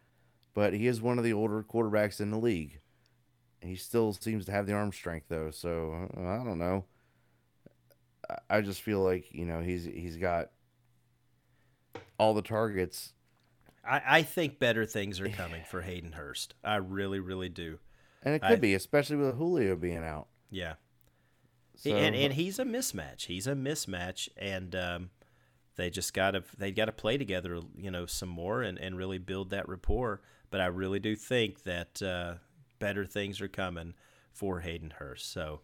but 0.54 0.74
he 0.74 0.88
is 0.88 1.02
one 1.02 1.18
of 1.18 1.24
the 1.24 1.34
older 1.34 1.64
quarterbacks 1.64 2.20
in 2.20 2.32
the 2.32 2.38
league. 2.38 2.80
He 3.62 3.76
still 3.76 4.14
seems 4.14 4.46
to 4.46 4.52
have 4.52 4.68
the 4.68 4.74
arm 4.74 4.92
strength 4.92 5.28
though. 5.30 5.52
So 5.52 6.10
I 6.18 6.44
don't 6.44 6.60
know. 6.60 6.86
I- 8.30 8.40
I 8.50 8.62
just 8.62 8.82
feel 8.82 9.00
like 9.02 9.34
you 9.34 9.46
know 9.46 9.62
he's 9.62 9.86
he's 9.86 10.18
got 10.18 10.50
all 12.20 12.34
the 12.34 12.42
targets 12.42 13.14
I, 13.90 14.02
I 14.06 14.22
think 14.24 14.60
better 14.60 14.86
things 14.86 15.20
are 15.20 15.30
coming 15.30 15.64
for 15.70 15.82
Hayden 15.82 16.14
Hurst. 16.14 16.54
I 16.64 16.76
really, 16.78 17.20
really 17.20 17.50
do. 17.50 17.80
And 18.24 18.36
it 18.36 18.42
could 18.42 18.52
I- 18.52 18.56
be, 18.56 18.74
especially 18.74 19.18
with 19.18 19.36
Julio 19.36 19.76
being 19.76 20.04
out. 20.04 20.28
Yeah. 20.50 20.74
So, 21.76 21.92
and 21.96 22.16
and 22.16 22.34
he's 22.34 22.58
a 22.58 22.66
mismatch. 22.66 23.26
He's 23.28 23.46
a 23.46 23.54
mismatch, 23.54 24.30
and 24.36 24.76
um, 24.76 25.10
they 25.76 25.92
just 25.92 26.12
got 26.14 26.32
to 26.32 26.44
they 26.58 26.72
got 26.72 26.86
to 26.86 26.92
play 26.92 27.18
together, 27.18 27.60
you 27.78 27.92
know, 27.92 28.08
some 28.08 28.30
more 28.30 28.64
and, 28.64 28.80
and 28.80 28.98
really 28.98 29.20
build 29.20 29.52
that 29.52 29.70
rapport. 29.70 30.22
But 30.50 30.60
I 30.60 30.66
really 30.68 31.00
do 31.00 31.16
think 31.16 31.64
that 31.64 32.02
uh, 32.02 32.36
better 32.80 33.06
things 33.06 33.42
are 33.42 33.48
coming 33.48 33.94
for 34.32 34.62
Hayden 34.62 34.92
Hurst. 34.98 35.32
So 35.32 35.62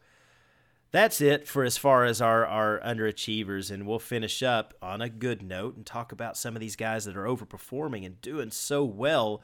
that's 0.94 1.22
it 1.22 1.48
for 1.48 1.64
as 1.64 1.76
far 1.76 2.06
as 2.06 2.22
our 2.22 2.46
our 2.46 2.80
underachievers, 2.80 3.72
and 3.72 3.88
we'll 3.88 4.00
finish 4.00 4.44
up 4.44 4.76
on 4.80 5.02
a 5.02 5.10
good 5.10 5.42
note 5.42 5.76
and 5.76 5.86
talk 5.86 6.12
about 6.12 6.38
some 6.38 6.56
of 6.56 6.60
these 6.60 6.76
guys 6.76 7.06
that 7.06 7.18
are 7.18 7.26
overperforming 7.26 8.06
and 8.06 8.22
doing 8.22 8.52
so 8.52 8.86
well. 8.86 9.42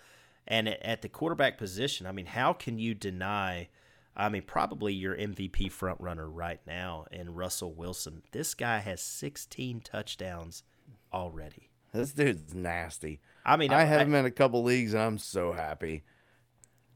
And 0.48 0.68
at, 0.68 1.04
the 1.04 1.10
quarterback 1.10 1.60
position, 1.60 2.08
I 2.08 2.12
mean, 2.12 2.28
how 2.28 2.54
can 2.54 2.80
you 2.80 2.94
deny? 2.96 3.70
I 4.16 4.30
mean, 4.30 4.44
probably 4.44 4.94
your 4.94 5.16
MVP 5.16 5.72
front 5.72 6.00
runner 6.02 6.28
right 6.28 6.60
now 6.66 7.06
in 7.12 7.36
Russell 7.36 7.74
Wilson. 7.74 8.24
This 8.32 8.54
guy 8.56 8.80
has 8.80 9.02
16 9.02 9.82
touchdowns 9.82 10.64
already. 11.14 11.70
this 11.94 12.14
dude's 12.14 12.54
nasty. 12.54 13.22
I 13.46 13.58
mean, 13.58 13.72
I 13.72 13.84
have 13.84 14.02
him 14.02 14.16
in 14.16 14.26
a 14.26 14.32
couple 14.32 14.64
leagues, 14.64 14.94
and 14.94 15.02
I'm 15.02 15.18
so 15.18 15.52
happy, 15.52 16.04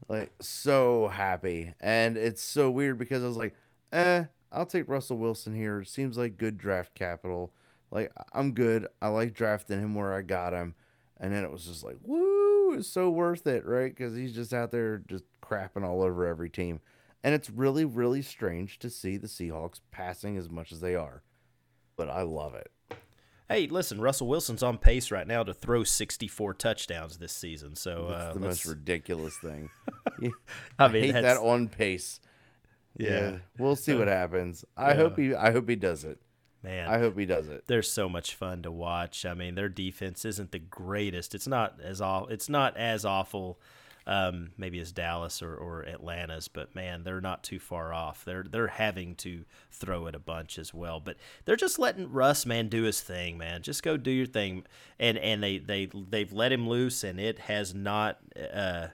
like 0.08 0.32
so 0.40 1.08
happy. 1.08 1.74
And 1.80 2.16
it's 2.16 2.42
so 2.42 2.70
weird 2.70 2.98
because 2.98 3.22
I 3.22 3.26
was 3.26 3.36
like, 3.36 3.54
eh, 3.92 4.24
I'll 4.54 4.66
take 4.66 4.88
Russell 4.88 5.18
Wilson 5.18 5.54
here. 5.54 5.84
Seems 5.84 6.16
like 6.16 6.36
good 6.38 6.56
draft 6.58 6.94
capital. 6.94 7.52
Like 7.90 8.12
I'm 8.32 8.52
good. 8.52 8.86
I 9.02 9.08
like 9.08 9.34
drafting 9.34 9.80
him 9.80 9.94
where 9.94 10.14
I 10.14 10.22
got 10.22 10.52
him, 10.52 10.74
and 11.20 11.32
then 11.32 11.44
it 11.44 11.50
was 11.50 11.64
just 11.66 11.84
like, 11.84 11.96
woo, 12.02 12.74
it's 12.74 12.88
so 12.88 13.10
worth 13.10 13.46
it, 13.46 13.64
right? 13.66 13.94
Because 13.94 14.16
he's 14.16 14.34
just 14.34 14.52
out 14.54 14.70
there 14.70 14.98
just 15.08 15.24
crapping 15.42 15.84
all 15.84 16.02
over 16.02 16.26
every 16.26 16.50
team. 16.50 16.80
And 17.22 17.34
it's 17.34 17.48
really, 17.48 17.84
really 17.84 18.20
strange 18.22 18.78
to 18.80 18.90
see 18.90 19.16
the 19.16 19.26
Seahawks 19.28 19.80
passing 19.90 20.36
as 20.36 20.50
much 20.50 20.72
as 20.72 20.80
they 20.80 20.94
are. 20.94 21.22
But 21.96 22.10
I 22.10 22.22
love 22.22 22.54
it. 22.54 22.70
Hey, 23.48 23.66
listen, 23.66 24.00
Russell 24.00 24.26
Wilson's 24.26 24.62
on 24.62 24.76
pace 24.78 25.10
right 25.10 25.26
now 25.26 25.42
to 25.42 25.54
throw 25.54 25.84
64 25.84 26.54
touchdowns 26.54 27.16
this 27.18 27.32
season. 27.32 27.76
So 27.76 28.08
That's 28.10 28.22
uh, 28.24 28.32
the 28.34 28.38
let's- 28.40 28.64
most 28.66 28.66
ridiculous 28.66 29.36
thing. 29.38 29.70
I 30.78 30.84
I, 30.84 30.88
mean, 30.88 31.02
hate 31.04 31.12
that's- 31.12 31.36
that 31.38 31.42
on 31.42 31.68
pace. 31.68 32.20
Yeah, 32.96 33.38
we'll 33.58 33.76
see 33.76 33.94
what 33.94 34.08
happens. 34.08 34.64
I 34.76 34.90
Yeah. 34.90 34.94
hope 34.96 35.18
he. 35.18 35.34
I 35.34 35.50
hope 35.52 35.68
he 35.68 35.76
does 35.76 36.04
it. 36.04 36.18
man. 36.62 36.88
I 36.88 36.98
hope 36.98 37.18
he 37.18 37.26
does 37.26 37.48
it. 37.48 37.64
they're 37.66 37.82
so 37.82 38.08
much 38.08 38.34
fun 38.34 38.62
to 38.62 38.70
watch. 38.70 39.26
I 39.26 39.34
mean, 39.34 39.54
their 39.54 39.68
defense 39.68 40.24
isn't 40.24 40.50
the 40.52 40.58
greatest. 40.58 41.34
It's 41.34 41.46
not 41.46 41.78
as 41.82 42.00
aw- 42.00 42.24
It's 42.26 42.48
not 42.48 42.74
as 42.78 43.04
awful, 43.04 43.60
um, 44.06 44.52
maybe 44.56 44.78
as 44.80 44.90
Dallas 44.92 45.42
or, 45.42 45.54
or 45.54 45.82
Atlanta's, 45.82 46.48
but 46.48 46.74
man, 46.74 47.04
they're 47.04 47.20
not 47.20 47.42
too 47.44 47.58
far 47.58 47.92
off. 47.92 48.24
They're 48.24 48.44
they're 48.44 48.68
having 48.68 49.14
to 49.16 49.44
throw 49.70 50.06
it 50.06 50.14
a 50.14 50.18
bunch 50.18 50.58
as 50.58 50.72
well, 50.72 51.00
but 51.00 51.16
they're 51.44 51.56
just 51.56 51.78
letting 51.78 52.10
Russ 52.10 52.46
man 52.46 52.68
do 52.68 52.84
his 52.84 53.00
thing, 53.02 53.36
man. 53.36 53.60
Just 53.62 53.82
go 53.82 53.96
do 53.98 54.10
your 54.10 54.24
thing, 54.26 54.64
and 54.98 55.18
and 55.18 55.42
they 55.42 55.58
they 55.58 55.86
they've 55.92 56.32
let 56.32 56.50
him 56.52 56.66
loose, 56.68 57.04
and 57.04 57.18
it 57.20 57.40
has 57.40 57.74
not. 57.74 58.18
Uh, 58.54 58.88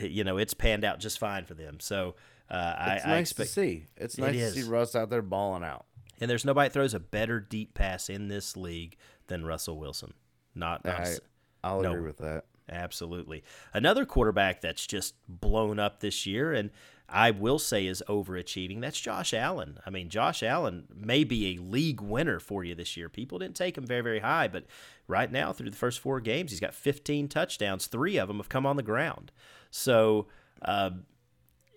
you 0.00 0.24
know, 0.24 0.38
it's 0.38 0.54
panned 0.54 0.84
out 0.84 0.98
just 0.98 1.18
fine 1.18 1.44
for 1.44 1.54
them. 1.54 1.78
So 1.78 2.14
uh, 2.54 2.92
It's 2.96 3.04
I 3.04 3.08
nice 3.08 3.30
expect 3.30 3.48
to 3.48 3.52
see. 3.54 3.86
It's 3.96 4.18
It 4.18 4.22
to 4.22 4.28
is. 4.38 4.54
see 4.54 4.62
Russ 4.64 4.94
out 4.94 5.10
there 5.10 5.22
balling 5.22 5.64
out. 5.64 5.86
and 6.20 6.30
there's 6.30 6.44
nobody 6.44 6.68
that 6.68 6.72
throws 6.72 6.94
a 6.94 7.00
better 7.00 7.40
deep 7.40 7.74
pass 7.74 8.08
in 8.08 8.28
this 8.28 8.56
league 8.56 8.96
than 9.26 9.44
Russell 9.44 9.78
Wilson. 9.78 10.14
Not, 10.54 10.84
not 10.84 11.08
I'll 11.62 11.80
no. 11.82 11.92
agree 11.92 12.06
with 12.06 12.18
that. 12.18 12.44
absolutely. 12.70 13.42
Another 13.72 14.04
quarterback 14.06 14.60
that's 14.60 14.86
just 14.86 15.14
blown 15.28 15.78
up 15.78 16.00
this 16.00 16.26
year, 16.26 16.52
and 16.52 16.70
I 17.08 17.30
will 17.32 17.58
say 17.58 17.86
is 17.86 18.02
overachieving. 18.08 18.80
That's 18.80 19.00
Josh 19.00 19.34
Allen. 19.34 19.78
I 19.84 19.90
mean, 19.90 20.08
Josh 20.08 20.42
Allen 20.42 20.84
may 20.94 21.24
be 21.24 21.54
a 21.56 21.60
league 21.60 22.00
winner 22.00 22.38
for 22.38 22.64
you 22.64 22.74
this 22.74 22.96
year. 22.96 23.08
People 23.08 23.38
didn't 23.38 23.56
take 23.56 23.76
him 23.76 23.86
very, 23.86 24.00
very 24.02 24.20
high, 24.20 24.46
but 24.48 24.64
right 25.08 25.30
now, 25.30 25.52
through 25.52 25.70
the 25.70 25.76
first 25.76 26.00
four 26.00 26.20
games, 26.20 26.50
he's 26.52 26.60
got 26.60 26.74
15 26.74 27.28
touchdowns. 27.28 27.86
Three 27.86 28.16
of 28.16 28.28
them 28.28 28.36
have 28.38 28.48
come 28.48 28.64
on 28.66 28.76
the 28.76 28.82
ground. 28.82 29.32
So, 29.70 30.28
uh, 30.62 30.90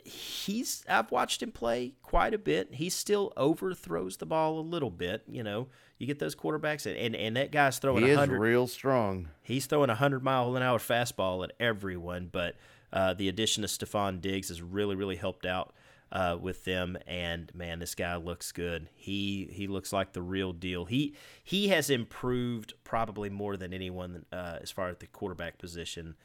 he's 0.08 0.84
I've 0.88 1.12
watched 1.12 1.44
him 1.44 1.52
play 1.52 1.94
quite 2.02 2.34
a 2.34 2.38
bit. 2.38 2.76
He 2.76 2.90
still 2.90 3.34
overthrows 3.36 4.18
the 4.18 4.26
ball 4.26 4.60
a 4.60 4.62
little 4.62 4.90
bit. 4.90 5.24
You 5.28 5.44
know, 5.44 5.68
you 5.98 6.08
get 6.08 6.20
those 6.20 6.36
quarterbacks, 6.36 6.86
and 6.86 6.98
and, 6.98 7.16
and 7.16 7.36
that 7.38 7.52
guy's 7.52 7.80
throwing. 7.80 8.04
He 8.04 8.10
is 8.10 8.18
100, 8.18 8.40
real 8.40 8.68
strong. 8.68 9.30
He's 9.44 9.66
throwing 9.66 9.90
a 9.90 9.96
hundred 9.96 10.24
mile 10.24 10.56
an 10.56 10.64
hour 10.64 10.80
fastball 10.80 11.44
at 11.44 11.52
everyone, 11.60 12.30
but 12.32 12.56
uh, 12.94 13.14
the 13.14 13.28
addition 13.30 13.64
of 13.64 13.70
Stefon 13.70 14.22
Diggs 14.22 14.48
has 14.50 14.62
really 14.62 14.96
really 14.96 15.18
helped 15.18 15.46
out. 15.46 15.74
Uh, 16.10 16.38
with 16.40 16.64
them 16.64 16.98
and 17.06 17.54
man, 17.54 17.80
this 17.80 17.94
guy 17.94 18.16
looks 18.16 18.54
good. 18.54 18.88
He 18.96 19.50
he 19.52 19.68
looks 19.68 19.92
like 19.92 20.14
the 20.14 20.22
real 20.22 20.54
deal. 20.54 20.86
He 20.86 21.16
he 21.44 21.68
has 21.68 21.90
improved 21.90 22.76
probably 22.86 23.30
more 23.30 23.58
than 23.58 23.74
anyone 23.74 24.24
uh, 24.32 24.60
as 24.62 24.72
far 24.72 24.88
as 24.88 24.96
the 25.00 25.08
quarterback 25.08 25.58
position 25.58 26.16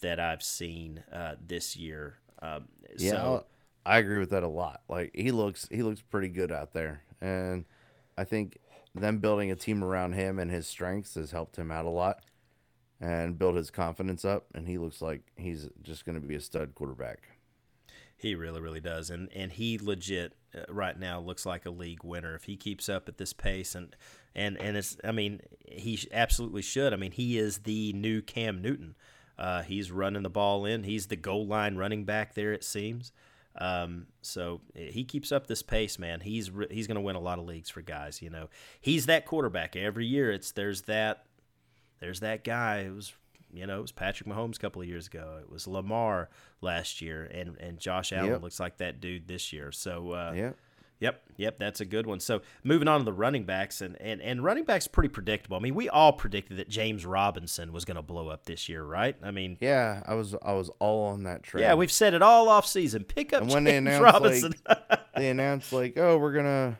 that 0.00 0.20
I've 0.20 0.44
seen 0.44 1.02
uh, 1.12 1.34
this 1.44 1.74
year. 1.74 2.18
Um, 2.42 2.68
Yeah, 2.98 3.12
so, 3.12 3.46
I 3.86 3.98
agree 3.98 4.18
with 4.18 4.30
that 4.30 4.42
a 4.42 4.48
lot. 4.48 4.82
Like 4.88 5.12
he 5.14 5.30
looks, 5.30 5.66
he 5.70 5.82
looks 5.82 6.02
pretty 6.02 6.28
good 6.28 6.52
out 6.52 6.72
there, 6.72 7.02
and 7.20 7.64
I 8.18 8.24
think 8.24 8.58
them 8.94 9.18
building 9.18 9.50
a 9.50 9.56
team 9.56 9.82
around 9.82 10.12
him 10.12 10.38
and 10.38 10.50
his 10.50 10.66
strengths 10.66 11.14
has 11.14 11.30
helped 11.30 11.56
him 11.56 11.70
out 11.70 11.86
a 11.86 11.90
lot, 11.90 12.24
and 13.00 13.38
build 13.38 13.56
his 13.56 13.70
confidence 13.70 14.24
up. 14.24 14.46
And 14.54 14.68
he 14.68 14.78
looks 14.78 15.00
like 15.00 15.22
he's 15.36 15.68
just 15.82 16.04
going 16.04 16.20
to 16.20 16.26
be 16.26 16.34
a 16.34 16.40
stud 16.40 16.74
quarterback. 16.74 17.28
He 18.16 18.36
really, 18.36 18.60
really 18.60 18.80
does, 18.80 19.10
and 19.10 19.28
and 19.34 19.50
he 19.50 19.78
legit 19.78 20.34
uh, 20.54 20.60
right 20.68 20.96
now 20.96 21.18
looks 21.18 21.44
like 21.44 21.66
a 21.66 21.70
league 21.70 22.04
winner 22.04 22.36
if 22.36 22.44
he 22.44 22.56
keeps 22.56 22.88
up 22.88 23.08
at 23.08 23.18
this 23.18 23.32
pace, 23.32 23.74
and 23.74 23.96
and 24.34 24.56
and 24.60 24.76
it's 24.76 24.96
I 25.02 25.10
mean 25.10 25.40
he 25.66 25.98
absolutely 26.12 26.62
should. 26.62 26.92
I 26.92 26.96
mean 26.96 27.10
he 27.10 27.36
is 27.36 27.60
the 27.60 27.92
new 27.94 28.22
Cam 28.22 28.62
Newton. 28.62 28.94
Uh, 29.38 29.62
he's 29.62 29.90
running 29.90 30.22
the 30.22 30.30
ball 30.30 30.64
in. 30.64 30.84
He's 30.84 31.06
the 31.06 31.16
goal 31.16 31.46
line 31.46 31.76
running 31.76 32.04
back 32.04 32.34
there. 32.34 32.52
It 32.52 32.64
seems. 32.64 33.12
Um, 33.56 34.06
so 34.22 34.60
he 34.74 35.04
keeps 35.04 35.30
up 35.32 35.46
this 35.46 35.62
pace, 35.62 35.98
man. 35.98 36.20
He's 36.20 36.50
re- 36.50 36.68
he's 36.70 36.86
going 36.86 36.94
to 36.94 37.00
win 37.02 37.16
a 37.16 37.20
lot 37.20 37.38
of 37.38 37.44
leagues 37.44 37.68
for 37.68 37.82
guys. 37.82 38.22
You 38.22 38.30
know, 38.30 38.48
he's 38.80 39.06
that 39.06 39.26
quarterback 39.26 39.76
every 39.76 40.06
year. 40.06 40.30
It's 40.30 40.52
there's 40.52 40.82
that 40.82 41.24
there's 42.00 42.20
that 42.20 42.44
guy 42.44 42.84
who's 42.84 43.12
you 43.54 43.66
know, 43.66 43.78
it 43.78 43.82
was 43.82 43.92
Patrick 43.92 44.26
Mahomes 44.26 44.56
a 44.56 44.60
couple 44.60 44.80
of 44.80 44.88
years 44.88 45.06
ago. 45.08 45.36
It 45.42 45.50
was 45.50 45.66
Lamar 45.66 46.30
last 46.62 47.02
year, 47.02 47.24
and 47.24 47.56
and 47.60 47.78
Josh 47.78 48.10
Allen 48.12 48.30
Yep. 48.30 48.42
looks 48.42 48.58
like 48.58 48.78
that 48.78 49.00
dude 49.00 49.28
this 49.28 49.52
year. 49.52 49.70
So 49.72 50.12
uh, 50.12 50.32
Yeah, 50.34 50.52
Yep, 51.02 51.22
yep, 51.36 51.58
that's 51.58 51.80
a 51.80 51.84
good 51.84 52.06
one. 52.06 52.20
So 52.20 52.42
moving 52.62 52.86
on 52.86 53.00
to 53.00 53.04
the 53.04 53.12
running 53.12 53.42
backs, 53.44 53.80
and 53.80 54.00
and, 54.00 54.22
and 54.22 54.44
running 54.44 54.62
backs 54.62 54.86
pretty 54.86 55.08
predictable. 55.08 55.56
I 55.56 55.60
mean, 55.60 55.74
we 55.74 55.88
all 55.88 56.12
predicted 56.12 56.58
that 56.58 56.68
James 56.68 57.04
Robinson 57.04 57.72
was 57.72 57.84
going 57.84 57.96
to 57.96 58.02
blow 58.02 58.28
up 58.28 58.44
this 58.44 58.68
year, 58.68 58.84
right? 58.84 59.16
I 59.20 59.32
mean, 59.32 59.58
yeah. 59.60 60.04
I 60.06 60.14
was, 60.14 60.36
I 60.44 60.52
was 60.52 60.70
all 60.78 61.06
on 61.06 61.24
that 61.24 61.42
train. 61.42 61.62
yeah, 61.62 61.74
we've 61.74 61.90
said 61.90 62.14
it 62.14 62.22
all 62.22 62.48
off 62.48 62.66
season. 62.66 63.02
Pick 63.02 63.32
up 63.32 63.42
And 63.42 63.50
when 63.50 63.64
they 63.64 63.72
James 63.72 63.88
announced, 63.88 64.02
Robinson. 64.14 64.54
they 65.16 65.30
announced 65.30 65.72
like, 65.72 65.98
oh, 65.98 66.18
we're 66.18 66.32
gonna, 66.34 66.78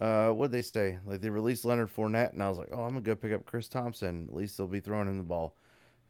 uh, 0.00 0.28
what'd 0.30 0.52
they 0.52 0.62
say? 0.62 0.98
Like 1.04 1.20
they 1.20 1.30
released 1.30 1.64
Leonard 1.64 1.90
Fournette, 1.92 2.32
and 2.32 2.40
I 2.42 2.48
was 2.48 2.58
like, 2.58 2.68
oh, 2.72 2.82
I'm 2.82 2.90
gonna 2.90 3.00
go 3.00 3.16
pick 3.16 3.32
up 3.32 3.44
Chris 3.44 3.68
Thompson. 3.68 4.28
At 4.30 4.36
least 4.36 4.56
they'll 4.56 4.68
be 4.68 4.78
throwing 4.80 5.08
him 5.08 5.18
the 5.18 5.24
ball. 5.24 5.56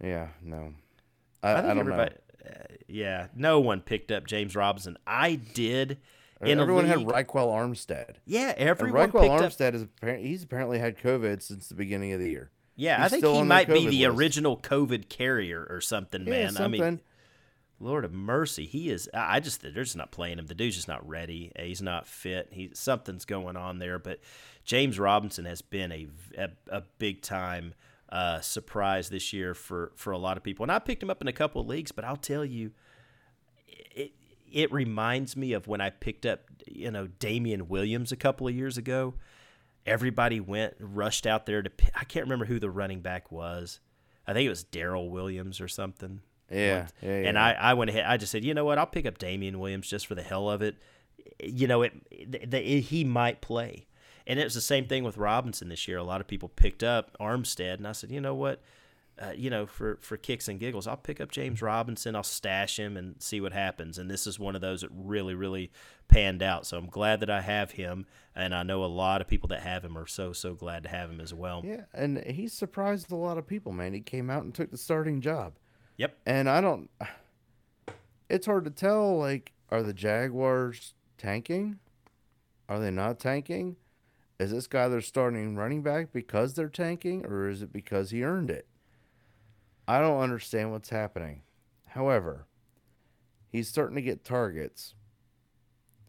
Yeah, 0.02 0.28
no, 0.42 0.74
I, 1.42 1.48
I 1.52 1.58
I, 1.58 1.62
don't 1.62 1.78
everybody, 1.78 2.14
know. 2.44 2.50
uh, 2.50 2.74
yeah, 2.88 3.28
no 3.34 3.60
one 3.60 3.80
picked 3.80 4.12
up 4.12 4.26
James 4.26 4.54
Robinson. 4.54 4.98
I 5.06 5.36
did. 5.36 5.96
In 6.42 6.60
Everyone 6.60 6.84
had. 6.84 6.98
Ryquell 6.98 7.48
Armstead. 7.48 8.16
yeah, 8.26 8.54
And 8.56 8.68
everyone 8.68 9.10
Ryquell 9.10 9.30
up. 9.30 9.42
Armstead 9.42 9.74
is 9.74 9.82
apparently 9.82 10.28
he's 10.28 10.42
apparently 10.42 10.78
had 10.78 10.98
COVID 10.98 11.42
since 11.42 11.68
the 11.68 11.74
beginning 11.74 12.12
of 12.12 12.20
the 12.20 12.28
year. 12.28 12.50
Yeah, 12.74 13.02
I 13.02 13.08
think 13.08 13.24
he 13.24 13.42
might 13.42 13.68
be 13.68 13.86
the 13.88 14.06
list. 14.06 14.18
original 14.18 14.58
COVID 14.58 15.08
carrier 15.08 15.66
or 15.70 15.80
something, 15.80 16.24
man. 16.24 16.54
yeah, 16.54 16.62
I 16.64 16.68
mean. 16.68 17.00
Lord 17.78 18.06
of 18.06 18.12
mercy, 18.12 18.64
he 18.64 18.90
is. 18.90 19.08
I 19.12 19.36
I 19.36 19.40
just 19.40 19.60
they're 19.60 19.70
just 19.70 19.96
not 19.96 20.10
playing 20.10 20.38
him. 20.38 20.46
The 20.46 20.54
dude's 20.54 20.76
just 20.76 20.88
not 20.88 21.06
ready. 21.06 21.52
He's 21.58 21.82
not 21.82 22.06
fit. 22.06 22.48
He 22.50 22.70
something's 22.72 23.26
going 23.26 23.56
on 23.56 23.78
there. 23.78 23.98
But 23.98 24.20
James 24.64 24.98
Robinson 24.98 25.44
has 25.44 25.60
been 25.60 25.92
a 25.92 26.06
a, 26.38 26.48
a 26.70 26.82
big 26.98 27.20
time 27.20 27.74
uh, 28.08 28.40
surprise 28.40 29.10
this 29.10 29.32
year 29.32 29.52
for 29.52 29.92
for 29.94 30.12
a 30.12 30.18
lot 30.18 30.36
of 30.38 30.42
people. 30.42 30.64
And 30.64 30.72
I 30.72 30.78
picked 30.78 31.02
him 31.02 31.10
up 31.10 31.20
in 31.20 31.28
a 31.28 31.32
couple 31.34 31.60
of 31.60 31.66
leagues, 31.66 31.92
but 31.92 32.04
I'll 32.04 32.16
tell 32.16 32.44
you, 32.46 32.70
it 34.50 34.62
it 34.62 34.72
reminds 34.72 35.36
me 35.36 35.52
of 35.52 35.66
when 35.68 35.80
I 35.80 35.90
picked 35.90 36.26
up 36.26 36.40
you 36.66 36.90
know 36.90 37.06
Damien 37.06 37.68
Williams 37.68 38.12
a 38.12 38.16
couple 38.16 38.48
of 38.48 38.54
years 38.54 38.76
ago. 38.78 39.14
Everybody 39.84 40.40
went 40.40 40.74
rushed 40.80 41.26
out 41.26 41.46
there 41.46 41.62
to. 41.62 41.70
pi- 41.70 41.90
I 41.94 42.04
can't 42.04 42.24
remember 42.24 42.46
who 42.46 42.58
the 42.58 42.70
running 42.70 43.00
back 43.00 43.30
was. 43.30 43.78
I 44.26 44.32
think 44.32 44.46
it 44.46 44.50
was 44.50 44.64
Daryl 44.64 45.08
Williams 45.10 45.60
or 45.60 45.68
something. 45.68 46.22
yeah, 46.50 46.88
yeah, 47.00 47.10
And. 47.10 47.38
I, 47.38 47.52
I 47.52 47.74
went 47.74 47.90
ahead. 47.90 48.04
I 48.04 48.16
just 48.16 48.32
said, 48.32 48.44
you 48.44 48.52
know 48.52 48.64
what? 48.64 48.78
I'll 48.78 48.86
pick 48.86 49.06
up 49.06 49.18
Damien 49.18 49.60
Williams 49.60 49.88
just 49.88 50.08
for 50.08 50.16
the 50.16 50.22
hell 50.22 50.50
of 50.50 50.60
it. 50.60 50.74
You 51.40 51.68
know, 51.68 51.82
it, 51.82 51.92
th 52.10 52.50
th 52.50 52.86
he 52.88 53.04
might 53.04 53.40
play. 53.40 53.86
And 54.26 54.40
it 54.40 54.44
was 54.44 54.54
the 54.54 54.60
same 54.60 54.86
thing 54.86 55.04
with 55.04 55.16
Robinson 55.16 55.68
this 55.68 55.86
year. 55.86 55.98
A 55.98 56.02
lot 56.02 56.20
of 56.20 56.26
people 56.26 56.48
picked 56.48 56.82
up 56.82 57.16
Armstead, 57.20 57.74
and 57.74 57.86
I 57.86 57.92
said, 57.92 58.10
you 58.10 58.20
know 58.20 58.34
what? 58.34 58.60
Uh, 59.18 59.32
you 59.34 59.48
know, 59.48 59.64
for 59.64 59.96
for 60.02 60.18
kicks 60.18 60.46
and 60.46 60.60
giggles, 60.60 60.86
I'll 60.86 60.96
pick 60.96 61.22
up 61.22 61.30
James 61.30 61.62
Robinson. 61.62 62.14
I'll 62.14 62.22
stash 62.22 62.78
him 62.78 62.98
and 62.98 63.14
see 63.22 63.40
what 63.40 63.54
happens. 63.54 63.96
And 63.96 64.10
this 64.10 64.26
is 64.26 64.38
one 64.38 64.54
of 64.54 64.60
those 64.60 64.82
that 64.82 64.90
really, 64.92 65.34
really 65.34 65.70
panned 66.06 66.42
out. 66.42 66.66
So 66.66 66.76
I'm 66.76 66.88
glad 66.88 67.20
that 67.20 67.30
I 67.30 67.40
have 67.40 67.72
him, 67.72 68.04
and 68.34 68.54
I 68.54 68.62
know 68.62 68.84
a 68.84 68.86
lot 68.86 69.22
of 69.22 69.26
people 69.26 69.48
that 69.48 69.62
have 69.62 69.82
him 69.82 69.96
are 69.96 70.06
so 70.06 70.34
so 70.34 70.54
glad 70.54 70.82
to 70.82 70.90
have 70.90 71.10
him 71.10 71.20
as 71.20 71.32
well. 71.32 71.62
yeah, 71.64 71.84
and 71.94 72.22
he 72.24 72.46
surprised 72.46 73.10
a 73.10 73.16
lot 73.16 73.38
of 73.38 73.46
people. 73.46 73.72
Man, 73.72 73.94
he 73.94 74.00
came 74.00 74.28
out 74.28 74.44
and 74.44 74.54
took 74.54 74.70
the 74.70 74.76
starting 74.76 75.22
job. 75.22 75.54
Yep. 75.96 76.16
And 76.26 76.48
I 76.48 76.60
don't. 76.60 76.90
It's 78.28 78.46
hard 78.46 78.64
to 78.64 78.72
tell. 78.72 79.16
Like, 79.16 79.52
are 79.70 79.84
the 79.84 79.92
Jaguars 79.94 80.94
tanking? 81.16 81.78
Are 82.68 82.80
they 82.80 82.90
not 82.90 83.20
tanking? 83.20 83.76
Is 84.40 84.50
this 84.50 84.66
guy 84.66 84.88
their 84.88 85.00
starting 85.00 85.54
running 85.56 85.82
back 85.82 86.12
because 86.12 86.54
they're 86.54 86.68
tanking, 86.68 87.24
or 87.24 87.48
is 87.48 87.62
it 87.62 87.72
because 87.72 88.10
he 88.10 88.24
earned 88.24 88.50
it? 88.50 88.66
I 89.88 90.00
don't 90.00 90.20
understand 90.20 90.72
what's 90.72 90.90
happening. 90.90 91.42
However, 91.88 92.46
he's 93.48 93.68
starting 93.68 93.96
to 93.96 94.02
get 94.02 94.24
targets 94.24 94.94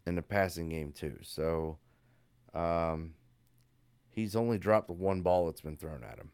in 0.06 0.16
the 0.16 0.22
passing 0.22 0.68
game 0.68 0.92
too. 0.92 1.18
So, 1.22 1.78
um, 2.54 3.14
he's 4.10 4.34
only 4.34 4.58
dropped 4.58 4.88
the 4.88 4.94
one 4.94 5.22
ball 5.22 5.46
that's 5.46 5.60
been 5.60 5.76
thrown 5.76 6.02
at 6.02 6.18
him. 6.18 6.30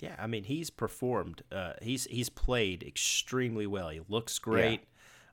Yeah, 0.00 0.14
I 0.18 0.26
mean 0.26 0.44
he's 0.44 0.70
performed. 0.70 1.42
Uh, 1.50 1.72
he's 1.82 2.04
he's 2.04 2.28
played 2.28 2.82
extremely 2.82 3.66
well. 3.66 3.88
He 3.88 4.00
looks 4.08 4.38
great. 4.38 4.82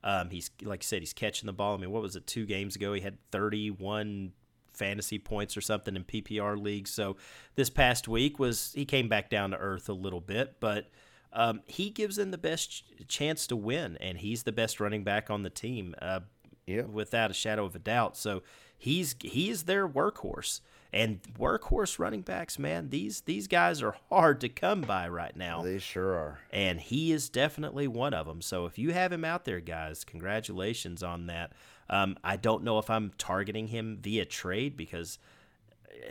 Um, 0.03 0.29
he's 0.29 0.49
like 0.63 0.81
I 0.81 0.86
said, 0.86 1.01
he's 1.01 1.13
catching 1.13 1.47
the 1.47 1.53
ball. 1.53 1.75
I 1.75 1.77
mean, 1.77 1.91
what 1.91 2.01
was 2.01 2.15
it? 2.15 2.25
Two 2.25 2.45
games 2.45 2.75
ago, 2.75 2.93
he 2.93 3.01
had 3.01 3.17
31 3.31 4.33
fantasy 4.73 5.17
points 5.19 5.55
or 5.55 5.61
something 5.61 5.95
in 5.95 6.03
PPR 6.03 6.61
leagues. 6.61 6.91
So 6.91 7.15
this 7.55 7.69
past 7.69 8.07
week 8.07 8.39
was 8.39 8.71
he 8.75 8.86
came 8.86 9.07
back 9.07 9.29
down 9.29 9.51
to 9.51 9.57
earth 9.57 9.89
a 9.89 9.93
little 9.93 10.21
bit, 10.21 10.59
but 10.59 10.89
um, 11.36 11.61
he 11.67 11.89
gives 11.91 12.15
them 12.15 12.31
the 12.31 12.38
best 12.38 12.71
ch- 12.71 12.83
chance 13.07 13.45
to 13.47 13.55
win, 13.55 13.97
and 14.01 14.17
he's 14.17 14.43
the 14.43 14.51
best 14.51 14.79
running 14.79 15.03
back 15.03 15.29
on 15.29 15.43
the 15.43 15.49
team. 15.49 15.93
Uh, 16.01 16.21
Yep. 16.67 16.88
without 16.88 17.29
a 17.29 17.33
shadow 17.36 17.63
of 17.65 17.75
a 17.75 17.79
doubt. 17.79 18.17
So 18.17 18.41
he's 18.75 19.15
he 19.21 19.51
is 19.51 19.63
their 19.65 19.88
workhorse. 19.88 20.61
And 20.91 21.21
workhorse 21.38 21.99
running 21.99 22.21
backs, 22.21 22.57
man, 22.57 22.89
these 22.89 23.21
these 23.21 23.47
guys 23.47 23.83
are 23.83 23.95
hard 24.09 24.41
to 24.41 24.49
come 24.49 24.81
by 24.81 25.07
right 25.07 25.36
now. 25.36 25.61
They 25.61 25.77
sure 25.77 26.15
are. 26.15 26.39
and 26.51 26.81
he 26.81 27.11
is 27.11 27.29
definitely 27.29 27.88
one 27.88 28.15
of 28.15 28.25
them. 28.25 28.41
So 28.41 28.65
if 28.65 28.79
you 28.79 28.93
have 28.93 29.11
him 29.13 29.23
out 29.23 29.45
there, 29.45 29.59
guys, 29.59 30.03
congratulations 30.03 31.03
on 31.03 31.27
that. 31.27 31.51
Um, 31.88 32.17
I 32.23 32.36
don't 32.36 32.63
know 32.63 32.79
if 32.79 32.89
I'm 32.89 33.11
targeting 33.19 33.67
him 33.67 33.99
via 34.01 34.25
trade 34.25 34.75
because 34.75 35.19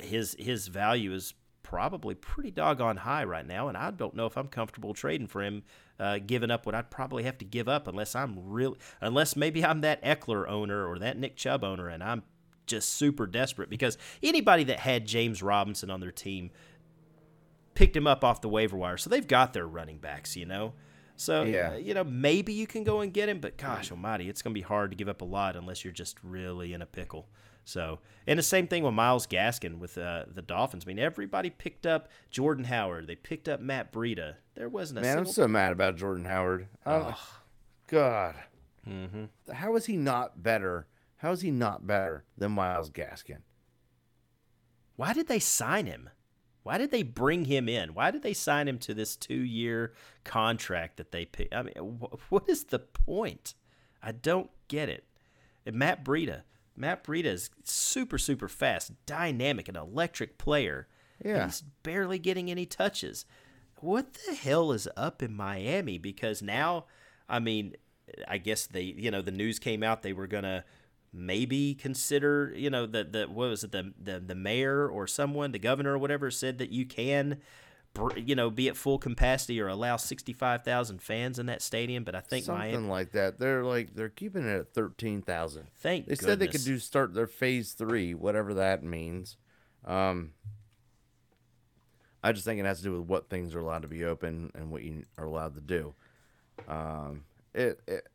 his 0.01 0.37
his 0.39 0.68
value 0.68 1.12
is 1.12 1.35
probably 1.75 2.14
pretty 2.14 2.53
doggone 2.53 2.99
high 2.99 3.25
right 3.25 3.45
now, 3.45 3.66
and 3.66 3.77
I 3.77 3.91
don't 3.91 4.14
know 4.14 4.27
if 4.27 4.39
I'm 4.39 4.47
comfortable 4.47 4.95
trading 4.95 5.27
for 5.27 5.43
him, 5.43 5.64
uh, 5.99 6.20
giving 6.25 6.49
up 6.49 6.66
what 6.66 6.75
I'd 6.77 6.89
probably 6.89 7.25
have 7.25 7.37
to 7.39 7.45
give 7.45 7.68
up 7.68 7.89
unless 7.89 8.14
I'm 8.14 8.39
real, 8.49 8.77
unless 9.01 9.35
maybe 9.35 9.64
I'm 9.64 9.81
that 9.81 10.01
Ekeler 10.05 10.49
owner 10.49 10.87
or 10.87 11.01
that 11.01 11.18
Nick 11.18 11.35
Chubb 11.35 11.64
owner, 11.64 11.89
and 11.89 12.01
I'm 12.01 12.22
just 12.66 12.91
super 12.91 13.27
desperate 13.27 13.68
because 13.70 13.99
anybody 14.22 14.62
that 14.64 14.79
had 14.79 15.05
James 15.05 15.43
Robinson 15.43 15.91
on 15.91 15.99
their 15.99 16.12
team 16.12 16.53
picked 17.75 17.97
him 17.97 18.07
up 18.07 18.22
off 18.22 18.41
the 18.41 18.49
waiver 18.49 18.77
wire, 18.77 18.97
so 18.97 19.11
they've 19.11 19.27
got 19.27 19.53
their 19.53 19.66
running 19.66 19.99
backs, 19.99 20.37
you 20.37 20.47
know. 20.47 20.75
So 21.16 21.43
Yeah. 21.43 21.72
uh, 21.72 21.77
you 21.77 21.93
know 21.95 22.05
maybe 22.05 22.53
you 22.53 22.68
can 22.68 22.85
go 22.85 23.01
and 23.01 23.12
get 23.12 23.29
him, 23.29 23.41
but 23.41 23.57
gosh 23.57 23.91
almighty, 23.91 24.29
it's 24.29 24.43
gonna 24.43 24.55
be 24.55 24.61
hard 24.61 24.93
to 24.93 24.97
give 24.97 25.09
up 25.09 25.22
a 25.22 25.25
lot 25.25 25.57
unless 25.57 25.85
you're 25.85 25.93
just 25.93 26.18
really 26.22 26.72
in 26.72 26.83
a 26.83 26.87
pickle. 26.87 27.29
So 27.65 28.01
and 28.27 28.39
the 28.39 28.43
same 28.43 28.67
thing 28.67 28.83
with 28.83 28.95
Myles 28.95 29.27
Gaskin 29.27 29.79
with 29.79 29.97
uh, 29.99 30.25
the 30.29 30.43
Dolphins. 30.43 30.85
I 30.85 30.89
mean, 30.89 30.99
everybody 30.99 31.49
picked 31.51 31.87
up 31.87 32.09
Jordan 32.31 32.65
Howard. 32.65 33.07
They 33.07 33.17
picked 33.17 33.49
up 33.49 33.61
Matt 33.61 33.93
Breida. 33.93 34.35
There 34.55 34.69
wasn't 34.69 34.99
a 34.99 35.03
Man, 35.03 35.19
I'm 35.19 35.27
so 35.27 35.49
mad 35.49 35.73
about 35.73 35.97
Jordan 35.97 36.25
Howard. 36.27 36.69
Oh, 36.87 37.01
don't- 37.01 37.17
God, 37.87 38.35
Mm-hmm. 38.89 39.53
How 39.53 39.75
is 39.77 39.87
he 39.87 39.97
not 39.97 40.43
better? 40.43 40.87
How 41.17 41.33
is 41.33 41.41
he 41.41 41.51
not 41.51 41.87
better 41.87 42.25
than 42.37 42.53
Myles 42.53 42.91
Gaskin? 42.91 43.39
Why 44.97 45.12
did 45.12 45.27
they 45.27 45.39
sign 45.39 45.87
him? 45.87 46.11
Why 46.62 46.79
did 46.79 46.91
they 46.91 47.03
bring 47.03 47.45
him 47.47 47.69
in? 47.69 47.95
Why 47.95 48.11
did 48.11 48.23
they 48.23 48.33
sign 48.33 48.69
him 48.69 48.79
to 48.81 48.95
this 48.95 49.17
two-year 49.17 49.93
contract 50.25 50.97
that 50.97 51.12
they 51.12 51.25
picked? 51.25 51.55
I 51.55 51.62
mean, 51.62 51.99
wh- 52.01 52.33
what 52.33 52.49
is 52.49 52.65
the 52.65 52.79
point? 52.79 53.55
I 54.03 54.12
don't 54.12 54.51
get 54.69 54.89
it. 54.89 55.05
And 55.67 55.77
Matt 55.77 56.05
Breida, 56.05 56.43
Matt 56.77 57.05
Breida 57.05 57.27
is 57.27 57.51
super, 57.62 58.18
super 58.18 58.49
fast, 58.49 58.93
dynamic, 59.07 59.68
an 59.68 59.77
electric 59.77 60.39
player. 60.39 60.89
Yeah. 61.25 61.45
he's 61.45 61.62
barely 61.83 62.18
getting 62.18 62.51
any 62.51 62.66
touches. 62.66 63.25
What 63.81 64.14
the 64.14 64.35
hell 64.35 64.72
is 64.72 64.89
up 64.97 65.22
in 65.22 65.35
Miami? 65.35 65.99
Because 65.99 66.43
now, 66.43 66.87
I 67.29 67.39
mean, 67.39 67.77
I 68.27 68.39
guess 68.39 68.66
they, 68.66 68.83
you 68.83 69.11
know, 69.11 69.22
the 69.22 69.31
news 69.31 69.59
came 69.59 69.83
out 69.83 70.03
they 70.03 70.12
were 70.12 70.27
gonna 70.27 70.64
maybe 71.12 71.75
consider, 71.75 72.53
you 72.57 72.70
know, 72.70 72.87
the 72.87 73.05
the 73.05 73.29
what 73.29 73.51
was 73.51 73.64
it, 73.64 73.72
the 73.72 73.93
the 74.01 74.20
the 74.20 74.35
mayor 74.35 74.89
or 74.89 75.07
someone, 75.07 75.53
the 75.53 75.59
governor 75.59 75.95
or 75.95 75.99
whatever, 75.99 76.31
said 76.31 76.59
that 76.59 76.70
you 76.70 76.85
can, 76.85 77.41
you 78.16 78.34
know, 78.34 78.51
be 78.51 78.68
at 78.68 78.76
full 78.76 78.99
capacity 78.99 79.61
or 79.61 79.68
allow 79.68 79.97
sixty 79.97 80.32
five 80.32 80.64
thousand 80.64 81.03
fans 81.03 81.38
in 81.38 81.47
that 81.47 81.62
stadium. 81.62 82.05
But 82.05 82.14
I 82.14 82.20
think 82.20 82.45
Something 82.45 82.72
Miami, 82.72 82.88
like 82.88 83.12
that. 83.12 83.38
They're 83.38 83.64
like 83.64 83.95
they're 83.95 84.09
keeping 84.09 84.47
it 84.47 84.57
at 84.57 84.74
thirteen 84.74 85.22
thousand. 85.22 85.68
thank 85.76 86.07
They 86.07 86.14
said 86.14 86.38
they 86.38 86.49
could 86.49 86.64
do 86.64 86.78
start 86.78 87.14
their 87.14 87.26
phase 87.26 87.72
three, 87.72 88.14
whatever 88.14 88.55
that 88.55 88.82
means. 88.82 89.36
Um, 89.84 90.32
I 92.22 92.32
just 92.32 92.45
think 92.45 92.59
it 92.59 92.66
has 92.66 92.78
to 92.78 92.84
do 92.84 92.99
with 92.99 93.09
what 93.09 93.28
things 93.28 93.55
are 93.55 93.61
allowed 93.61 93.82
to 93.82 93.88
be 93.88 94.05
open 94.05 94.51
and 94.55 94.70
what 94.70 94.82
you 94.82 95.05
are 95.18 95.26
allowed 95.26 95.55
to 95.55 95.61
do. 95.61 95.95
Um, 96.66 97.24
it, 97.53 97.80
it 97.86 98.09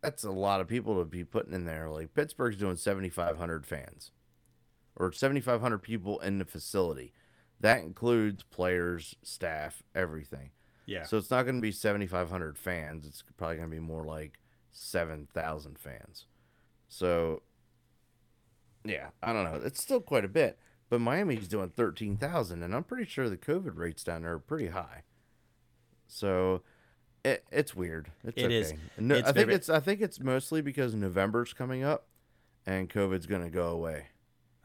that's 0.00 0.24
a 0.24 0.30
lot 0.30 0.60
of 0.60 0.68
people 0.68 0.98
to 1.00 1.04
be 1.04 1.24
putting 1.24 1.52
in 1.52 1.64
there. 1.64 1.90
Like 1.90 2.14
Pittsburgh's 2.14 2.56
doing 2.56 2.76
seventy 2.76 3.08
five 3.08 3.36
hundred 3.36 3.66
fans, 3.66 4.12
or 4.94 5.12
seventy 5.12 5.40
five 5.40 5.60
hundred 5.60 5.78
people 5.78 6.20
in 6.20 6.38
the 6.38 6.44
facility. 6.44 7.12
That 7.60 7.80
includes 7.80 8.42
players, 8.42 9.14
staff, 9.22 9.82
everything. 9.94 10.50
yeah. 10.86 11.04
So 11.04 11.16
it's 11.16 11.30
not 11.30 11.44
going 11.44 11.56
to 11.56 11.62
be 11.62 11.72
7,500 11.72 12.58
fans. 12.58 13.06
It's 13.06 13.22
probably 13.36 13.56
going 13.56 13.70
to 13.70 13.74
be 13.74 13.80
more 13.80 14.04
like 14.04 14.38
7,000 14.72 15.78
fans. 15.78 16.26
So, 16.88 17.42
yeah, 18.84 19.08
I 19.22 19.32
don't 19.32 19.44
know. 19.44 19.60
It's 19.64 19.82
still 19.82 20.00
quite 20.00 20.24
a 20.24 20.28
bit. 20.28 20.58
But 20.88 21.00
Miami's 21.00 21.48
doing 21.48 21.70
13,000, 21.70 22.62
and 22.62 22.72
I'm 22.74 22.84
pretty 22.84 23.06
sure 23.10 23.28
the 23.28 23.36
COVID 23.36 23.76
rates 23.76 24.04
down 24.04 24.22
there 24.22 24.34
are 24.34 24.38
pretty 24.38 24.68
high. 24.68 25.02
So, 26.06 26.62
it, 27.24 27.44
it's 27.50 27.74
weird. 27.74 28.12
It's 28.22 28.36
It 28.40 28.44
okay. 28.44 28.54
is. 28.56 28.74
No, 28.96 29.16
It's 29.16 29.28
I 29.28 29.32
think 29.32 29.46
very- 29.46 29.54
it's 29.56 29.68
I 29.68 29.80
think 29.80 30.00
it's 30.00 30.20
mostly 30.20 30.60
because 30.62 30.94
November's 30.94 31.52
coming 31.52 31.82
up, 31.82 32.06
and 32.66 32.88
COVID's 32.88 33.26
going 33.26 33.42
to 33.42 33.50
go 33.50 33.68
away. 33.68 34.06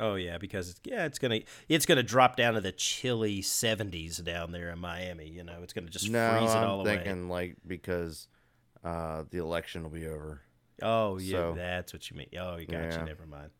Oh 0.02 0.16
yeah, 0.16 0.38
because 0.40 0.72
it's, 0.72 0.82
yeah, 0.84 1.06
it's 1.06 1.20
gonna 1.20 1.42
it's 1.70 1.86
gonna 1.86 2.02
drop 2.04 2.36
down 2.36 2.56
to 2.56 2.62
the 2.62 2.72
chilly 2.72 3.42
seventies 3.42 4.18
down 4.18 4.52
there 4.52 4.70
in 4.72 4.80
Miami. 4.80 5.28
You 5.28 5.44
know, 5.44 5.60
it's 5.62 5.74
gonna 5.74 5.90
just 5.90 6.10
No, 6.10 6.38
freeze 6.40 6.52
it 6.52 6.58
I'm 6.58 6.68
all 6.70 6.82
away. 6.82 6.96
thinking 6.96 7.30
like 7.30 7.56
because 7.66 8.28
uh, 8.84 9.24
the 9.30 9.38
election 9.38 9.84
will 9.84 9.92
be 9.92 10.08
over. 10.08 10.42
Oh 10.82 11.20
yeah, 11.20 11.38
So- 11.38 11.54
that's 11.56 11.94
what 11.94 12.10
you 12.10 12.18
mean. 12.18 12.30
Oh, 12.40 12.58
you 12.58 12.66
got 12.66 12.80
Yeah. 12.82 13.00
you. 13.02 13.06
Never 13.06 13.26
mind. 13.28 13.52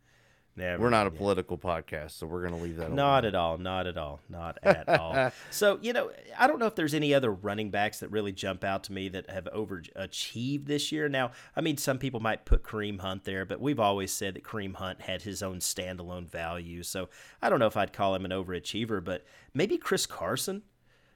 Never. 0.56 0.84
We're 0.84 0.90
not 0.90 1.08
a 1.08 1.12
yeah. 1.12 1.18
political 1.18 1.58
podcast, 1.58 2.12
so 2.12 2.28
we're 2.28 2.42
going 2.42 2.54
to 2.54 2.62
leave 2.62 2.76
that. 2.78 2.92
Not 2.92 3.24
alone. 3.24 3.26
at 3.26 3.36
all. 3.36 3.58
Not 3.58 3.88
at 3.88 3.98
all. 3.98 4.20
Not 4.30 4.58
at 4.64 4.90
all. 4.90 5.32
So 5.50 5.80
you 5.82 5.94
know, 5.94 6.12
I 6.38 6.48
don't 6.48 6.60
know 6.60 6.66
if 6.66 6.76
there's 6.76 6.94
any 6.94 7.14
other 7.14 7.32
running 7.32 7.72
backs 7.72 8.00
that 8.00 8.10
really 8.10 8.32
jump 8.32 8.64
out 8.64 8.84
to 8.86 8.94
me 8.94 9.10
that 9.10 9.30
have 9.30 9.46
overachieved 9.56 10.66
this 10.66 10.92
year. 10.92 11.08
Now, 11.10 11.32
I 11.56 11.62
mean, 11.62 11.78
some 11.78 11.98
people 11.98 12.20
might 12.20 12.46
put 12.46 12.64
Kareem 12.64 13.00
Hunt 13.00 13.24
there, 13.24 13.46
but 13.46 13.62
we've 13.62 13.80
always 13.80 14.12
said 14.12 14.36
that 14.36 14.44
Kareem 14.44 14.76
Hunt 14.76 15.02
had 15.02 15.22
his 15.22 15.42
own 15.42 15.60
standalone 15.60 16.30
value. 16.30 16.84
So 16.84 17.10
I 17.42 17.50
don't 17.50 17.60
know 17.60 17.68
if 17.68 17.78
I'd 17.78 17.94
call 17.94 18.16
him 18.16 18.26
an 18.26 18.32
overachiever, 18.32 19.04
but 19.04 19.26
maybe 19.54 19.78
Chris 19.78 20.06
Carson. 20.06 20.64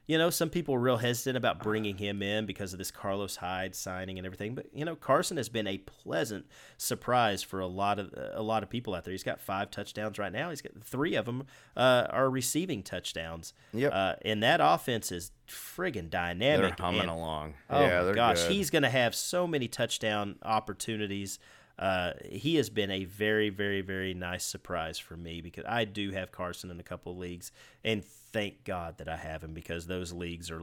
You 0.08 0.18
know, 0.18 0.30
some 0.30 0.50
people 0.50 0.74
were 0.74 0.80
real 0.80 0.98
hesitant 0.98 1.36
about 1.36 1.60
bringing 1.62 1.96
him 1.98 2.22
in 2.22 2.46
because 2.46 2.72
of 2.72 2.78
this 2.78 2.92
Carlos 2.92 3.36
Hyde 3.36 3.74
signing 3.74 4.18
and 4.18 4.24
everything. 4.26 4.54
But 4.54 4.66
you 4.72 4.84
know, 4.84 4.94
Carson 4.94 5.36
has 5.36 5.48
been 5.48 5.66
a 5.66 5.78
pleasant 5.78 6.46
surprise 6.78 7.42
for 7.42 7.58
a 7.58 7.66
lot 7.66 7.98
of 7.98 8.14
a 8.32 8.42
lot 8.42 8.62
of 8.62 8.70
people 8.70 8.94
out 8.94 9.04
there. 9.04 9.10
He's 9.12 9.24
got 9.24 9.40
five 9.40 9.70
touchdowns 9.72 10.18
right 10.18 10.32
now. 10.32 10.50
He's 10.50 10.62
got 10.62 10.72
three 10.84 11.16
of 11.16 11.24
them 11.24 11.44
uh, 11.76 12.06
are 12.10 12.30
receiving 12.30 12.82
touchdowns. 12.84 13.52
Yep. 13.72 13.92
Uh, 13.92 14.14
and 14.24 14.42
that 14.44 14.60
offense 14.62 15.10
is 15.10 15.32
friggin' 15.48 15.94
They're 16.10 16.20
dynamic. 16.34 16.78
humming 16.78 17.00
and- 17.02 17.10
along. 17.10 17.54
Oh 17.68 17.80
yeah, 17.80 17.98
my 17.98 18.04
they're 18.04 18.14
gosh, 18.14 18.42
good. 18.42 18.52
he's 18.52 18.70
going 18.70 18.82
to 18.84 18.88
have 18.90 19.14
so 19.14 19.46
many 19.46 19.66
touchdown 19.68 20.36
opportunities. 20.42 21.38
Uh, 21.78 22.12
he 22.24 22.56
has 22.56 22.70
been 22.70 22.90
a 22.90 23.04
very, 23.04 23.50
very, 23.50 23.82
very 23.82 24.14
nice 24.14 24.44
surprise 24.44 24.98
for 24.98 25.16
me 25.16 25.40
because 25.42 25.64
I 25.68 25.84
do 25.84 26.10
have 26.12 26.32
Carson 26.32 26.70
in 26.70 26.80
a 26.80 26.82
couple 26.82 27.12
of 27.12 27.18
leagues, 27.18 27.52
and 27.84 28.02
thank 28.04 28.64
God 28.64 28.98
that 28.98 29.08
I 29.08 29.16
have 29.16 29.44
him 29.44 29.52
because 29.52 29.86
those 29.86 30.12
leagues 30.12 30.50
are, 30.50 30.62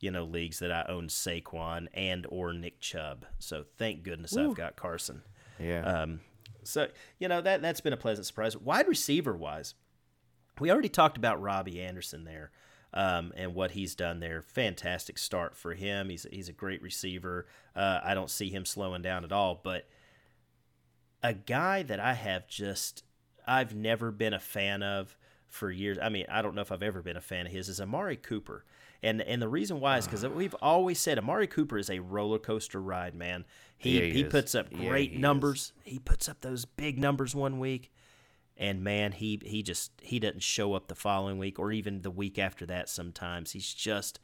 you 0.00 0.10
know, 0.10 0.24
leagues 0.24 0.58
that 0.58 0.70
I 0.70 0.84
own 0.88 1.08
Saquon 1.08 1.88
and 1.94 2.26
or 2.28 2.52
Nick 2.52 2.80
Chubb. 2.80 3.24
So 3.38 3.64
thank 3.78 4.02
goodness 4.02 4.36
I've 4.36 4.54
got 4.54 4.76
Carson. 4.76 5.22
yeah. 5.58 5.80
Um, 6.02 6.20
so 6.62 6.88
you 7.18 7.26
know 7.26 7.40
that 7.40 7.62
that's 7.62 7.80
been 7.80 7.94
a 7.94 7.98
pleasant 7.98 8.26
surprise. 8.26 8.54
Wide 8.54 8.86
receiver 8.86 9.34
wise, 9.34 9.74
we 10.58 10.70
already 10.70 10.90
talked 10.90 11.16
about 11.16 11.40
Robbie 11.40 11.80
Anderson 11.80 12.24
there, 12.24 12.50
um, 12.92 13.32
and 13.34 13.54
what 13.54 13.70
he's 13.70 13.94
done 13.94 14.20
there. 14.20 14.42
Fantastic 14.42 15.16
start 15.16 15.56
for 15.56 15.72
him. 15.72 16.10
He's 16.10 16.26
he's 16.30 16.50
a 16.50 16.52
great 16.52 16.82
receiver. 16.82 17.46
Uh, 17.74 18.00
I 18.04 18.12
don't 18.12 18.30
see 18.30 18.50
him 18.50 18.66
slowing 18.66 19.00
down 19.00 19.24
at 19.24 19.32
all. 19.32 19.58
But 19.62 19.88
a 21.22 21.34
guy 21.34 21.82
that 21.82 22.00
I 22.00 22.14
have 22.14 22.48
just 22.48 23.04
I've 23.46 23.74
never 23.74 24.10
been 24.10 24.34
a 24.34 24.40
fan 24.40 24.82
of 24.82 25.16
for 25.48 25.70
years. 25.70 25.98
I 26.00 26.08
mean, 26.08 26.26
I 26.30 26.42
don't 26.42 26.54
know 26.54 26.62
if 26.62 26.70
I've 26.72 26.82
ever 26.82 27.02
been 27.02 27.16
a 27.16 27.20
fan 27.20 27.46
of 27.46 27.52
his. 27.52 27.68
Is 27.68 27.80
Amari 27.80 28.16
Cooper, 28.16 28.64
and 29.02 29.20
and 29.22 29.42
the 29.42 29.48
reason 29.48 29.80
why 29.80 29.98
is 29.98 30.06
because 30.06 30.26
we've 30.26 30.54
always 30.62 31.00
said 31.00 31.18
Amari 31.18 31.46
Cooper 31.46 31.78
is 31.78 31.90
a 31.90 31.98
roller 32.00 32.38
coaster 32.38 32.80
ride, 32.80 33.14
man. 33.14 33.44
He 33.76 33.98
Yeah, 33.98 34.04
he 34.06 34.12
he 34.12 34.24
puts 34.24 34.54
up 34.54 34.68
Yeah, 34.70 34.88
great 34.88 35.10
he 35.10 35.16
is. 35.16 35.20
numbers. 35.20 35.72
He 35.84 35.98
puts 35.98 36.28
up 36.28 36.40
those 36.40 36.64
big 36.64 36.98
numbers 36.98 37.34
one 37.34 37.58
week, 37.58 37.90
and 38.56 38.82
man, 38.84 39.12
he 39.12 39.40
he 39.44 39.62
just 39.62 39.90
he 40.02 40.18
doesn't 40.20 40.42
show 40.42 40.74
up 40.74 40.88
the 40.88 40.94
following 40.94 41.38
week 41.38 41.58
or 41.58 41.72
even 41.72 42.02
the 42.02 42.10
week 42.10 42.38
after 42.38 42.64
that. 42.66 42.88
Sometimes 42.88 43.52
he's 43.52 43.74
just 43.74 44.20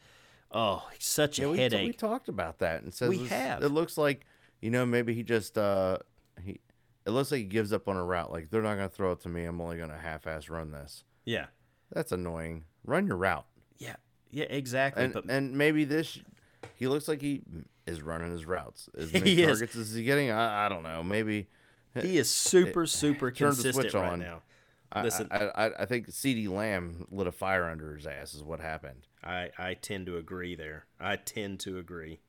oh, 0.52 0.88
he's 0.92 1.04
such 1.06 1.38
a 1.38 1.42
yeah, 1.42 1.48
we, 1.48 1.56
we 1.56 1.58
headache. 1.58 1.98
talked 1.98 2.28
about 2.28 2.58
that 2.60 2.82
and 2.82 2.94
says 2.94 3.08
We 3.10 3.18
have. 3.26 3.62
It 3.62 3.70
looks 3.70 3.98
like 3.98 4.24
you 4.60 4.70
know 4.70 4.86
maybe 4.86 5.14
he 5.14 5.22
just 5.22 5.58
uh 5.58 5.98
he. 6.44 6.60
It 7.06 7.10
looks 7.10 7.30
like 7.30 7.38
he 7.38 7.44
gives 7.44 7.72
up 7.72 7.88
on 7.88 7.96
a 7.96 8.04
route. 8.04 8.32
Like 8.32 8.50
they're 8.50 8.62
not 8.62 8.76
going 8.76 8.88
to 8.88 8.94
throw 8.94 9.12
it 9.12 9.20
to 9.20 9.28
me. 9.28 9.44
I'm 9.44 9.60
only 9.60 9.76
going 9.76 9.90
to 9.90 9.96
half-ass 9.98 10.48
run 10.48 10.72
this. 10.72 11.04
yeah, 11.24 11.46
That's 11.92 12.12
annoying. 12.12 12.64
Run 12.84 13.06
your 13.06 13.16
route. 13.16 13.46
yeah, 13.78 13.96
yeah, 14.30 14.46
exactly. 14.48 15.04
And 15.04 15.12
but 15.14 15.24
and 15.28 15.56
maybe 15.56 15.84
this 15.84 16.18
he 16.74 16.86
looks 16.88 17.06
like 17.08 17.20
he 17.22 17.42
is 17.86 18.02
running 18.02 18.30
his 18.32 18.44
routes. 18.44 18.88
As 18.98 19.10
He 19.10 19.18
many 19.20 19.40
is. 19.40 19.46
targets 19.58 19.76
as 19.76 19.94
he 19.94 20.02
getting? 20.04 20.30
I, 20.30 20.66
I 20.66 20.68
don't 20.68 20.82
know. 20.82 21.02
Maybe 21.02 21.46
he 21.94 22.18
is 22.18 22.28
super 22.28 22.86
super 22.86 23.30
turn 23.30 23.48
consistent 23.50 23.74
switch 23.74 23.94
right 23.94 24.12
on. 24.12 24.18
now. 24.18 24.42
I, 24.92 25.02
Listen, 25.02 25.28
I, 25.32 25.44
I, 25.46 25.82
I 25.82 25.84
think 25.86 26.08
CeeDee 26.10 26.48
Lamb 26.48 27.06
lit 27.10 27.26
a 27.26 27.32
fire 27.32 27.64
under 27.68 27.94
his 27.96 28.06
ass. 28.06 28.34
Is 28.34 28.42
what 28.42 28.60
happened. 28.60 29.06
I, 29.22 29.50
I 29.58 29.74
tend 29.74 30.06
to 30.06 30.16
agree 30.16 30.54
there. 30.54 30.86
I 31.00 31.16
tend 31.16 31.58
to 31.60 31.78
agree. 31.78 32.20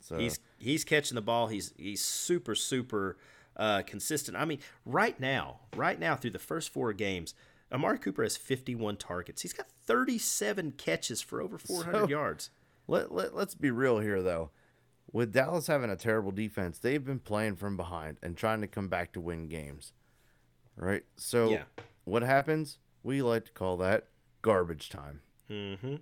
So 0.00 0.18
He's 0.18 0.38
he's 0.58 0.84
catching 0.84 1.14
the 1.14 1.22
ball. 1.22 1.46
He's 1.48 1.72
he's 1.76 2.02
super 2.02 2.54
super 2.54 3.16
uh, 3.56 3.82
consistent. 3.86 4.36
I 4.36 4.44
mean, 4.44 4.58
right 4.84 5.18
now, 5.18 5.60
right 5.74 5.98
now 5.98 6.14
through 6.16 6.30
the 6.32 6.38
first 6.38 6.70
four 6.72 6.92
games, 6.92 7.34
Amari 7.72 7.98
Cooper 7.98 8.22
has 8.22 8.36
51 8.36 8.96
targets. 8.96 9.42
He's 9.42 9.52
got 9.52 9.66
37 9.84 10.72
catches 10.72 11.20
for 11.22 11.40
over 11.40 11.58
400 11.58 11.92
So- 12.02 12.08
yards. 12.08 12.50
let, 12.86 13.10
let 13.12 13.34
let's 13.34 13.54
be 13.54 13.70
real 13.70 13.98
here 14.00 14.22
though. 14.22 14.50
With 15.12 15.32
Dallas 15.32 15.66
having 15.68 15.90
a 15.90 15.96
terrible 15.96 16.32
defense, 16.32 16.78
they've 16.78 17.04
been 17.04 17.20
playing 17.20 17.56
from 17.56 17.76
behind 17.76 18.18
and 18.22 18.36
trying 18.36 18.60
to 18.60 18.66
come 18.66 18.88
back 18.88 19.12
to 19.12 19.20
win 19.20 19.48
games. 19.48 19.92
Right. 20.76 21.04
So 21.16 21.50
Yeah. 21.50 21.62
what 22.04 22.22
happens? 22.22 22.78
We 23.02 23.22
like 23.22 23.46
to 23.46 23.52
call 23.52 23.76
that 23.78 24.08
garbage 24.42 24.88
time. 24.90 25.20
Mm-hmm. 25.50 25.96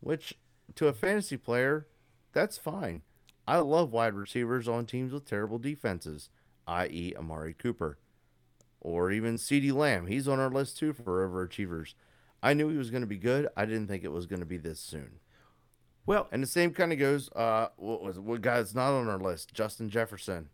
which 0.00 0.34
to 0.74 0.88
a 0.88 0.92
fantasy 0.92 1.36
player, 1.36 1.86
that's 2.32 2.58
fine. 2.58 3.02
I 3.46 3.58
love 3.58 3.92
wide 3.92 4.14
receivers 4.14 4.68
on 4.68 4.86
teams 4.86 5.12
with 5.12 5.24
terrible 5.24 5.58
defenses, 5.58 6.28
i.e., 6.68 7.14
Amari 7.18 7.54
Cooper, 7.54 7.98
or 8.80 9.10
even 9.10 9.36
CeeDee 9.36 9.72
Lamb. 9.72 10.06
He's 10.06 10.28
on 10.28 10.38
our 10.38 10.50
list 10.50 10.78
too 10.78 10.92
for 10.92 11.28
overachievers. 11.28 11.94
I 12.42 12.54
knew 12.54 12.68
he 12.68 12.76
was 12.76 12.90
going 12.90 13.00
to 13.00 13.06
be 13.08 13.16
good. 13.18 13.48
I 13.56 13.64
didn't 13.64 13.88
think 13.88 14.04
it 14.04 14.12
was 14.12 14.26
going 14.26 14.40
to 14.40 14.46
be 14.46 14.58
this 14.58 14.78
soon. 14.78 15.18
Well, 16.06 16.28
And 16.30 16.42
the 16.42 16.46
same 16.46 16.72
kind 16.72 16.92
of 16.92 16.98
goes. 16.98 17.28
Uh, 17.32 17.68
what 17.76 18.02
was 18.02 18.18
what 18.18 18.40
guy's 18.40 18.74
not 18.74 18.92
on 18.92 19.08
our 19.08 19.18
list? 19.18 19.52
Justin 19.52 19.90
Jefferson. 19.90 20.48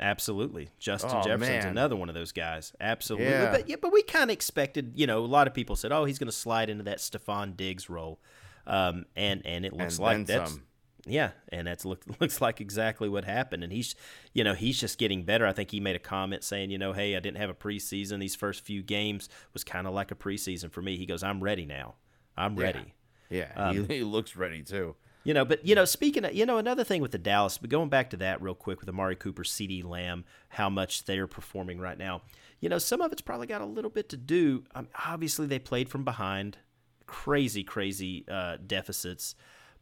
absolutely. 0.00 0.70
Justin 0.78 1.10
Oh, 1.14 1.22
Jefferson's 1.22 1.64
man. 1.64 1.68
another 1.68 1.94
one 1.96 2.08
of 2.08 2.14
those 2.14 2.32
guys. 2.32 2.72
Absolutely. 2.80 3.28
Yeah. 3.30 3.52
But 3.52 3.68
yeah, 3.68 3.76
but 3.80 3.92
we 3.92 4.02
kind 4.02 4.24
of 4.24 4.30
expected, 4.34 4.92
you 4.96 5.06
know, 5.06 5.24
a 5.24 5.26
lot 5.26 5.46
of 5.46 5.54
people 5.54 5.76
said, 5.76 5.92
"Oh, 5.92 6.04
he's 6.04 6.18
going 6.18 6.26
to 6.30 6.36
slide 6.36 6.70
into 6.70 6.84
that 6.84 6.98
Stefon 6.98 7.56
Diggs 7.56 7.88
role." 7.88 8.18
Um, 8.66 9.04
and 9.16 9.42
and 9.44 9.64
it 9.64 9.72
looks 9.72 9.98
And 9.98 10.04
like 10.04 10.26
that's 10.26 10.52
some. 10.52 10.62
Yeah, 11.06 11.32
and 11.48 11.66
that's 11.66 11.84
look, 11.84 12.02
looks 12.20 12.40
like 12.40 12.60
exactly 12.60 13.08
what 13.08 13.24
happened. 13.24 13.64
And 13.64 13.72
he's, 13.72 13.94
you 14.32 14.44
know, 14.44 14.54
he's 14.54 14.78
just 14.78 14.98
getting 14.98 15.24
better. 15.24 15.46
I 15.46 15.52
think 15.52 15.70
he 15.70 15.80
made 15.80 15.96
a 15.96 16.00
comment 16.00 16.44
saying, 16.44 16.70
you 16.70 16.78
know, 16.78 16.92
hey, 16.92 17.16
I 17.16 17.20
didn't 17.20 17.38
have 17.38 17.50
a 17.50 17.54
preseason. 17.54 18.20
These 18.20 18.36
first 18.36 18.64
few 18.64 18.82
games 18.82 19.28
was 19.52 19.64
kind 19.64 19.86
of 19.86 19.94
like 19.94 20.10
a 20.10 20.14
preseason 20.14 20.70
for 20.70 20.82
me. 20.82 20.96
He 20.96 21.06
goes, 21.06 21.22
I'm 21.22 21.42
ready 21.42 21.66
now. 21.66 21.94
I'm 22.36 22.56
ready. 22.56 22.94
Yeah, 23.30 23.48
um, 23.56 23.88
he, 23.88 23.96
he, 23.96 24.02
looks 24.04 24.36
ready 24.36 24.62
too. 24.62 24.94
You 25.24 25.34
know, 25.34 25.44
but 25.44 25.64
you 25.64 25.74
know, 25.74 25.84
speaking 25.84 26.24
of, 26.24 26.34
you 26.34 26.46
know, 26.46 26.58
another 26.58 26.84
thing 26.84 27.00
with 27.00 27.12
the 27.12 27.18
Dallas, 27.18 27.58
but 27.58 27.70
going 27.70 27.88
back 27.88 28.10
to 28.10 28.16
that 28.18 28.42
real 28.42 28.54
quick 28.54 28.80
with 28.80 28.88
Amari 28.88 29.16
Cooper, 29.16 29.44
CeeDee 29.44 29.84
Lamb, 29.84 30.24
how 30.48 30.68
much 30.68 31.04
they're 31.04 31.26
performing 31.26 31.78
right 31.78 31.98
now. 31.98 32.22
You 32.60 32.68
know, 32.68 32.78
some 32.78 33.00
of 33.00 33.12
it's 33.12 33.22
probably 33.22 33.46
got 33.46 33.60
a 33.60 33.66
little 33.66 33.90
bit 33.90 34.08
to 34.10 34.16
do. 34.16 34.64
Um, 34.74 34.88
obviously, 35.06 35.46
they 35.46 35.58
played 35.58 35.88
from 35.88 36.04
behind, 36.04 36.58
crazy, 37.06 37.64
crazy 37.64 38.24
uh, 38.28 38.56
deficits, 38.66 39.34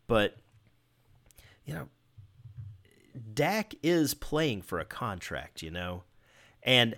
but 0.06 0.36
you 1.70 1.76
know, 1.76 1.88
Dak 3.32 3.74
is 3.80 4.12
playing 4.14 4.62
for 4.62 4.80
a 4.80 4.84
contract, 4.84 5.62
you 5.62 5.70
know, 5.70 6.02
and 6.64 6.96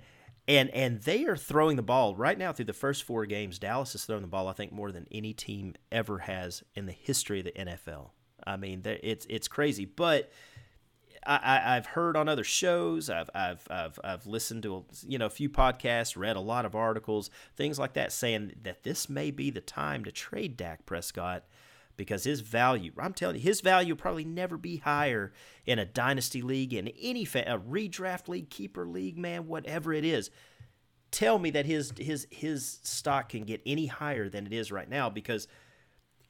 and 0.48 0.70
and 0.70 1.02
they 1.02 1.24
are 1.26 1.36
throwing 1.36 1.76
the 1.76 1.82
ball 1.82 2.16
right 2.16 2.38
now 2.38 2.52
through 2.52 2.64
the 2.64 2.72
first 2.72 3.02
four 3.04 3.26
games. 3.26 3.58
Dallas 3.58 3.94
is 3.94 4.04
throwing 4.06 4.22
the 4.22 4.28
ball, 4.28 4.48
I 4.48 4.54
think, 4.54 4.72
more 4.72 4.90
than 4.90 5.06
any 5.12 5.34
team 5.34 5.74
ever 5.90 6.20
has 6.20 6.62
in 6.74 6.86
the 6.86 6.92
history 6.92 7.40
of 7.40 7.44
the 7.44 7.52
NFL. 7.52 8.10
I 8.46 8.56
mean, 8.56 8.82
it's 8.84 9.26
it's 9.28 9.48
crazy, 9.48 9.84
but. 9.84 10.32
I, 11.24 11.74
have 11.74 11.86
heard 11.86 12.16
on 12.16 12.28
other 12.28 12.42
shows. 12.42 13.08
I've, 13.08 13.30
I've, 13.32 13.64
I've, 13.70 14.00
I've 14.02 14.26
listened 14.26 14.64
to 14.64 14.84
you 15.06 15.18
know 15.18 15.26
a 15.26 15.30
few 15.30 15.48
podcasts, 15.48 16.16
read 16.16 16.34
a 16.34 16.40
lot 16.40 16.64
of 16.64 16.74
articles, 16.74 17.30
things 17.56 17.78
like 17.78 17.92
that, 17.92 18.10
saying 18.10 18.54
that 18.64 18.82
this 18.82 19.08
may 19.08 19.30
be 19.30 19.48
the 19.48 19.60
time 19.60 20.04
to 20.04 20.10
trade 20.10 20.56
Dak 20.56 20.84
Prescott 20.84 21.44
because 22.02 22.24
his 22.24 22.40
value, 22.40 22.90
I'm 22.98 23.14
telling 23.14 23.36
you, 23.36 23.42
his 23.42 23.60
value 23.60 23.94
will 23.94 24.00
probably 24.00 24.24
never 24.24 24.58
be 24.58 24.78
higher 24.78 25.32
in 25.64 25.78
a 25.78 25.84
dynasty 25.84 26.42
league, 26.42 26.74
in 26.74 26.88
any 27.00 27.24
fa- 27.24 27.44
a 27.46 27.60
redraft 27.60 28.26
league, 28.26 28.50
keeper 28.50 28.84
league, 28.84 29.16
man, 29.16 29.46
whatever 29.46 29.92
it 29.92 30.04
is. 30.04 30.28
Tell 31.12 31.38
me 31.38 31.50
that 31.50 31.64
his 31.64 31.92
his 31.96 32.26
his 32.32 32.80
stock 32.82 33.28
can 33.28 33.44
get 33.44 33.62
any 33.64 33.86
higher 33.86 34.28
than 34.28 34.48
it 34.48 34.52
is 34.52 34.72
right 34.72 34.88
now 34.88 35.10
because 35.10 35.46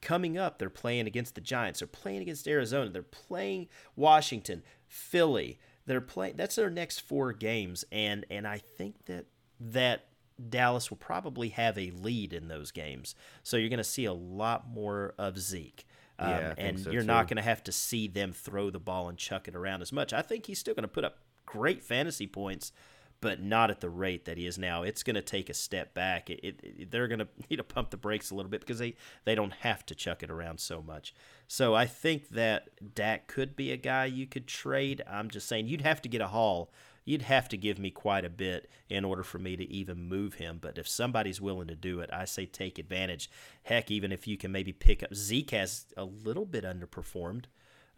coming 0.03 0.37
up 0.37 0.59
they're 0.59 0.69
playing 0.69 1.07
against 1.07 1.35
the 1.35 1.41
Giants, 1.41 1.79
they're 1.79 1.89
playing 1.89 2.21
against 2.21 2.47
Arizona, 2.47 2.91
they're 2.91 3.03
playing 3.03 3.69
Washington, 3.97 4.63
Philly. 4.87 5.59
They're 5.87 6.03
playing 6.03 6.37
that's 6.37 6.57
their 6.57 6.69
next 6.69 6.99
four 7.01 7.33
games 7.33 7.87
and 7.91 8.27
and 8.31 8.47
I 8.47 8.59
think 8.59 9.07
that 9.07 9.25
that 9.59 10.05
Dallas 10.49 10.91
will 10.91 10.97
probably 10.97 11.51
have 11.51 11.79
a 11.79 11.91
lead 11.91 12.33
in 12.33 12.49
those 12.49 12.71
games. 12.71 13.15
So 13.43 13.57
you're 13.57 13.69
going 13.69 13.79
to 13.79 13.85
see 13.85 14.05
a 14.05 14.13
lot 14.13 14.69
more 14.69 15.15
of 15.19 15.39
Zeke. 15.39 15.87
Um, 16.19 16.31
yeah, 16.31 16.55
and 16.59 16.79
so 16.79 16.91
you're 16.91 17.03
too. 17.03 17.07
not 17.07 17.29
going 17.29 17.37
to 17.37 17.43
have 17.43 17.65
to 17.65 17.73
see 17.73 18.07
them 18.07 18.33
throw 18.33 18.71
the 18.71 18.79
ball 18.79 19.09
and 19.09 19.19
chuck 19.19 19.49
it 19.49 19.57
around 19.57 19.83
as 19.83 19.93
much. 19.93 20.13
I 20.13 20.23
think 20.23 20.47
he's 20.47 20.59
still 20.59 20.75
going 20.75 20.83
to 20.83 20.89
put 20.89 21.05
up 21.05 21.19
great 21.47 21.83
fantasy 21.83 22.27
points, 22.27 22.73
but 23.21 23.43
not 23.43 23.71
at 23.71 23.81
the 23.81 23.91
rate 23.91 24.25
that 24.27 24.39
he 24.39 24.47
is 24.47 24.59
now. 24.59 24.83
It's 24.83 25.03
going 25.03 25.15
to 25.15 25.23
take 25.23 25.49
a 25.49 25.55
step 25.55 25.95
back. 25.95 26.31
It, 26.31 26.41
it, 26.43 26.61
it, 26.63 26.91
they're 26.91 27.09
going 27.09 27.19
to 27.21 27.29
need 27.49 27.57
to 27.57 27.65
pump 27.65 27.91
the 27.91 27.97
brakes 27.97 28.31
a 28.31 28.35
little 28.35 28.51
bit 28.51 28.61
because 28.61 28.79
they, 28.79 28.95
they 29.25 29.35
don't 29.35 29.53
have 29.61 29.85
to 29.87 29.95
chuck 29.95 30.23
it 30.23 30.31
around 30.31 30.61
so 30.61 30.83
much. 30.83 31.15
So 31.49 31.75
I 31.75 31.87
think 31.87 32.29
that 32.31 32.95
Dak 32.95 33.27
could 33.27 33.57
be 33.57 33.73
a 33.73 33.77
guy 33.77 34.05
you 34.05 34.27
could 34.27 34.47
trade. 34.47 35.03
I'm 35.11 35.31
just 35.31 35.49
saying 35.49 35.67
you'd 35.67 35.81
have 35.81 36.03
to 36.03 36.09
get 36.09 36.21
a 36.21 36.29
haul 36.29 36.71
you'd 37.05 37.23
have 37.23 37.49
to 37.49 37.57
give 37.57 37.79
me 37.79 37.91
quite 37.91 38.25
a 38.25 38.31
bit 38.31 38.71
in 38.89 39.05
order 39.05 39.23
for 39.23 39.39
me 39.39 39.57
to 39.57 39.71
even 39.73 40.09
move 40.09 40.35
him. 40.35 40.59
But 40.61 40.79
if 40.79 40.89
somebody's 40.89 41.41
willing 41.41 41.69
to 41.69 41.75
do 41.75 42.01
it, 42.01 42.11
I 42.13 42.25
say 42.25 42.47
take 42.47 42.79
advantage. 42.79 43.31
Heck, 43.65 43.91
even 43.91 44.13
if 44.13 44.27
you 44.27 44.37
can 44.37 44.53
maybe 44.53 44.73
pick 44.73 45.03
up 45.03 45.15
Zeke 45.15 45.51
has 45.51 45.87
a 45.97 46.05
little 46.05 46.47
bit 46.47 46.65
underperformed. 46.65 47.47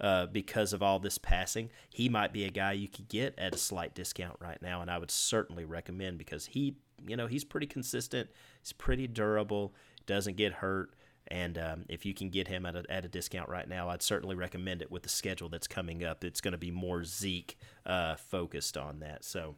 Uh, 0.01 0.27
because 0.27 0.73
of 0.73 0.83
all 0.83 0.99
this 0.99 1.19
passing, 1.19 1.71
he 1.89 2.09
might 2.09 2.33
be 2.33 2.45
a 2.45 2.51
guy 2.51 2.73
you 2.73 2.89
could 2.89 3.09
get 3.09 3.33
at 3.39 3.55
a 3.55 3.59
slight 3.59 3.95
discount 3.95 4.37
right 4.41 4.61
now, 4.61 4.83
and 4.83 4.91
I 4.91 4.99
would 4.99 5.11
certainly 5.11 5.65
recommend 5.65 6.19
because 6.19 6.47
he, 6.47 6.75
you 7.07 7.17
know, 7.17 7.29
he's 7.29 7.45
pretty 7.45 7.69
consistent, 7.69 8.29
he's 8.61 8.73
pretty 8.73 9.07
durable, 9.07 9.73
doesn't 10.05 10.37
get 10.37 10.55
hurt, 10.55 10.95
and 11.29 11.57
um, 11.59 11.85
if 11.89 12.05
you 12.05 12.15
can 12.15 12.29
get 12.29 12.49
him 12.49 12.67
at 12.67 12.77
a, 12.77 12.85
at 12.89 13.05
a 13.05 13.09
discount 13.09 13.49
right 13.49 13.69
now, 13.69 13.89
I'd 13.89 14.03
certainly 14.03 14.35
recommend 14.35 14.83
it 14.83 14.91
with 14.91 15.03
the 15.03 15.09
schedule 15.09 15.49
that's 15.49 15.67
coming 15.67 16.05
up. 16.05 16.25
It's 16.25 16.41
going 16.41 16.53
to 16.53 16.59
be 16.59 16.71
more 16.71 17.05
Zeke 17.05 17.57
uh, 17.87 18.17
focused 18.17 18.77
on 18.77 19.01
that. 19.01 19.25
So. 19.25 19.57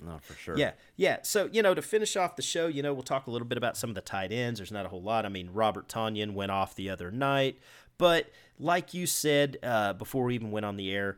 No, 0.00 0.18
for 0.18 0.34
sure. 0.34 0.58
Yeah, 0.58 0.72
yeah. 0.96 1.18
So 1.22 1.48
you 1.52 1.62
know, 1.62 1.72
to 1.72 1.80
finish 1.80 2.16
off 2.16 2.34
the 2.34 2.42
show, 2.42 2.66
you 2.66 2.82
know, 2.82 2.92
we'll 2.92 3.04
talk 3.04 3.28
a 3.28 3.30
little 3.30 3.46
bit 3.46 3.56
about 3.56 3.76
some 3.76 3.90
of 3.90 3.94
the 3.94 4.02
tight 4.02 4.32
ends. 4.32 4.58
There's 4.58 4.72
not 4.72 4.84
a 4.84 4.88
whole 4.88 5.00
lot. 5.02 5.24
I 5.24 5.28
mean, 5.28 5.50
Robert 5.52 5.88
Tonyan 5.88 6.34
went 6.34 6.50
off 6.50 6.74
the 6.74 6.90
other 6.90 7.12
night, 7.12 7.58
but 7.96 8.28
like 8.58 8.92
you 8.92 9.06
said 9.06 9.56
uh, 9.62 9.92
before 9.92 10.24
we 10.24 10.34
even 10.34 10.50
went 10.50 10.66
on 10.66 10.76
the 10.76 10.92
air, 10.92 11.16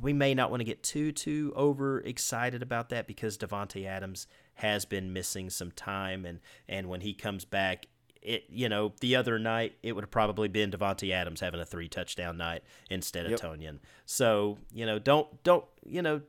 we 0.00 0.12
may 0.12 0.34
not 0.34 0.50
want 0.50 0.60
to 0.60 0.64
get 0.64 0.82
too 0.82 1.12
too 1.12 1.52
over 1.54 2.00
excited 2.00 2.62
about 2.62 2.88
that 2.88 3.06
because 3.06 3.38
Davante 3.38 3.86
Adams 3.86 4.26
has 4.54 4.84
been 4.84 5.12
missing 5.12 5.50
some 5.50 5.70
time, 5.70 6.24
and 6.24 6.40
and 6.68 6.88
when 6.88 7.02
he 7.02 7.12
comes 7.12 7.44
back, 7.44 7.86
it 8.26 8.44
you 8.48 8.68
know 8.68 8.92
the 9.00 9.16
other 9.16 9.38
night 9.38 9.76
it 9.82 9.92
would 9.92 10.02
have 10.02 10.10
probably 10.10 10.48
been 10.48 10.70
Davante 10.70 11.12
Adams 11.12 11.40
having 11.40 11.60
a 11.60 11.64
three 11.64 11.88
touchdown 11.88 12.36
night 12.36 12.62
instead 12.90 13.24
of 13.24 13.30
yep. 13.32 13.40
Tonyan. 13.40 13.78
So 14.04 14.58
you 14.72 14.84
know 14.84 14.98
don't 14.98 15.42
don't 15.44 15.64
you 15.84 16.02
know 16.02 16.20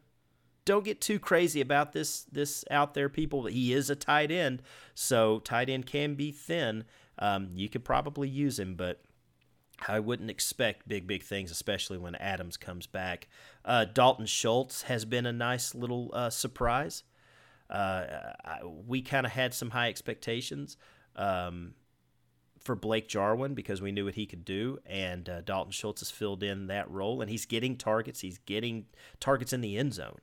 don't 0.64 0.86
get 0.86 1.02
too 1.02 1.18
crazy 1.18 1.62
about 1.62 1.94
this 1.94 2.24
this 2.32 2.64
out 2.70 2.94
there 2.94 3.10
people. 3.10 3.46
He 3.46 3.74
is 3.74 3.90
a 3.90 3.96
tight 3.96 4.32
end, 4.32 4.62
so 4.94 5.40
tight 5.40 5.70
end 5.70 5.86
can 5.86 6.16
be 6.16 6.32
thin. 6.32 6.84
Um, 7.20 7.50
you 7.56 7.68
could 7.68 7.84
probably 7.84 8.30
use 8.30 8.60
him, 8.60 8.76
but 8.76 9.02
I 9.88 10.00
wouldn't 10.00 10.30
expect 10.30 10.88
big, 10.88 11.08
big 11.08 11.24
things, 11.24 11.52
especially 11.52 11.98
when 11.98 12.16
Adams 12.16 12.58
comes 12.58 12.86
back. 12.86 13.28
Uh, 13.66 13.86
Dalton 13.86 14.26
Schultz 14.26 14.84
has 14.84 15.06
been 15.06 15.26
a 15.26 15.34
nice 15.34 15.74
little 15.74 16.12
uh, 16.14 16.30
surprise. 16.30 17.04
Uh, 17.70 18.06
I, 18.46 18.60
we 18.64 19.02
kind 19.02 19.26
of 19.26 19.32
had 19.32 19.54
some 19.54 19.72
high 19.72 19.90
expectations. 19.90 20.78
Um, 21.16 21.74
for 22.68 22.76
Blake 22.76 23.08
Jarwin 23.08 23.56
because 23.56 23.82
we 23.82 23.94
knew 23.94 24.06
what 24.06 24.16
he 24.16 24.28
could 24.28 24.46
do, 24.46 24.78
and 24.86 25.28
uh, 25.28 25.42
Dalton 25.42 25.72
Schultz 25.72 26.02
has 26.02 26.12
filled 26.12 26.44
in 26.44 26.68
that 26.68 26.92
role, 26.92 27.22
and 27.22 27.32
he's 27.32 27.46
getting 27.46 27.78
targets. 27.78 28.20
He's 28.20 28.38
getting 28.40 28.86
targets 29.20 29.54
in 29.54 29.62
the 29.62 29.78
end 29.78 29.94
zone. 29.94 30.20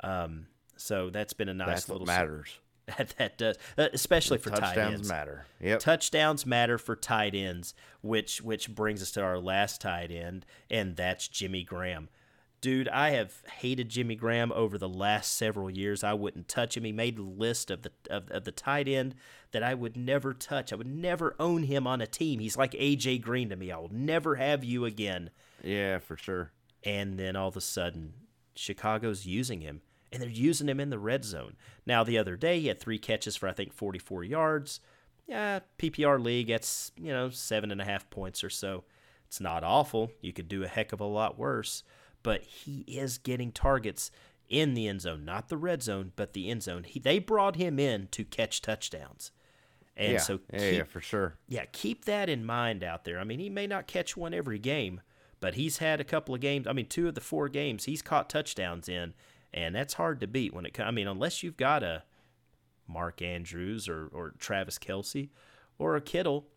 Um, 0.00 0.46
so 0.76 1.10
that's 1.10 1.34
been 1.34 1.50
a 1.50 1.54
nice 1.54 1.66
that's 1.66 1.88
little 1.90 2.06
matters. 2.06 2.58
That, 2.98 3.14
that 3.16 3.38
does, 3.38 3.56
uh, 3.78 3.88
especially 3.94 4.36
for 4.36 4.50
touchdowns 4.50 4.74
tight 4.74 4.92
ends. 4.92 5.08
matter. 5.08 5.46
Yep. 5.58 5.80
Touchdowns 5.80 6.44
matter 6.44 6.76
for 6.76 6.94
tight 6.94 7.34
ends, 7.34 7.72
which 8.02 8.42
which 8.42 8.68
brings 8.68 9.00
us 9.00 9.10
to 9.12 9.22
our 9.22 9.38
last 9.38 9.80
tight 9.80 10.10
end, 10.10 10.44
and 10.68 10.94
that's 10.94 11.26
Jimmy 11.26 11.62
Graham. 11.64 12.10
Dude, 12.64 12.88
I 12.88 13.10
have 13.10 13.42
hated 13.58 13.90
Jimmy 13.90 14.14
Graham 14.14 14.50
over 14.50 14.78
the 14.78 14.88
last 14.88 15.34
several 15.34 15.68
years. 15.68 16.02
I 16.02 16.14
wouldn't 16.14 16.48
touch 16.48 16.78
him. 16.78 16.84
He 16.84 16.92
made 16.92 17.18
a 17.18 17.22
list 17.22 17.70
of 17.70 17.82
the 17.82 17.90
of, 18.08 18.30
of 18.30 18.44
the 18.44 18.52
tight 18.52 18.88
end 18.88 19.14
that 19.50 19.62
I 19.62 19.74
would 19.74 19.98
never 19.98 20.32
touch. 20.32 20.72
I 20.72 20.76
would 20.76 20.86
never 20.86 21.36
own 21.38 21.64
him 21.64 21.86
on 21.86 22.00
a 22.00 22.06
team. 22.06 22.40
He's 22.40 22.56
like 22.56 22.72
AJ 22.72 23.20
Green 23.20 23.50
to 23.50 23.56
me. 23.56 23.70
I 23.70 23.76
will 23.76 23.92
never 23.92 24.36
have 24.36 24.64
you 24.64 24.86
again. 24.86 25.28
Yeah, 25.62 25.98
for 25.98 26.16
sure. 26.16 26.52
And 26.82 27.18
then 27.18 27.36
all 27.36 27.48
of 27.48 27.56
a 27.58 27.60
sudden, 27.60 28.14
Chicago's 28.54 29.26
using 29.26 29.60
him, 29.60 29.82
and 30.10 30.22
they're 30.22 30.30
using 30.30 30.70
him 30.70 30.80
in 30.80 30.88
the 30.88 30.98
red 30.98 31.26
zone. 31.26 31.56
Now, 31.84 32.02
the 32.02 32.16
other 32.16 32.34
day, 32.34 32.60
he 32.60 32.68
had 32.68 32.80
three 32.80 32.98
catches 32.98 33.36
for 33.36 33.46
I 33.46 33.52
think 33.52 33.74
44 33.74 34.24
yards. 34.24 34.80
Yeah, 35.26 35.60
PPR 35.78 36.18
league, 36.18 36.48
that's 36.48 36.92
you 36.96 37.12
know 37.12 37.28
seven 37.28 37.70
and 37.70 37.82
a 37.82 37.84
half 37.84 38.08
points 38.08 38.42
or 38.42 38.48
so. 38.48 38.84
It's 39.26 39.38
not 39.38 39.64
awful. 39.64 40.12
You 40.22 40.32
could 40.32 40.48
do 40.48 40.64
a 40.64 40.68
heck 40.68 40.94
of 40.94 41.00
a 41.00 41.04
lot 41.04 41.38
worse 41.38 41.82
but 42.24 42.42
he 42.42 42.80
is 42.88 43.18
getting 43.18 43.52
targets 43.52 44.10
in 44.48 44.74
the 44.74 44.88
end 44.88 45.02
zone, 45.02 45.24
not 45.24 45.48
the 45.48 45.56
red 45.56 45.84
zone, 45.84 46.10
but 46.16 46.32
the 46.32 46.50
end 46.50 46.64
zone. 46.64 46.82
He, 46.82 46.98
they 46.98 47.20
brought 47.20 47.54
him 47.54 47.78
in 47.78 48.08
to 48.10 48.24
catch 48.24 48.60
touchdowns. 48.60 49.30
And 49.96 50.14
yeah, 50.14 50.18
so 50.18 50.38
keep, 50.38 50.60
yeah, 50.60 50.82
for 50.82 51.00
sure. 51.00 51.36
Yeah, 51.48 51.66
keep 51.70 52.06
that 52.06 52.28
in 52.28 52.44
mind 52.44 52.82
out 52.82 53.04
there. 53.04 53.20
I 53.20 53.24
mean, 53.24 53.38
he 53.38 53.48
may 53.48 53.68
not 53.68 53.86
catch 53.86 54.16
one 54.16 54.34
every 54.34 54.58
game, 54.58 55.02
but 55.38 55.54
he's 55.54 55.78
had 55.78 56.00
a 56.00 56.04
couple 56.04 56.34
of 56.34 56.40
games. 56.40 56.66
I 56.66 56.72
mean, 56.72 56.86
two 56.86 57.06
of 57.06 57.14
the 57.14 57.20
four 57.20 57.48
games 57.48 57.84
he's 57.84 58.02
caught 58.02 58.28
touchdowns 58.28 58.88
in, 58.88 59.14
and 59.52 59.74
that's 59.74 59.94
hard 59.94 60.18
to 60.20 60.26
beat 60.26 60.52
when 60.52 60.66
it 60.66 60.74
comes. 60.74 60.88
I 60.88 60.90
mean, 60.90 61.06
unless 61.06 61.42
you've 61.44 61.56
got 61.56 61.84
a 61.84 62.02
Mark 62.88 63.22
Andrews 63.22 63.88
or 63.88 64.08
or 64.12 64.34
Travis 64.38 64.78
Kelce 64.78 65.28
or 65.78 65.94
a 65.94 66.00
Kittle, 66.00 66.48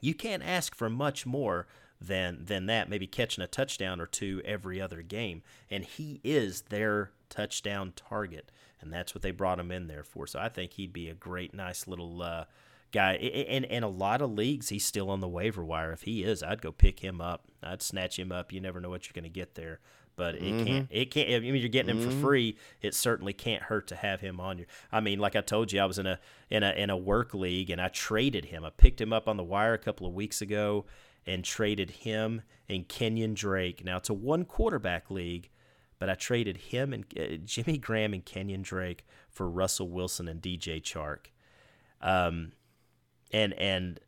you 0.00 0.14
can't 0.14 0.42
ask 0.42 0.74
for 0.74 0.90
much 0.90 1.26
more 1.26 1.68
than 2.00 2.44
than 2.44 2.66
that, 2.66 2.88
maybe 2.88 3.06
catching 3.06 3.42
a 3.42 3.46
touchdown 3.46 4.00
or 4.00 4.06
two 4.06 4.40
every 4.44 4.80
other 4.80 5.02
game. 5.02 5.42
And 5.70 5.84
he 5.84 6.20
is 6.22 6.62
their 6.62 7.10
touchdown 7.28 7.92
target, 7.96 8.50
and 8.80 8.92
that's 8.92 9.14
what 9.14 9.22
they 9.22 9.30
brought 9.30 9.58
him 9.58 9.70
in 9.70 9.88
there 9.88 10.04
for. 10.04 10.26
So 10.26 10.38
I 10.38 10.48
think 10.48 10.72
he'd 10.72 10.92
be 10.92 11.08
a 11.08 11.14
great, 11.14 11.54
nice 11.54 11.86
little 11.86 12.22
uh, 12.22 12.44
guy. 12.92 13.14
And 13.14 13.64
in 13.64 13.82
a 13.82 13.88
lot 13.88 14.22
of 14.22 14.32
leagues, 14.32 14.68
he's 14.68 14.84
still 14.84 15.10
on 15.10 15.20
the 15.20 15.28
waiver 15.28 15.64
wire. 15.64 15.92
If 15.92 16.02
he 16.02 16.22
is, 16.22 16.42
I'd 16.42 16.62
go 16.62 16.72
pick 16.72 17.00
him 17.00 17.20
up. 17.20 17.44
I'd 17.62 17.82
snatch 17.82 18.18
him 18.18 18.30
up. 18.30 18.52
You 18.52 18.60
never 18.60 18.80
know 18.80 18.90
what 18.90 19.06
you're 19.06 19.20
going 19.20 19.30
to 19.30 19.40
get 19.40 19.54
there. 19.54 19.80
But 20.14 20.34
it 20.34 20.42
mm-hmm. 20.42 20.64
can't. 20.64 20.88
It 20.90 21.10
can't. 21.12 21.30
I 21.30 21.38
mean, 21.38 21.56
you're 21.56 21.68
getting 21.68 21.96
him 21.96 22.00
mm-hmm. 22.00 22.20
for 22.20 22.26
free. 22.26 22.56
It 22.82 22.92
certainly 22.92 23.32
can't 23.32 23.62
hurt 23.62 23.86
to 23.88 23.96
have 23.96 24.20
him 24.20 24.40
on 24.40 24.58
your. 24.58 24.66
I 24.90 24.98
mean, 24.98 25.20
like 25.20 25.36
I 25.36 25.42
told 25.42 25.72
you, 25.72 25.80
I 25.80 25.84
was 25.84 25.98
in 25.98 26.06
a 26.06 26.18
in 26.50 26.64
a 26.64 26.72
in 26.72 26.90
a 26.90 26.96
work 26.96 27.34
league 27.34 27.70
and 27.70 27.80
I 27.80 27.86
traded 27.86 28.46
him. 28.46 28.64
I 28.64 28.70
picked 28.70 29.00
him 29.00 29.12
up 29.12 29.28
on 29.28 29.36
the 29.36 29.44
wire 29.44 29.74
a 29.74 29.78
couple 29.78 30.08
of 30.08 30.14
weeks 30.14 30.42
ago 30.42 30.86
and 31.28 31.44
traded 31.44 31.90
him 31.90 32.42
and 32.68 32.88
Kenyan 32.88 33.34
Drake. 33.34 33.84
Now 33.84 33.98
it's 33.98 34.08
a 34.08 34.14
one 34.14 34.44
quarterback 34.44 35.10
league, 35.10 35.50
but 35.98 36.08
I 36.08 36.14
traded 36.14 36.56
him 36.56 36.92
and 36.92 37.04
uh, 37.18 37.36
Jimmy 37.44 37.76
Graham 37.78 38.14
and 38.14 38.24
Kenyan 38.24 38.62
Drake 38.62 39.06
for 39.30 39.48
Russell 39.48 39.90
Wilson 39.90 40.26
and 40.26 40.40
DJ 40.40 40.82
Chark. 40.82 41.26
Um, 42.00 42.52
and 43.30 43.52
and 43.54 44.00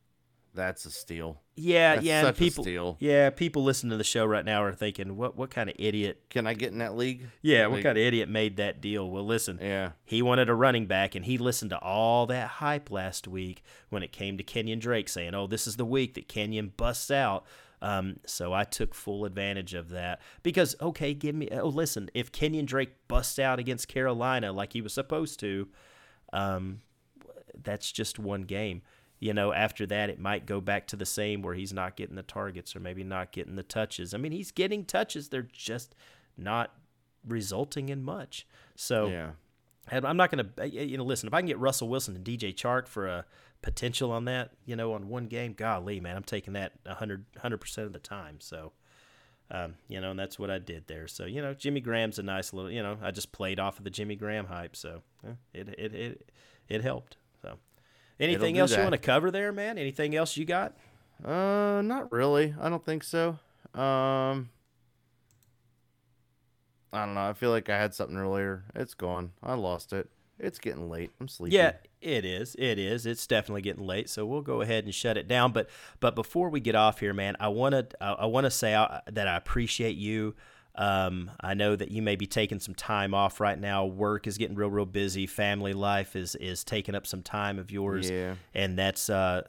That's 0.53 0.85
a 0.85 0.91
steal. 0.91 1.41
yeah, 1.55 1.95
That's 1.95 2.07
yeah, 2.07 2.19
and 2.21 2.27
such 2.27 2.37
a 2.37 2.39
people, 2.39 2.65
steal. 2.65 2.97
yeah, 2.99 3.31
people 3.31 3.63
listening 3.63 3.91
to 3.93 3.97
the 3.97 4.03
show 4.05 4.27
right 4.27 4.45
now 4.45 4.63
are 4.65 4.73
thinking, 4.75 5.17
what 5.17 5.37
what 5.37 5.51
kind 5.51 5.71
of 5.71 5.77
idiot? 5.79 6.23
Can 6.29 6.47
I 6.47 6.55
get 6.55 6.73
in 6.73 6.79
that 6.79 6.97
league? 6.97 7.29
Yeah, 7.41 7.69
what 7.69 7.83
kind 7.83 7.97
of 7.97 8.03
idiot 8.03 8.29
made 8.29 8.57
that 8.57 8.81
deal? 8.81 9.09
Well, 9.09 9.25
listen, 9.25 9.59
Yeah. 9.63 9.93
he 10.05 10.23
wanted 10.23 10.49
a 10.49 10.55
running 10.55 10.87
back, 10.87 11.15
and 11.15 11.25
he 11.25 11.39
listened 11.39 11.71
to 11.71 11.79
all 11.79 12.27
that 12.27 12.49
hype 12.49 12.91
last 12.91 13.29
week 13.29 13.63
when 13.91 14.03
it 14.03 14.11
came 14.11 14.37
to 14.39 14.45
Kenyan 14.45 14.81
Drake, 14.81 15.09
saying, 15.09 15.35
"Oh, 15.35 15.47
this 15.47 15.67
is 15.69 15.77
the 15.77 15.85
week 15.85 16.15
that 16.15 16.29
Kenyan 16.29 16.71
busts 16.77 17.11
out." 17.13 17.45
Um, 17.83 18.17
so 18.27 18.53
I 18.53 18.65
took 18.65 18.93
full 18.95 19.25
advantage 19.25 19.73
of 19.73 19.89
that 19.91 20.21
because, 20.43 20.75
okay, 20.83 21.15
give 21.15 21.35
me. 21.35 21.49
Oh, 21.53 21.69
listen, 21.69 22.11
if 22.13 22.31
Kenyan 22.33 22.67
Drake 22.67 22.91
busts 23.09 23.39
out 23.39 23.59
against 23.61 23.87
Carolina 23.89 24.53
like 24.53 24.73
he 24.73 24.83
was 24.83 24.93
supposed 24.93 25.39
to, 25.41 25.69
um, 26.33 26.81
that's 27.63 27.91
just 27.93 28.19
one 28.19 28.43
game. 28.43 28.83
You 29.21 29.35
know, 29.35 29.53
after 29.53 29.87
that, 29.87 30.11
it 30.11 30.19
might 30.19 30.47
go 30.47 30.61
back 30.61 30.87
to 30.89 30.97
the 30.97 31.07
same 31.07 31.43
where 31.43 31.55
he's 31.55 31.73
not 31.73 31.95
getting 31.95 32.17
the 32.17 32.23
targets 32.23 32.75
or 32.75 32.81
maybe 32.81 33.05
not 33.05 33.33
getting 33.33 33.55
the 33.55 33.63
touches. 33.63 34.15
I 34.15 34.19
mean, 34.19 34.33
he's 34.33 34.51
getting 34.51 34.85
touches; 34.85 35.29
they're 35.29 35.49
just 35.53 35.95
not 36.37 36.73
resulting 37.27 37.91
in 37.91 38.03
much. 38.03 38.47
So 38.75 39.09
Yeah. 39.09 39.31
and 39.91 40.07
I'm 40.07 40.17
not 40.17 40.31
going 40.31 40.51
to, 40.57 40.69
you 40.69 40.97
know, 40.97 41.05
listen, 41.05 41.27
if 41.27 41.35
I 41.35 41.41
can 41.41 41.47
get 41.47 41.59
Russell 41.59 41.89
Wilson 41.89 42.17
and 42.17 42.25
DJ 42.25 42.55
Chark 42.55 42.89
for 42.89 43.07
a 43.07 43.27
potential 43.63 44.11
on 44.11 44.25
that, 44.25 44.53
you 44.65 44.75
know, 44.77 44.95
on 44.95 45.09
one 45.09 45.27
game, 45.27 45.53
golly, 45.53 46.01
man, 46.01 46.17
I'm 46.17 46.23
taking 46.23 46.55
that 46.55 46.73
100, 46.85 47.27
100% 47.35 47.79
of 47.85 47.93
the 47.93 47.99
time. 47.99 48.41
So, 48.41 48.73
um, 49.51 49.75
you 49.89 50.01
know, 50.01 50.11
and 50.13 50.19
that's 50.19 50.39
what 50.39 50.51
I 50.51 50.59
did 50.59 50.87
there. 50.87 51.09
So, 51.09 51.27
you 51.27 51.43
know, 51.43 51.53
Jimmy 51.53 51.81
Graham's 51.81 52.19
a 52.19 52.23
nice 52.23 52.53
little, 52.55 52.71
you 52.71 52.83
know, 52.83 52.97
I 53.03 53.11
just 53.11 53.33
played 53.33 53.61
off 53.61 53.79
of 53.79 53.85
the 53.85 53.91
Jimmy 53.91 54.17
Graham 54.17 54.47
hype. 54.47 54.77
So 54.77 55.03
eh, 55.27 55.33
it, 55.53 55.69
it, 55.77 55.95
it, 55.95 56.31
it 56.69 56.83
helped. 56.83 57.17
Anything 58.21 58.59
else 58.59 58.77
you 58.77 58.83
want 58.83 58.93
to 58.93 58.99
cover 58.99 59.31
there, 59.31 59.53
man? 59.53 59.79
Anything 59.79 60.15
else 60.15 60.37
you 60.37 60.45
got? 60.45 60.77
Uh, 61.25 61.83
not 61.83 62.13
really. 62.13 62.55
I 62.61 62.69
don't 62.69 62.85
think 62.85 63.03
so. 63.03 63.39
Um, 63.75 64.51
I 66.93 67.05
don't 67.05 67.15
know. 67.15 67.29
I 67.29 67.33
feel 67.33 67.51
like 67.51 67.69
I 67.69 67.79
had 67.79 67.95
something 67.95 68.17
earlier. 68.17 68.65
It's 68.75 68.95
gone. 68.95 69.33
I 69.43 69.55
lost 69.55 69.93
it. 69.93 70.09
It's 70.39 70.59
getting 70.59 70.89
late. 70.91 71.11
I'm 71.21 71.29
sleepy. 71.29 71.57
Yeah, 71.57 71.73
it 72.01 72.25
is. 72.25 72.57
It 72.59 72.79
is. 72.79 73.05
It's 73.05 73.27
definitely 73.27 73.63
getting 73.63 73.87
late, 73.87 74.09
so 74.09 74.25
we'll 74.25 74.41
go 74.41 74.63
ahead 74.63 74.85
and 74.85 74.95
shut 74.95 75.19
it 75.19 75.29
down. 75.29 75.53
But 75.53 75.69
but 76.01 76.15
before 76.15 76.49
we 76.49 76.61
get 76.61 76.75
off 76.75 77.01
here, 77.01 77.13
man, 77.13 77.37
I 77.39 77.49
want 77.49 77.75
to 77.75 77.89
I, 78.03 78.13
I 78.13 78.27
want 78.27 78.45
to 78.45 78.51
say 78.51 78.75
uh, 78.75 79.01
that 79.11 79.29
I 79.29 79.37
appreciate 79.37 79.97
you. 79.97 80.35
Um, 80.81 81.31
I 81.43 81.53
know 81.53 81.77
that 81.77 81.91
you 81.91 82.01
may 82.01 82.17
be 82.17 82.27
taking 82.27 82.59
some 82.59 82.75
time 82.75 83.13
off 83.13 83.39
right 83.39 83.59
now. 83.59 83.85
Work 83.85 84.27
is 84.27 84.39
getting 84.39 84.57
real, 84.57 84.71
real 84.71 84.87
busy. 84.87 85.27
Family 85.27 85.75
life 85.75 86.17
is 86.17 86.35
is 86.37 86.65
taking 86.65 86.95
up 86.95 87.07
some 87.07 87.23
time 87.23 87.59
of 87.59 87.71
yours, 87.71 88.09
Yeah. 88.11 88.37
and 88.55 88.79
that's 88.79 89.11
uh, 89.11 89.43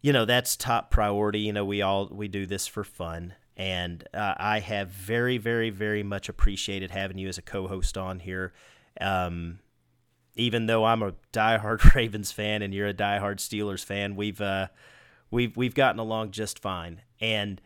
you 0.00 0.12
know 0.12 0.24
that's 0.24 0.56
top 0.56 0.90
priority. 0.92 1.40
You 1.40 1.52
know 1.52 1.64
we 1.64 1.82
all 1.82 2.06
we 2.12 2.28
do 2.28 2.46
this 2.46 2.68
for 2.68 2.84
fun, 2.84 3.34
and 3.56 4.06
uh, 4.14 4.34
I 4.38 4.60
have 4.60 4.90
very, 4.90 5.36
very, 5.36 5.70
very 5.70 6.04
much 6.04 6.28
appreciated 6.28 6.92
having 6.92 7.18
you 7.18 7.28
as 7.28 7.36
a 7.38 7.42
co-host 7.42 7.98
on 7.98 8.20
here. 8.20 8.52
Um, 9.00 9.58
even 10.36 10.66
though 10.66 10.84
I'm 10.84 11.02
a 11.02 11.14
diehard 11.32 11.92
Ravens 11.94 12.30
fan 12.30 12.62
and 12.62 12.72
you're 12.72 12.86
a 12.86 12.94
diehard 12.94 13.38
Steelers 13.38 13.84
fan, 13.84 14.14
we've 14.14 14.40
uh, 14.40 14.68
we've 15.32 15.56
we've 15.56 15.74
gotten 15.74 15.98
along 15.98 16.30
just 16.30 16.60
fine, 16.60 17.00
and 17.20 17.60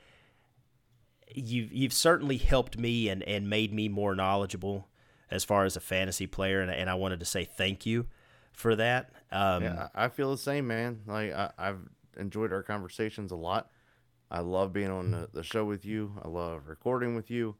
you've 1.35 1.73
you've 1.73 1.93
certainly 1.93 2.37
helped 2.37 2.79
me 2.79 3.09
and, 3.09 3.23
and 3.23 3.49
made 3.49 3.73
me 3.73 3.89
more 3.89 4.15
knowledgeable 4.15 4.89
as 5.31 5.45
far 5.45 5.65
as 5.65 5.77
a 5.77 5.81
fantasy 5.81 6.27
player, 6.27 6.61
and, 6.61 6.71
and 6.71 6.89
I 6.91 6.95
wanted 6.95 7.21
to 7.21 7.27
say 7.27 7.45
thank 7.45 7.87
you 7.87 8.07
for 8.53 8.77
that. 8.77 9.11
Um, 9.33 9.63
Yeah, 9.65 9.89
I 9.95 10.09
feel 10.09 10.31
the 10.31 10.39
same, 10.39 10.67
man. 10.67 11.01
Like 11.07 11.33
I, 11.33 11.51
I've 11.59 11.81
enjoyed 12.17 12.53
our 12.53 12.63
conversations 12.63 13.33
a 13.33 13.37
lot. 13.37 13.71
I 14.31 14.41
love 14.41 14.73
being 14.73 14.91
on 14.91 15.11
the, 15.11 15.29
the 15.33 15.43
show 15.43 15.65
with 15.65 15.85
you. 15.85 16.13
I 16.23 16.29
love 16.29 16.69
recording 16.69 17.15
with 17.15 17.31
you. 17.31 17.57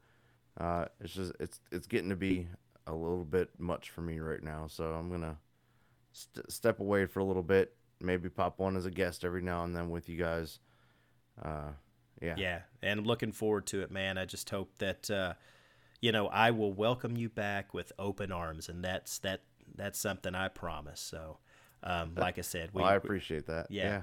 Uh, 0.59 0.85
it's 1.01 1.13
just 1.13 1.33
it's 1.39 1.59
it's 1.71 1.87
getting 1.87 2.09
to 2.09 2.15
be 2.15 2.47
a 2.87 2.93
little 2.93 3.25
bit 3.25 3.49
much 3.57 3.89
for 3.89 4.01
me 4.01 4.19
right 4.19 4.41
now. 4.43 4.67
So 4.67 4.85
I'm 4.93 5.09
gonna 5.09 5.37
st- 6.13 6.49
step 6.51 6.79
away 6.79 7.05
for 7.05 7.19
a 7.19 7.23
little 7.25 7.43
bit. 7.43 7.75
Maybe 7.99 8.29
pop 8.29 8.59
on 8.61 8.75
as 8.77 8.85
a 8.85 8.91
guest 8.91 9.23
every 9.25 9.41
now 9.41 9.63
and 9.63 9.75
then 9.75 9.89
with 9.89 10.07
you 10.09 10.17
guys. 10.17 10.59
Uh, 11.41 11.71
yeah. 12.21 12.35
Yeah, 12.37 12.59
and 12.81 12.99
I'm 12.99 13.05
looking 13.05 13.31
forward 13.31 13.65
to 13.67 13.81
it, 13.81 13.91
man. 13.91 14.17
I 14.17 14.25
just 14.25 14.49
hope 14.49 14.71
that 14.79 15.09
uh, 15.11 15.33
you 16.01 16.11
know 16.11 16.27
I 16.27 16.51
will 16.51 16.73
welcome 16.73 17.17
you 17.17 17.29
back 17.29 17.73
with 17.73 17.91
open 17.99 18.31
arms, 18.31 18.69
and 18.69 18.83
that's 18.83 19.19
that 19.19 19.41
that's 19.75 19.99
something 19.99 20.33
I 20.35 20.47
promise. 20.47 20.99
So, 21.01 21.37
um, 21.83 22.13
like 22.15 22.37
I 22.37 22.41
said, 22.41 22.69
we, 22.73 22.81
Well, 22.81 22.91
I 22.91 22.95
appreciate 22.95 23.47
that. 23.47 23.67
yeah, 23.69 23.83
yeah. 23.83 24.01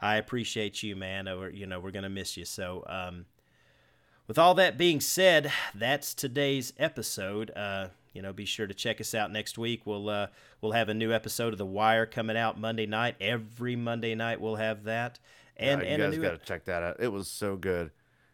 I 0.00 0.16
appreciate 0.16 0.82
you, 0.82 0.96
man. 0.96 1.28
Uh, 1.28 1.36
we're- 1.36 1.54
you 1.56 1.66
know, 1.66 1.78
we're 1.80 1.90
gonna 1.90 2.08
miss 2.08 2.36
you. 2.36 2.44
So, 2.44 2.84
um, 2.88 3.26
with 4.26 4.38
all 4.38 4.54
that 4.54 4.78
being 4.78 5.00
said, 5.00 5.52
that's 5.74 6.14
today's 6.14 6.72
episode. 6.78 7.50
Uh, 7.56 7.88
you 8.12 8.22
know, 8.22 8.32
be 8.32 8.44
sure 8.44 8.66
to 8.66 8.74
check 8.74 9.00
us 9.00 9.14
out 9.14 9.30
next 9.30 9.58
week. 9.58 9.82
We'll 9.86 10.08
uh, 10.08 10.28
we'll 10.60 10.72
have 10.72 10.88
a 10.88 10.94
new 10.94 11.12
episode 11.12 11.52
of 11.52 11.58
The 11.58 11.66
Wire 11.66 12.06
coming 12.06 12.36
out 12.36 12.58
Monday 12.58 12.86
night. 12.86 13.16
Every 13.20 13.76
Monday 13.76 14.14
night 14.14 14.40
we'll 14.40 14.56
have 14.56 14.84
that. 14.84 15.18
And, 15.60 15.82
Yeah, 15.82 15.88
and 15.88 16.14
you 16.14 16.20
guys 16.20 16.30
got 16.30 16.40
to 16.40 16.44
check 16.46 16.64
that 16.64 16.82
out. 16.82 16.96
It 17.00 17.08
was 17.08 17.28
so 17.28 17.56
good. 17.56 17.90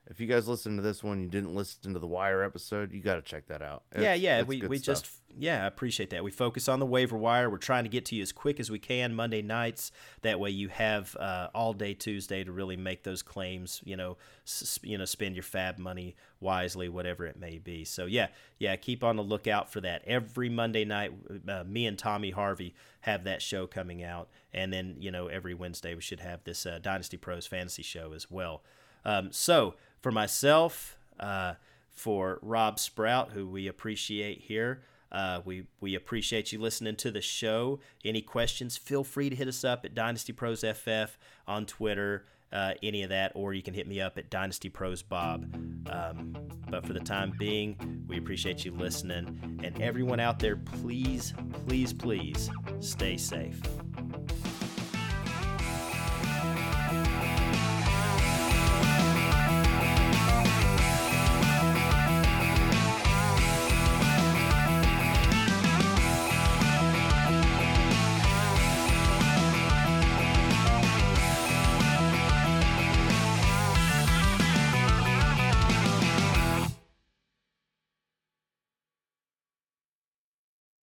If 0.08 0.20
you 0.20 0.26
guys 0.28 0.46
listened 0.46 0.78
to 0.78 0.82
this 0.82 1.02
one, 1.02 1.20
you 1.20 1.28
didn't 1.28 1.54
listen 1.54 1.92
to 1.94 1.98
the 1.98 2.06
Wire 2.06 2.42
episode, 2.44 2.92
you 2.92 3.00
got 3.02 3.16
to 3.16 3.22
check 3.22 3.48
that 3.48 3.60
out. 3.62 3.82
yeah, 3.94 4.00
It's- 4.14 4.20
yeah. 4.20 4.38
it's 4.38 4.48
We, 4.48 4.62
we 4.62 4.78
stuff. 4.78 4.94
just 5.02 5.10
yeah, 5.38 5.64
I 5.64 5.66
appreciate 5.66 6.10
that. 6.10 6.24
We 6.24 6.30
focus 6.30 6.68
on 6.68 6.80
the 6.80 6.86
waiver 6.86 7.16
wire. 7.16 7.50
We're 7.50 7.58
trying 7.58 7.84
to 7.84 7.90
get 7.90 8.04
to 8.06 8.14
you 8.16 8.22
as 8.22 8.32
quick 8.32 8.58
as 8.58 8.70
we 8.70 8.78
can 8.78 9.14
Monday 9.14 9.42
nights. 9.42 9.92
That 10.22 10.40
way, 10.40 10.50
you 10.50 10.68
have 10.68 11.14
uh, 11.16 11.48
all 11.54 11.72
day 11.72 11.94
Tuesday 11.94 12.42
to 12.44 12.52
really 12.52 12.76
make 12.76 13.02
those 13.02 13.22
claims. 13.22 13.80
You 13.84 13.96
know, 13.96 14.16
s- 14.46 14.78
you 14.82 14.96
know, 14.96 15.04
spend 15.04 15.34
your 15.36 15.42
FAAB 15.44 15.78
money 15.78 16.16
wisely, 16.40 16.88
whatever 16.88 17.26
it 17.26 17.38
may 17.38 17.58
be. 17.58 17.84
So 17.84 18.06
yeah, 18.06 18.28
yeah. 18.58 18.76
Keep 18.76 19.04
on 19.04 19.16
the 19.16 19.22
lookout 19.22 19.70
for 19.70 19.80
that 19.82 20.02
every 20.06 20.48
Monday 20.48 20.84
night. 20.84 21.12
Uh, 21.48 21.64
me 21.64 21.86
and 21.86 21.98
Tommy 21.98 22.30
Harvey 22.30 22.74
have 23.00 23.24
that 23.24 23.42
show 23.42 23.66
coming 23.66 24.02
out, 24.02 24.28
and 24.54 24.72
then 24.72 24.96
you 24.98 25.10
know 25.10 25.26
every 25.28 25.54
Wednesday 25.54 25.94
we 25.94 26.00
should 26.00 26.20
have 26.20 26.44
this 26.44 26.64
uh, 26.66 26.78
Dynasty 26.82 27.16
Pros 27.16 27.46
fantasy 27.46 27.82
show 27.82 28.12
as 28.12 28.30
well. 28.30 28.62
Um, 29.04 29.30
so 29.32 29.74
for 30.00 30.10
myself, 30.10 30.98
uh, 31.20 31.54
for 31.92 32.38
Rob 32.42 32.78
Sprout, 32.78 33.32
who 33.32 33.46
we 33.48 33.68
appreciate 33.68 34.40
here, 34.42 34.82
uh, 35.12 35.40
we 35.44 35.66
we 35.80 35.94
appreciate 35.94 36.52
you 36.52 36.60
listening 36.60 36.96
to 36.96 37.10
the 37.10 37.20
show. 37.20 37.80
Any 38.04 38.22
questions? 38.22 38.76
Feel 38.76 39.04
free 39.04 39.30
to 39.30 39.36
hit 39.36 39.48
us 39.48 39.64
up 39.64 39.84
at 39.84 39.94
Dynasty 39.94 40.32
Pros 40.32 40.62
FF 40.62 41.18
on 41.46 41.66
Twitter. 41.66 42.26
Uh, 42.52 42.74
any 42.82 43.02
of 43.02 43.10
that, 43.10 43.32
or 43.34 43.52
you 43.52 43.62
can 43.62 43.74
hit 43.74 43.88
me 43.88 44.00
up 44.00 44.16
at 44.18 44.30
Dynasty 44.30 44.68
Pros 44.68 45.02
Bob. 45.02 45.52
Um, 45.90 46.36
but 46.70 46.86
for 46.86 46.92
the 46.92 47.00
time 47.00 47.32
being, 47.38 48.04
we 48.06 48.18
appreciate 48.18 48.64
you 48.64 48.72
listening. 48.72 49.60
And 49.62 49.80
everyone 49.82 50.20
out 50.20 50.38
there, 50.38 50.56
please, 50.56 51.34
please, 51.66 51.92
please 51.92 52.48
stay 52.80 53.16
safe. 53.16 53.60